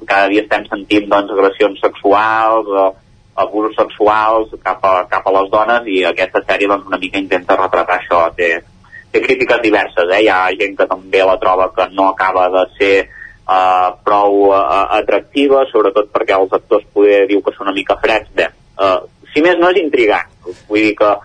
[0.06, 2.92] cada dia estem sentint doncs, agressions sexuals o
[3.36, 7.58] abusos sexuals cap a, cap a les dones i aquesta sèrie doncs, una mica intenta
[7.58, 8.52] retratar això té,
[9.12, 10.22] té crítiques diverses eh?
[10.26, 14.62] hi ha gent que també la troba que no acaba de ser uh, prou uh,
[15.00, 19.00] atractiva sobretot perquè els actors poder diu que són una mica freds bé, uh,
[19.34, 20.30] si més no és intrigant
[20.70, 21.16] vull dir que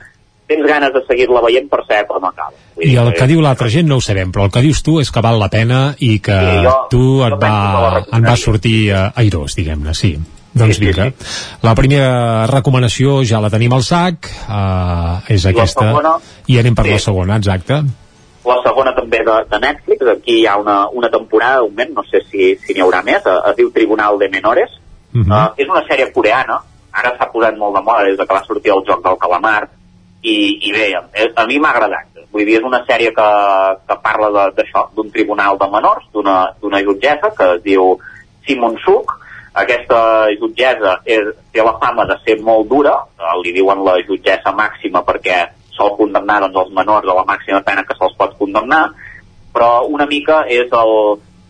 [0.49, 2.57] tens ganes de seguir-la veient per saber com acaba.
[2.81, 5.11] I el que diu l'altra gent no ho sabem, però el que dius tu és
[5.13, 9.11] que val la pena i que sí, jo, tu et va, en va sortir uh,
[9.21, 10.15] airós, diguem-ne, sí.
[10.59, 11.09] Doncs vinga.
[11.09, 11.61] Sí, sí.
[11.67, 16.87] La primera recomanació ja la tenim al sac, uh, és aquesta, segona, i anem per
[16.89, 16.95] sí.
[16.97, 17.81] la segona, exacte.
[18.49, 22.05] La segona també de, de Netflix, aquí hi ha una, una temporada, un moment, no
[22.09, 24.77] sé si si n'hi haurà més, uh, es diu Tribunal de Menores,
[25.15, 25.27] uh -huh.
[25.27, 26.61] uh, és una sèrie coreana,
[26.93, 29.69] ara s'ha posat molt de moda des que va sortir el joc del calamar,
[30.23, 31.03] i, i bé, a,
[31.43, 33.29] a mi m'ha agradat vull dir, és una sèrie que,
[33.89, 37.97] que parla d'això, d'un tribunal de menors d'una jutgessa que es diu
[38.47, 39.18] Simon Suk
[39.63, 40.01] aquesta
[40.41, 45.05] jutgessa és, té la fama de ser molt dura eh, li diuen la jutgessa màxima
[45.07, 45.45] perquè
[45.77, 48.89] sol condemnar doncs, els menors a la màxima pena que se'ls pot condemnar
[49.55, 50.93] però una mica és el,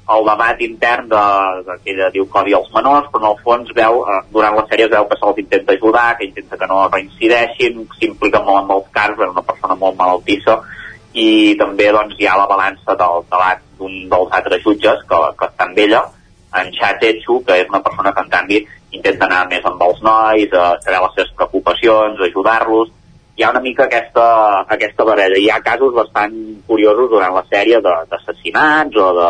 [0.08, 1.24] el debat intern de,
[1.66, 4.56] de que ella diu que odia els menors, però en el fons veu, eh, durant
[4.56, 8.70] la sèrie veu que se'ls intenta ajudar, que intenta que no reincideixin, s'implica molt en
[8.72, 10.60] molts casos, és una persona molt malaltissa,
[11.12, 15.50] i també doncs, hi ha la balança del debat d'un dels altres jutges que, que
[15.50, 16.02] està amb ella,
[16.56, 18.62] en Cha Tetsu, que és una persona que en canvi
[18.96, 22.94] intenta anar més amb els nois, a saber les seves preocupacions, ajudar-los,
[23.38, 24.24] hi ha una mica aquesta,
[24.74, 25.38] aquesta baralla.
[25.38, 26.34] Hi ha casos bastant
[26.66, 29.28] curiosos durant la sèrie d'assassinats o de,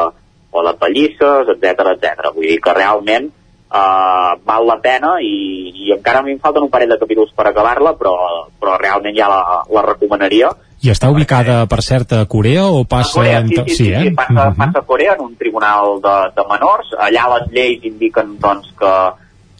[0.56, 2.30] o de pallisses, etc etc.
[2.36, 5.34] Vull dir que realment uh, val la pena i,
[5.74, 8.14] i encara a mi em falten un parell de capítols per acabar-la, però,
[8.56, 9.42] però realment ja la,
[9.76, 10.54] la recomanaria.
[10.78, 13.18] I està ubicada, per cert, a Corea o passa...
[13.18, 14.02] A Corea, sí, sí, sí, sí, eh?
[14.02, 14.58] sí passa, uh -huh.
[14.58, 16.92] passa a Corea en un tribunal de, de menors.
[16.98, 18.92] Allà les lleis indiquen doncs, que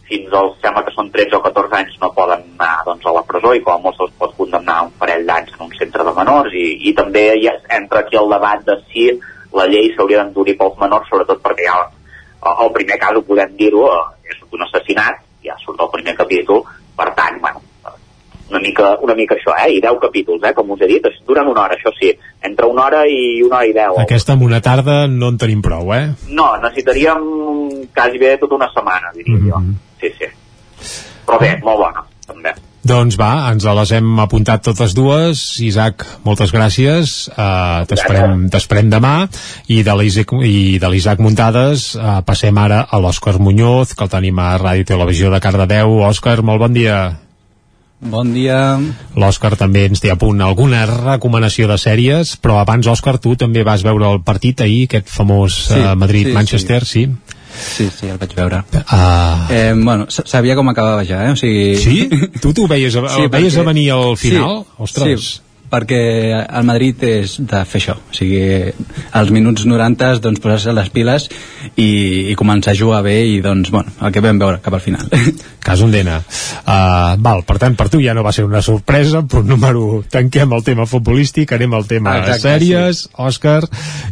[0.09, 3.25] fins als, sembla que són 13 o 14 anys no poden anar doncs, a la
[3.29, 6.15] presó i com a molt se'ls pot condemnar un parell d'anys en un centre de
[6.17, 7.49] menors i, i també hi
[7.81, 9.11] entra aquí el debat de si
[9.53, 11.79] la llei s'hauria d'endurir pels menors, sobretot perquè ja
[12.65, 16.63] el primer cas ho podem dir-ho, eh, és un assassinat, ja surt el primer capítol,
[16.97, 17.63] per tant, bueno,
[18.51, 19.73] una mica, una mica això, eh?
[19.77, 20.55] I 10 capítols, eh?
[20.57, 22.13] Com us he dit, duren una hora, això sí.
[22.43, 23.99] Entre una hora i una hora i 10.
[24.05, 26.07] Aquesta en una tarda no en tenim prou, eh?
[26.29, 27.27] No, necessitaríem
[27.95, 29.51] quasi bé tota una setmana, diria mm -hmm.
[29.51, 29.99] jo.
[30.01, 30.33] Sí, sí.
[31.27, 32.55] Però bé, molt bona, també.
[32.89, 35.61] Doncs va, ens les hem apuntat totes dues.
[35.61, 37.29] Isaac, moltes gràcies.
[37.29, 39.29] Uh, T'esperem demà.
[39.69, 39.95] I de
[40.89, 45.41] l'Isaac Muntades uh, passem ara a l'Òscar Muñoz, que el tenim a Ràdio Televisió de
[45.41, 46.01] Cardedeu.
[46.09, 47.28] Òscar, molt bon dia.
[47.99, 48.79] Bon dia.
[49.19, 53.65] L'Òscar també ens té a punt alguna recomanació de sèries, però abans, Òscar, tu també
[53.67, 57.11] vas veure el partit ahir, aquest famós sí, uh, Madrid-Manchester, sí, sí.
[57.11, 57.35] sí?
[57.59, 58.63] Sí, sí, el vaig veure.
[58.85, 59.51] Uh...
[59.51, 61.35] Eh, bueno, sabia com acabava ja, eh?
[61.35, 61.75] O sigui...
[61.83, 62.07] Sí?
[62.43, 63.65] Tu t'ho veies, a, sí, veies perquè...
[63.65, 64.63] a venir al final?
[64.63, 65.27] Sí, Ostres.
[65.27, 66.01] Sí, perquè
[66.43, 68.41] el Madrid és de fer això, o sigui,
[69.19, 71.29] als minuts 90 doncs posar-se les piles
[71.77, 74.85] i, i començar a jugar bé i doncs, bueno, el que vam veure cap al
[74.85, 75.09] final.
[75.69, 76.17] Cas Ondena.
[76.65, 80.55] Uh, val, per tant, per tu ja no va ser una sorpresa, però número tanquem
[80.57, 83.13] el tema futbolístic, anem al tema Exacte, sèries, sí.
[83.29, 83.61] Òscar,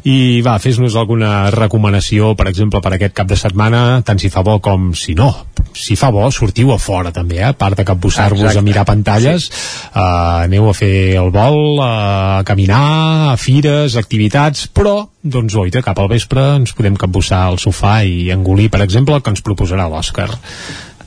[0.04, 4.44] i va, fes-nos alguna recomanació, per exemple, per aquest cap de setmana, tant si fa
[4.44, 5.30] bo com si no.
[5.76, 7.48] Si fa bo, sortiu a fora també, eh?
[7.48, 9.64] a part de capbussar-vos a mirar pantalles, sí.
[9.94, 15.82] uh, aneu a fer el bo futbol, a caminar, a fires, activitats, però, doncs, oita,
[15.82, 19.42] cap al vespre ens podem capbussar al sofà i engolir, per exemple, el que ens
[19.42, 20.30] proposarà l'Òscar.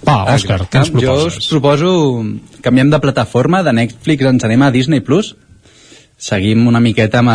[0.05, 1.35] Va, Òscar, què ens proposes?
[1.35, 1.91] Jo us proposo,
[2.63, 5.35] canviem de plataforma, de Netflix ens anem a Disney+, Plus,
[6.19, 7.31] seguim una miqueta amb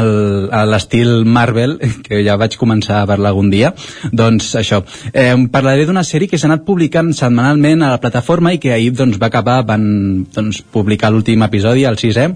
[0.68, 3.72] l'estil Marvel, que ja vaig començar a parlar algun dia,
[4.12, 4.82] doncs això,
[5.12, 8.92] eh, parlaré d'una sèrie que s'ha anat publicant setmanalment a la plataforma i que ahir
[8.92, 12.28] doncs, va acabar, van doncs, publicar l'últim episodi, el sisè,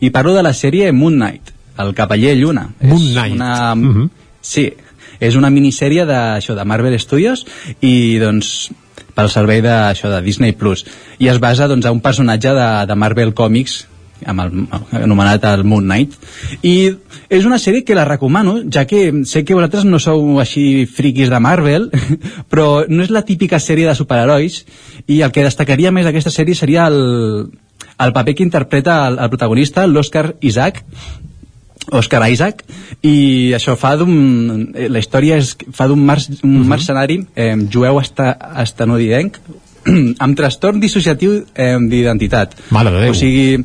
[0.00, 2.68] i parlo de la sèrie Moon Knight, el Cavaller Lluna.
[2.80, 3.34] Moon Knight.
[3.34, 4.10] Una, mm -hmm.
[4.40, 4.72] Sí,
[5.20, 7.44] és una minissèrie de, això, de Marvel Studios
[7.80, 8.70] i doncs
[9.14, 10.84] pel servei de, això, de Disney Plus
[11.18, 13.86] i es basa doncs, a un personatge de, de Marvel Comics
[14.26, 14.54] amb el,
[15.02, 16.14] anomenat el Moon Knight
[16.66, 16.90] i
[17.28, 21.30] és una sèrie que la recomano ja que sé que vosaltres no sou així friquis
[21.30, 21.90] de Marvel
[22.50, 24.64] però no és la típica sèrie de superherois
[25.06, 27.00] i el que destacaria més d'aquesta sèrie seria el,
[27.98, 30.84] el paper que interpreta el, el protagonista, l'Oscar Isaac
[31.90, 32.64] Oscar Isaac
[33.06, 36.62] i això fa d'un la història és, fa d'un mar, un uh mhm.
[36.62, 36.68] -huh.
[36.68, 39.38] mercenari eh, jueu esta, estanodidenc
[40.24, 43.10] amb trastorn dissociatiu eh, d'identitat Mare de Déu.
[43.10, 43.64] o sigui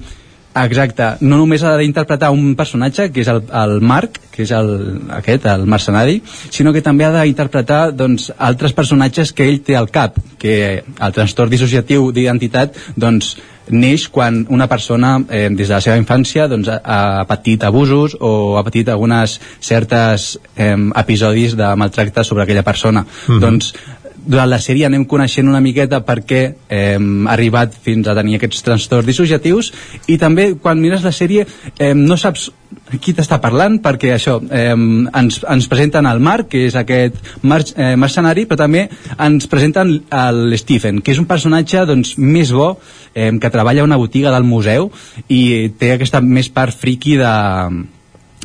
[0.53, 4.69] Exacte, no només ha d'interpretar un personatge, que és el, el Marc, que és el,
[5.17, 6.19] aquest, el mercenari,
[6.53, 11.15] sinó que també ha d'interpretar doncs, altres personatges que ell té al cap, que el
[11.15, 13.33] trastorn dissociatiu d'identitat doncs,
[13.71, 16.79] neix quan una persona eh, des de la seva infància doncs, ha,
[17.21, 23.01] ha patit abusos o ha patit algunes certes eh, episodis de maltracte sobre aquella persona.
[23.01, 23.39] Mm -hmm.
[23.39, 23.73] Doncs
[24.25, 26.41] durant la sèrie anem coneixent una miqueta per què
[26.73, 26.97] ha
[27.33, 29.71] arribat fins a tenir aquests trastorns dissociatius
[30.07, 31.45] i també quan mires la sèrie
[31.77, 32.49] eh, no saps
[33.01, 37.61] qui t'està parlant perquè això, eh, ens, ens presenten el Marc, que és aquest mar,
[37.75, 38.87] eh, mercenari, però també
[39.17, 42.77] ens presenten el Stephen, que és un personatge doncs, més bo,
[43.13, 44.91] eh, que treballa a una botiga del museu
[45.27, 47.33] i té aquesta més part friki de,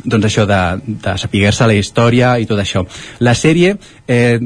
[0.04, 2.84] doncs això de, de saber-se la història i tot això.
[3.20, 3.76] La sèrie
[4.06, 4.38] eh,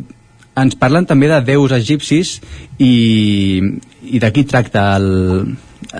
[0.56, 2.38] ens parlen també de déus egipcis
[2.78, 3.60] i,
[4.04, 5.56] i d'aquí tracta el,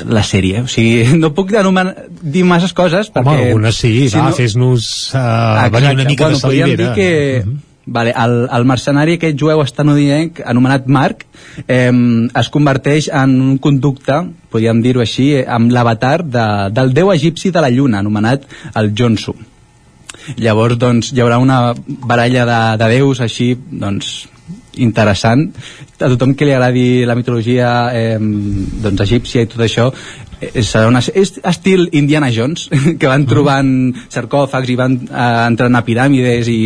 [0.09, 3.35] la sèrie, o sigui, no puc dir masses coses perquè...
[3.35, 4.37] Home, algunes sí, si va, no...
[4.37, 6.77] fes-nos uh, venir una mica bueno, de salivera.
[6.77, 7.61] dir que, uh -huh.
[7.85, 11.25] Vale, el, el mercenari aquest jueu estanodienc anomenat Marc
[11.67, 11.91] eh,
[12.41, 17.51] es converteix en un conducte, podríem dir-ho així, eh, amb l'avatar de, del déu egipci
[17.51, 19.35] de la lluna, anomenat el Jonsu.
[20.37, 24.29] Llavors, doncs, hi haurà una baralla de, de déus així, doncs,
[24.81, 25.49] interessant.
[25.99, 29.91] A tothom que li agradi la mitologia eh, doncs egípcia i tot això
[30.43, 32.69] és, serà una, és estil Indiana Jones
[33.01, 33.71] que van trobant
[34.13, 36.59] sarcòfags i van eh, entrant a piràmides i,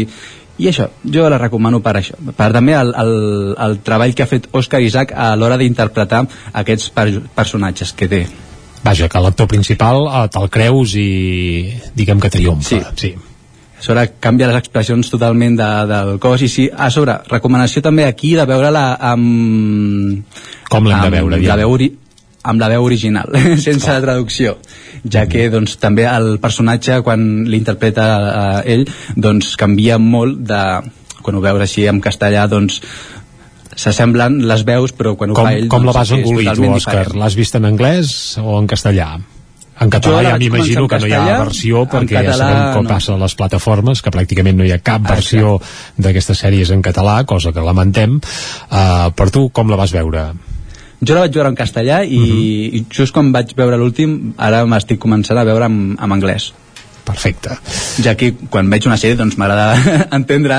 [0.57, 2.17] i això, jo la recomano per això.
[2.37, 3.15] Per també el, el,
[3.67, 6.25] el treball que ha fet Oscar Isaac a l'hora d'interpretar
[6.65, 8.27] aquests per, personatges que té.
[8.87, 11.09] Vaja, que l'actor principal eh, te'l creus i
[11.97, 12.85] diguem que triomfa.
[12.95, 13.09] Sí.
[13.11, 13.17] sí
[13.77, 18.07] a sobre canvia les expressions totalment de, del cos i sí, a sobre, recomanació també
[18.09, 20.43] aquí de veure-la amb...
[20.73, 21.41] Com l'hem de veure?
[21.45, 21.91] La veu ori
[22.47, 23.33] amb la veu original,
[23.67, 24.57] sense la traducció,
[25.03, 30.63] ja que doncs, també el personatge, quan l'interpreta eh, ell, doncs canvia molt de...
[31.27, 32.77] Quan ho veus així en castellà, doncs
[33.75, 35.67] s'assemblen les veus, però quan ho com, fa ell...
[35.73, 37.09] Com doncs, la vas engolir tu, Òscar?
[37.19, 39.17] L'has vist en anglès o en castellà?
[39.81, 42.91] En català ja m'imagino que no hi ha versió perquè català, ja sabem com no.
[42.95, 45.57] passa a les plataformes que pràcticament no hi ha cap ah, versió
[46.01, 50.31] d'aquestes sèries en català, cosa que lamentem uh, per tu com la vas veure?
[51.03, 52.37] Jo la vaig veure en castellà i, uh mhm.
[52.37, 52.77] -huh.
[52.81, 56.53] i just quan vaig veure l'últim ara m'estic començant a veure en, en anglès
[57.07, 57.57] perfecte.
[58.03, 60.59] Ja que quan veig una sèrie doncs m'agrada entendre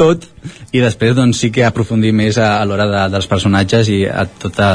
[0.00, 0.26] tot
[0.74, 4.24] i després doncs sí que aprofundir més a, a l'hora de, dels personatges i a
[4.26, 4.70] tota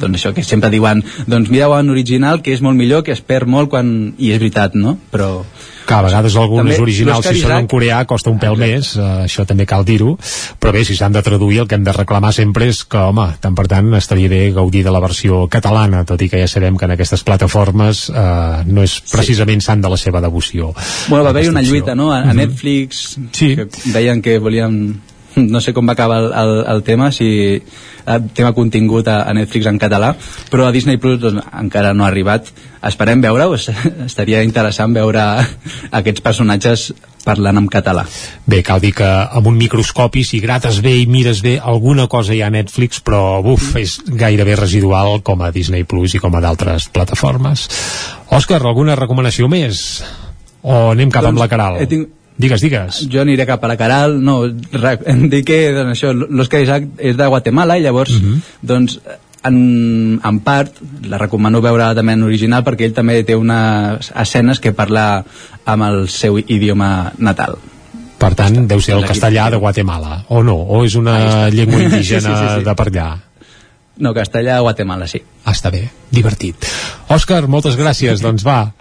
[0.00, 3.22] doncs això que sempre diuen doncs mireu en original que és molt millor que es
[3.22, 4.98] perd molt quan i és veritat no?
[5.12, 5.44] però
[5.84, 9.24] que a vegades algunes també, originals si són en coreà costa un pèl més, uh,
[9.24, 10.14] això també cal dir-ho
[10.60, 13.28] però bé, si s'han de traduir el que hem de reclamar sempre és que, home,
[13.44, 16.78] tant per tant estaria bé gaudir de la versió catalana tot i que ja sabem
[16.80, 19.70] que en aquestes plataformes uh, no és precisament sí.
[19.70, 20.72] sant de la seva devoció
[21.08, 22.12] Bueno, va haver una lluita, no?
[22.12, 22.44] A, a mhm.
[22.44, 23.54] Netflix sí.
[23.56, 25.00] que deien que volien
[25.36, 27.28] no sé com va acabar el, el, el tema si
[28.06, 30.14] el tema contingut a, a Netflix en català
[30.50, 32.50] però a Disney Plus doncs, encara no ha arribat
[32.88, 33.56] esperem veure-ho,
[34.04, 35.22] estaria interessant veure
[35.90, 36.88] aquests personatges
[37.24, 38.04] parlant en català.
[38.46, 42.34] Bé, cal dir que amb un microscopi, si grates bé i mires bé, alguna cosa
[42.34, 46.36] hi ha a Netflix, però buf, és gairebé residual com a Disney Plus i com
[46.36, 47.68] a d'altres plataformes.
[48.34, 50.04] Òscar, alguna recomanació més?
[50.64, 51.80] O anem cap doncs, amb la Caral?
[51.88, 52.96] Tinc, Digues, digues.
[53.06, 54.40] Jo aniré cap a la Caral, no,
[55.12, 58.32] em dic que doncs, això, l'Òscar Isaac és de Guatemala i llavors, uh mhm.
[58.32, 58.58] -huh.
[58.72, 58.98] doncs,
[59.44, 64.60] en, en part, la recomano veure també en original perquè ell també té unes escenes
[64.60, 65.24] que parla
[65.64, 67.58] amb el seu idioma natal.
[68.18, 70.56] Per tant, deu ser el castellà de Guatemala, o no?
[70.56, 72.64] O és una llengua indígena sí, sí, sí, sí.
[72.64, 73.08] de per allà?
[74.00, 75.20] No, castellà a Guatemala, sí.
[75.44, 76.56] Està bé, divertit.
[77.12, 78.22] Òscar, moltes gràcies.
[78.24, 78.72] doncs va,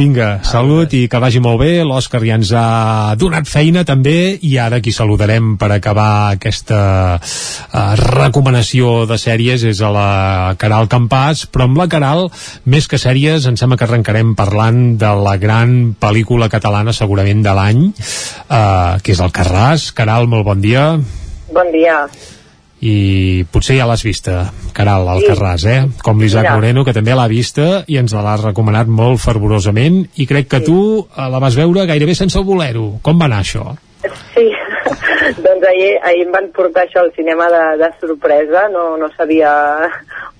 [0.00, 1.84] vinga, salut i que vagi molt bé.
[1.86, 6.80] L'Òscar ja ens ha donat feina també i ara qui saludarem per acabar aquesta
[7.20, 10.10] uh, recomanació de sèries és a la
[10.58, 12.26] Caral Campàs, però amb la Caral,
[12.66, 17.54] més que sèries, em sembla que arrencarem parlant de la gran pel·lícula catalana segurament de
[17.54, 17.86] l'any,
[18.50, 19.92] uh, que és el Carràs.
[19.94, 20.90] Caral, molt bon dia.
[21.54, 22.02] Bon dia
[22.80, 25.80] i potser ja l'has vista, Caral Alcarràs, eh?
[26.04, 26.48] Com l'Isaac.
[26.54, 30.78] Moreno, que també l'ha vista i ens l'ha recomanat molt fervorosament i crec que tu
[31.02, 33.02] eh, la vas veure gairebé sense voler-ho.
[33.04, 33.66] Com va anar això?
[34.32, 34.46] Sí,
[35.44, 39.52] doncs ahir, ahir em van portar això al cinema de, de sorpresa, no, no sabia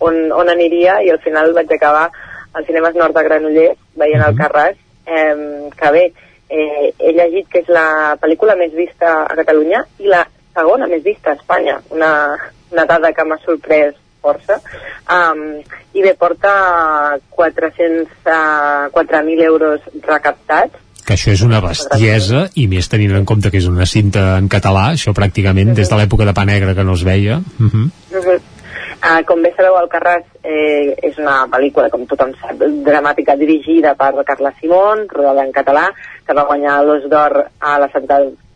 [0.00, 2.08] on, on aniria i al final vaig acabar
[2.56, 6.08] al Cinemes Nord de Granollers veient el Carràs, eh, que bé,
[6.50, 11.02] eh, he llegit que és la pel·lícula més vista a Catalunya i la segona més
[11.04, 12.12] vista a Espanya, una,
[12.72, 14.60] una dada que m'ha sorprès força.
[15.08, 15.60] Um,
[15.96, 22.86] I bé, porta 400, uh, 4.000 euros recaptats, Que això és una bestiesa i més
[22.86, 26.34] tenint en compte que és una cinta en català, això pràcticament des de l'època de
[26.36, 27.40] Pa Negre que no es veia.
[27.40, 27.86] Uh -huh.
[28.12, 28.40] Uh -huh.
[29.00, 34.12] Uh, com bé sabeu, Alcarràs eh, és una pel·lícula, com tothom sap, dramàtica dirigida per
[34.28, 35.86] Carla Simón, rodada en català,
[36.26, 37.88] que va guanyar l'Os d'Or a la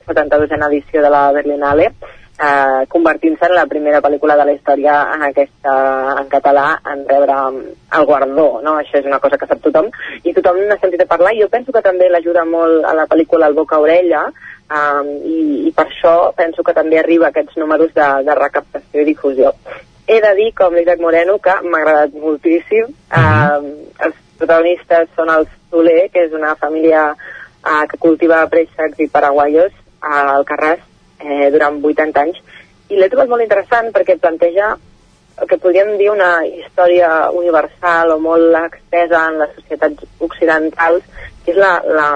[0.07, 1.93] 72a edició de la Berlinale,
[2.39, 5.75] eh, convertint-se en la primera pel·lícula de la història en aquesta
[6.21, 7.61] en català en rebre um,
[7.99, 8.77] el guardó, no?
[8.81, 9.91] Això és una cosa que sap tothom
[10.23, 13.07] i tothom n'ha sentit a parlar i jo penso que també l'ajuda molt a la
[13.11, 17.95] pel·lícula El boca-orella um, i, i per això penso que també arriba a aquests números
[17.95, 19.55] de, de recaptació i difusió.
[20.07, 22.91] He de dir, com l'Isaac Moreno, que m'ha agradat moltíssim.
[23.09, 23.63] Uh -huh.
[23.63, 29.09] uh, els protagonistes són els Soler, que és una família uh, que cultiva préssecs i
[29.09, 29.73] paraguaios
[30.05, 30.83] al Carràs
[31.21, 32.41] eh, durant 80 anys
[32.93, 34.75] i l'he trobat molt interessant perquè planteja
[35.41, 41.03] el que podríem dir una història universal o molt extesa en les societats occidentals
[41.45, 42.09] que és la, la,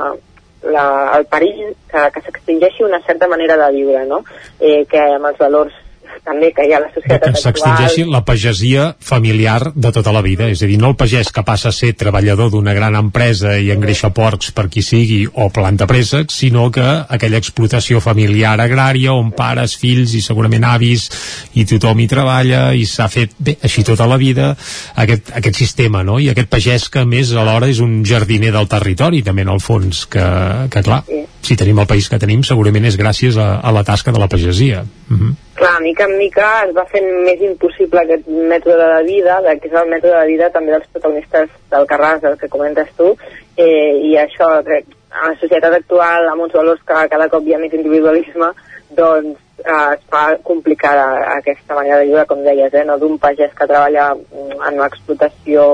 [0.63, 0.87] la,
[1.17, 4.23] el perill que, que s'extingeixi una certa manera de viure no?
[4.61, 5.85] eh, que amb els valors
[6.25, 10.23] també que hi ha a la societat que s'extingeixi la pagesia familiar de tota la
[10.25, 13.57] vida, és a dir, no el pagès que passa a ser treballador d'una gran empresa
[13.59, 19.15] i engreixa porcs per qui sigui o planta préssecs, sinó que aquella explotació familiar agrària
[19.17, 21.09] on pares, fills i segurament avis
[21.55, 24.53] i tothom hi treballa i s'ha fet bé, així tota la vida
[24.97, 26.19] aquest, aquest sistema, no?
[26.19, 29.65] I aquest pagès que a més alhora és un jardiner del territori també en el
[29.65, 30.29] fons, que,
[30.73, 31.03] que clar
[31.43, 34.29] si tenim el país que tenim segurament és gràcies a, a la tasca de la
[34.29, 35.35] pagesia uh -huh.
[35.59, 39.75] Clar, mica en mica es va fent més impossible aquest mètode de vida, que és
[39.75, 43.17] el mètode de vida també dels protagonistes del Carràs, el que comentes tu,
[43.57, 47.55] eh, i això, crec, a la societat actual, amb uns valors que cada cop hi
[47.55, 48.53] ha més individualisme,
[48.91, 53.51] doncs eh, es fa complicada aquesta manera de viure, com deies, eh, no d'un pagès
[53.59, 55.67] que treballa en una explotació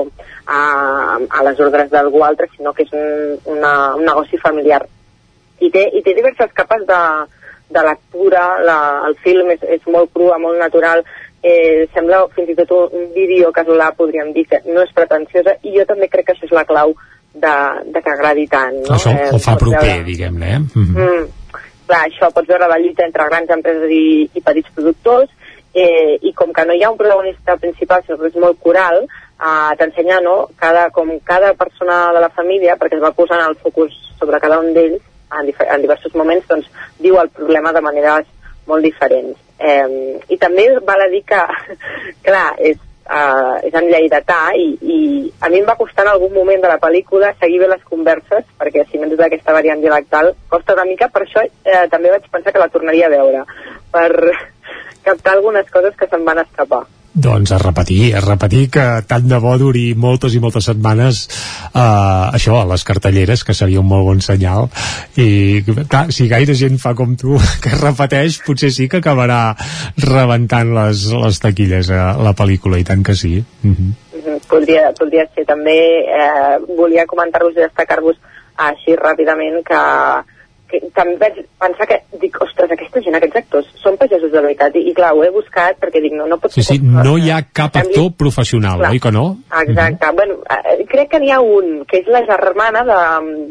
[0.47, 4.85] a, a les ordres d'algú altre, sinó que és un, una, un negoci familiar.
[5.59, 7.01] I té, i té diverses capes de,
[7.69, 11.03] de lectura, la, el film és, és molt cru, molt natural,
[11.45, 15.75] eh, sembla fins i tot un, vídeo casolà, podríem dir, que no és pretensiosa, i
[15.77, 16.95] jo també crec que això és la clau
[17.35, 17.55] de,
[17.93, 18.77] de que agradi tant.
[18.81, 18.95] No?
[18.97, 20.61] això eh, el fa proper, diguem-ne eh?
[20.61, 21.07] uh -huh.
[21.07, 25.29] Mm, clar, això pots veure la lluita entre grans empreses i, i petits productors
[25.73, 29.03] eh, i com que no hi ha un protagonista principal sinó que és molt coral
[29.03, 33.55] eh, t'ensenya no, cada, com cada persona de la família perquè es va posant el
[33.55, 36.69] focus sobre cada un d'ells en, en diversos moments doncs
[37.01, 38.27] diu el problema de maneres
[38.67, 39.37] molt diferents.
[39.59, 41.41] Eh, i també val a dir que
[42.27, 44.97] clar, és, uh, és en lleidatà i, i
[45.39, 48.43] a mi em va costar en algun moment de la pel·lícula seguir bé les converses
[48.59, 52.27] perquè si no tota aquesta variant dialectal costa una mica, per això eh, també vaig
[52.31, 53.45] pensar que la tornaria a veure
[53.93, 54.09] per
[55.07, 56.83] captar algunes coses que se'n van escapar
[57.15, 61.21] Doncs a repetir, a repetir que tant de bo duri moltes i moltes setmanes
[61.71, 64.67] eh, això, a les cartelleres, que seria un molt bon senyal.
[65.15, 69.55] I clar, si gaire gent fa com tu que repeteix, potser sí que acabarà
[70.03, 73.37] rebentant les, les taquilles a la pel·lícula, i tant que sí.
[73.39, 73.91] Uh -huh.
[74.15, 78.19] Mhm, podria, podria ser també eh, volia comentar-vos i destacar-vos
[78.57, 79.81] així ràpidament que,
[80.69, 84.77] que també vaig pensar que dic, ostres, aquesta gent, aquests actors són pagesos de veritat
[84.79, 87.31] i, i clar, ho he buscat perquè dic, no, no pot Sí, sí, no hi
[87.33, 88.93] ha cap actor professional, Clar.
[88.95, 89.25] oi que no?
[89.61, 90.11] Exacte.
[90.17, 92.99] Bueno, eh, crec que n'hi ha un, que és la germana de,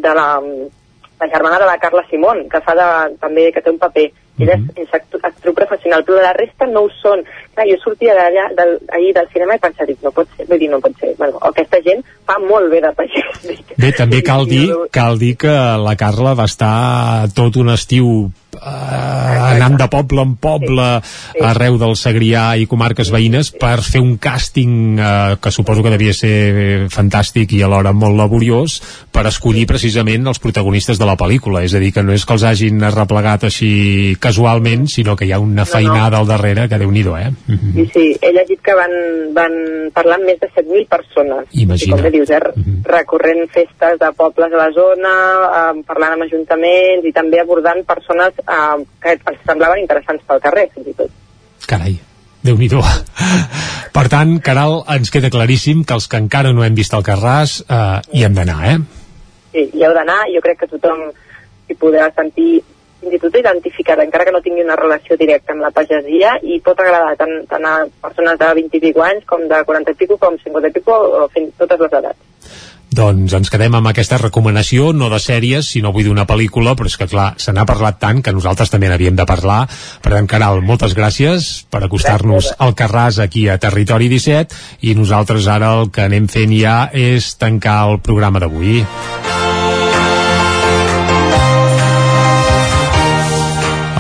[0.05, 0.29] de la,
[1.21, 2.91] la germana de la Carla Simón, que fa de,
[3.23, 4.11] també, que té un paper.
[4.39, 7.23] Ella és, és actor, actriu professional, però la resta no ho són.
[7.55, 10.59] Clar, jo sortia d'allà, del, ahir del cinema i pensava, dic, no pot ser, vull
[10.59, 11.13] dir, no pot ser.
[11.21, 13.45] Bueno, aquesta gent fa molt bé de pagès.
[13.85, 15.53] Bé, també cal dir, cal dir que
[15.85, 18.09] la Carla va estar tot un estiu
[18.57, 20.87] eh, anant de poble en poble
[21.45, 26.15] arreu del Segrià i comarques veïnes per fer un càsting eh, que suposo que devia
[26.17, 28.79] ser fantàstic i alhora molt laboriós
[29.15, 32.37] per escollir precisament els protagonistes de la pel·lícula és a dir, que no és que
[32.37, 37.17] els hagin arreplegat així casualment, sinó que hi ha una feinada al darrere que déu-n'hi-do,
[37.21, 37.31] eh?
[37.47, 37.75] Mhm.
[37.75, 38.95] Sí, sí, he llegit que van,
[39.37, 39.59] van
[39.93, 41.45] parlar amb més de 7.000 personnes.
[41.53, 41.89] Imagina't.
[41.89, 42.41] I com bé dius, eh,
[42.89, 45.13] recorrent festes de pobles a la zona,
[45.61, 50.69] eh, parlant amb ajuntaments i també abordant persones eh, que els semblaven interessants pel carrer,
[50.75, 51.11] fins i tot.
[51.67, 51.99] Carai.
[52.45, 52.69] déu nhi
[53.95, 57.61] Per tant, Caral, ens queda claríssim que els que encara no hem vist el Carràs
[57.63, 58.79] eh, hi hem d'anar, eh?
[59.55, 61.07] Sí, hi heu d'anar, jo crec que tothom
[61.71, 62.59] hi podrà sentir
[63.05, 66.61] fins i tot identificar, encara que no tingui una relació directa amb la pagesia, i
[66.65, 70.01] pot agradar tant, tant a persones de 20 i pico anys, com de 40 i
[70.05, 72.23] pico, com 50 i pico, o fins totes les edats.
[72.95, 76.95] Doncs ens quedem amb aquesta recomanació, no de sèries, sinó vull d'una pel·lícula, però és
[77.01, 79.65] que clar, se n'ha parlat tant que nosaltres també n'havíem de parlar.
[80.05, 85.51] Per tant, Caral, moltes gràcies per acostar-nos al Carràs aquí a Territori 17 i nosaltres
[85.51, 88.85] ara el que anem fent ja és tancar el programa d'avui.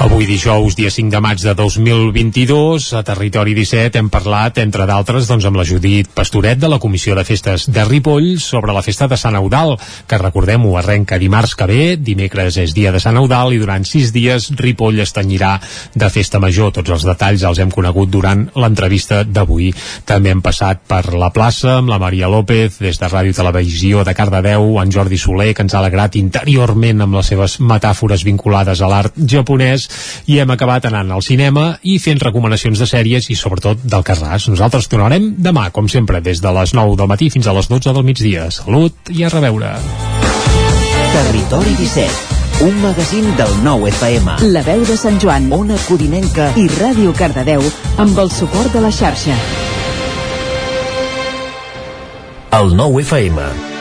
[0.05, 5.25] Avui dijous, dia 5 de maig de 2022, a Territori 17 hem parlat, entre d'altres,
[5.25, 9.09] doncs, amb la Judit Pastoret de la Comissió de Festes de Ripoll sobre la festa
[9.09, 9.73] de Sant Eudal,
[10.05, 14.13] que recordem-ho, arrenca dimarts que ve, dimecres és dia de Sant Eudal i durant sis
[14.13, 15.55] dies Ripoll es tenyirà
[15.97, 16.75] de festa major.
[16.77, 19.71] Tots els detalls els hem conegut durant l'entrevista d'avui.
[20.05, 24.13] També hem passat per la plaça amb la Maria López, des de Ràdio Televisió de
[24.13, 28.93] Cardedeu, en Jordi Soler, que ens ha alegrat interiorment amb les seves metàfores vinculades a
[28.93, 29.89] l'art japonès
[30.27, 34.49] i hem acabat anant al cinema i fent recomanacions de sèries i sobretot del Carràs.
[34.53, 37.93] Nosaltres tornarem demà, com sempre, des de les 9 del matí fins a les 12
[37.93, 38.51] del migdia.
[38.55, 39.75] Salut i a reveure.
[41.15, 44.37] Territori 17 un magazín del nou FM.
[44.55, 47.67] La veu de Sant Joan, Ona Codinenca i Ràdio Cardedeu
[47.99, 49.37] amb el suport de la xarxa.
[52.55, 53.74] El nou FM.